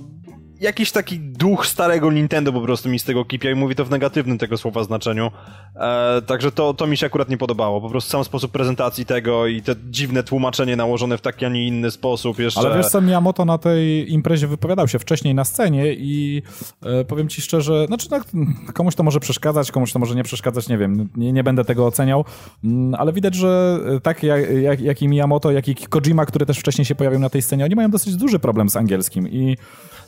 jakiś 0.61 0.93
taki 0.93 1.21
duch 1.21 1.67
starego 1.67 2.13
Nintendo 2.13 2.53
po 2.53 2.61
prostu 2.61 2.89
mi 2.89 2.99
z 2.99 3.05
tego 3.05 3.25
kipia 3.25 3.51
i 3.51 3.55
mówi 3.55 3.75
to 3.75 3.85
w 3.85 3.91
negatywnym 3.91 4.39
tego 4.39 4.59
słowa 4.59 4.85
znaczeniu. 4.85 5.31
E, 5.77 6.23
także 6.23 6.53
to, 6.53 6.75
to 6.75 6.87
mi 6.87 6.97
się 6.97 7.07
akurat 7.07 7.29
nie 7.29 7.39
podobało. 7.39 7.81
Po 7.81 7.91
prostu 7.91 8.11
sam 8.11 8.25
sposób 8.25 8.53
prezentacji 8.53 9.07
tego 9.07 9.47
i 9.47 9.63
te 9.63 9.75
dziwne 9.91 10.23
tłumaczenie 10.23 10.77
nałożone 10.77 11.19
w 11.19 11.21
taki, 11.21 11.45
a 11.45 11.49
nie 11.49 11.67
inny 11.67 11.91
sposób 11.91 12.39
jeszcze. 12.39 12.61
Ale 12.61 12.77
wiesz 12.77 12.87
co, 12.87 13.01
Miyamoto 13.01 13.45
na 13.45 13.59
tej 13.59 14.13
imprezie 14.13 14.47
wypowiadał 14.47 14.89
się 14.89 14.99
wcześniej 14.99 15.35
na 15.35 15.45
scenie 15.45 15.95
i 15.95 16.43
e, 16.83 17.05
powiem 17.05 17.29
ci 17.29 17.43
szczerze, 17.43 17.87
znaczy 17.87 18.09
no, 18.11 18.45
komuś 18.73 18.95
to 18.95 19.03
może 19.03 19.21
przeszkadzać, 19.21 19.73
komuś 19.73 19.93
to 19.93 19.99
może 19.99 20.15
nie 20.15 20.25
przeszkadzać, 20.25 20.69
nie 20.69 20.79
wiem, 20.79 21.09
nie, 21.17 21.33
nie 21.33 21.45
będę 21.45 21.65
tego 21.65 21.87
oceniał, 21.87 22.25
mm, 22.65 22.95
ale 22.95 23.13
widać, 23.13 23.35
że 23.35 23.79
tak 24.03 24.23
jak, 24.23 24.43
jak, 24.63 24.81
jak 24.81 25.03
i 25.03 25.09
Miyamoto, 25.09 25.51
jak 25.51 25.69
i 25.69 25.75
Kojima, 25.75 26.27
który 26.27 26.47
też 26.47 26.59
wcześniej 26.59 26.85
się 26.85 26.95
pojawił 26.95 27.21
na 27.21 27.31
tej 27.31 27.43
scenie, 27.43 27.65
oni 27.65 27.75
mają 27.75 27.91
dosyć 27.91 28.17
duży 28.17 28.39
problem 28.39 28.69
z 28.69 28.77
angielskim 28.77 29.29
i 29.29 29.57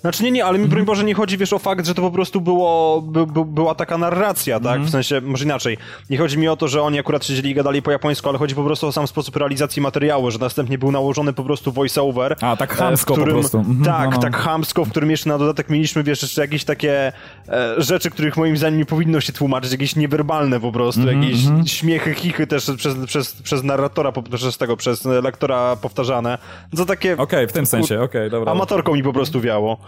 znaczy 0.00 0.24
nie, 0.24 0.30
nie, 0.30 0.39
ale 0.44 0.58
mi 0.58 0.68
broń 0.68 0.84
Boże 0.84 1.04
nie 1.04 1.14
chodzi, 1.14 1.38
wiesz, 1.38 1.52
o 1.52 1.58
fakt, 1.58 1.86
że 1.86 1.94
to 1.94 2.02
po 2.02 2.10
prostu 2.10 2.40
było, 2.40 3.02
by, 3.02 3.26
by, 3.26 3.44
była 3.44 3.74
taka 3.74 3.98
narracja, 3.98 4.60
tak? 4.60 4.76
Mm. 4.76 4.86
W 4.86 4.90
sensie, 4.90 5.20
może 5.20 5.44
inaczej. 5.44 5.78
Nie 6.10 6.18
chodzi 6.18 6.38
mi 6.38 6.48
o 6.48 6.56
to, 6.56 6.68
że 6.68 6.82
oni 6.82 6.98
akurat 6.98 7.24
siedzieli 7.24 7.50
i 7.50 7.54
gadali 7.54 7.82
po 7.82 7.90
japońsku, 7.90 8.28
ale 8.28 8.38
chodzi 8.38 8.54
po 8.54 8.64
prostu 8.64 8.86
o 8.86 8.92
sam 8.92 9.06
sposób 9.06 9.36
realizacji 9.36 9.82
materiału, 9.82 10.30
że 10.30 10.38
następnie 10.38 10.78
był 10.78 10.92
nałożony 10.92 11.32
po 11.32 11.44
prostu 11.44 11.72
voice-over. 11.72 12.36
A, 12.40 12.56
tak 12.56 12.74
chamsko 12.74 13.12
którym, 13.14 13.34
po 13.34 13.40
prostu. 13.40 13.58
Mhm, 13.58 13.84
tak, 13.84 14.10
no, 14.10 14.16
no. 14.16 14.22
tak 14.22 14.36
chamsko, 14.36 14.84
w 14.84 14.90
którym 14.90 15.10
jeszcze 15.10 15.28
na 15.28 15.38
dodatek 15.38 15.70
mieliśmy, 15.70 16.02
wiesz, 16.02 16.22
jeszcze 16.22 16.40
jakieś 16.40 16.64
takie 16.64 17.12
e, 17.48 17.74
rzeczy, 17.78 18.10
których 18.10 18.36
moim 18.36 18.56
zdaniem 18.56 18.78
nie 18.78 18.86
powinno 18.86 19.20
się 19.20 19.32
tłumaczyć, 19.32 19.72
jakieś 19.72 19.96
niewerbalne 19.96 20.60
po 20.60 20.72
prostu, 20.72 21.02
mm, 21.02 21.22
jakieś 21.22 21.46
mm. 21.46 21.66
śmiechy, 21.66 22.14
chichy 22.14 22.46
też 22.46 22.70
przez, 22.76 22.94
przez, 23.06 23.32
przez 23.32 23.62
narratora, 23.62 24.12
przez 24.12 24.58
tego, 24.58 24.76
przez 24.76 25.04
lektora 25.04 25.76
powtarzane. 25.76 26.38
To 26.76 26.86
takie... 26.86 27.12
Okej, 27.12 27.24
okay, 27.24 27.48
w 27.48 27.52
tym 27.52 27.66
sensie, 27.66 27.94
okej, 27.94 28.04
okay, 28.04 28.30
dobra. 28.30 28.52
Amatorką 28.52 28.94
mi 28.94 29.02
po 29.02 29.12
prostu 29.12 29.40
wiało. 29.40 29.78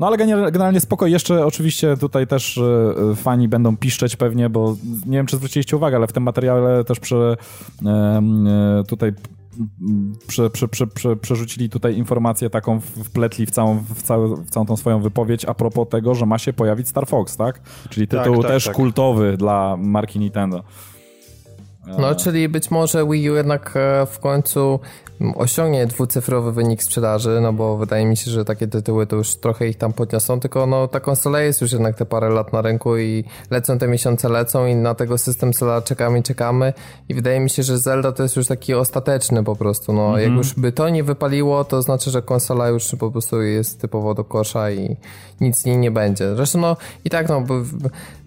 No 0.00 0.06
ale 0.06 0.16
generalnie 0.52 0.80
spoko. 0.80 1.06
Jeszcze 1.06 1.46
oczywiście 1.46 1.96
tutaj 1.96 2.26
też 2.26 2.58
e, 2.58 3.16
fani 3.16 3.48
będą 3.48 3.76
piszczeć 3.76 4.16
pewnie, 4.16 4.50
bo 4.50 4.76
nie 5.06 5.16
wiem, 5.16 5.26
czy 5.26 5.36
zwróciliście 5.36 5.76
uwagę, 5.76 5.96
ale 5.96 6.06
w 6.06 6.12
tym 6.12 6.22
materiale 6.22 6.84
też 6.84 7.00
prze, 7.00 7.36
e, 7.86 8.22
tutaj 8.88 9.12
prze, 10.26 10.50
prze, 10.50 10.68
prze, 10.68 10.86
prze, 10.86 11.16
przerzucili 11.16 11.70
tutaj 11.70 11.96
informację 11.96 12.50
taką, 12.50 12.80
wpletli 12.80 13.46
w 13.46 13.50
całą, 13.50 13.84
w, 13.94 14.02
całe, 14.02 14.36
w 14.36 14.50
całą 14.50 14.66
tą 14.66 14.76
swoją 14.76 15.00
wypowiedź 15.00 15.44
a 15.44 15.54
propos 15.54 15.88
tego, 15.88 16.14
że 16.14 16.26
ma 16.26 16.38
się 16.38 16.52
pojawić 16.52 16.88
Star 16.88 17.06
Fox, 17.06 17.36
tak? 17.36 17.60
Czyli 17.90 18.08
tak, 18.08 18.24
tytuł 18.24 18.42
tak, 18.42 18.50
też 18.50 18.64
tak. 18.64 18.74
kultowy 18.74 19.36
dla 19.36 19.76
marki 19.76 20.18
Nintendo. 20.18 20.64
No, 21.98 22.14
czyli 22.14 22.48
być 22.48 22.70
może 22.70 23.06
Wii 23.06 23.30
U 23.30 23.34
jednak 23.34 23.72
e, 23.76 24.06
w 24.06 24.18
końcu 24.18 24.80
osiągnie 25.36 25.86
dwucyfrowy 25.86 26.52
wynik 26.52 26.82
sprzedaży, 26.82 27.38
no 27.42 27.52
bo 27.52 27.76
wydaje 27.76 28.06
mi 28.06 28.16
się, 28.16 28.30
że 28.30 28.44
takie 28.44 28.66
tytuły 28.66 29.06
to 29.06 29.16
już 29.16 29.36
trochę 29.36 29.68
ich 29.68 29.76
tam 29.76 29.92
podniosą, 29.92 30.40
tylko 30.40 30.66
no 30.66 30.88
ta 30.88 31.00
konsola 31.00 31.40
jest 31.40 31.60
już 31.60 31.72
jednak 31.72 31.96
te 31.96 32.06
parę 32.06 32.28
lat 32.28 32.52
na 32.52 32.62
rynku 32.62 32.96
i 32.96 33.24
lecą 33.50 33.78
te 33.78 33.88
miesiące, 33.88 34.28
lecą 34.28 34.66
i 34.66 34.74
na 34.74 34.94
tego 34.94 35.18
system 35.18 35.52
Zelda 35.52 35.82
czekamy, 35.82 36.22
czekamy 36.22 36.72
i 37.08 37.14
wydaje 37.14 37.40
mi 37.40 37.50
się, 37.50 37.62
że 37.62 37.78
Zelda 37.78 38.12
to 38.12 38.22
jest 38.22 38.36
już 38.36 38.46
taki 38.46 38.74
ostateczny 38.74 39.44
po 39.44 39.56
prostu, 39.56 39.92
no 39.92 40.18
jak 40.18 40.28
mhm. 40.28 40.36
już 40.38 40.54
by 40.54 40.72
to 40.72 40.88
nie 40.88 41.04
wypaliło, 41.04 41.64
to 41.64 41.82
znaczy, 41.82 42.10
że 42.10 42.22
konsola 42.22 42.68
już 42.68 42.96
po 42.98 43.10
prostu 43.10 43.42
jest 43.42 43.80
typowo 43.80 44.14
do 44.14 44.24
kosza 44.24 44.70
i 44.70 44.96
nic 45.40 45.58
z 45.58 45.64
niej 45.64 45.78
nie 45.78 45.90
będzie. 45.90 46.36
Zresztą 46.36 46.58
no 46.58 46.76
i 47.04 47.10
tak 47.10 47.28
no, 47.28 47.42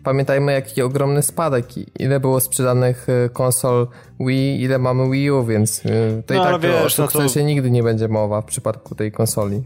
pamiętajmy 0.03 0.51
jaki 0.53 0.81
ogromny 0.81 1.21
spadek, 1.21 1.65
ile 1.99 2.19
było 2.19 2.39
sprzedanych 2.39 3.09
y, 3.09 3.29
konsol 3.33 3.87
Wii, 4.19 4.63
ile 4.63 4.79
mamy 4.79 5.11
Wii 5.11 5.31
U, 5.31 5.45
więc 5.45 5.85
y, 5.85 6.23
to 6.25 6.33
no, 6.33 6.41
i 6.41 6.51
tak 6.51 6.61
wiesz, 6.61 6.85
o 6.85 6.89
sukcesie 6.89 7.39
no 7.39 7.45
to... 7.45 7.47
nigdy 7.47 7.71
nie 7.71 7.83
będzie 7.83 8.07
mowa 8.07 8.41
w 8.41 8.45
przypadku 8.45 8.95
tej 8.95 9.11
konsoli. 9.11 9.63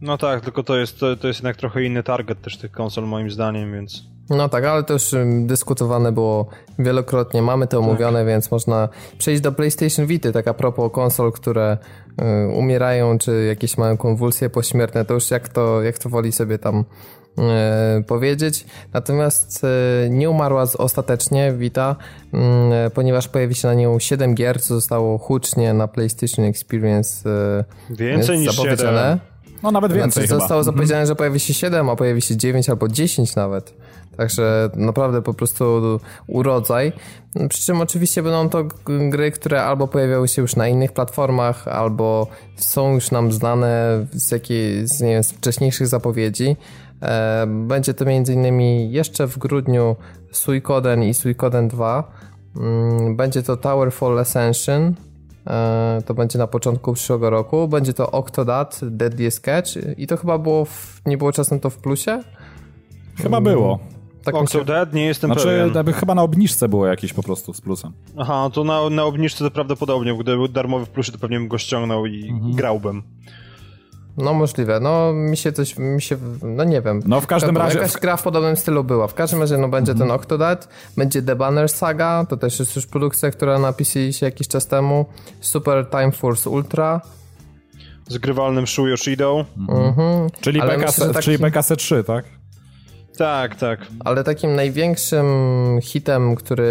No 0.00 0.18
tak, 0.18 0.40
tylko 0.40 0.62
to 0.62 0.76
jest, 0.76 0.98
to, 0.98 1.16
to 1.16 1.28
jest 1.28 1.40
jednak 1.40 1.56
trochę 1.56 1.82
inny 1.82 2.02
target 2.02 2.40
też 2.42 2.58
tych 2.58 2.72
konsol 2.72 3.04
moim 3.04 3.30
zdaniem, 3.30 3.72
więc... 3.72 4.02
No 4.30 4.48
tak, 4.48 4.64
ale 4.64 4.82
to 4.82 4.92
już 4.92 5.14
dyskutowane 5.40 6.12
było 6.12 6.46
wielokrotnie, 6.78 7.42
mamy 7.42 7.66
to 7.66 7.78
omówione, 7.78 8.18
tak. 8.18 8.28
więc 8.28 8.50
można 8.50 8.88
przejść 9.18 9.42
do 9.42 9.52
PlayStation 9.52 10.06
Vita, 10.06 10.32
tak 10.32 10.48
a 10.48 10.54
propos 10.54 10.92
konsol, 10.92 11.32
które 11.32 11.78
y, 12.22 12.48
umierają, 12.48 13.18
czy 13.18 13.44
jakieś 13.48 13.78
mają 13.78 13.96
konwulsje 13.96 14.50
pośmiertne, 14.50 15.04
to 15.04 15.14
już 15.14 15.30
jak 15.30 15.48
to, 15.48 15.82
jak 15.82 15.98
to 15.98 16.08
woli 16.08 16.32
sobie 16.32 16.58
tam 16.58 16.84
powiedzieć. 18.06 18.66
Natomiast 18.92 19.64
e, 19.64 20.10
nie 20.10 20.30
umarła 20.30 20.62
ostatecznie 20.78 21.52
Vita, 21.52 21.96
mm, 22.32 22.72
e, 22.72 22.90
ponieważ 22.90 23.28
pojawi 23.28 23.54
się 23.54 23.68
na 23.68 23.74
nią 23.74 23.98
7 23.98 24.34
gier, 24.34 24.62
co 24.62 24.74
zostało 24.74 25.18
hucznie 25.18 25.74
na 25.74 25.88
PlayStation 25.88 26.44
Experience 26.44 27.28
Więcej 27.90 28.38
niż 28.38 28.56
zapowiedziane. 28.56 29.00
7. 29.00 29.18
No 29.62 29.70
nawet 29.70 29.92
więcej 29.92 30.26
znaczy, 30.26 30.40
Zostało 30.40 30.60
mhm. 30.60 30.64
zapowiedziane, 30.64 31.06
że 31.06 31.16
pojawi 31.16 31.40
się 31.40 31.54
7, 31.54 31.90
a 31.90 31.96
pojawi 31.96 32.22
się 32.22 32.36
9 32.36 32.70
albo 32.70 32.88
10 32.88 33.36
nawet. 33.36 33.74
Także 34.16 34.70
naprawdę 34.74 35.22
po 35.22 35.34
prostu 35.34 35.98
urodzaj. 36.26 36.92
Przy 37.48 37.62
czym 37.62 37.80
oczywiście 37.80 38.22
będą 38.22 38.48
to 38.48 38.64
gry, 39.10 39.30
które 39.30 39.62
albo 39.62 39.88
pojawiały 39.88 40.28
się 40.28 40.42
już 40.42 40.56
na 40.56 40.68
innych 40.68 40.92
platformach, 40.92 41.68
albo 41.68 42.26
są 42.56 42.94
już 42.94 43.10
nam 43.10 43.32
znane 43.32 44.06
z 44.12 44.30
jakiejś 44.30 44.88
z, 44.88 45.00
nie 45.00 45.10
wiem, 45.10 45.24
z 45.24 45.32
wcześniejszych 45.32 45.86
zapowiedzi. 45.86 46.56
E, 47.02 47.46
będzie 47.46 47.94
to 47.94 48.04
m.in. 48.04 48.60
jeszcze 48.90 49.26
w 49.26 49.38
grudniu 49.38 49.96
Suikoden 50.32 51.02
i 51.02 51.14
Suikoden 51.14 51.68
2. 51.68 52.12
Mm, 52.56 53.16
będzie 53.16 53.42
to 53.42 53.56
Towerfall 53.56 54.18
Ascension, 54.18 54.94
e, 55.46 56.02
to 56.06 56.14
będzie 56.14 56.38
na 56.38 56.46
początku 56.46 56.92
przyszłego 56.92 57.30
roku. 57.30 57.68
Będzie 57.68 57.92
to 57.92 58.10
Octodad, 58.10 58.80
Deadly 58.82 59.30
Sketch 59.30 59.70
i 59.96 60.06
to 60.06 60.16
chyba 60.16 60.38
było, 60.38 60.64
w, 60.64 61.02
nie 61.06 61.18
było 61.18 61.32
czasem 61.32 61.60
to 61.60 61.70
w 61.70 61.78
plusie? 61.78 62.22
Chyba 63.22 63.40
było. 63.40 63.78
Tak 64.24 64.34
Octodad? 64.34 64.94
Nie 64.94 65.04
jestem 65.06 65.32
znaczy, 65.32 65.70
pewien. 65.72 65.94
chyba 65.94 66.14
na 66.14 66.22
obniżce 66.22 66.68
było 66.68 66.86
jakieś 66.86 67.12
po 67.12 67.22
prostu 67.22 67.54
z 67.54 67.60
plusem. 67.60 67.92
Aha, 68.16 68.50
to 68.52 68.64
na, 68.64 68.90
na 68.90 69.04
obniżce 69.04 69.44
to 69.44 69.50
prawdopodobnie, 69.50 70.14
gdyby 70.14 70.36
był 70.36 70.48
darmowy 70.48 70.86
w 70.86 70.90
plusie, 70.90 71.12
to 71.12 71.18
pewnie 71.18 71.38
bym 71.38 71.48
go 71.48 71.58
ściągnął 71.58 72.06
i, 72.06 72.28
mhm. 72.28 72.50
i 72.50 72.54
grałbym. 72.54 73.02
No 74.16 74.34
możliwe, 74.34 74.80
no 74.80 75.12
mi 75.12 75.36
się 75.36 75.52
coś, 75.52 75.78
mi 75.78 76.02
się, 76.02 76.16
no 76.42 76.64
nie 76.64 76.80
wiem. 76.80 77.02
No 77.06 77.20
w 77.20 77.26
każdym 77.26 77.56
razie... 77.56 77.78
Jakaś 77.78 77.92
gra 77.92 78.16
w 78.16 78.22
podobnym 78.22 78.56
stylu 78.56 78.84
była. 78.84 79.08
W 79.08 79.14
każdym 79.14 79.40
razie 79.40 79.58
no 79.58 79.68
będzie 79.68 79.94
ten 79.94 80.10
Octodad, 80.10 80.68
będzie 80.96 81.22
The 81.22 81.36
Banner 81.36 81.68
Saga, 81.68 82.26
to 82.28 82.36
też 82.36 82.58
jest 82.58 82.76
już 82.76 82.86
produkcja, 82.86 83.30
która 83.30 83.58
napisali 83.58 84.12
się 84.12 84.26
jakiś 84.26 84.48
czas 84.48 84.66
temu. 84.66 85.06
Super 85.40 85.86
Time 85.90 86.12
Force 86.12 86.50
Ultra. 86.50 87.00
Z 88.08 88.18
grywalnym 88.18 88.66
Shu 88.66 88.88
Yoshido. 88.88 89.44
Mhm. 89.68 90.30
Czyli, 90.40 90.60
BKS, 90.60 90.96
taki... 90.96 91.22
czyli 91.22 91.38
BKS 91.38 91.72
3, 91.76 92.04
tak? 92.04 92.41
Tak, 93.16 93.56
tak. 93.56 93.80
Ale 94.04 94.24
takim 94.24 94.54
największym 94.54 95.26
hitem, 95.82 96.34
który 96.34 96.70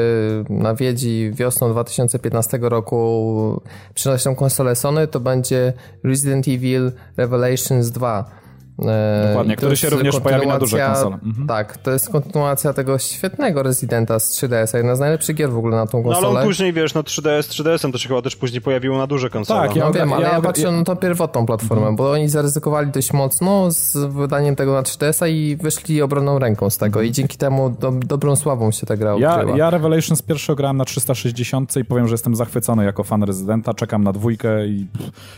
nawiedzi 0.49 1.31
wiosną 1.34 1.69
2015 1.69 2.59
roku 2.61 3.61
przynosi 3.93 4.35
konsolę 4.35 4.76
Sony, 4.76 5.07
to 5.07 5.19
będzie 5.19 5.73
Resident 6.03 6.47
Evil 6.47 6.91
Revelations 7.18 7.89
2 7.89 8.40
E, 8.40 8.40
Dokładnie, 8.77 9.56
który 9.56 9.77
się 9.77 9.89
również 9.89 10.19
pojawi 10.19 10.48
na 10.48 10.60
duże 10.60 10.80
konsole. 10.80 11.19
Mhm. 11.23 11.48
Tak, 11.48 11.77
to 11.77 11.91
jest 11.91 12.10
kontynuacja 12.10 12.73
tego 12.73 12.99
świetnego 12.99 13.64
Residenta 13.64 14.19
z 14.19 14.31
3DS-a, 14.31 14.77
jedna 14.77 14.95
z 14.95 14.99
najlepszych 14.99 15.35
gier 15.35 15.52
w 15.52 15.57
ogóle 15.57 15.77
na 15.77 15.88
tą 15.88 16.03
konsolę. 16.03 16.22
No 16.22 16.27
ale 16.27 16.39
on 16.39 16.45
później, 16.45 16.73
wiesz, 16.73 16.93
no 16.93 17.02
3DS, 17.02 17.39
3DS-em 17.39 17.91
to 17.91 17.98
się 17.98 18.07
chyba 18.07 18.22
też 18.22 18.35
później 18.35 18.61
pojawiło 18.61 18.98
na 18.98 19.07
duże 19.07 19.30
konsole. 19.30 19.68
Tak, 19.68 19.76
ja 19.76 19.85
no, 19.85 19.91
wiem, 19.91 20.14
ale 20.14 20.26
ja, 20.27 20.34
ja 20.34 20.41
patrzę 20.41 20.72
na 20.72 20.84
tą 20.84 20.95
pierwotną 20.95 21.45
platformę, 21.45 21.81
mhm. 21.81 21.95
bo 21.95 22.11
oni 22.11 22.30
zaryzykowali 22.30 22.91
dość 22.91 23.14
mocno 23.14 23.72
z 23.72 23.98
wydaniem 23.98 24.56
tego 24.56 24.73
na 24.73 24.81
3DS-a 24.81 25.27
i 25.27 25.56
wyszli 25.56 26.02
obronną 26.02 26.39
ręką 26.39 26.69
z 26.69 26.77
tego 26.77 27.02
i 27.02 27.11
dzięki 27.11 27.38
temu 27.38 27.69
do, 27.69 27.91
dobrą 27.91 28.35
sławą 28.35 28.72
się 28.72 28.85
ta 28.85 28.98
gra 28.98 29.15
ja, 29.19 29.43
Ja 29.56 29.69
Revelations 29.69 30.22
pierwszy 30.22 30.56
grałem 30.56 30.77
na 30.77 30.85
360 30.85 31.76
i 31.76 31.85
powiem, 31.85 32.07
że 32.07 32.14
jestem 32.14 32.35
zachwycony 32.35 32.85
jako 32.85 33.03
fan 33.03 33.23
Residenta, 33.23 33.73
czekam 33.73 34.03
na 34.03 34.14
dwójkę 34.14 34.68
i 34.68 34.88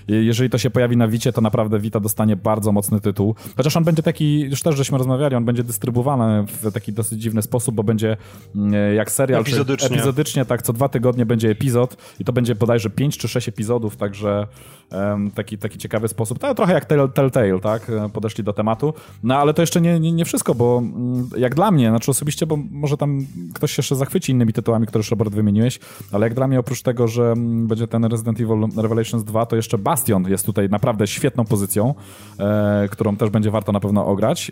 jeżeli 0.08 0.50
to 0.50 0.58
się 0.58 0.70
pojawi 0.70 0.98
na 0.98 1.08
Wicie, 1.08 1.34
to 1.34 1.42
naprawdę 1.42 1.80
Vita 1.80 2.00
dostanie 2.00 2.36
bardzo 2.36 2.72
mocny 2.72 3.02
tytuł. 3.02 3.23
Chociaż 3.58 3.78
on 3.78 3.84
będzie 3.84 4.04
taki, 4.04 4.40
już 4.40 4.62
też 4.62 4.76
żeśmy 4.76 4.98
rozmawiali, 4.98 5.36
on 5.36 5.46
będzie 5.46 5.64
dystrybuowany 5.64 6.46
w 6.48 6.72
taki 6.72 6.94
dosyć 6.94 7.22
dziwny 7.22 7.42
sposób, 7.42 7.76
bo 7.76 7.84
będzie 7.84 8.18
mm, 8.56 8.96
jak 8.96 9.12
serial. 9.12 9.42
Epizodycznie. 9.42 9.88
epizodycznie, 9.88 10.46
tak, 10.46 10.62
co 10.62 10.74
dwa 10.74 10.90
tygodnie 10.90 11.26
będzie 11.26 11.50
epizod 11.50 11.98
i 12.20 12.26
to 12.26 12.34
będzie 12.34 12.56
bodajże 12.56 12.90
pięć 12.90 13.18
czy 13.18 13.28
sześć 13.28 13.50
epizodów, 13.50 13.98
także 13.98 14.48
um, 14.92 15.32
taki, 15.32 15.58
taki 15.58 15.78
ciekawy 15.78 16.08
sposób. 16.08 16.40
To 16.40 16.56
trochę 16.56 16.74
jak 16.74 16.86
Telltale, 16.86 17.60
tak, 17.60 17.92
podeszli 18.14 18.44
do 18.44 18.54
tematu. 18.54 18.94
No 19.24 19.38
ale 19.38 19.54
to 19.54 19.62
jeszcze 19.62 19.82
nie, 19.82 20.00
nie, 20.00 20.12
nie 20.12 20.26
wszystko, 20.26 20.56
bo 20.56 20.78
mm, 20.78 21.30
jak 21.38 21.56
dla 21.56 21.72
mnie, 21.72 21.90
znaczy 21.90 22.12
osobiście, 22.12 22.46
bo 22.46 22.58
może 22.72 22.98
tam 22.98 23.26
ktoś 23.54 23.72
się 23.72 23.80
jeszcze 23.80 23.96
zachwyci 23.96 24.32
innymi 24.32 24.54
tytułami, 24.54 24.88
które 24.88 25.00
już 25.00 25.12
Robert 25.12 25.34
wymieniłeś, 25.34 25.80
ale 26.12 26.26
jak 26.26 26.34
dla 26.34 26.48
mnie 26.48 26.60
oprócz 26.60 26.82
tego, 26.82 27.08
że 27.08 27.24
mm, 27.24 27.68
będzie 27.68 27.88
ten 27.88 28.06
Resident 28.06 28.42
Evil 28.42 28.68
Revelations 28.78 29.24
2, 29.24 29.46
to 29.46 29.56
jeszcze 29.56 29.78
Bastion 29.78 30.30
jest 30.30 30.46
tutaj 30.46 30.70
naprawdę 30.70 31.08
świetną 31.08 31.46
pozycją, 31.46 31.96
e, 32.40 32.88
którą 32.92 33.13
też 33.18 33.30
będzie 33.30 33.52
warto 33.52 33.72
na 33.72 33.80
pewno 33.80 34.06
ograć. 34.06 34.52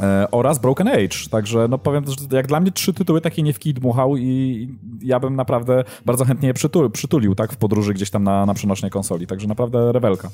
E, 0.00 0.30
oraz 0.30 0.58
Broken 0.58 0.88
Age. 0.88 1.28
Także 1.30 1.68
no 1.68 1.78
powiem, 1.78 2.04
że 2.06 2.36
jak 2.36 2.46
dla 2.46 2.60
mnie 2.60 2.72
trzy 2.72 2.92
tytuły 2.92 3.20
takie 3.20 3.42
nie 3.42 3.52
w 3.52 3.58
kij 3.58 3.74
dmuchał 3.74 4.16
i 4.16 4.68
ja 5.02 5.20
bym 5.20 5.36
naprawdę 5.36 5.84
bardzo 6.06 6.24
chętnie 6.24 6.48
je 6.48 6.54
przytulił, 6.54 6.90
przytulił 6.90 7.34
tak 7.34 7.52
w 7.52 7.56
podróży 7.56 7.94
gdzieś 7.94 8.10
tam 8.10 8.24
na, 8.24 8.46
na 8.46 8.54
przenośnej 8.54 8.90
konsoli. 8.90 9.26
Także 9.26 9.48
naprawdę 9.48 9.92
rewelka. 9.92 10.30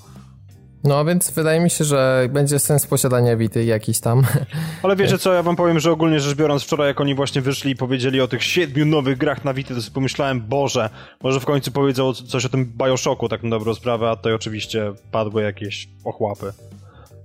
No 0.85 1.05
więc 1.05 1.31
wydaje 1.31 1.61
mi 1.61 1.71
się, 1.71 1.85
że 1.85 2.29
będzie 2.33 2.59
sens 2.59 2.87
posiadania 2.87 3.37
Wity 3.37 3.65
jakiś 3.65 4.01
tam. 4.01 4.23
Ale 4.83 4.97
wiecie 4.97 5.19
co, 5.19 5.33
ja 5.33 5.43
wam 5.43 5.57
powiem, 5.57 5.81
że 5.81 5.93
ogólnie 5.93 6.21
rzecz 6.21 6.37
biorąc 6.37 6.63
wczoraj 6.63 6.89
jak 6.89 7.01
oni 7.01 7.15
właśnie 7.15 7.43
wyszli 7.43 7.71
i 7.71 7.77
powiedzieli 7.77 8.21
o 8.21 8.29
tych 8.29 8.45
siedmiu 8.45 8.87
nowych 8.87 9.19
grach 9.19 9.45
na 9.45 9.55
Wity, 9.55 9.75
to 9.75 9.83
sobie 9.83 9.95
pomyślałem, 9.95 10.41
Boże, 10.41 10.91
może 11.23 11.41
w 11.41 11.45
końcu 11.45 11.73
powiedzą 11.73 12.15
coś 12.15 12.45
o 12.45 12.49
tym 12.49 12.73
Bioshocku, 12.85 13.29
tak 13.29 13.43
na 13.43 13.51
dobrą 13.51 13.75
sprawę, 13.75 14.11
a 14.11 14.17
tutaj 14.17 14.33
oczywiście 14.33 14.93
padły 15.11 15.43
jakieś 15.43 15.89
ochłapy. 16.05 16.53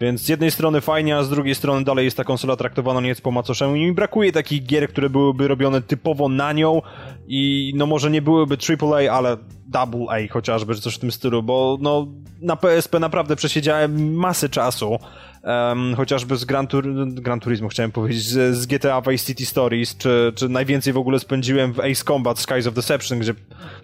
Więc 0.02 0.22
z 0.22 0.30
jednej 0.30 0.52
strony 0.52 0.82
fajnie, 0.82 1.18
a 1.18 1.24
z 1.24 1.30
drugiej 1.30 1.56
strony 1.56 1.86
dalej 1.86 2.06
jest 2.06 2.18
ta 2.18 2.24
konsola 2.24 2.56
traktowana 2.56 3.02
nieco 3.02 3.22
po 3.22 3.32
macoszemu. 3.32 3.76
I 3.76 3.80
mi 3.80 3.94
brakuje 3.94 4.32
takich 4.32 4.66
gier, 4.66 4.90
które 4.90 5.10
byłyby 5.10 5.48
robione 5.48 5.82
typowo 5.82 6.30
na 6.30 6.54
nią. 6.54 6.82
I 7.28 7.74
no 7.76 7.86
może 7.86 8.12
nie 8.12 8.22
byłyby 8.22 8.58
AAA, 8.82 9.14
ale 9.14 9.38
Double 9.68 10.06
A 10.10 10.34
chociażby, 10.34 10.76
czy 10.76 10.82
coś 10.82 10.96
w 10.96 11.00
tym 11.00 11.12
stylu, 11.12 11.44
bo 11.44 11.78
no 11.82 12.08
na 12.42 12.56
PSP 12.56 13.00
naprawdę 13.00 13.36
przesiedziałem 13.36 14.14
masę 14.14 14.50
czasu 14.50 15.00
um, 15.44 15.96
chociażby 15.96 16.38
z 16.38 16.46
Gran, 16.46 16.68
Tur 16.68 16.86
Gran 17.08 17.40
Turismo 17.40 17.68
chciałem 17.68 17.92
powiedzieć, 17.92 18.24
z, 18.24 18.58
z 18.58 18.66
GTA 18.66 19.02
Vice 19.02 19.26
City 19.26 19.46
Stories, 19.46 19.98
czy, 19.98 20.34
czy 20.36 20.50
najwięcej 20.50 20.94
w 20.94 20.98
ogóle 20.98 21.20
spędziłem 21.20 21.74
w 21.74 21.80
Ace 21.80 22.04
Combat 22.08 22.40
Skies 22.40 22.68
of 22.68 22.74
Deception, 22.74 23.20
gdzie 23.20 23.34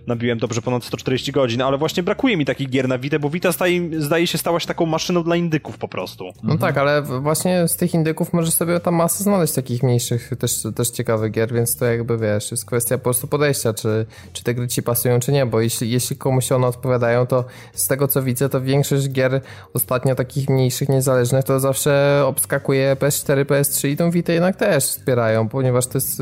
nabiłem 0.08 0.40
dobrze 0.40 0.62
ponad 0.62 0.84
140 0.84 1.32
godzin, 1.32 1.62
ale 1.62 1.78
właśnie 1.78 2.04
brakuje 2.04 2.38
mi 2.38 2.46
takich 2.46 2.70
gier 2.70 2.88
na 2.88 2.98
Vita, 2.98 3.20
bo 3.20 3.30
Vita 3.30 3.52
staje, 3.52 4.02
zdaje 4.02 4.28
się 4.28 4.38
stałaś 4.38 4.66
taką 4.66 4.86
maszyną 4.86 5.24
dla 5.24 5.36
indyków 5.36 5.78
po 5.78 5.88
prostu. 5.88 6.24
No 6.24 6.54
mhm. 6.54 6.60
tak, 6.60 6.78
ale 6.78 7.02
właśnie 7.02 7.68
z 7.68 7.76
tych 7.76 7.94
indyków 7.94 8.34
możesz 8.34 8.54
sobie 8.54 8.80
tam 8.80 8.96
masę 8.96 9.24
znaleźć 9.24 9.54
takich 9.54 9.84
mniejszych, 9.84 10.32
też, 10.40 10.64
też 10.76 10.90
ciekawych 10.90 11.32
gier, 11.32 11.54
więc 11.54 11.78
to 11.78 11.86
jakby 11.86 12.18
wiesz, 12.18 12.52
jest 12.52 12.66
kwestia 12.66 12.98
po 12.98 13.04
prostu 13.04 13.28
podejścia, 13.28 13.74
czy, 13.74 14.06
czy 14.34 14.44
te 14.44 14.54
gry 14.54 14.68
ci 14.68 14.84
pasują, 14.84 15.20
czy 15.20 15.32
nie, 15.32 15.46
bo 15.46 15.62
jeśli, 15.62 15.92
jeśli 15.92 16.16
komuś 16.16 16.52
one 16.52 16.68
odpowiadają, 16.68 17.28
to 17.28 17.46
z 17.74 17.88
tego 17.88 18.08
co 18.08 18.24
widzę, 18.24 18.50
to 18.50 18.62
większość 18.62 19.10
gier 19.10 19.42
ostatnio 19.74 20.16
takich 20.16 20.50
mniejszych, 20.50 20.90
niezależnych, 20.90 21.46
to 21.50 21.60
zawsze 21.60 22.24
obskakuje 22.26 22.96
PS4, 23.00 23.46
PS3 23.46 23.88
i 23.88 23.98
tą 23.98 24.12
Vita 24.12 24.34
jednak 24.34 24.56
też 24.56 24.84
wspierają, 24.84 25.50
ponieważ 25.50 25.88
to 25.88 25.98
jest, 25.98 26.22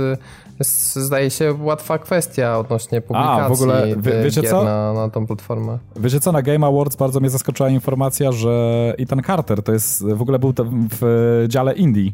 jest 0.60 0.95
zdaje 0.95 1.30
się 1.30 1.56
łatwa 1.62 1.98
kwestia 1.98 2.60
odnośnie 2.60 3.02
publikacji 3.02 3.44
A, 3.44 3.49
w 3.49 3.52
ogóle, 3.52 3.88
wie, 3.98 4.24
wiecie 4.24 4.44
co? 4.44 4.64
Na, 4.64 4.94
na 4.94 5.10
tą 5.10 5.28
platformę. 5.28 5.78
Wiecie 5.95 6.20
co, 6.20 6.32
na 6.32 6.41
Game 6.41 6.68
Awards 6.68 6.95
bardzo 6.95 7.20
mnie 7.20 7.30
zaskoczyła 7.30 7.70
informacja, 7.70 8.32
że 8.32 8.94
Ethan 8.99 9.22
Carter 9.24 9.64
to 9.64 9.74
jest, 9.74 10.06
w 10.06 10.22
ogóle 10.22 10.40
był 10.40 10.54
w 11.02 11.45
dziale 11.48 11.74
indie 11.74 12.12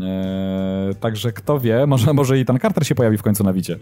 Eee, 0.00 0.06
także 0.94 1.32
kto 1.32 1.60
wie, 1.60 1.86
może, 1.86 2.12
może 2.12 2.38
i 2.38 2.44
ten 2.44 2.58
Carter 2.58 2.86
się 2.86 2.94
pojawi 2.94 3.18
w 3.18 3.22
końcu 3.22 3.44
na 3.44 3.52
Wicie. 3.52 3.78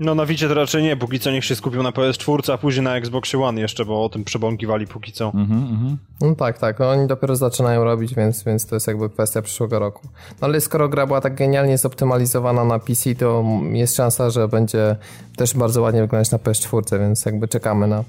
No 0.00 0.14
na 0.14 0.26
Wicie 0.26 0.48
to 0.48 0.54
raczej 0.54 0.82
nie, 0.82 0.96
póki 0.96 1.20
co 1.20 1.30
niech 1.30 1.44
się 1.44 1.56
skupił 1.56 1.82
na 1.82 1.90
PS4, 1.90 2.52
a 2.52 2.58
później 2.58 2.84
na 2.84 2.96
Xbox 2.96 3.34
One 3.34 3.60
jeszcze, 3.60 3.84
bo 3.84 4.04
o 4.04 4.08
tym 4.08 4.24
przebąkiwali 4.24 4.86
póki 4.86 5.12
co. 5.12 5.32
Mhm, 5.34 5.62
mhm. 5.62 5.96
No 6.20 6.34
tak, 6.34 6.58
tak, 6.58 6.78
no, 6.78 6.90
oni 6.90 7.06
dopiero 7.06 7.36
zaczynają 7.36 7.84
robić, 7.84 8.14
więc, 8.14 8.44
więc 8.44 8.66
to 8.66 8.76
jest 8.76 8.86
jakby 8.86 9.10
kwestia 9.10 9.42
przyszłego 9.42 9.78
roku. 9.78 10.08
No 10.40 10.46
ale 10.48 10.60
skoro 10.60 10.88
gra 10.88 11.06
była 11.06 11.20
tak 11.20 11.34
genialnie 11.34 11.78
zoptymalizowana 11.78 12.64
na 12.64 12.78
PC, 12.78 13.14
to 13.14 13.44
jest 13.72 13.96
szansa, 13.96 14.30
że 14.30 14.48
będzie 14.48 14.96
też 15.36 15.54
bardzo 15.54 15.82
ładnie 15.82 16.00
wyglądać 16.00 16.30
na 16.30 16.38
PS4, 16.38 16.98
więc 16.98 17.24
jakby 17.24 17.48
czekamy 17.48 17.86
na, 17.86 18.04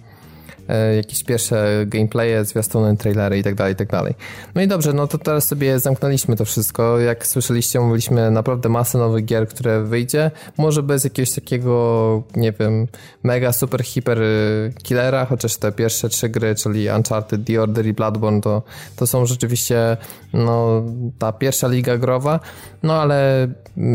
jakieś 0.96 1.24
pierwsze 1.24 1.86
gameplaye, 1.88 2.46
zwiastuny, 2.46 2.98
trailery 2.98 3.38
i 3.38 3.44
tak 3.44 3.56
dalej, 3.56 3.74
i 3.74 3.76
tak 3.76 3.88
dalej. 3.88 4.14
No 4.56 4.62
i 4.62 4.68
dobrze, 4.68 4.94
no 4.94 5.08
to 5.08 5.18
teraz 5.18 5.48
sobie 5.48 5.80
zamknęliśmy 5.80 6.36
to 6.36 6.46
wszystko. 6.46 7.00
Jak 7.00 7.28
słyszeliście, 7.28 7.80
mówiliśmy 7.80 8.32
naprawdę 8.32 8.70
masę 8.70 8.98
nowych 8.98 9.26
gier, 9.26 9.48
które 9.48 9.84
wyjdzie. 9.84 10.32
Może 10.58 10.84
bez 10.84 11.04
jakiegoś 11.04 11.32
takiego, 11.32 12.24
nie 12.36 12.52
wiem, 12.52 12.88
mega, 13.24 13.54
super, 13.54 13.84
hiper 13.84 14.22
y, 14.22 14.74
killera, 14.84 15.26
chociaż 15.26 15.58
te 15.58 15.72
pierwsze 15.72 16.10
trzy 16.10 16.30
gry, 16.30 16.56
czyli 16.56 16.90
Uncharted, 16.90 17.46
The 17.46 17.62
Order 17.62 17.86
i 17.86 17.94
Bloodborne, 17.94 18.42
to, 18.42 18.62
to 18.96 19.08
są 19.08 19.26
rzeczywiście 19.26 19.98
no, 20.34 20.84
ta 21.20 21.32
pierwsza 21.32 21.68
liga 21.68 21.98
growa. 21.98 22.40
No 22.84 23.02
ale 23.02 23.48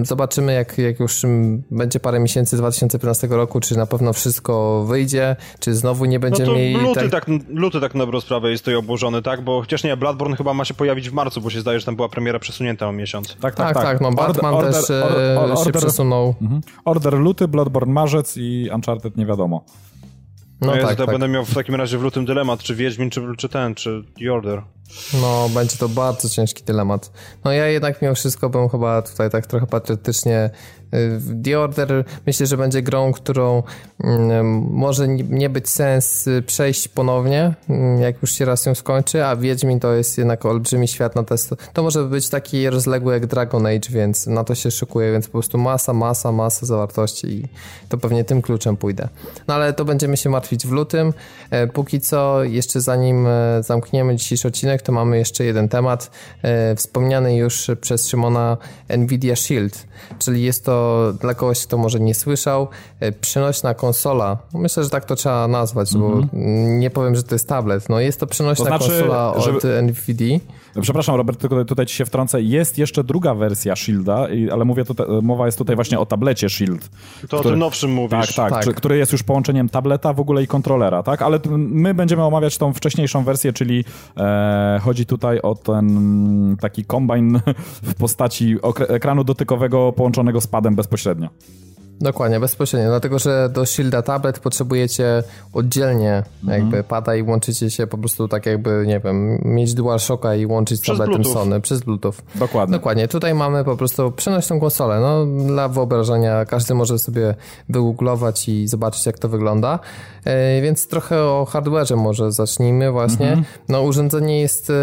zobaczymy, 0.03 0.55
jak, 0.55 0.79
jak 0.79 1.01
już 1.01 1.23
będzie 1.71 2.01
parę 2.01 2.21
miesięcy 2.21 2.57
2015 2.57 3.27
roku, 3.27 3.61
czy 3.61 3.77
na 3.77 3.87
pewno 3.87 4.13
wszystko 4.13 4.85
wyjdzie, 4.89 5.37
czy 5.59 5.75
znowu 5.75 6.05
nie 6.05 6.21
będziemy 6.21 6.53
no 6.53 6.59
mieli... 6.73 6.85
Luty 6.85 7.11
tak... 7.11 7.11
tak, 7.11 7.27
luty 7.49 7.81
tak 7.81 7.95
na 7.95 8.01
dobrą 8.01 8.21
sprawę 8.21 8.51
jest 8.51 8.65
tutaj 8.65 8.77
obłożony, 8.77 9.23
tak? 9.23 9.45
Bo 9.45 9.61
chociaż 9.61 9.85
nie, 9.85 9.97
Bloodborne 9.97 10.37
chyba 10.37 10.55
ma 10.55 10.65
się 10.65 10.75
pojawić 10.75 11.11
w 11.11 11.13
marcu, 11.13 11.41
bo 11.41 11.51
się 11.51 11.61
zdaje, 11.61 11.81
że 11.81 11.87
tam 11.87 11.97
była 11.97 12.09
premiera 12.09 12.39
przesunięta 12.39 12.89
o 12.89 12.93
miesiąc. 12.93 13.29
Tak, 13.29 13.41
tak, 13.41 13.55
tak. 13.55 13.75
tak. 13.75 13.85
tak 13.85 14.01
no 14.01 14.13
Batman 14.13 14.55
order, 14.55 14.73
też 14.73 14.91
order, 14.91 15.21
e, 15.21 15.41
order, 15.41 15.59
się 15.59 15.73
przesunął. 15.73 16.35
Mhm. 16.43 16.61
Order 16.85 17.15
luty, 17.15 17.49
Bloodborne 17.49 17.93
marzec 17.93 18.37
i 18.37 18.69
Uncharted 18.75 19.17
nie 19.17 19.27
wiadomo. 19.27 19.65
No, 20.61 20.67
no 20.67 20.77
ja 20.77 20.87
tak, 20.87 20.97
tak. 20.97 21.07
będę 21.07 21.29
miał 21.29 21.45
w 21.45 21.55
takim 21.55 21.75
razie 21.75 21.99
w 21.99 22.03
lutym 22.03 22.25
dylemat, 22.25 22.63
czy 22.63 22.75
Wiedźmin, 22.75 23.11
czy, 23.11 23.23
czy 23.39 23.49
ten, 23.49 23.75
czy 23.75 24.05
The 24.19 24.33
Order. 24.33 24.63
No, 25.23 25.49
będzie 25.49 25.77
to 25.77 25.89
bardzo 25.89 26.29
ciężki 26.29 26.65
dylemat. 26.65 27.13
No 27.45 27.53
ja 27.53 27.67
jednak 27.67 28.03
mimo 28.03 28.15
wszystko 28.15 28.51
bym 28.51 28.69
chyba 28.69 29.03
tutaj 29.03 29.31
tak 29.31 29.47
trochę 29.47 29.67
patriotycznie 29.67 30.51
The 31.45 31.61
Order 31.61 32.05
myślę, 32.27 32.47
że 32.47 32.57
będzie 32.57 32.83
grą, 32.83 33.13
którą 33.13 33.63
mm, 34.05 34.47
może 34.71 35.09
nie 35.09 35.51
być 35.51 35.69
sens 35.69 36.29
przejść 36.47 36.89
ponownie, 36.89 37.55
mm, 37.69 38.01
jak 38.01 38.23
już 38.23 38.33
się 38.33 38.45
raz 38.45 38.67
ją 38.67 38.75
skończy, 38.75 39.25
a 39.25 39.37
Wiedźmin 39.37 39.81
to 39.81 39.93
jest 39.93 40.19
jednak 40.19 40.47
olbrzymi 40.47 40.89
świat 40.89 41.17
na 41.17 41.23
test. 41.23 41.55
To 41.73 41.83
może 41.83 42.05
być 42.05 42.29
taki 42.29 42.71
rozległy 42.71 43.13
jak 43.13 43.27
Dragon 43.27 43.67
Age, 43.67 43.91
więc 43.91 44.27
na 44.27 44.45
to 44.45 44.55
się 44.55 44.71
szykuję, 44.71 45.13
więc 45.13 45.27
po 45.27 45.33
prostu 45.33 45.59
masa, 45.59 45.93
masa, 45.93 46.33
masa 46.33 46.67
zawartości 46.67 47.27
i 47.27 47.49
to 47.89 47.99
pewnie 47.99 48.25
tym 48.25 48.43
kluczem 48.43 48.77
pójdę. 48.77 49.09
No 49.49 49.55
ale 49.55 49.73
to 49.73 49.85
będziemy 49.85 50.17
się 50.17 50.31
martwić 50.31 50.67
w 50.67 50.71
lutym. 50.73 51.13
E, 51.51 51.67
póki 51.67 52.01
co, 52.01 52.45
jeszcze 52.45 52.81
zanim 52.81 53.27
e, 53.27 53.63
zamkniemy 53.63 54.17
dzisiejszy 54.17 54.49
odcinek, 54.49 54.83
to 54.83 54.93
mamy 54.93 55.19
jeszcze 55.19 55.45
jeden 55.45 55.69
temat. 55.69 56.11
E, 56.43 56.77
wspomniany 56.77 57.37
już 57.37 57.71
przez 57.81 58.09
Szymona 58.09 58.57
Nvidia 58.99 59.37
Shield, 59.37 59.87
czyli 60.19 60.43
jest 60.43 60.65
to 60.65 60.74
dla 61.21 61.35
kogoś, 61.35 61.67
kto 61.67 61.79
może 61.79 62.01
nie 62.01 62.15
słyszał, 62.15 62.69
e, 63.01 63.13
przenośna 63.13 63.75
konsola. 63.75 64.39
Myślę, 64.55 64.85
że 64.85 64.91
tak 64.91 65.05
to 65.05 65.17
trzeba 65.17 65.49
nazwać, 65.49 65.95
mm 65.95 66.09
-hmm. 66.09 66.15
bo 66.15 66.23
mhm. 66.23 66.81
nie 66.81 66.91
powiem, 66.91 67.17
że 67.17 67.23
to 67.23 67.35
jest 67.35 67.49
tablet. 67.49 67.89
No 67.89 68.01
jest 68.01 68.21
to 68.21 68.27
przenośna 68.27 68.65
to 68.65 68.77
znaczy, 68.79 68.91
konsola 68.91 69.35
od 69.35 69.45
żeby... 69.45 69.83
NVIDIA. 69.83 70.39
Przepraszam, 70.81 71.17
Robert, 71.17 71.41
tylko 71.41 71.65
tutaj 71.65 71.87
ci 71.87 71.97
się 71.97 72.05
wtrącę. 72.05 72.43
Jest 72.43 72.79
jeszcze 72.79 73.05
druga 73.05 73.35
wersja 73.35 73.77
Shielda, 73.77 74.27
ale 74.53 74.65
mówię 74.65 74.85
tutaj, 74.85 75.07
mowa 75.23 75.47
jest 75.47 75.59
tutaj 75.59 75.77
właśnie 75.77 75.99
o 75.99 76.07
tablecie 76.07 76.49
Shield. 76.49 76.89
To 77.21 77.27
który, 77.27 77.41
o 77.41 77.43
tym 77.43 77.59
nowszym 77.59 77.93
mówisz. 77.93 78.35
Tak, 78.35 78.51
tak, 78.51 78.65
tak. 78.65 78.75
który 78.75 78.99
jest 78.99 79.13
już 79.13 79.23
połączeniem 79.23 79.69
tableta 79.69 80.13
w 80.13 80.21
ogóle 80.21 80.43
i 80.43 80.47
kontrolera, 80.47 81.03
tak? 81.03 81.23
Ale 81.23 81.41
my 81.57 81.95
będziemy 81.95 82.23
omawiać 82.23 82.59
tą 82.59 82.73
wcześniejszą 82.73 83.25
wersję, 83.25 83.53
czyli 83.53 83.85
e, 84.17 84.81
chodzi 84.83 85.07
tutaj 85.07 85.41
o 85.41 85.55
ten 85.55 86.57
taki 86.61 86.85
kombine 86.85 87.41
w 87.83 87.95
postaci 87.95 88.57
ekranu 88.89 89.25
dotykowego 89.25 89.93
połączonego 89.93 90.41
z 90.41 90.47
padem 90.47 90.75
bezpośrednio. 90.75 91.29
Dokładnie, 92.01 92.41
bezpośrednio, 92.41 92.89
dlatego 92.89 93.19
że 93.19 93.49
do 93.53 93.67
Shielda 93.67 94.03
Tablet 94.03 94.39
potrzebujecie 94.39 95.23
oddzielnie 95.53 96.23
mhm. 96.43 96.61
jakby 96.61 96.83
pada 96.83 97.17
i 97.17 97.23
łączycie 97.23 97.71
się 97.71 97.87
po 97.87 97.99
prostu 97.99 98.29
tak 98.29 98.47
jakby, 98.47 98.85
nie 98.87 99.01
wiem, 99.01 99.39
mieć 99.45 99.75
DualShocka 99.75 100.35
i 100.35 100.47
łączyć 100.47 100.81
z 100.81 100.87
tabletem 100.87 101.15
Bluetooth. 101.15 101.33
Sony 101.33 101.61
przez 101.61 101.81
Bluetooth. 101.81 102.15
Dokładnie. 102.35 102.73
Dokładnie, 102.73 103.09
tutaj 103.09 103.35
mamy 103.35 103.65
po 103.65 103.77
prostu 103.77 104.13
przenośną 104.13 104.61
konsolę, 104.61 105.01
no 105.01 105.27
dla 105.47 105.69
wyobrażenia 105.69 106.45
każdy 106.45 106.75
może 106.75 106.99
sobie 106.99 107.35
wygooglować 107.69 108.49
i 108.49 108.69
zobaczyć 108.69 109.07
jak 109.07 109.19
to 109.19 109.29
wygląda, 109.29 109.79
e, 110.25 110.63
więc 110.63 110.89
trochę 110.89 111.23
o 111.23 111.47
hardware'ze 111.51 111.97
może 111.97 112.33
zacznijmy 112.33 112.91
właśnie. 112.93 113.27
Mhm. 113.27 113.45
No 113.69 113.83
urządzenie 113.83 114.41
jest 114.41 114.71
e, 114.71 114.75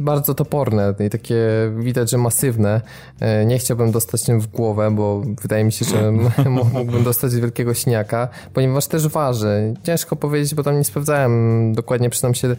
bardzo 0.00 0.34
toporne 0.34 0.94
i 1.06 1.10
takie 1.10 1.36
widać, 1.78 2.10
że 2.10 2.18
masywne. 2.18 2.80
E, 3.20 3.46
nie 3.46 3.58
chciałbym 3.58 3.90
dostać 3.90 4.22
tym 4.22 4.40
w 4.40 4.46
głowę, 4.46 4.90
bo 4.90 5.22
wydaje 5.42 5.64
mi 5.64 5.72
się, 5.72 5.84
że 5.84 6.12
mógłbym 6.52 7.04
dostać 7.04 7.34
wielkiego 7.34 7.74
śniaka, 7.74 8.28
ponieważ 8.54 8.86
też 8.86 9.08
waży. 9.08 9.74
Ciężko 9.82 10.16
powiedzieć, 10.16 10.54
bo 10.54 10.62
tam 10.62 10.78
nie 10.78 10.84
sprawdzałem 10.84 11.72
dokładnie, 11.74 12.10
przyznam 12.10 12.34
się, 12.34 12.56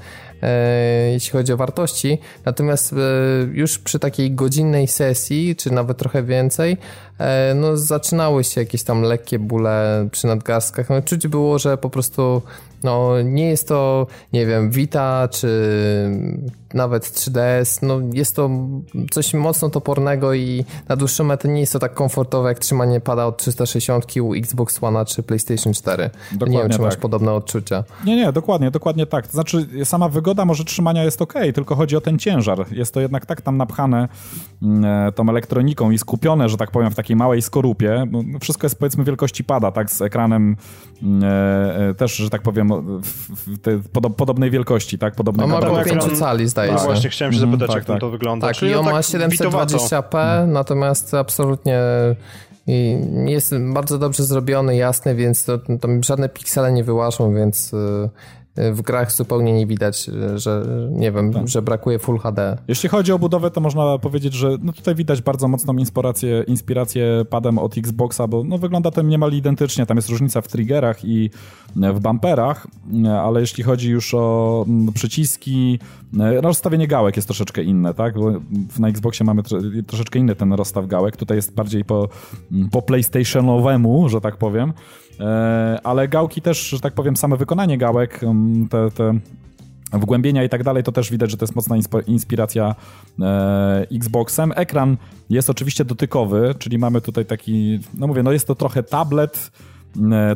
jeśli 1.11 1.31
chodzi 1.31 1.53
o 1.53 1.57
wartości. 1.57 2.17
Natomiast 2.45 2.93
e, 2.93 2.97
już 3.53 3.79
przy 3.79 3.99
takiej 3.99 4.31
godzinnej 4.31 4.87
sesji, 4.87 5.55
czy 5.55 5.71
nawet 5.71 5.97
trochę 5.97 6.23
więcej, 6.23 6.77
e, 7.19 7.53
no 7.55 7.77
zaczynały 7.77 8.43
się 8.43 8.61
jakieś 8.61 8.83
tam 8.83 9.01
lekkie 9.01 9.39
bóle 9.39 10.07
przy 10.11 10.27
nadgarstkach. 10.27 10.89
No, 10.89 11.01
czuć 11.01 11.27
było, 11.27 11.59
że 11.59 11.77
po 11.77 11.89
prostu 11.89 12.41
no, 12.83 13.21
nie 13.21 13.49
jest 13.49 13.67
to, 13.67 14.07
nie 14.33 14.45
wiem, 14.45 14.71
Vita 14.71 15.27
czy 15.31 15.49
nawet 16.73 17.03
3DS, 17.03 17.79
no 17.81 17.99
jest 18.13 18.35
to 18.35 18.49
coś 19.11 19.33
mocno 19.33 19.69
topornego 19.69 20.33
i 20.33 20.65
na 20.89 20.95
dłuższą 20.95 21.23
metę 21.23 21.47
nie 21.47 21.59
jest 21.59 21.73
to 21.73 21.79
tak 21.79 21.93
komfortowe 21.93 22.49
jak 22.49 22.59
trzymanie 22.59 22.99
pada 22.99 23.25
od 23.25 23.37
360 23.37 24.05
u 24.21 24.33
Xbox 24.33 24.83
One 24.83 25.05
czy 25.05 25.23
PlayStation 25.23 25.73
4. 25.73 26.09
Dokładnie 26.31 26.57
nie 26.57 26.63
wiem, 26.63 26.71
czy 26.71 26.77
tak. 26.77 26.85
masz 26.85 26.95
podobne 26.95 27.33
odczucia. 27.33 27.83
Nie, 28.05 28.15
nie, 28.15 28.31
dokładnie, 28.31 28.71
dokładnie 28.71 29.05
tak. 29.05 29.27
To 29.27 29.33
znaczy 29.33 29.67
sama 29.83 30.09
wygoda 30.09 30.32
może 30.45 30.63
trzymania 30.63 31.03
jest 31.03 31.21
ok, 31.21 31.33
tylko 31.53 31.75
chodzi 31.75 31.95
o 31.95 32.01
ten 32.01 32.19
ciężar. 32.19 32.65
Jest 32.71 32.93
to 32.93 33.01
jednak 33.01 33.25
tak 33.25 33.41
tam 33.41 33.57
napchane 33.57 34.07
mm, 34.61 34.85
e, 34.85 35.11
tą 35.11 35.29
elektroniką 35.29 35.91
i 35.91 35.97
skupione, 35.97 36.49
że 36.49 36.57
tak 36.57 36.71
powiem, 36.71 36.91
w 36.91 36.95
takiej 36.95 37.15
małej 37.15 37.41
skorupie. 37.41 38.07
No, 38.11 38.39
wszystko 38.39 38.65
jest 38.65 38.79
powiedzmy 38.79 39.03
wielkości 39.03 39.43
pada, 39.43 39.71
tak, 39.71 39.91
z 39.91 40.01
ekranem 40.01 40.55
mm, 41.03 41.23
e, 41.23 41.89
e, 41.89 41.93
też, 41.93 42.15
że 42.15 42.29
tak 42.29 42.41
powiem, 42.41 42.69
w, 43.01 43.89
podobnej 44.17 44.51
wielkości, 44.51 44.97
tak, 44.97 45.15
podobnej 45.15 45.47
no, 45.47 45.53
ma 45.53 45.59
około 45.59 45.83
5 45.83 46.03
cali, 46.03 46.47
zdaje 46.47 46.47
zdaje 46.47 46.73
no, 46.73 46.79
właśnie 46.79 47.09
chciałem 47.09 47.33
się 47.33 47.39
mhm, 47.39 47.51
zapytać, 47.51 47.69
mm, 47.69 47.77
jak 47.77 47.85
tak, 47.85 47.99
to 47.99 48.09
wygląda. 48.09 48.47
Tak, 48.47 48.55
Czyli 48.55 48.71
i 48.71 48.75
on 48.75 48.85
tak 48.85 48.93
ma 48.93 48.99
720p, 48.99 50.47
natomiast 50.47 51.13
absolutnie 51.13 51.79
i 52.67 52.97
jest 53.25 53.55
bardzo 53.73 53.99
dobrze 53.99 54.23
zrobiony, 54.23 54.75
jasny, 54.75 55.15
więc 55.15 55.45
to, 55.45 55.57
tam 55.57 56.03
żadne 56.03 56.29
piksele 56.29 56.71
nie 56.71 56.83
wyłażą, 56.83 57.35
więc 57.35 57.73
y, 57.73 58.09
w 58.55 58.81
grach 58.81 59.11
zupełnie 59.11 59.53
nie 59.53 59.67
widać, 59.67 60.09
że 60.35 60.65
nie 60.91 61.11
wiem, 61.11 61.33
tak. 61.33 61.47
że 61.47 61.61
brakuje 61.61 61.99
Full 61.99 62.19
HD. 62.19 62.57
Jeśli 62.67 62.89
chodzi 62.89 63.11
o 63.11 63.19
budowę, 63.19 63.51
to 63.51 63.61
można 63.61 63.97
powiedzieć, 63.97 64.33
że 64.33 64.57
no 64.61 64.73
tutaj 64.73 64.95
widać 64.95 65.21
bardzo 65.21 65.47
mocną 65.47 65.73
inspirację, 65.73 66.43
inspirację 66.47 67.25
padem 67.29 67.57
od 67.57 67.77
Xboxa, 67.77 68.27
bo 68.27 68.43
no 68.43 68.57
wygląda 68.57 68.91
to 68.91 69.01
niemal 69.01 69.31
identycznie. 69.31 69.85
Tam 69.85 69.97
jest 69.97 70.09
różnica 70.09 70.41
w 70.41 70.47
triggerach 70.47 71.05
i 71.05 71.29
w 71.75 71.99
bumperach, 71.99 72.67
ale 73.23 73.41
jeśli 73.41 73.63
chodzi 73.63 73.89
już 73.89 74.13
o 74.13 74.65
przyciski, 74.93 75.79
no, 76.13 76.41
rozstawienie 76.41 76.87
gałek 76.87 77.15
jest 77.15 77.27
troszeczkę 77.27 77.63
inne, 77.63 77.93
tak? 77.93 78.19
Bo 78.19 78.31
na 78.79 78.87
Xboxie 78.87 79.25
mamy 79.25 79.43
troszeczkę 79.87 80.19
inny 80.19 80.35
ten 80.35 80.53
rozstaw 80.53 80.87
gałek. 80.87 81.17
Tutaj 81.17 81.37
jest 81.37 81.53
bardziej 81.53 81.85
po, 81.85 82.09
po 82.71 82.81
PlayStationowemu, 82.81 84.09
że 84.09 84.21
tak 84.21 84.37
powiem. 84.37 84.73
E, 85.19 85.79
ale 85.83 86.07
gałki 86.07 86.41
też, 86.41 86.69
że 86.69 86.79
tak 86.79 86.93
powiem, 86.93 87.17
same 87.17 87.37
wykonanie 87.37 87.77
gałek, 87.77 88.23
mm, 88.23 88.67
te, 88.69 88.91
te 88.91 89.19
wgłębienia 89.93 90.43
i 90.43 90.49
tak 90.49 90.63
dalej, 90.63 90.83
to 90.83 90.91
też 90.91 91.11
widać, 91.11 91.31
że 91.31 91.37
to 91.37 91.43
jest 91.43 91.55
mocna 91.55 91.75
inspiracja 92.07 92.75
e, 93.21 93.87
Xboxem. 93.91 94.53
Ekran 94.55 94.97
jest 95.29 95.49
oczywiście 95.49 95.85
dotykowy, 95.85 96.55
czyli 96.59 96.77
mamy 96.77 97.01
tutaj 97.01 97.25
taki, 97.25 97.79
no 97.93 98.07
mówię, 98.07 98.23
no 98.23 98.31
jest 98.31 98.47
to 98.47 98.55
trochę 98.55 98.83
tablet, 98.83 99.51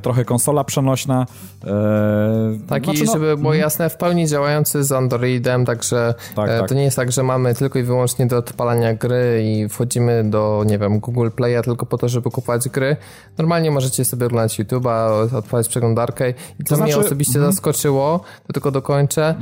trochę 0.02 0.26
konsola 0.26 0.64
przenośna. 0.64 1.26
E, 1.66 2.58
Taki, 2.68 2.86
znaczy, 2.86 3.04
no, 3.06 3.14
żeby 3.14 3.26
było 3.26 3.38
mhm. 3.38 3.60
jasne, 3.60 3.90
w 3.90 3.98
pełni 3.98 4.28
działający 4.28 4.84
z 4.84 4.92
Androidem, 4.92 5.66
także 5.66 6.14
tak, 6.36 6.50
e, 6.50 6.60
tak. 6.60 6.70
to 6.70 6.76
nie 6.76 6.84
jest 6.84 6.96
tak, 6.96 7.12
że 7.12 7.24
mamy 7.24 7.56
tylko 7.56 7.80
i 7.80 7.84
wyłącznie 7.84 8.28
do 8.28 8.38
odpalania 8.38 8.94
gry 8.94 9.44
i 9.46 9.70
wchodzimy 9.70 10.24
do, 10.30 10.64
nie 10.68 10.78
wiem, 10.78 11.00
Google 11.00 11.28
Play'a 11.28 11.64
tylko 11.64 11.86
po 11.86 11.98
to, 11.98 12.10
żeby 12.10 12.32
kupować 12.32 12.70
gry. 12.70 12.98
Normalnie 13.38 13.72
możecie 13.72 14.06
sobie 14.06 14.26
oglądać 14.26 14.60
YouTube'a, 14.60 15.36
odpalać 15.36 15.68
przeglądarkę 15.68 16.30
i 16.30 16.64
co 16.64 16.70
to 16.70 16.76
znaczy, 16.76 16.98
mnie 16.98 17.06
osobiście 17.06 17.40
mm. 17.40 17.52
zaskoczyło, 17.52 18.20
to 18.48 18.54
tylko 18.54 18.72
dokończę, 18.72 19.36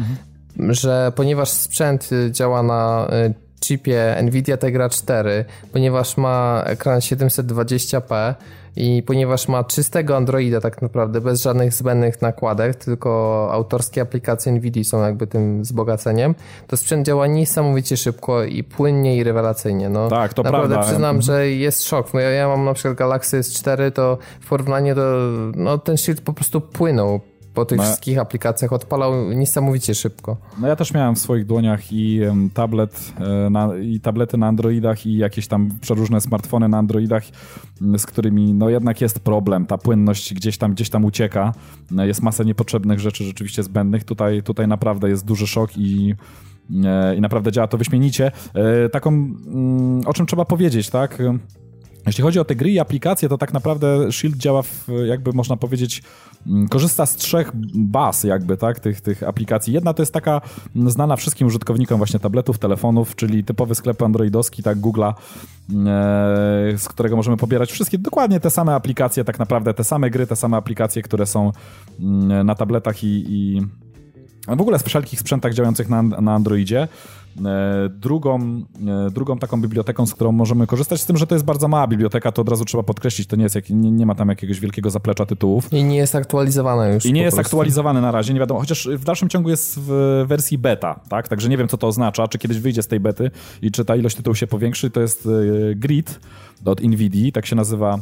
mm. 0.57 0.73
że 0.73 1.11
ponieważ 1.15 1.49
sprzęt 1.49 2.09
działa 2.31 2.63
na 2.63 3.07
chipie 3.65 4.15
Nvidia 4.23 4.57
Tegra 4.57 4.89
4, 4.89 5.45
ponieważ 5.71 6.17
ma 6.17 6.63
ekran 6.65 6.99
720p, 6.99 8.33
i 8.75 9.03
ponieważ 9.03 9.47
ma 9.47 9.63
czystego 9.63 10.17
Androida 10.17 10.61
tak 10.61 10.81
naprawdę, 10.81 11.21
bez 11.21 11.41
żadnych 11.41 11.73
zbędnych 11.73 12.21
nakładek, 12.21 12.75
tylko 12.75 13.49
autorskie 13.51 14.01
aplikacje 14.01 14.51
NVIDIA 14.51 14.83
są 14.83 15.01
jakby 15.03 15.27
tym 15.27 15.61
wzbogaceniem, 15.61 16.35
to 16.67 16.77
sprzęt 16.77 17.05
działa 17.05 17.27
niesamowicie 17.27 17.97
szybko 17.97 18.43
i 18.43 18.63
płynnie 18.63 19.17
i 19.17 19.23
rewelacyjnie. 19.23 19.89
No, 19.89 20.07
tak, 20.07 20.33
to 20.33 20.43
naprawdę 20.43 20.75
prawda. 20.75 20.91
przyznam, 20.91 21.21
że 21.21 21.49
jest 21.49 21.83
szok. 21.83 22.13
Ja, 22.13 22.19
ja 22.19 22.47
mam 22.47 22.65
na 22.65 22.73
przykład 22.73 22.97
Galaxy 22.97 23.39
S4, 23.39 23.91
to 23.91 24.17
w 24.41 24.49
porównaniu 24.49 24.95
do, 24.95 25.31
no 25.55 25.77
ten 25.77 25.97
shield 25.97 26.21
po 26.21 26.33
prostu 26.33 26.61
płynął 26.61 27.19
po 27.55 27.65
tych 27.65 27.77
no. 27.77 27.83
wszystkich 27.83 28.17
aplikacjach 28.17 28.73
odpalał 28.73 29.31
niesamowicie 29.31 29.95
szybko. 29.95 30.37
No 30.59 30.67
ja 30.67 30.75
też 30.75 30.93
miałem 30.93 31.15
w 31.15 31.19
swoich 31.19 31.45
dłoniach 31.45 31.93
i 31.93 32.21
tablet, 32.53 33.13
e, 33.19 33.49
na, 33.49 33.69
i 33.77 33.99
tablety 33.99 34.37
na 34.37 34.47
Androidach 34.47 35.05
i 35.05 35.17
jakieś 35.17 35.47
tam 35.47 35.69
przeróżne 35.81 36.21
smartfony 36.21 36.67
na 36.69 36.77
Androidach, 36.77 37.23
z 37.97 38.05
którymi 38.05 38.53
no 38.53 38.69
jednak 38.69 39.01
jest 39.01 39.19
problem. 39.19 39.65
Ta 39.65 39.77
płynność 39.77 40.33
gdzieś 40.33 40.57
tam, 40.57 40.73
gdzieś 40.73 40.89
tam 40.89 41.05
ucieka. 41.05 41.53
No, 41.91 42.05
jest 42.05 42.21
masa 42.21 42.43
niepotrzebnych 42.43 42.99
rzeczy 42.99 43.23
rzeczywiście 43.23 43.63
zbędnych. 43.63 44.03
Tutaj, 44.03 44.43
tutaj 44.43 44.67
naprawdę 44.67 45.09
jest 45.09 45.25
duży 45.25 45.47
szok 45.47 45.77
i 45.77 46.15
e, 46.85 47.15
i 47.15 47.21
naprawdę 47.21 47.51
działa 47.51 47.67
to 47.67 47.77
wyśmienicie. 47.77 48.31
E, 48.53 48.89
taką, 48.89 49.09
mm, 49.09 50.01
o 50.05 50.13
czym 50.13 50.25
trzeba 50.25 50.45
powiedzieć, 50.45 50.89
tak? 50.89 51.17
Jeśli 52.05 52.23
chodzi 52.23 52.39
o 52.39 52.45
te 52.45 52.55
gry 52.55 52.71
i 52.71 52.79
aplikacje, 52.79 53.29
to 53.29 53.37
tak 53.37 53.53
naprawdę 53.53 54.11
Shield 54.11 54.37
działa, 54.37 54.61
w, 54.61 54.87
jakby 55.05 55.33
można 55.33 55.57
powiedzieć, 55.57 56.03
mm, 56.47 56.67
korzysta 56.67 57.05
z 57.05 57.15
trzech 57.15 57.51
baz 57.75 58.23
jakby, 58.23 58.57
tak, 58.57 58.79
tych, 58.79 59.01
tych 59.01 59.23
aplikacji. 59.23 59.73
Jedna 59.73 59.93
to 59.93 60.01
jest 60.01 60.13
taka 60.13 60.41
znana 60.85 61.15
wszystkim 61.15 61.47
użytkownikom 61.47 61.97
właśnie 61.97 62.19
tabletów, 62.19 62.59
telefonów, 62.59 63.15
czyli 63.15 63.43
typowy 63.43 63.75
sklep 63.75 64.01
androidowski, 64.01 64.63
tak, 64.63 64.77
Google'a, 64.77 65.13
e, 65.13 65.13
z 66.77 66.87
którego 66.87 67.15
możemy 67.15 67.37
pobierać 67.37 67.71
wszystkie, 67.71 67.97
dokładnie 67.97 68.39
te 68.39 68.49
same 68.49 68.75
aplikacje, 68.75 69.23
tak 69.23 69.39
naprawdę 69.39 69.73
te 69.73 69.83
same 69.83 70.09
gry, 70.09 70.27
te 70.27 70.35
same 70.35 70.57
aplikacje, 70.57 71.01
które 71.01 71.25
są 71.25 71.51
mm, 71.99 72.45
na 72.45 72.55
tabletach 72.55 73.03
i, 73.03 73.25
i 73.27 73.61
w 74.47 74.61
ogóle 74.61 74.79
w 74.79 74.83
wszelkich 74.83 75.19
sprzętach 75.19 75.53
działających 75.53 75.89
na, 75.89 76.03
na 76.03 76.33
Androidzie. 76.33 76.87
E, 77.45 77.89
drugą, 77.89 78.63
e, 78.87 79.11
drugą 79.11 79.37
taką 79.37 79.61
biblioteką, 79.61 80.05
z 80.05 80.13
którą 80.13 80.31
możemy 80.31 80.67
korzystać, 80.67 81.01
z 81.01 81.05
tym, 81.05 81.17
że 81.17 81.27
to 81.27 81.35
jest 81.35 81.45
bardzo 81.45 81.67
mała 81.67 81.87
biblioteka, 81.87 82.31
to 82.31 82.41
od 82.41 82.49
razu 82.49 82.65
trzeba 82.65 82.83
podkreślić, 82.83 83.27
to 83.27 83.35
nie, 83.35 83.43
jest 83.43 83.55
jak, 83.55 83.69
nie, 83.69 83.91
nie 83.91 84.05
ma 84.05 84.15
tam 84.15 84.29
jakiegoś 84.29 84.59
wielkiego 84.59 84.89
zaplecza 84.89 85.25
tytułów. 85.25 85.73
I 85.73 85.83
nie 85.83 85.97
jest 85.97 86.15
aktualizowana 86.15 86.87
już. 86.87 87.05
I 87.05 87.13
nie 87.13 87.21
jest 87.21 87.39
aktualizowane 87.39 88.01
na 88.01 88.11
razie, 88.11 88.33
nie 88.33 88.39
wiadomo, 88.39 88.59
chociaż 88.59 88.89
w 88.97 89.03
dalszym 89.03 89.29
ciągu 89.29 89.49
jest 89.49 89.79
w 89.79 90.23
wersji 90.27 90.57
beta, 90.57 90.99
tak? 91.09 91.27
Także 91.27 91.49
nie 91.49 91.57
wiem, 91.57 91.67
co 91.67 91.77
to 91.77 91.87
oznacza, 91.87 92.27
czy 92.27 92.37
kiedyś 92.37 92.59
wyjdzie 92.59 92.83
z 92.83 92.87
tej 92.87 92.99
bety 92.99 93.31
i 93.61 93.71
czy 93.71 93.85
ta 93.85 93.95
ilość 93.95 94.15
tytułów 94.15 94.37
się 94.37 94.47
powiększy. 94.47 94.89
To 94.89 95.01
jest 95.01 95.25
e, 95.25 95.75
Grid 95.75 96.19
od 96.65 96.81
NVIDIA, 96.83 97.31
tak 97.31 97.45
się 97.45 97.55
nazywa 97.55 97.99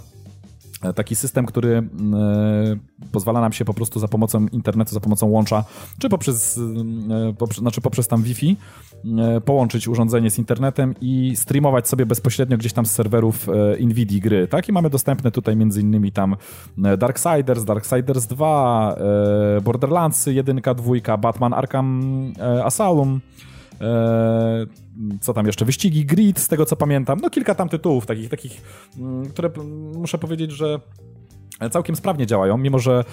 taki 0.96 1.16
system, 1.16 1.46
który 1.46 1.78
e, 1.78 1.84
pozwala 3.12 3.42
nam 3.42 3.54
się 3.54 3.66
po 3.66 3.74
prostu 3.74 4.00
za 4.00 4.08
pomocą 4.08 4.48
internetu, 4.52 4.94
za 4.94 5.00
pomocą 5.00 5.28
łącza, 5.28 5.66
czy 6.00 6.10
poprzez, 6.10 6.60
e, 7.30 7.34
poprzez, 7.34 7.60
znaczy 7.60 7.82
poprzez 7.82 8.08
tam 8.08 8.24
Wi-Fi 8.24 8.58
e, 9.20 9.42
połączyć 9.42 9.88
urządzenie 9.88 10.32
z 10.32 10.40
internetem 10.40 10.96
i 11.02 11.36
streamować 11.36 11.88
sobie 11.88 12.06
bezpośrednio 12.06 12.58
gdzieś 12.58 12.74
tam 12.74 12.86
z 12.86 12.92
serwerów 12.92 13.48
NVIDIA 13.80 14.20
gry, 14.20 14.48
tak? 14.48 14.70
I 14.70 14.72
mamy 14.72 14.90
dostępne 14.90 15.32
tutaj 15.32 15.56
między 15.56 15.82
innymi 15.82 16.12
tam 16.12 16.36
Darksiders, 16.78 17.64
Darksiders 17.64 18.28
2, 18.28 18.96
Borderlandsy 19.64 20.34
1, 20.34 20.62
2, 20.76 21.18
Batman 21.18 21.54
Arkham 21.54 22.04
Asylum, 22.64 23.20
co 25.22 25.34
tam 25.34 25.46
jeszcze, 25.46 25.66
wyścigi 25.66 26.06
Grid, 26.06 26.40
z 26.40 26.48
tego 26.48 26.66
co 26.66 26.76
pamiętam, 26.76 27.20
no 27.22 27.30
kilka 27.30 27.56
tam 27.56 27.70
tytułów 27.70 28.06
takich, 28.06 28.30
takich, 28.30 28.62
mm, 28.98 29.30
które 29.30 29.50
muszę 29.96 30.18
powiedzieć, 30.18 30.52
że 30.52 30.80
całkiem 31.72 31.96
sprawnie 31.96 32.26
działają, 32.26 32.58
mimo 32.58 32.80
że 32.80 33.04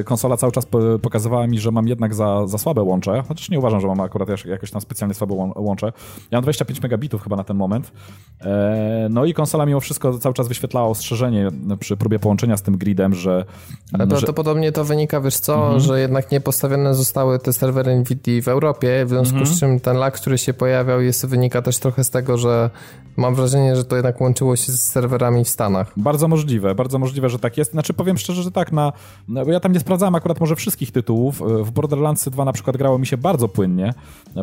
e, 0.00 0.04
konsola 0.04 0.36
cały 0.36 0.52
czas 0.52 0.66
pokazywała 1.02 1.46
mi, 1.46 1.58
że 1.58 1.70
mam 1.70 1.88
jednak 1.88 2.14
za, 2.14 2.46
za 2.46 2.58
słabe 2.58 2.82
łącze, 2.82 3.22
chociaż 3.28 3.50
nie 3.50 3.58
uważam, 3.58 3.80
że 3.80 3.86
mam 3.86 4.00
akurat 4.00 4.28
jakoś 4.44 4.70
tam 4.70 4.80
specjalnie 4.80 5.14
słabe 5.14 5.52
łącze. 5.56 5.86
Ja 6.30 6.38
mam 6.38 6.42
25 6.42 6.82
megabitów 6.82 7.22
chyba 7.22 7.36
na 7.36 7.44
ten 7.44 7.56
moment. 7.56 7.92
E, 8.40 9.08
no 9.10 9.24
i 9.24 9.34
konsola 9.34 9.66
mimo 9.66 9.80
wszystko 9.80 10.18
cały 10.18 10.34
czas 10.34 10.48
wyświetlała 10.48 10.88
ostrzeżenie 10.88 11.48
przy 11.80 11.96
próbie 11.96 12.18
połączenia 12.18 12.56
z 12.56 12.62
tym 12.62 12.78
gridem, 12.78 13.14
że... 13.14 13.44
Ale 13.92 14.06
prawdopodobnie 14.06 14.72
to 14.72 14.84
wynika, 14.84 15.20
wiesz 15.20 15.36
co, 15.36 15.54
mhm. 15.54 15.80
że 15.80 16.00
jednak 16.00 16.30
nie 16.30 16.40
postawione 16.40 16.94
zostały 16.94 17.38
te 17.38 17.52
serwery 17.52 17.96
NVIDIA 17.96 18.42
w 18.42 18.48
Europie, 18.48 19.04
w 19.04 19.08
związku 19.08 19.38
mhm. 19.38 19.56
z 19.56 19.60
czym 19.60 19.80
ten 19.80 19.96
lag, 19.96 20.14
który 20.14 20.38
się 20.38 20.54
pojawiał 20.54 21.00
jest, 21.00 21.26
wynika 21.26 21.62
też 21.62 21.78
trochę 21.78 22.04
z 22.04 22.10
tego, 22.10 22.38
że 22.38 22.70
mam 23.16 23.34
wrażenie, 23.34 23.76
że 23.76 23.84
to 23.84 23.96
jednak 23.96 24.20
łączyło 24.20 24.56
się 24.56 24.72
z 24.72 24.82
serwerami 24.82 25.44
w 25.44 25.48
Stanach. 25.48 25.92
Bardzo 25.96 26.28
możliwe, 26.28 26.74
bardzo 26.74 26.98
możliwe, 26.98 27.28
że 27.28 27.38
tak 27.38 27.58
jest. 27.58 27.74
Znaczy 27.84 27.94
powiem 27.94 28.18
szczerze, 28.18 28.42
że 28.42 28.50
tak, 28.50 28.72
na, 28.72 28.92
bo 29.28 29.52
ja 29.52 29.60
tam 29.60 29.72
nie 29.72 29.80
sprawdzałem 29.80 30.14
akurat 30.14 30.40
może 30.40 30.56
wszystkich 30.56 30.92
tytułów. 30.92 31.42
W 31.64 31.70
Borderlands 31.70 32.28
2 32.28 32.44
na 32.44 32.52
przykład 32.52 32.76
grało 32.76 32.98
mi 32.98 33.06
się 33.06 33.16
bardzo 33.16 33.48
płynnie. 33.48 33.94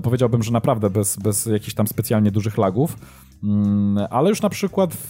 Powiedziałbym, 0.03 0.43
że 0.43 0.51
naprawdę 0.51 0.89
bez, 0.89 1.17
bez 1.17 1.45
jakichś 1.45 1.73
tam 1.73 1.87
specjalnie 1.87 2.31
dużych 2.31 2.57
lagów. 2.57 2.97
Mm, 3.43 4.07
ale 4.09 4.29
już 4.29 4.41
na 4.41 4.49
przykład 4.49 4.93
w, 4.93 5.09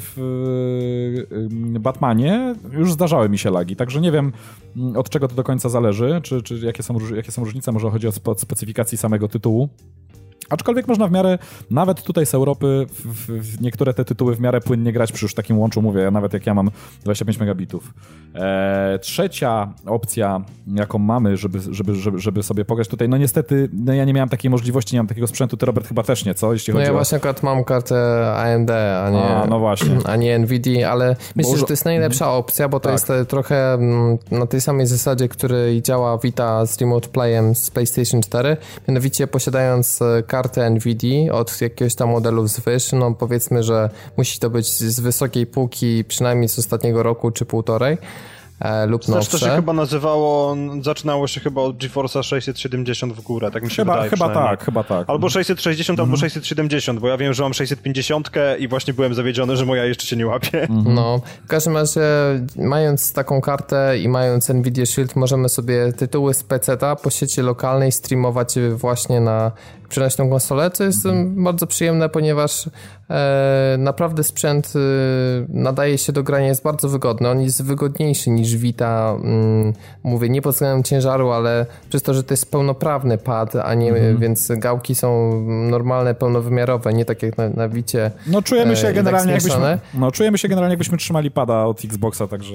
w 0.00 1.78
Batmanie 1.80 2.54
już 2.72 2.92
zdarzały 2.92 3.28
mi 3.28 3.38
się 3.38 3.50
lagi, 3.50 3.76
także 3.76 4.00
nie 4.00 4.12
wiem 4.12 4.32
mm, 4.76 4.96
od 4.96 5.10
czego 5.10 5.28
to 5.28 5.34
do 5.34 5.44
końca 5.44 5.68
zależy, 5.68 6.20
czy, 6.22 6.42
czy 6.42 6.58
jakie, 6.58 6.82
są, 6.82 6.98
jakie 7.16 7.32
są 7.32 7.44
różnice, 7.44 7.72
może 7.72 7.90
chodzi 7.90 8.08
o 8.08 8.12
specyfikacji 8.36 8.98
samego 8.98 9.28
tytułu. 9.28 9.68
Aczkolwiek 10.52 10.88
można 10.88 11.08
w 11.08 11.12
miarę, 11.12 11.38
nawet 11.70 12.02
tutaj 12.02 12.26
z 12.26 12.34
Europy, 12.34 12.86
w, 12.88 13.26
w 13.26 13.60
niektóre 13.60 13.94
te 13.94 14.04
tytuły 14.04 14.34
w 14.34 14.40
miarę 14.40 14.60
płynnie 14.60 14.92
grać 14.92 15.12
przy 15.12 15.24
już 15.24 15.34
takim 15.34 15.58
łączu, 15.58 15.82
mówię, 15.82 16.10
nawet 16.10 16.32
jak 16.32 16.46
ja 16.46 16.54
mam 16.54 16.70
25 17.04 17.38
megabitów. 17.38 17.94
E, 18.34 18.98
trzecia 18.98 19.72
opcja, 19.86 20.44
jaką 20.66 20.98
mamy, 20.98 21.36
żeby, 21.36 21.60
żeby, 21.70 21.94
żeby, 21.94 22.18
żeby 22.18 22.42
sobie 22.42 22.64
pograć 22.64 22.88
tutaj, 22.88 23.08
no 23.08 23.16
niestety, 23.16 23.68
no 23.72 23.92
ja 23.92 24.04
nie 24.04 24.12
miałem 24.12 24.28
takiej 24.28 24.50
możliwości, 24.50 24.94
nie 24.94 25.00
mam 25.00 25.06
takiego 25.06 25.26
sprzętu, 25.26 25.56
ty 25.56 25.66
Robert 25.66 25.88
chyba 25.88 26.02
też 26.02 26.24
nie, 26.24 26.34
co? 26.34 26.52
Jeśli 26.52 26.72
no 26.72 26.78
chodzi 26.78 26.86
ja 26.86 26.92
o... 26.92 26.94
właśnie 26.94 27.16
akurat 27.18 27.42
mam 27.42 27.64
kartę 27.64 27.96
AMD, 28.36 28.70
a 28.70 29.10
nie, 29.10 29.24
a, 29.24 29.46
no 29.46 29.58
właśnie. 29.58 29.98
a 30.12 30.16
nie 30.16 30.38
NVIDIA, 30.38 30.90
ale 30.90 31.16
myślę, 31.36 31.56
że 31.56 31.64
to 31.64 31.72
jest 31.72 31.84
najlepsza 31.84 32.24
mhm. 32.24 32.40
opcja, 32.40 32.68
bo 32.68 32.80
to 32.80 32.84
tak. 32.84 32.92
jest 32.92 33.10
e, 33.10 33.24
trochę 33.24 33.74
mm, 33.74 34.18
na 34.30 34.46
tej 34.46 34.60
samej 34.60 34.86
zasadzie, 34.86 35.28
której 35.28 35.82
działa 35.82 36.18
Vita 36.18 36.66
z 36.66 36.80
Remote 36.80 37.08
Playem 37.08 37.54
z 37.54 37.70
PlayStation 37.70 38.22
4, 38.22 38.56
mianowicie 38.88 39.26
posiadając 39.26 40.02
e, 40.02 40.22
kartę 40.42 40.70
NVIDIA 40.70 41.32
od 41.32 41.60
jakiegoś 41.60 41.94
tam 41.94 42.10
modelu 42.10 42.46
zwyż, 42.46 42.92
no 42.92 43.14
powiedzmy, 43.14 43.62
że 43.62 43.90
musi 44.16 44.38
to 44.38 44.50
być 44.50 44.66
z 44.66 45.00
wysokiej 45.00 45.46
półki, 45.46 46.04
przynajmniej 46.04 46.48
z 46.48 46.58
ostatniego 46.58 47.02
roku 47.02 47.30
czy 47.30 47.44
półtorej, 47.44 47.98
e, 48.60 48.86
lub 48.86 49.08
nowsze. 49.08 49.30
to 49.30 49.38
się 49.38 49.50
chyba 49.50 49.72
nazywało, 49.72 50.56
zaczynało 50.82 51.26
się 51.26 51.40
chyba 51.40 51.60
od 51.60 51.76
GeForce'a 51.76 52.22
670 52.22 53.12
w 53.12 53.20
górę, 53.20 53.50
tak 53.50 53.62
mi 53.62 53.70
się 53.70 53.76
chyba, 53.76 53.92
wydaje 53.92 54.10
Chyba 54.10 54.28
tak, 54.28 54.64
chyba 54.64 54.84
tak. 54.84 55.10
Albo 55.10 55.28
660, 55.30 55.98
mhm. 55.98 56.08
albo 56.08 56.20
670, 56.20 57.00
bo 57.00 57.08
ja 57.08 57.16
wiem, 57.16 57.32
że 57.32 57.42
mam 57.42 57.54
650 57.54 58.30
i 58.58 58.68
właśnie 58.68 58.94
byłem 58.94 59.14
zawiedziony, 59.14 59.56
że 59.56 59.66
moja 59.66 59.84
jeszcze 59.84 60.06
się 60.06 60.16
nie 60.16 60.26
łapie. 60.26 60.62
Mhm. 60.62 60.94
No, 60.94 61.20
w 61.44 61.48
każdym 61.48 61.76
razie 61.76 62.00
mając 62.56 63.12
taką 63.12 63.40
kartę 63.40 63.98
i 63.98 64.08
mając 64.08 64.48
Nvidia 64.48 64.86
Shield 64.86 65.16
możemy 65.16 65.48
sobie 65.48 65.92
tytuły 65.92 66.34
z 66.34 66.42
PC-ta 66.42 66.96
po 66.96 67.10
sieci 67.10 67.40
lokalnej 67.40 67.92
streamować 67.92 68.54
właśnie 68.76 69.20
na 69.20 69.52
przenośną 69.92 70.30
konsolę, 70.30 70.70
co 70.70 70.84
jest 70.84 71.06
mhm. 71.06 71.44
bardzo 71.44 71.66
przyjemne, 71.66 72.08
ponieważ 72.08 72.70
e, 73.10 73.76
naprawdę 73.78 74.24
sprzęt 74.24 74.72
e, 74.76 74.78
nadaje 75.48 75.98
się 75.98 76.12
do 76.12 76.22
grania, 76.22 76.46
jest 76.46 76.62
bardzo 76.62 76.88
wygodny. 76.88 77.28
On 77.28 77.40
jest 77.40 77.62
wygodniejszy 77.62 78.30
niż 78.30 78.56
Vita, 78.56 79.16
mm, 79.24 79.72
mówię, 80.02 80.28
nie 80.28 80.42
pod 80.42 80.54
względem 80.54 80.82
ciężaru, 80.82 81.30
ale 81.30 81.66
przez 81.88 82.02
to, 82.02 82.14
że 82.14 82.24
to 82.24 82.32
jest 82.32 82.50
pełnoprawny 82.50 83.18
pad, 83.18 83.56
a 83.56 83.74
nie, 83.74 83.88
mhm. 83.88 84.18
więc 84.18 84.52
gałki 84.56 84.94
są 84.94 85.40
normalne, 85.46 86.14
pełnowymiarowe, 86.14 86.92
nie 86.92 87.04
tak 87.04 87.22
jak 87.22 87.38
na, 87.38 87.48
na 87.48 87.68
Vicie. 87.68 88.10
No 88.26 88.42
czujemy 88.42 88.76
się 88.76 88.88
e, 88.88 88.92
generalnie 88.92 89.32
tak 89.32 89.42
jakbyśmy, 89.42 89.78
no 89.94 90.10
czujemy 90.10 90.38
się 90.38 90.48
generalnie 90.48 90.72
jakbyśmy 90.72 90.98
trzymali 90.98 91.30
pada 91.30 91.64
od 91.64 91.84
Xboxa, 91.84 92.26
także... 92.26 92.54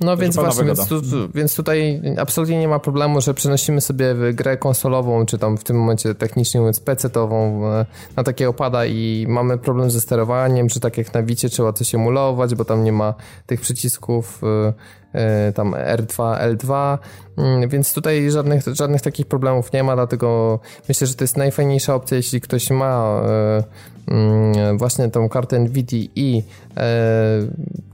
No 0.00 0.16
więc 0.16 0.34
właśnie, 0.36 0.64
więc, 0.64 0.88
tu, 0.88 1.02
więc 1.34 1.56
tutaj 1.56 2.02
absolutnie 2.18 2.58
nie 2.58 2.68
ma 2.68 2.78
problemu, 2.78 3.20
że 3.20 3.34
przenosimy 3.34 3.80
sobie 3.80 4.14
grę 4.34 4.56
konsolową, 4.56 5.26
czy 5.26 5.38
tam 5.38 5.58
w 5.58 5.64
tym 5.64 5.76
momencie 5.76 6.14
technicznie 6.14 6.60
mówiąc 6.60 6.77
PC-tową 6.84 7.66
e, 7.66 7.86
na 8.16 8.24
takiego 8.24 8.52
pada 8.52 8.86
i 8.86 9.26
mamy 9.28 9.58
problem 9.58 9.90
ze 9.90 10.00
sterowaniem, 10.00 10.68
czy 10.68 10.80
tak 10.80 10.98
jak 10.98 11.14
na 11.14 11.22
Wicie 11.22 11.48
trzeba 11.48 11.72
coś 11.72 11.94
emulować, 11.94 12.54
bo 12.54 12.64
tam 12.64 12.84
nie 12.84 12.92
ma 12.92 13.14
tych 13.46 13.60
przycisków 13.60 14.40
e, 14.42 14.72
e, 15.12 15.52
tam 15.52 15.72
R2, 15.72 16.38
L2, 16.56 16.98
mm, 17.38 17.68
więc 17.68 17.94
tutaj 17.94 18.30
żadnych, 18.30 18.62
żadnych 18.72 19.02
takich 19.02 19.26
problemów 19.26 19.72
nie 19.72 19.84
ma, 19.84 19.94
dlatego 19.94 20.60
myślę, 20.88 21.06
że 21.06 21.14
to 21.14 21.24
jest 21.24 21.36
najfajniejsza 21.36 21.94
opcja, 21.94 22.16
jeśli 22.16 22.40
ktoś 22.40 22.70
ma 22.70 23.22
właśnie 24.76 25.08
tą 25.08 25.28
kartę 25.28 25.58
NVIDIA 25.58 26.08
i 26.16 26.42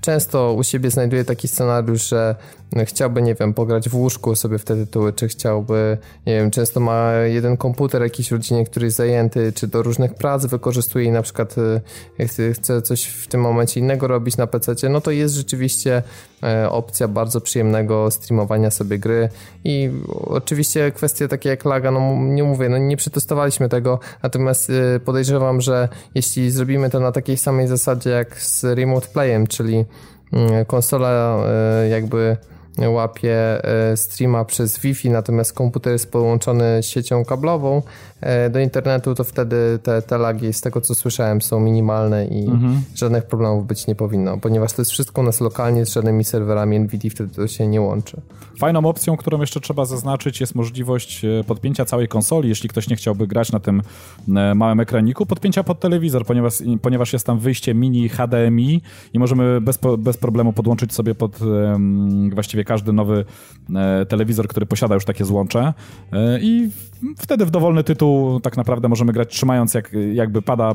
często 0.01 0.53
u 0.53 0.62
siebie 0.62 0.91
znajduje 0.91 1.24
taki 1.24 1.49
scenariusz, 1.49 2.09
że 2.09 2.35
chciałby, 2.85 3.23
nie 3.23 3.35
wiem, 3.35 3.55
pograć 3.55 3.89
w 3.89 3.95
łóżku 3.95 4.36
sobie 4.36 4.59
w 4.59 4.65
te 4.65 4.77
tytuły, 4.77 5.12
czy 5.12 5.28
chciałby, 5.28 5.99
nie 6.27 6.35
wiem, 6.35 6.51
często 6.51 6.81
ma 6.81 7.12
jeden 7.12 7.57
komputer 7.57 8.03
jakiś 8.03 8.28
w 8.28 8.32
rodzinie, 8.32 8.65
który 8.65 8.86
jest 8.86 8.97
zajęty, 8.97 9.53
czy 9.53 9.66
do 9.66 9.82
różnych 9.82 10.15
prac 10.15 10.47
wykorzystuje 10.47 11.05
i 11.05 11.11
na 11.11 11.23
przykład 11.23 11.55
y, 12.19 12.53
chce 12.55 12.82
coś 12.82 13.05
w 13.05 13.28
tym 13.28 13.41
momencie 13.41 13.81
innego 13.81 14.09
robić 14.09 14.36
na 14.36 14.47
PC, 14.47 14.89
no 14.89 15.01
to 15.01 15.11
jest 15.11 15.35
rzeczywiście 15.35 15.97
e, 15.97 16.03
opcja 16.69 17.09
bardzo 17.09 17.41
przyjemnego 17.41 18.11
streamowania 18.11 18.71
sobie 18.71 18.99
gry 18.99 19.29
i 19.65 19.91
oczywiście 20.27 20.93
kwestie 20.93 21.29
takie 21.29 21.49
jak 21.49 21.65
laga, 21.65 21.91
no 21.91 22.16
nie 22.19 22.45
mówię, 22.45 22.69
no 22.69 22.79
nie 22.79 22.97
przetestowaliśmy 22.97 23.69
tego, 23.69 23.99
natomiast 24.23 24.71
y, 24.71 25.01
podejrzewam, 25.05 25.61
że 25.61 25.89
jeśli 26.15 26.51
zrobimy 26.51 26.91
to 26.91 27.01
na 27.01 27.12
takiej 27.12 27.37
samej 27.37 27.69
zasadzie 27.69 28.11
jak 28.11 28.41
z 28.41 28.65
Remote 28.65 29.09
Playem, 29.12 29.47
czyli 29.47 29.85
mm, 30.33 30.65
konsola 30.65 31.39
e, 31.47 31.89
jakby 31.89 32.37
łapie 32.79 33.65
e, 33.65 33.97
streama 33.97 34.45
przez 34.45 34.79
Wi-Fi, 34.79 35.11
natomiast 35.11 35.53
komputer 35.53 35.93
jest 35.93 36.12
połączony 36.12 36.83
siecią 36.83 37.25
kablową 37.25 37.77
e, 37.77 37.83
do 38.51 38.61
internetu, 38.61 39.15
to 39.15 39.25
wtedy 39.25 39.79
te, 39.83 40.03
te 40.03 40.19
lagi, 40.19 40.53
z 40.53 40.61
tego 40.61 40.81
co 40.81 40.95
słyszałem, 40.95 41.43
są 41.43 41.61
minimalne 41.61 42.27
i 42.27 42.47
mhm. 42.47 42.83
żadnych 42.95 43.25
problemów 43.25 43.67
być 43.67 43.87
nie 43.87 43.95
powinno, 43.95 44.39
ponieważ 44.39 44.73
to 44.73 44.83
jest 44.83 44.91
wszystko 44.91 45.21
u 45.21 45.25
nas 45.25 45.41
lokalnie 45.41 45.87
z 45.87 45.93
żadnymi 45.93 46.25
serwerami 46.25 46.81
NVIDIA, 46.81 47.11
wtedy 47.11 47.35
to 47.35 47.49
się 47.49 47.67
nie 47.67 47.81
łączy. 47.81 48.21
Fajną 48.59 48.87
opcją, 48.87 49.17
którą 49.17 49.41
jeszcze 49.41 49.61
trzeba 49.61 49.85
zaznaczyć, 49.85 50.41
jest 50.41 50.55
możliwość 50.55 51.25
e, 51.25 51.45
podpięcia 51.45 51.85
całej 51.85 52.09
konsoli, 52.09 52.49
jeśli 52.49 52.69
ktoś 52.69 52.89
nie 52.89 52.97
chciałby 52.97 53.27
grać 53.27 53.53
na 53.53 53.61
tym 53.61 53.83
małym 54.55 54.81
ekraniku, 54.81 55.27
podpięcia 55.27 55.65
pod 55.65 55.81
telewizor, 55.81 56.27
ponieważ, 56.27 56.55
ponieważ 56.83 57.13
jest 57.13 57.27
tam 57.27 57.39
wyjście 57.39 57.75
mini 57.75 58.09
HDMI 58.09 58.83
i 59.13 59.19
możemy 59.19 59.61
bez, 59.61 59.79
bez 59.99 60.17
problemu 60.17 60.53
podłączyć 60.53 60.95
sobie 60.95 61.15
pod 61.15 61.39
właściwie 62.35 62.65
każdy 62.65 62.93
nowy 62.93 63.25
e, 63.75 64.07
telewizor, 64.07 64.49
który 64.49 64.67
posiada 64.67 64.95
już 64.95 65.05
takie 65.05 65.25
złącze 65.25 65.75
e, 66.13 66.39
i 66.41 66.71
wtedy 67.19 67.47
w 67.47 67.51
dowolny 67.51 67.85
tytuł 67.85 68.41
tak 68.41 68.57
naprawdę 68.57 68.89
możemy 68.89 69.13
grać 69.13 69.29
trzymając 69.29 69.75
jak, 69.75 69.91
jakby 70.13 70.43
pada, 70.43 70.75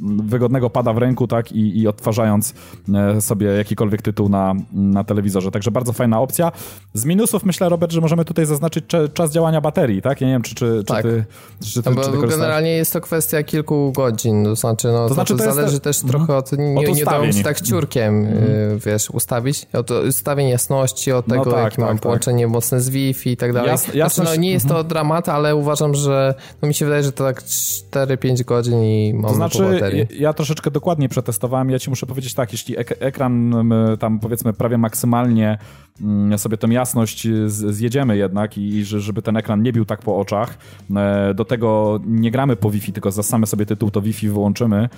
wygodnego 0.00 0.70
pada 0.70 0.92
w 0.92 0.98
ręku, 0.98 1.26
tak, 1.26 1.52
i, 1.52 1.80
i 1.80 1.88
odtwarzając 1.88 2.54
e, 2.94 3.20
sobie 3.20 3.46
jakikolwiek 3.46 4.02
tytuł 4.02 4.28
na, 4.28 4.54
na 4.72 5.04
telewizorze. 5.04 5.50
Także 5.50 5.70
bardzo 5.70 5.92
fajna 5.92 6.20
opcja. 6.20 6.52
Z 6.94 7.04
minusów 7.04 7.44
myślę, 7.44 7.68
Robert, 7.68 7.92
że 7.92 8.00
możemy 8.00 8.24
tutaj 8.24 8.46
zaznaczyć 8.46 8.84
czas 9.14 9.32
działania 9.32 9.60
baterii, 9.60 10.02
tak? 10.02 10.20
Ja 10.20 10.26
nie 10.26 10.32
wiem, 10.32 10.42
czy, 10.42 10.54
czy, 10.54 10.84
tak. 10.86 11.02
czy 11.02 11.02
ty, 11.02 11.24
czy 11.64 11.82
ty, 11.82 11.90
no, 11.90 12.02
czy 12.02 12.10
ty 12.10 12.26
Generalnie 12.26 12.70
jest 12.70 12.92
to 12.92 13.00
kwestia 13.00 13.42
kilku 13.42 13.92
godzin, 13.96 14.44
to 14.44 14.56
znaczy, 14.56 14.88
no, 14.88 15.08
to, 15.08 15.14
znaczy, 15.14 15.36
to, 15.36 15.44
to 15.44 15.52
zależy 15.52 15.80
też 15.80 16.04
mhm. 16.04 16.12
trochę 16.12 16.36
od, 16.36 16.52
nie, 16.52 16.90
od 16.90 16.96
nie 16.96 17.04
dało 17.04 17.32
się 17.32 17.42
tak 17.42 17.60
ciurkiem, 17.60 18.14
mm. 18.14 18.78
wiesz, 18.86 19.10
ustawić, 19.10 19.66
od 19.72 19.90
ustawień 19.90 20.48
jasności, 20.48 21.12
od 21.12 21.28
no 21.28 21.34
tego, 21.34 21.44
no 21.44 21.52
tak, 21.52 21.64
jakie 21.64 21.76
tak, 21.76 21.86
mam 21.86 21.96
tak. 21.96 22.02
połączenie 22.02 22.48
mocne 22.48 22.80
z 22.80 22.88
Wi-Fi 22.88 23.30
i 23.30 23.36
tak 23.36 23.52
dalej. 23.52 23.70
Jas, 23.70 23.90
znaczy, 23.92 24.22
no, 24.22 24.36
nie 24.36 24.50
jest 24.50 24.66
to 24.66 24.74
mhm. 24.74 24.88
dramat, 24.88 25.28
ale 25.28 25.56
uważam, 25.62 25.94
że 25.94 26.34
no 26.62 26.68
mi 26.68 26.74
się 26.74 26.84
wydaje, 26.84 27.02
że 27.02 27.12
to 27.12 27.24
tak 27.24 27.42
4-5 27.42 28.44
godzin 28.44 28.82
i 28.82 29.14
mam 29.14 29.30
To 29.30 29.34
znaczy, 29.34 29.80
ja 30.18 30.32
troszeczkę 30.32 30.70
dokładniej 30.70 31.08
przetestowałem. 31.08 31.70
Ja 31.70 31.78
ci 31.78 31.90
muszę 31.90 32.06
powiedzieć 32.06 32.34
tak, 32.34 32.52
jeśli 32.52 32.78
ek 32.78 32.96
ekran 33.00 33.54
tam 34.00 34.18
powiedzmy 34.18 34.52
prawie 34.52 34.78
maksymalnie 34.78 35.58
mm, 36.00 36.38
sobie 36.38 36.56
tą 36.56 36.70
jasność 36.70 37.28
zjedziemy 37.46 38.16
jednak 38.16 38.58
i 38.58 38.84
żeby 38.84 39.22
ten 39.22 39.36
ekran 39.36 39.62
nie 39.62 39.72
bił 39.72 39.84
tak 39.84 40.00
po 40.02 40.18
oczach, 40.18 40.58
e, 40.96 41.34
do 41.34 41.44
tego 41.44 42.00
nie 42.06 42.30
gramy 42.30 42.56
po 42.56 42.70
Wi-Fi, 42.70 42.92
tylko 42.92 43.10
zasamy 43.10 43.46
sobie 43.46 43.66
tytuł, 43.66 43.90
to 43.90 44.00
Wi-Fi 44.00 44.28
wyłączymy, 44.28 44.88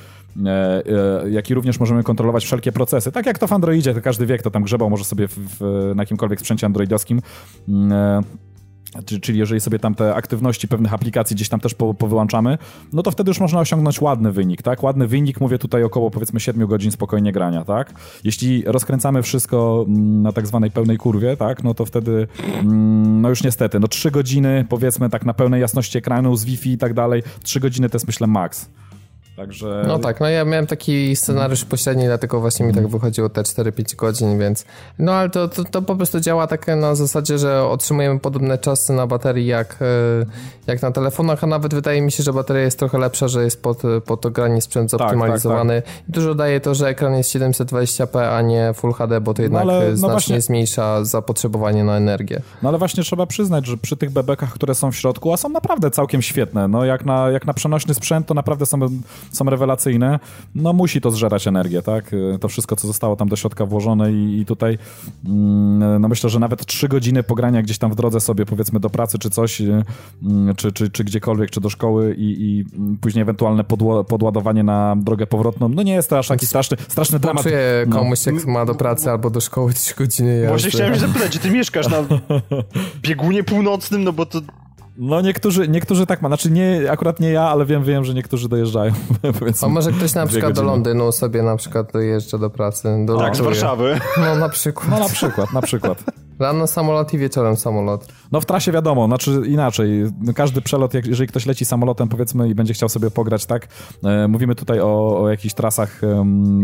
e, 0.47 0.51
e, 1.24 1.31
jak 1.31 1.51
i 1.51 1.55
również 1.55 1.81
możemy 1.81 2.03
kontrolować 2.03 2.45
wszelkie 2.45 2.73
procesy. 2.73 3.12
Tak 3.12 3.27
jak 3.27 3.39
to 3.39 3.47
w 3.47 3.53
Androidzie, 3.53 3.95
to 3.95 4.01
każdy 4.01 4.27
wie, 4.27 4.39
kto 4.39 4.51
tam 4.51 4.62
grzebał, 4.62 4.91
może 4.91 5.05
sobie 5.05 5.28
w, 5.28 5.39
w, 5.39 5.93
na 5.97 6.03
jakimkolwiek 6.03 6.41
sprzęcie 6.41 6.66
androidowskim 6.66 7.20
mm, 7.69 8.24
Czyli 9.23 9.39
jeżeli 9.39 9.61
sobie 9.61 9.79
tam 9.79 9.95
te 9.95 10.15
aktywności 10.15 10.69
pewnych 10.69 10.95
aplikacji 10.95 11.37
gdzieś 11.37 11.49
tam 11.49 11.61
też 11.61 11.75
powyłączamy, 11.75 12.59
no 12.93 13.03
to 13.03 13.11
wtedy 13.11 13.31
już 13.31 13.41
można 13.41 13.61
osiągnąć 13.61 14.01
ładny 14.01 14.33
wynik, 14.33 14.62
tak? 14.62 14.83
Ładny 14.83 15.07
wynik, 15.07 15.41
mówię 15.41 15.59
tutaj 15.59 15.83
około 15.83 16.11
powiedzmy 16.11 16.41
7 16.41 16.66
godzin 16.66 16.91
spokojnie 16.91 17.33
grania, 17.33 17.65
tak? 17.65 17.95
Jeśli 18.25 18.62
rozkręcamy 18.66 19.23
wszystko 19.23 19.85
mm, 19.89 20.23
na 20.23 20.33
tak 20.33 20.47
zwanej 20.47 20.71
pełnej 20.71 20.99
kurwie, 20.99 21.37
tak? 21.37 21.65
No 21.65 21.75
to 21.75 21.85
wtedy, 21.85 22.29
mm, 22.61 23.21
no 23.21 23.29
już 23.29 23.45
niestety, 23.45 23.81
no 23.81 23.89
3 23.89 24.11
godziny 24.11 24.66
powiedzmy 24.69 25.11
tak 25.11 25.25
na 25.25 25.35
pełnej 25.35 25.61
jasności 25.61 25.99
ekranu 25.99 26.37
z 26.37 26.45
Wi-Fi 26.45 26.73
i 26.73 26.79
tak 26.79 26.95
dalej, 26.95 27.23
3 27.43 27.61
godziny 27.61 27.89
to 27.89 27.97
jest 27.97 28.07
myślę 28.07 28.27
max. 28.27 28.69
Także... 29.36 29.85
No 29.86 29.98
tak, 29.98 30.20
no 30.20 30.28
ja 30.28 30.44
miałem 30.44 30.66
taki 30.66 31.16
scenariusz 31.16 31.65
pośredni, 31.65 32.05
dlatego 32.05 32.40
właśnie 32.40 32.66
mi 32.66 32.74
tak 32.74 32.89
wychodziło 32.89 33.28
te 33.28 33.43
4-5 33.43 33.97
godzin, 33.97 34.39
więc 34.39 34.65
no 34.98 35.12
ale 35.12 35.31
to, 35.31 35.48
to, 35.48 35.65
to, 35.65 35.82
po 35.82 35.97
prostu 35.97 36.20
działa 36.20 36.47
tak 36.47 36.66
na 36.66 36.94
zasadzie, 36.94 37.39
że 37.39 37.65
otrzymujemy 37.65 38.20
podobne 38.20 38.59
czasy 38.59 38.93
na 38.93 39.06
baterii 39.06 39.47
jak, 39.47 39.77
e, 39.82 40.27
jak 40.66 40.82
na 40.82 40.90
telefonach, 40.90 41.44
a 41.44 41.47
nawet 41.47 41.74
wydaje 41.74 42.02
mi 42.02 42.12
się, 42.12 42.23
że 42.23 42.32
bateria 42.32 42.62
jest 42.62 42.78
trochę 42.78 42.98
lepsza, 42.98 43.28
że 43.28 43.44
jest 43.44 43.62
pod, 43.62 43.82
pod 44.06 44.20
to 44.20 44.31
granie 44.31 44.61
sprzęt 44.61 44.90
zoptymalizowany. 44.90 45.82
Tak, 45.82 45.85
tak, 45.85 45.94
tak. 45.94 46.05
Dużo 46.09 46.35
daje 46.35 46.61
to, 46.61 46.74
że 46.74 46.89
ekran 46.89 47.15
jest 47.15 47.35
720p, 47.35 48.19
a 48.19 48.43
nie 48.43 48.73
Full 48.74 48.93
HD, 48.93 49.20
bo 49.20 49.35
to 49.35 49.43
no 49.43 49.44
jednak 49.44 49.65
no 49.66 49.73
ale, 49.73 49.90
no 49.90 49.97
znacznie 49.97 50.12
właśnie... 50.12 50.40
zmniejsza 50.40 51.05
zapotrzebowanie 51.05 51.85
na 51.85 51.97
energię. 51.97 52.40
No 52.62 52.69
ale 52.69 52.78
właśnie 52.78 53.02
trzeba 53.02 53.27
przyznać, 53.27 53.66
że 53.66 53.77
przy 53.77 53.97
tych 53.97 54.11
bebekach, 54.11 54.52
które 54.52 54.74
są 54.74 54.93
w 54.93 54.97
środku, 54.97 55.32
a 55.32 55.36
są 55.36 55.48
naprawdę 55.48 55.90
całkiem 55.90 56.23
świetne, 56.23 56.69
no 56.69 56.85
jak 56.85 57.05
na, 57.05 57.31
jak 57.31 57.47
na 57.47 57.55
przenośny 57.55 57.94
sprzęt, 57.94 58.27
to 58.27 58.35
naprawdę 58.35 58.66
są 58.66 58.78
są 59.33 59.45
rewelacyjne, 59.45 60.19
no 60.55 60.73
musi 60.73 61.01
to 61.01 61.11
zżerać 61.11 61.47
energię, 61.47 61.83
tak? 61.83 62.11
To 62.41 62.49
wszystko, 62.49 62.77
co 62.77 62.87
zostało 62.87 63.17
tam 63.17 63.29
do 63.29 63.37
środka 63.37 63.67
włożone 63.67 64.13
i, 64.13 64.41
i 64.41 64.47
tutaj 64.47 64.79
mm, 65.27 66.01
no 66.01 66.09
myślę, 66.09 66.31
że 66.31 66.39
nawet 66.39 66.67
trzy 66.67 66.89
godziny 66.89 67.23
pogrania 67.23 67.63
gdzieś 67.63 67.79
tam 67.79 67.93
w 67.93 67.95
drodze 67.95 68.21
sobie, 68.21 68.47
powiedzmy 68.47 68.81
do 68.81 68.91
pracy 68.91 69.19
czy 69.19 69.31
coś, 69.31 69.61
mm, 69.61 69.85
czy, 70.57 70.73
czy, 70.73 70.91
czy 70.91 71.05
gdziekolwiek, 71.05 71.51
czy 71.51 71.61
do 71.61 71.71
szkoły 71.71 72.15
i, 72.19 72.37
i 72.45 72.65
później 73.01 73.23
ewentualne 73.23 73.65
podło, 73.65 74.05
podładowanie 74.05 74.63
na 74.63 74.97
drogę 74.97 75.27
powrotną, 75.27 75.69
no 75.69 75.83
nie 75.83 75.95
jest 75.95 76.11
to 76.11 76.19
aż 76.19 76.29
taki 76.29 76.47
straszny, 76.47 76.77
straszny 76.89 77.19
dramat. 77.19 77.43
Czuję 77.43 77.85
no. 77.87 77.97
komuś, 77.97 78.27
jak 78.27 78.47
ma 78.47 78.67
do 78.67 78.75
pracy 78.75 79.11
albo 79.11 79.31
do 79.31 79.41
szkoły 79.41 79.73
trzy 79.73 79.95
godziny 79.95 80.35
jazdy. 80.35 80.49
Właśnie 80.49 80.71
chciałem 80.71 80.95
się 80.95 81.01
zapytać, 81.01 81.33
czy 81.33 81.39
ty 81.39 81.51
mieszkasz 81.51 81.89
na 81.89 81.97
biegunie 83.09 83.45
północnym, 83.45 84.05
no 84.05 84.13
bo 84.13 84.27
to 84.27 84.41
no 84.97 85.21
niektórzy, 85.21 85.69
niektórzy 85.69 86.07
tak 86.07 86.23
ma, 86.23 86.29
znaczy 86.29 86.51
nie, 86.51 86.91
akurat 86.91 87.21
nie 87.21 87.31
ja, 87.31 87.43
ale 87.43 87.66
wiem, 87.66 87.85
wiem, 87.85 88.05
że 88.05 88.15
niektórzy 88.15 88.49
dojeżdżają. 88.49 88.93
A 89.62 89.69
może 89.69 89.93
ktoś 89.93 90.15
na 90.15 90.27
przykład 90.27 90.53
godziny. 90.53 90.66
do 90.66 90.73
Londynu 90.73 91.12
sobie 91.12 91.43
na 91.43 91.57
przykład 91.57 91.93
dojeżdża 91.93 92.39
do 92.39 92.51
pracy. 92.51 92.89
Do 93.07 93.19
tak, 93.19 93.37
z 93.37 93.41
Warszawy. 93.41 94.01
No 94.19 94.37
na 94.37 94.49
przykład. 94.49 94.91
No 94.91 94.99
na 94.99 95.09
przykład, 95.09 95.53
na 95.53 95.62
przykład. 95.62 96.05
Rano 96.39 96.66
samolot 96.66 97.15
i 97.15 97.19
wieczorem 97.19 97.56
samolot. 97.56 98.09
No 98.32 98.40
w 98.40 98.47
trasie 98.47 98.73
wiadomo, 98.73 99.06
znaczy 99.06 99.43
inaczej. 99.47 100.05
Każdy 100.35 100.61
przelot, 100.61 100.94
jak, 100.94 101.06
jeżeli 101.06 101.28
ktoś 101.28 101.47
leci 101.47 101.65
samolotem 101.65 102.09
powiedzmy 102.09 102.48
i 102.48 102.55
będzie 102.55 102.74
chciał 102.74 102.89
sobie 102.89 103.11
pograć, 103.11 103.47
tak, 103.47 103.69
e, 104.05 104.28
mówimy 104.28 104.55
tutaj 104.55 104.81
o, 104.81 105.20
o 105.20 105.31
jakichś 105.31 105.55
trasach 105.55 106.01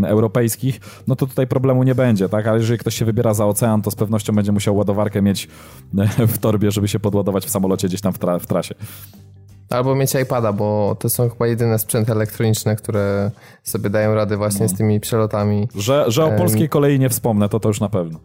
europejskich, 0.05 0.79
no 1.07 1.15
to 1.15 1.27
tutaj 1.27 1.47
problemu 1.47 1.83
nie 1.83 1.95
będzie, 1.95 2.29
tak, 2.29 2.47
ale 2.47 2.59
jeżeli 2.59 2.79
ktoś 2.79 2.95
się 2.95 3.05
wybiera 3.05 3.33
za 3.33 3.45
ocean, 3.45 3.81
to 3.81 3.91
z 3.91 3.95
pewnością 3.95 4.35
będzie 4.35 4.51
musiał 4.51 4.75
ładowarkę 4.75 5.21
mieć 5.21 5.47
e, 5.97 6.27
w 6.27 6.37
torbie, 6.37 6.71
żeby 6.71 6.87
się 6.87 6.99
podładować 6.99 7.45
w 7.45 7.49
samolocie 7.49 7.87
gdzieś 7.87 8.01
tam 8.01 8.13
w, 8.13 8.19
tra 8.19 8.39
w 8.39 8.45
trasie. 8.45 8.75
Albo 9.71 9.95
mieć 9.95 10.15
iPada, 10.15 10.53
bo 10.53 10.95
to 10.99 11.09
są 11.09 11.29
chyba 11.29 11.47
jedyne 11.47 11.79
sprzęty 11.79 12.11
elektroniczne, 12.11 12.75
które 12.75 13.31
sobie 13.63 13.89
dają 13.89 14.15
radę 14.15 14.37
właśnie 14.37 14.61
no. 14.61 14.67
z 14.69 14.77
tymi 14.77 14.99
przelotami. 14.99 15.67
Że, 15.75 16.05
że 16.07 16.25
o 16.25 16.31
polskiej 16.31 16.69
kolei 16.69 16.99
nie 16.99 17.09
wspomnę, 17.09 17.49
to 17.49 17.59
to 17.59 17.67
już 17.67 17.79
na 17.79 17.89
pewno. 17.89 18.19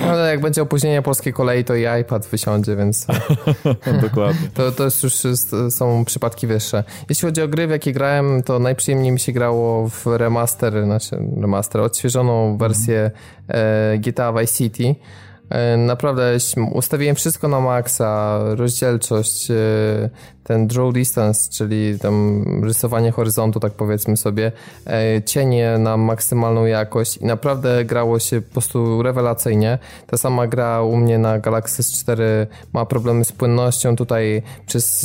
No, 0.00 0.06
ale 0.06 0.30
jak 0.30 0.40
będzie 0.40 0.62
opóźnienie 0.62 1.02
polskiej 1.02 1.32
kolei, 1.32 1.64
to 1.64 1.74
i 1.74 1.84
iPad 2.00 2.26
wysiądzie, 2.26 2.76
więc... 2.76 3.06
Dokładnie. 4.02 4.48
To, 4.54 4.72
to 4.72 4.84
już 4.84 5.22
są 5.70 6.04
przypadki 6.04 6.46
wyższe. 6.46 6.84
Jeśli 7.08 7.26
chodzi 7.26 7.42
o 7.42 7.48
gry, 7.48 7.66
w 7.66 7.70
jakie 7.70 7.92
grałem, 7.92 8.42
to 8.42 8.58
najprzyjemniej 8.58 9.12
mi 9.12 9.20
się 9.20 9.32
grało 9.32 9.88
w 9.88 10.06
remaster, 10.06 10.84
znaczy 10.84 11.16
remaster, 11.40 11.80
odświeżoną 11.80 12.56
wersję 12.56 13.10
mm. 13.48 14.00
GTA 14.00 14.32
Vice 14.32 14.54
City. 14.54 14.94
E, 15.52 15.76
naprawdę 15.76 16.36
ustawiłem 16.72 17.16
wszystko 17.16 17.48
na 17.48 17.60
maksa, 17.60 18.38
rozdzielczość, 18.54 19.50
e, 19.50 19.54
ten 20.44 20.66
draw 20.66 20.92
distance, 20.92 21.50
czyli 21.50 21.98
tam 21.98 22.44
rysowanie 22.64 23.10
horyzontu, 23.10 23.60
tak 23.60 23.72
powiedzmy 23.72 24.16
sobie, 24.16 24.52
e, 24.86 25.22
cienie 25.22 25.78
na 25.78 25.96
maksymalną 25.96 26.66
jakość 26.66 27.16
i 27.16 27.24
naprawdę 27.24 27.84
grało 27.84 28.18
się 28.18 28.40
po 28.40 28.52
prostu 28.52 29.02
rewelacyjnie. 29.02 29.78
Ta 30.06 30.16
sama 30.16 30.46
gra 30.46 30.82
u 30.82 30.96
mnie 30.96 31.18
na 31.18 31.38
Galaxy 31.38 31.82
S4 31.82 32.22
ma 32.72 32.86
problemy 32.86 33.24
z 33.24 33.32
płynnością, 33.32 33.96
tutaj 33.96 34.42
przez 34.66 35.02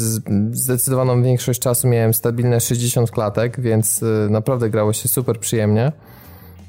zdecydowaną 0.52 1.24
większość 1.24 1.60
czasu 1.60 1.88
miałem 1.88 2.14
stabilne 2.14 2.61
60 2.61 3.11
klatek, 3.11 3.61
więc 3.61 4.03
naprawdę 4.30 4.69
grało 4.69 4.94
się 4.94 5.07
super 5.07 5.40
przyjemnie. 5.40 5.91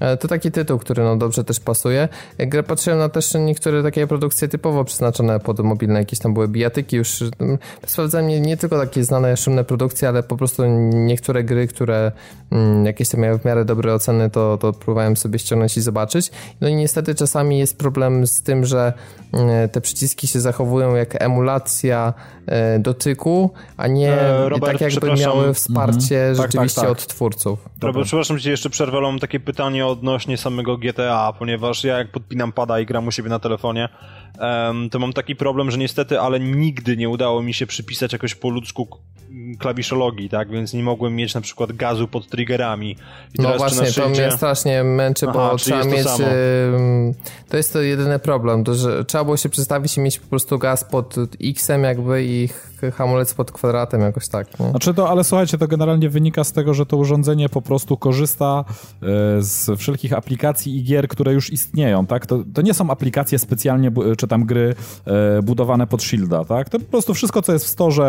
E, 0.00 0.16
to 0.16 0.28
taki 0.28 0.50
tytuł, 0.50 0.78
który 0.78 1.02
no 1.02 1.16
dobrze 1.16 1.44
też 1.44 1.60
pasuje. 1.60 2.08
Jak 2.38 2.66
patrzyłem 2.66 2.98
na 2.98 3.08
też 3.08 3.34
niektóre 3.34 3.82
takie 3.82 4.06
produkcje 4.06 4.48
typowo 4.48 4.84
przeznaczone 4.84 5.40
pod 5.40 5.60
mobilne, 5.60 5.98
jakieś 5.98 6.18
tam 6.18 6.34
były 6.34 6.48
bijatyki, 6.48 6.96
już 6.96 7.22
mm, 7.38 7.58
sprawdzałem 7.86 8.28
nie, 8.28 8.40
nie 8.40 8.56
tylko 8.56 8.78
takie 8.78 9.04
znane, 9.04 9.36
szumne 9.36 9.64
produkcje, 9.64 10.08
ale 10.08 10.22
po 10.22 10.36
prostu 10.36 10.62
niektóre 10.92 11.44
gry, 11.44 11.68
które 11.68 12.12
mm, 12.52 12.86
jakieś 12.86 13.08
tam 13.08 13.20
miały 13.20 13.38
w 13.38 13.44
miarę 13.44 13.64
dobre 13.64 13.94
oceny, 13.94 14.30
to, 14.30 14.58
to 14.58 14.72
próbowałem 14.72 15.16
sobie 15.16 15.38
ściągnąć 15.38 15.76
i 15.76 15.80
zobaczyć. 15.80 16.30
No 16.60 16.68
i 16.68 16.74
niestety 16.74 17.14
czasami 17.14 17.58
jest 17.58 17.78
problem 17.78 18.26
z 18.26 18.42
tym, 18.42 18.64
że 18.64 18.92
mm, 19.32 19.68
te 19.68 19.80
przyciski 19.80 20.28
się 20.28 20.40
zachowują 20.40 20.94
jak 20.94 21.22
emulacja 21.22 22.14
e, 22.14 22.37
dotyku, 22.78 23.50
a 23.76 23.86
nie 23.86 24.12
e, 24.12 24.48
Robert, 24.48 24.72
tak 24.72 24.80
jakby 24.80 25.14
miały 25.14 25.54
wsparcie 25.54 26.28
mhm. 26.28 26.34
rzeczywiście 26.34 26.80
tak, 26.80 26.88
tak, 26.88 26.98
tak. 26.98 27.04
od 27.04 27.06
twórców. 27.06 27.68
Robert, 27.82 28.06
przepraszam 28.06 28.38
cię 28.38 28.50
jeszcze 28.50 28.70
przerwę, 28.70 29.00
mam 29.00 29.18
takie 29.18 29.40
pytanie 29.40 29.86
odnośnie 29.86 30.36
samego 30.36 30.78
GTA, 30.78 31.32
ponieważ 31.38 31.84
ja 31.84 31.98
jak 31.98 32.12
podpinam 32.12 32.52
pada 32.52 32.80
i 32.80 32.86
gram 32.86 33.06
u 33.06 33.10
siebie 33.10 33.28
na 33.28 33.38
telefonie, 33.38 33.88
to 34.90 34.98
mam 34.98 35.12
taki 35.12 35.36
problem, 35.36 35.70
że 35.70 35.78
niestety, 35.78 36.20
ale 36.20 36.40
nigdy 36.40 36.96
nie 36.96 37.08
udało 37.08 37.42
mi 37.42 37.54
się 37.54 37.66
przypisać 37.66 38.12
jakoś 38.12 38.34
po 38.34 38.50
ludzku 38.50 38.88
klawiszologii, 39.58 40.28
tak? 40.28 40.50
Więc 40.50 40.72
nie 40.72 40.82
mogłem 40.82 41.16
mieć 41.16 41.34
na 41.34 41.40
przykład 41.40 41.72
gazu 41.72 42.08
pod 42.08 42.28
triggerami. 42.28 42.96
I 43.38 43.42
no 43.42 43.56
właśnie, 43.56 43.92
to 43.92 44.08
mnie 44.08 44.30
strasznie 44.30 44.84
męczy, 44.84 45.26
Aha, 45.28 45.38
bo 45.50 45.56
trzeba 45.56 45.84
mieć... 45.84 46.04
To, 46.04 46.18
to, 47.48 47.56
jest 47.56 47.72
to 47.72 47.80
jedyny 47.80 48.18
problem, 48.18 48.64
to, 48.64 48.74
że 48.74 49.04
trzeba 49.04 49.24
było 49.24 49.36
się 49.36 49.48
przestawić 49.48 49.96
i 49.96 50.00
mieć 50.00 50.18
po 50.18 50.28
prostu 50.28 50.58
gaz 50.58 50.84
pod 50.84 51.14
X-em 51.40 51.82
jakby 51.82 52.24
i 52.24 52.48
hamulec 52.94 53.34
pod 53.34 53.52
kwadratem 53.52 54.00
jakoś 54.00 54.28
tak. 54.28 54.60
Nie? 54.60 54.70
Znaczy 54.70 54.94
to, 54.94 55.10
ale 55.10 55.24
słuchajcie, 55.24 55.58
to 55.58 55.68
generalnie 55.68 56.08
wynika 56.08 56.44
z 56.44 56.52
tego, 56.52 56.74
że 56.74 56.86
to 56.86 56.96
urządzenie 56.96 57.48
po 57.48 57.62
prostu 57.62 57.96
korzysta 57.96 58.64
e, 58.66 59.06
z 59.42 59.78
wszelkich 59.78 60.12
aplikacji 60.12 60.76
i 60.76 60.84
gier, 60.84 61.08
które 61.08 61.32
już 61.32 61.52
istnieją, 61.52 62.06
tak? 62.06 62.26
To, 62.26 62.38
to 62.54 62.62
nie 62.62 62.74
są 62.74 62.90
aplikacje 62.90 63.38
specjalnie, 63.38 63.92
czy 64.18 64.26
tam 64.26 64.44
gry 64.44 64.74
e, 65.06 65.42
budowane 65.42 65.86
pod 65.86 66.02
Shielda, 66.02 66.44
tak? 66.44 66.68
To 66.68 66.78
po 66.78 66.84
prostu 66.84 67.14
wszystko, 67.14 67.42
co 67.42 67.52
jest 67.52 67.64
w 67.64 67.68
storze 67.68 68.08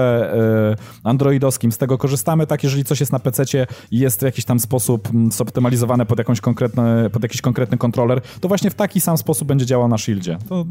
androidowskim 1.09 1.71
z 1.71 1.77
tego 1.77 1.97
korzystamy, 1.97 2.47
tak 2.47 2.63
jeżeli 2.63 2.83
coś 2.83 2.99
jest 2.99 3.11
na 3.11 3.19
PC 3.19 3.43
i 3.91 3.99
jest 3.99 4.19
w 4.19 4.23
jakiś 4.23 4.45
tam 4.45 4.59
sposób 4.59 5.09
mm, 5.09 5.31
zoptymalizowane 5.31 6.05
pod, 6.05 6.19
jakąś 6.19 6.41
konkretne, 6.41 7.09
pod 7.09 7.23
jakiś 7.23 7.41
konkretny 7.41 7.77
kontroler, 7.77 8.21
to 8.41 8.47
właśnie 8.47 8.69
w 8.69 8.75
taki 8.75 9.01
sam 9.01 9.17
sposób 9.17 9.47
będzie 9.47 9.65
działał 9.65 9.87
na 9.87 9.97
Shieldzie. 9.97 10.37
To, 10.49 10.65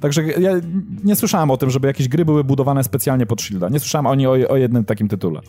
także 0.00 0.26
ja 0.26 0.52
nie 1.04 1.16
słyszałem 1.16 1.50
o 1.50 1.56
tym, 1.56 1.70
żeby 1.70 1.88
jakieś 1.88 2.08
gry 2.08 2.24
były 2.24 2.44
budowane 2.44 2.84
specjalnie 2.84 3.26
pod 3.26 3.42
Shielda. 3.42 3.68
Nie 3.68 3.80
słyszałem 3.80 4.06
o, 4.06 4.30
o 4.48 4.56
jednym 4.56 4.84
takim 4.84 5.08
tytule. 5.08 5.40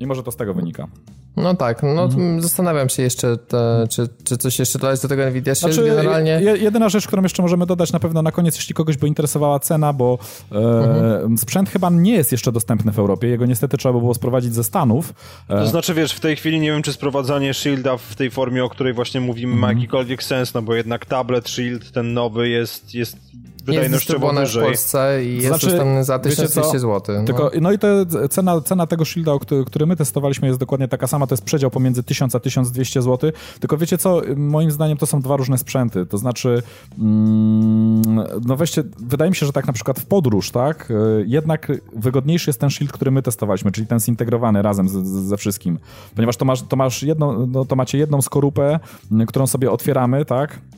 I 0.00 0.06
może 0.06 0.22
to 0.22 0.32
z 0.32 0.36
tego 0.36 0.54
wynika. 0.54 0.88
No 1.36 1.54
tak, 1.54 1.82
no 1.82 2.04
mhm. 2.04 2.42
zastanawiam 2.42 2.88
się 2.88 3.02
jeszcze, 3.02 3.36
te, 3.36 3.86
czy, 3.90 4.08
czy 4.24 4.36
coś 4.36 4.58
jeszcze 4.58 4.78
dodać 4.78 5.00
do 5.00 5.08
tego 5.08 5.30
Nvidia 5.30 5.54
Shield 5.54 5.74
znaczy, 5.74 5.88
generalnie. 5.88 6.40
Jedyna 6.60 6.88
rzecz, 6.88 7.06
którą 7.06 7.22
jeszcze 7.22 7.42
możemy 7.42 7.66
dodać 7.66 7.92
na 7.92 8.00
pewno 8.00 8.22
na 8.22 8.32
koniec, 8.32 8.56
jeśli 8.56 8.74
kogoś 8.74 8.96
by 8.96 9.08
interesowała 9.08 9.58
cena, 9.58 9.92
bo 9.92 10.18
e, 10.52 10.56
mhm. 10.56 11.38
sprzęt 11.38 11.70
chyba 11.70 11.90
nie 11.90 12.12
jest 12.12 12.32
jeszcze 12.32 12.52
dostępny 12.52 12.92
w 12.92 12.98
Europie, 12.98 13.28
jego 13.28 13.46
niestety 13.46 13.76
trzeba 13.76 13.92
by 13.92 14.00
było 14.00 14.14
sprowadzić 14.14 14.54
ze 14.54 14.64
Stanów. 14.64 15.14
E... 15.48 15.58
To 15.58 15.66
znaczy 15.66 15.94
wiesz, 15.94 16.12
w 16.12 16.20
tej 16.20 16.36
chwili 16.36 16.60
nie 16.60 16.70
wiem, 16.70 16.82
czy 16.82 16.92
sprowadzanie 16.92 17.54
Shielda 17.54 17.96
w 17.96 18.14
tej 18.14 18.30
formie, 18.30 18.64
o 18.64 18.68
której 18.68 18.92
właśnie 18.92 19.20
mówimy, 19.20 19.52
mhm. 19.52 19.60
ma 19.60 19.72
jakikolwiek 19.72 20.22
sens, 20.22 20.54
no 20.54 20.62
bo 20.62 20.74
jednak 20.74 21.06
tablet 21.06 21.48
Shield, 21.48 21.92
ten 21.92 22.14
nowy 22.14 22.48
jest, 22.48 22.94
jest 22.94 23.16
wydajnościowo 23.64 24.40
jest 24.40 24.54
w 24.54 24.60
Polsce 24.60 25.24
i 25.24 25.34
jest 25.34 25.46
znaczy, 25.46 25.66
dostępny 25.66 26.04
za 26.04 26.18
1200 26.18 26.78
zł. 26.78 27.16
No. 27.18 27.24
Tylko, 27.24 27.50
no 27.60 27.72
i 27.72 27.78
to 27.78 27.88
cena, 28.30 28.60
cena 28.60 28.86
tego 28.86 29.04
shielda, 29.04 29.38
który, 29.40 29.64
który 29.64 29.86
my 29.86 29.96
testowaliśmy 29.96 30.48
jest 30.48 30.60
dokładnie 30.60 30.88
taka 30.88 31.06
sama, 31.06 31.26
to 31.26 31.34
jest 31.34 31.44
przedział 31.44 31.70
pomiędzy 31.70 32.02
1000 32.02 32.34
a 32.34 32.40
1200 32.40 33.02
zł, 33.02 33.32
tylko 33.60 33.76
wiecie 33.76 33.98
co, 33.98 34.22
moim 34.36 34.70
zdaniem 34.70 34.98
to 34.98 35.06
są 35.06 35.20
dwa 35.20 35.36
różne 35.36 35.58
sprzęty, 35.58 36.06
to 36.06 36.18
znaczy 36.18 36.62
mm, 36.98 38.02
no 38.46 38.56
weźcie, 38.56 38.82
wydaje 38.98 39.30
mi 39.30 39.36
się, 39.36 39.46
że 39.46 39.52
tak 39.52 39.66
na 39.66 39.72
przykład 39.72 40.00
w 40.00 40.06
podróż, 40.06 40.50
tak, 40.50 40.92
jednak 41.26 41.72
wygodniejszy 41.96 42.50
jest 42.50 42.60
ten 42.60 42.70
shield, 42.70 42.92
który 42.92 43.10
my 43.10 43.22
testowaliśmy, 43.22 43.72
czyli 43.72 43.86
ten 43.86 44.00
zintegrowany 44.00 44.62
razem 44.62 44.88
z, 44.88 44.92
z, 44.92 45.28
ze 45.28 45.36
wszystkim, 45.36 45.78
ponieważ 46.14 46.36
to 46.36 46.44
masz, 46.44 46.62
to 46.62 46.76
masz 46.76 47.02
jedno, 47.02 47.46
no, 47.46 47.64
to 47.64 47.76
macie 47.76 47.98
jedną 47.98 48.22
skorupę, 48.22 48.80
którą 49.26 49.46
sobie 49.46 49.70
otwieramy, 49.70 50.24
tak, 50.24 50.58
E, 50.60 50.69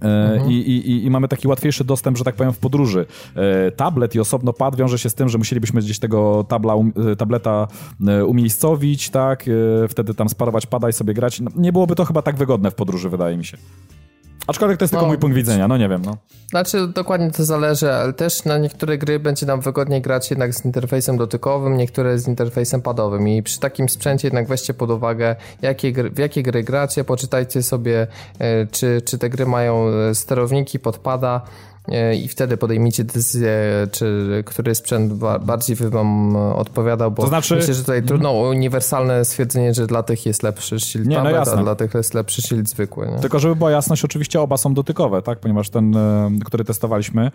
mhm. 0.00 0.50
I, 0.50 0.54
i, 0.54 1.04
I, 1.04 1.10
mamy 1.10 1.28
taki 1.28 1.48
łatwiejszy 1.48 1.84
dostęp, 1.84 2.18
że 2.18 2.24
tak 2.24 2.34
powiem, 2.34 2.52
w 2.52 2.58
podróży. 2.58 3.06
E, 3.34 3.70
tablet 3.70 4.14
i 4.14 4.20
osobno 4.20 4.52
pad 4.52 4.76
wiąże 4.76 4.98
się 4.98 5.10
z 5.10 5.14
tym, 5.14 5.28
że 5.28 5.38
musielibyśmy 5.38 5.80
gdzieś 5.80 5.98
tego 5.98 6.44
tabla, 6.48 6.74
um, 6.74 6.92
e, 7.12 7.16
tableta 7.16 7.68
umiejscowić, 8.26 9.10
tak? 9.10 9.44
Wtedy 9.88 10.14
tam 10.14 10.28
sparować 10.28 10.66
pada 10.66 10.88
i 10.88 10.92
sobie 10.92 11.14
grać. 11.14 11.40
No, 11.40 11.50
nie 11.56 11.72
byłoby 11.72 11.94
to 11.94 12.04
chyba 12.04 12.22
tak 12.22 12.36
wygodne 12.36 12.70
w 12.70 12.74
podróży, 12.74 13.08
wydaje 13.08 13.36
mi 13.36 13.44
się. 13.44 13.58
Aczkolwiek 14.48 14.78
to 14.78 14.84
jest 14.84 14.92
no, 14.92 14.98
tylko 14.98 15.08
mój 15.08 15.18
punkt 15.18 15.36
widzenia, 15.36 15.68
no 15.68 15.76
nie 15.76 15.88
wiem. 15.88 16.02
No. 16.04 16.16
Znaczy, 16.50 16.88
dokładnie 16.88 17.30
to 17.30 17.44
zależy, 17.44 17.92
ale 17.92 18.12
też 18.12 18.44
na 18.44 18.58
niektóre 18.58 18.98
gry 18.98 19.18
będzie 19.18 19.46
nam 19.46 19.60
wygodniej 19.60 20.02
grać 20.02 20.30
jednak 20.30 20.54
z 20.54 20.64
interfejsem 20.64 21.16
dotykowym, 21.16 21.76
niektóre 21.76 22.18
z 22.18 22.28
interfejsem 22.28 22.82
padowym. 22.82 23.28
I 23.28 23.42
przy 23.42 23.60
takim 23.60 23.88
sprzęcie 23.88 24.26
jednak 24.26 24.46
weźcie 24.46 24.74
pod 24.74 24.90
uwagę, 24.90 25.36
jakie 25.62 25.92
gry, 25.92 26.10
w 26.10 26.18
jakie 26.18 26.42
gry 26.42 26.62
gracie, 26.62 27.04
poczytajcie 27.04 27.62
sobie, 27.62 28.06
e, 28.38 28.66
czy, 28.66 29.02
czy 29.04 29.18
te 29.18 29.30
gry 29.30 29.46
mają 29.46 29.88
e, 29.88 30.14
sterowniki 30.14 30.78
podpada 30.78 31.40
i 32.16 32.28
wtedy 32.28 32.56
podejmijcie 32.56 33.04
decyzję, 33.04 33.58
czy 33.92 34.28
który 34.46 34.74
sprzęt 34.74 35.12
bardziej 35.40 35.76
by 35.76 35.90
wam 35.90 36.36
odpowiadał, 36.36 37.10
bo 37.10 37.22
to 37.22 37.28
znaczy... 37.28 37.56
myślę, 37.56 37.74
że 37.74 37.80
tutaj 37.80 38.02
trudno 38.02 38.32
uniwersalne 38.32 39.24
stwierdzenie, 39.24 39.74
że 39.74 39.86
dla 39.86 40.02
tych 40.02 40.26
jest 40.26 40.42
lepszy 40.42 40.80
shield 40.80 41.06
nie, 41.06 41.16
no 41.16 41.22
tablet, 41.22 41.46
no 41.46 41.52
a 41.52 41.62
dla 41.62 41.74
tych 41.74 41.94
jest 41.94 42.14
lepszy 42.14 42.42
shield 42.42 42.68
zwykły. 42.68 43.08
Nie? 43.08 43.18
Tylko 43.18 43.38
żeby 43.38 43.56
była 43.56 43.70
jasność, 43.70 44.04
oczywiście 44.04 44.40
oba 44.40 44.56
są 44.56 44.74
dotykowe, 44.74 45.22
tak? 45.22 45.38
ponieważ 45.38 45.70
ten, 45.70 45.96
e, 45.96 46.30
który 46.44 46.64
testowaliśmy, 46.64 47.30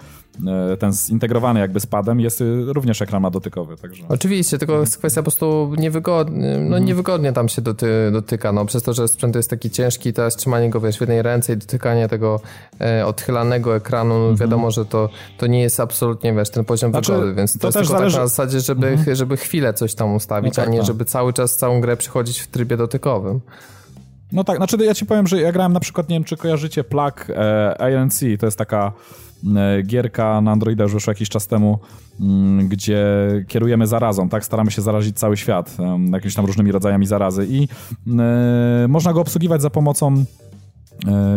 e, 0.71 0.77
ten 0.77 0.93
zintegrowany 0.93 1.59
jakby 1.59 1.79
z 1.79 1.85
padem, 1.85 2.19
jest 2.19 2.43
również 2.67 3.01
ekran 3.01 3.21
ma 3.21 3.29
dotykowy. 3.29 3.77
Także... 3.77 4.03
Oczywiście, 4.09 4.57
tylko 4.57 4.79
jest 4.79 4.97
kwestia 4.97 5.21
po 5.21 5.23
prostu 5.23 5.73
niewygodnie, 5.77 6.57
no 6.57 6.65
mhm. 6.65 6.85
niewygodnie 6.85 7.33
tam 7.33 7.49
się 7.49 7.61
doty, 7.61 8.09
dotyka, 8.11 8.51
no 8.51 8.65
przez 8.65 8.83
to, 8.83 8.93
że 8.93 9.07
sprzęt 9.07 9.35
jest 9.35 9.49
taki 9.49 9.69
ciężki, 9.69 10.13
teraz 10.13 10.35
trzymanie 10.35 10.69
go 10.69 10.81
wiesz, 10.81 10.97
w 10.97 11.01
jednej 11.01 11.21
ręce 11.21 11.53
i 11.53 11.57
dotykanie 11.57 12.07
tego 12.09 12.39
e, 12.81 13.05
odchylanego 13.05 13.75
ekranu, 13.75 14.29
no, 14.29 14.42
wiadomo, 14.43 14.71
że 14.71 14.85
to, 14.85 15.09
to 15.37 15.47
nie 15.47 15.61
jest 15.61 15.79
absolutnie, 15.79 16.33
wiesz, 16.33 16.49
ten 16.49 16.65
poziom 16.65 16.91
znaczy, 16.91 17.11
wygody, 17.11 17.33
więc 17.33 17.53
to, 17.53 17.59
to 17.59 17.67
jest 17.67 17.77
też 17.77 17.87
tylko 17.87 17.99
zależy... 17.99 18.15
tak 18.15 18.23
na 18.23 18.27
zasadzie, 18.27 18.59
żeby, 18.59 18.87
mhm. 18.87 19.15
żeby 19.15 19.37
chwilę 19.37 19.73
coś 19.73 19.95
tam 19.95 20.15
ustawić, 20.15 20.53
no 20.53 20.55
tak, 20.55 20.67
a 20.67 20.71
nie 20.71 20.77
tak. 20.77 20.87
żeby 20.87 21.05
cały 21.05 21.33
czas 21.33 21.55
całą 21.55 21.81
grę 21.81 21.97
przychodzić 21.97 22.39
w 22.39 22.47
trybie 22.47 22.77
dotykowym. 22.77 23.41
No 24.31 24.43
tak, 24.43 24.57
znaczy 24.57 24.77
ja 24.85 24.93
ci 24.93 25.05
powiem, 25.05 25.27
że 25.27 25.41
ja 25.41 25.51
grałem 25.51 25.73
na 25.73 25.79
przykład, 25.79 26.09
nie 26.09 26.15
wiem, 26.15 26.23
czy 26.23 26.37
kojarzycie 26.37 26.83
Plug 26.83 27.29
e, 27.29 27.97
ANC, 27.97 28.19
to 28.39 28.45
jest 28.45 28.57
taka 28.57 28.91
e, 29.55 29.81
gierka 29.83 30.41
na 30.41 30.51
Androida 30.51 30.83
już 30.83 30.93
wyszła 30.93 31.11
jakiś 31.11 31.29
czas 31.29 31.47
temu, 31.47 31.79
gdzie 32.63 33.05
kierujemy 33.47 33.87
zarazą, 33.87 34.29
tak? 34.29 34.45
Staramy 34.45 34.71
się 34.71 34.81
zarazić 34.81 35.19
cały 35.19 35.37
świat 35.37 35.77
jakimiś 36.11 36.35
tam 36.35 36.45
różnymi 36.45 36.71
rodzajami 36.71 37.05
zarazy 37.05 37.47
i 37.49 37.67
e, 38.19 38.87
można 38.87 39.13
go 39.13 39.21
obsługiwać 39.21 39.61
za 39.61 39.69
pomocą 39.69 40.25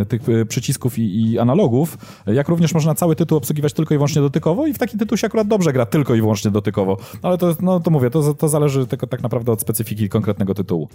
tych 0.09 0.29
e, 0.29 0.45
przycisków 0.47 0.99
i, 0.99 1.31
i, 1.31 1.39
analogów, 1.39 1.99
jak 2.27 2.49
również 2.49 2.75
można 2.75 2.95
cały 2.95 3.17
tytuł 3.17 3.39
obsługiwać 3.39 3.73
tylko 3.73 3.95
i 3.95 3.97
wyłącznie 3.97 4.23
dotykowo 4.23 4.67
i 4.67 4.75
w 4.75 4.79
taki 4.79 4.99
tytuł 4.99 5.19
się 5.19 5.27
akurat 5.27 5.49
dobrze 5.49 5.73
gra 5.73 5.87
tylko 5.87 6.15
i 6.15 6.21
wyłącznie 6.21 6.51
dotykowo. 6.51 6.97
Ale 7.23 7.39
to, 7.39 7.57
no, 7.61 7.81
to 7.81 7.91
mówię, 7.91 8.11
to, 8.11 8.35
to 8.35 8.49
zależy 8.49 8.87
tylko 8.87 9.07
tak 9.07 9.23
naprawdę 9.23 9.53
od 9.53 9.61
specyfiki 9.61 10.09
konkretnego 10.09 10.55
tytułu. 10.55 10.89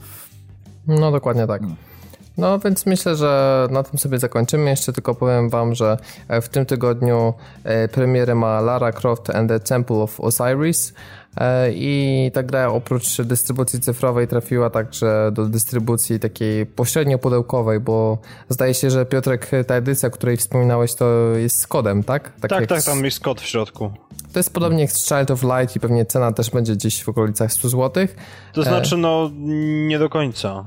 No 0.88 1.11
dokładnie 1.11 1.48
tak. 1.48 1.61
No 2.38 2.60
więc 2.60 2.85
myślę, 2.85 3.15
że 3.15 3.68
na 3.72 3.84
tym 3.84 3.99
sobie 3.99 4.19
zakończymy. 4.19 4.69
Jeszcze 4.69 4.93
tylko 4.93 5.15
powiem 5.15 5.49
wam, 5.49 5.76
że 5.76 5.98
e, 6.27 6.41
w 6.41 6.49
tym 6.49 6.65
tygodniu 6.65 7.34
premierę 7.91 8.35
ma 8.35 8.61
Lara 8.61 8.91
Croft 8.91 9.30
and 9.30 9.49
the 9.49 9.60
Temple 9.60 9.95
of 9.95 10.19
Osiris. 10.19 10.93
E, 11.37 11.71
I 11.73 12.31
ta 12.33 12.43
gra 12.43 12.67
oprócz 12.67 13.21
dystrybucji 13.21 13.79
cyfrowej 13.79 14.27
trafiła 14.27 14.69
także 14.69 15.31
do 15.33 15.45
dystrybucji 15.45 16.19
takiej 16.19 16.65
pośrednio 16.65 17.17
pudełkowej, 17.17 17.79
bo 17.79 18.17
zdaje 18.49 18.73
się, 18.73 18.89
że 18.89 19.05
Piotrek, 19.05 19.51
ta 19.67 19.75
edycja, 19.75 20.07
o 20.07 20.11
której 20.11 20.37
wspominałeś, 20.37 20.95
to 20.95 21.05
jest 21.35 21.59
z 21.59 21.67
kodem, 21.67 22.03
tak? 22.03 22.33
Tak, 22.39 22.51
tak, 22.51 22.67
tak 22.67 22.83
tam 22.83 23.05
jest 23.05 23.19
kod 23.19 23.41
w 23.41 23.45
środku. 23.45 23.91
To 24.33 24.39
jest 24.39 24.53
podobnie 24.53 24.81
jak 24.81 24.91
z 24.91 25.07
Child 25.07 25.31
of 25.31 25.43
Light 25.43 25.75
i 25.75 25.79
pewnie 25.79 26.05
cena 26.05 26.31
też 26.31 26.49
będzie 26.49 26.73
gdzieś 26.73 27.03
w 27.03 27.09
okolicach 27.09 27.53
100 27.53 27.69
zł. 27.69 28.07
To 28.53 28.63
znaczy, 28.63 28.97
no, 28.97 29.31
nie 29.87 29.99
do 29.99 30.09
końca. 30.09 30.65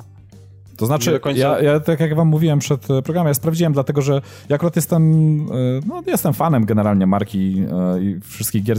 To 0.77 0.87
znaczy, 0.87 1.21
końca... 1.21 1.41
ja, 1.41 1.61
ja, 1.61 1.81
tak 1.81 2.01
jak 2.01 2.15
wam 2.15 2.29
mówiłem 2.29 2.59
przed 2.59 2.91
e, 2.91 3.03
programem, 3.03 3.29
ja 3.29 3.35
sprawdziłem, 3.35 3.73
dlatego 3.73 4.03
że 4.03 4.23
ja 4.49 4.57
akurat 4.57 4.77
jestem, 4.77 5.03
e, 5.41 5.81
no, 5.87 6.03
jestem 6.07 6.35
fanem 6.35 6.65
generalnie 6.65 7.07
marki 7.07 7.63
e, 7.97 8.03
i 8.03 8.21
wszystkich 8.21 8.63
gier, 8.63 8.79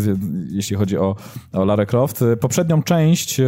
jeśli 0.50 0.76
chodzi 0.76 0.98
o, 0.98 1.16
o 1.54 1.66
Lara 1.66 1.86
Croft. 1.86 2.24
Poprzednią 2.40 2.84
część 2.84 3.42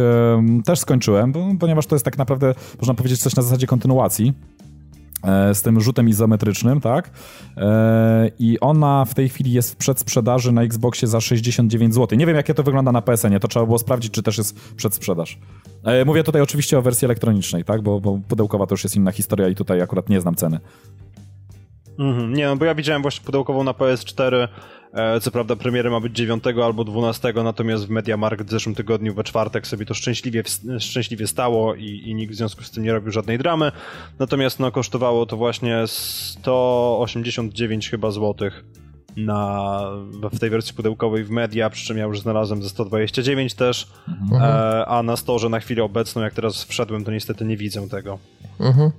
też 0.64 0.78
skończyłem, 0.78 1.32
ponieważ 1.60 1.86
to 1.86 1.94
jest 1.94 2.04
tak 2.04 2.18
naprawdę, 2.18 2.54
można 2.80 2.94
powiedzieć, 2.94 3.20
coś 3.20 3.36
na 3.36 3.42
zasadzie 3.42 3.66
kontynuacji 3.66 4.34
z 5.52 5.62
tym 5.62 5.80
rzutem 5.80 6.08
izometrycznym, 6.08 6.80
tak? 6.80 7.10
I 8.38 8.60
ona 8.60 9.04
w 9.04 9.14
tej 9.14 9.28
chwili 9.28 9.52
jest 9.52 9.72
w 9.72 9.76
przedsprzedaży 9.76 10.52
na 10.52 10.62
Xboxie 10.62 11.08
za 11.08 11.20
69 11.20 11.94
zł. 11.94 12.18
Nie 12.18 12.26
wiem, 12.26 12.36
jakie 12.36 12.54
to 12.54 12.62
wygląda 12.62 12.92
na 12.92 13.02
PSN-ie, 13.02 13.40
to 13.40 13.48
trzeba 13.48 13.66
było 13.66 13.78
sprawdzić, 13.78 14.12
czy 14.12 14.22
też 14.22 14.38
jest 14.38 14.74
przedsprzedaż. 14.76 15.38
E, 15.84 16.04
mówię 16.04 16.24
tutaj 16.24 16.42
oczywiście 16.42 16.78
o 16.78 16.82
wersji 16.82 17.04
elektronicznej, 17.04 17.64
tak? 17.64 17.82
Bo, 17.82 18.00
bo 18.00 18.18
pudełkowa 18.28 18.66
to 18.66 18.72
już 18.72 18.84
jest 18.84 18.96
inna 18.96 19.12
historia 19.12 19.48
i 19.48 19.54
tutaj 19.54 19.82
akurat 19.82 20.08
nie 20.08 20.20
znam 20.20 20.34
ceny. 20.34 20.60
Mhm, 21.98 22.32
nie, 22.32 22.46
no 22.46 22.56
bo 22.56 22.64
ja 22.64 22.74
widziałem 22.74 23.02
właśnie 23.02 23.24
pudełkową 23.24 23.64
na 23.64 23.72
PS4. 23.72 24.48
E, 24.92 25.20
co 25.20 25.30
prawda 25.30 25.56
premiery 25.56 25.90
ma 25.90 26.00
być 26.00 26.16
9 26.16 26.44
albo 26.64 26.84
12, 26.84 27.32
natomiast 27.44 27.86
w 27.86 27.90
MediaMarkt 27.90 28.46
w 28.46 28.50
zeszłym 28.50 28.74
tygodniu 28.74 29.14
we 29.14 29.24
czwartek 29.24 29.66
sobie 29.66 29.86
to 29.86 29.94
szczęśliwie, 29.94 30.42
szczęśliwie 30.78 31.26
stało 31.26 31.74
i, 31.74 32.02
i 32.06 32.14
nikt 32.14 32.32
w 32.32 32.36
związku 32.36 32.62
z 32.62 32.70
tym 32.70 32.84
nie 32.84 32.92
robił 32.92 33.12
żadnej 33.12 33.38
dramy. 33.38 33.72
Natomiast 34.18 34.60
no, 34.60 34.72
kosztowało 34.72 35.26
to 35.26 35.36
właśnie 35.36 35.82
189 35.86 37.90
chyba 37.90 38.10
złotych 38.10 38.64
na, 39.16 39.80
w 40.32 40.38
tej 40.38 40.50
wersji 40.50 40.74
pudełkowej 40.74 41.24
w 41.24 41.30
media, 41.30 41.70
przy 41.70 41.86
czym 41.86 41.98
ja 41.98 42.04
już 42.04 42.20
znalazłem 42.20 42.62
ze 42.62 42.68
129 42.68 43.54
też, 43.54 43.88
mhm. 44.08 44.42
e, 44.42 44.86
a 44.86 45.02
na 45.02 45.16
storze 45.16 45.48
na 45.48 45.60
chwilę 45.60 45.84
obecną, 45.84 46.22
jak 46.22 46.34
teraz 46.34 46.64
wszedłem, 46.64 47.04
to 47.04 47.10
niestety 47.10 47.44
nie 47.44 47.56
widzę 47.56 47.88
tego. 47.88 48.18
Mhm. 48.60 48.90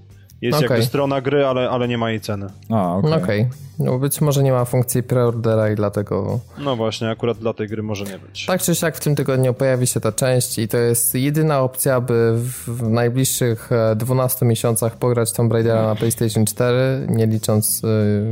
Jest 0.41 0.57
okay. 0.57 0.69
jakby 0.69 0.85
strona 0.85 1.21
gry, 1.21 1.45
ale, 1.45 1.69
ale 1.69 1.87
nie 1.87 1.97
ma 1.97 2.09
jej 2.09 2.21
ceny. 2.21 2.47
A, 2.69 2.95
okej. 2.95 3.11
Okay. 3.11 3.23
okay. 3.23 3.49
No 3.79 3.99
być 3.99 4.21
może 4.21 4.43
nie 4.43 4.51
ma 4.51 4.65
funkcji 4.65 5.03
preordera 5.03 5.69
i 5.69 5.75
dlatego... 5.75 6.39
No 6.57 6.75
właśnie, 6.75 7.09
akurat 7.09 7.37
dla 7.37 7.53
tej 7.53 7.67
gry 7.67 7.83
może 7.83 8.05
nie 8.05 8.19
być. 8.19 8.45
Tak 8.45 8.61
czy 8.61 8.75
siak 8.75 8.97
w 8.97 8.99
tym 8.99 9.15
tygodniu 9.15 9.53
pojawi 9.53 9.87
się 9.87 9.99
ta 9.99 10.11
część 10.11 10.59
i 10.59 10.67
to 10.67 10.77
jest 10.77 11.15
jedyna 11.15 11.61
opcja, 11.61 11.95
aby 11.95 12.33
w 12.67 12.89
najbliższych 12.89 13.69
12 13.95 14.45
e, 14.45 14.49
miesiącach 14.49 14.97
pograć 14.97 15.31
Tomb 15.31 15.53
Raidera 15.53 15.83
na 15.83 15.95
PlayStation 15.95 16.45
4, 16.45 17.07
nie 17.09 17.27
licząc 17.27 17.83
y, 17.83 17.87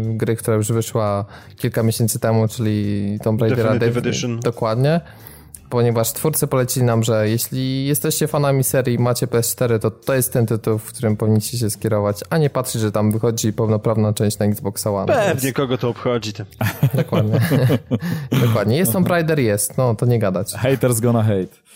gry, 0.05 0.35
która 0.35 0.57
już 0.57 0.71
wyszła 0.71 1.25
kilka 1.55 1.83
miesięcy 1.83 2.19
temu, 2.19 2.47
czyli 2.47 3.19
Tomb 3.23 3.41
Raidera 3.41 3.73
Definitive 3.73 3.97
Edition. 3.97 4.39
Dokładnie. 4.39 5.01
Ponieważ 5.69 6.13
twórcy 6.13 6.47
polecili 6.47 6.85
nam, 6.85 7.03
że 7.03 7.29
jeśli 7.29 7.85
jesteście 7.85 8.27
fanami 8.27 8.63
serii 8.63 8.99
macie 8.99 9.27
PS4, 9.27 9.79
to 9.79 9.91
to 9.91 10.15
jest 10.15 10.33
ten 10.33 10.45
tytuł, 10.45 10.77
w 10.77 10.85
którym 10.85 11.17
powinniście 11.17 11.57
się 11.57 11.69
skierować, 11.69 12.19
a 12.29 12.37
nie 12.37 12.49
patrzeć, 12.49 12.81
że 12.81 12.91
tam 12.91 13.11
wychodzi 13.11 13.53
pełnoprawna 13.53 14.13
część 14.13 14.39
na 14.39 14.45
Xbox 14.45 14.87
One. 14.87 15.05
Pewnie, 15.13 15.41
więc... 15.41 15.55
kogo 15.55 15.77
to 15.77 15.89
obchodzi. 15.89 16.33
Ty. 16.33 16.45
Dokładnie. 16.93 17.39
Dokładnie. 18.45 18.77
Jest 18.77 18.93
Tomb 18.93 19.07
Raider, 19.07 19.39
jest. 19.39 19.77
No, 19.77 19.95
to 19.95 20.05
nie 20.05 20.19
gadać. 20.19 20.53
Haters 20.53 20.99
gonna 20.99 21.23
hate. 21.23 21.67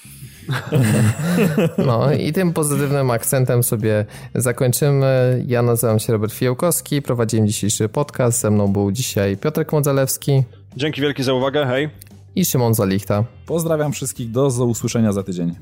No 1.85 2.11
i 2.11 2.33
tym 2.33 2.53
pozytywnym 2.53 3.11
akcentem 3.11 3.63
sobie 3.63 4.05
zakończymy. 4.35 5.43
Ja 5.47 5.61
nazywam 5.61 5.99
się 5.99 6.13
Robert 6.13 6.33
Fiołkowski, 6.33 7.01
prowadziłem 7.01 7.47
dzisiejszy 7.47 7.89
podcast. 7.89 8.39
Ze 8.39 8.51
mną 8.51 8.67
był 8.67 8.91
dzisiaj 8.91 9.37
Piotrek 9.37 9.71
Modzelewski. 9.71 10.43
Dzięki 10.77 11.01
wielkie 11.01 11.23
za 11.23 11.33
uwagę, 11.33 11.65
hej. 11.65 12.10
I 12.35 12.45
Szymon 12.45 12.73
Zalichta. 12.73 13.25
Pozdrawiam 13.45 13.91
wszystkich, 13.91 14.31
do 14.31 14.47
usłyszenia 14.65 15.11
za 15.11 15.23
tydzień. 15.23 15.55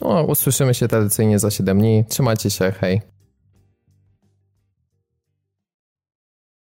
No, 0.00 0.22
usłyszymy 0.22 0.74
się 0.74 0.88
tradycyjnie 0.88 1.38
za 1.38 1.50
7 1.50 1.78
dni. 1.78 2.04
Trzymajcie 2.08 2.50
się, 2.50 2.72
hej. 2.80 3.15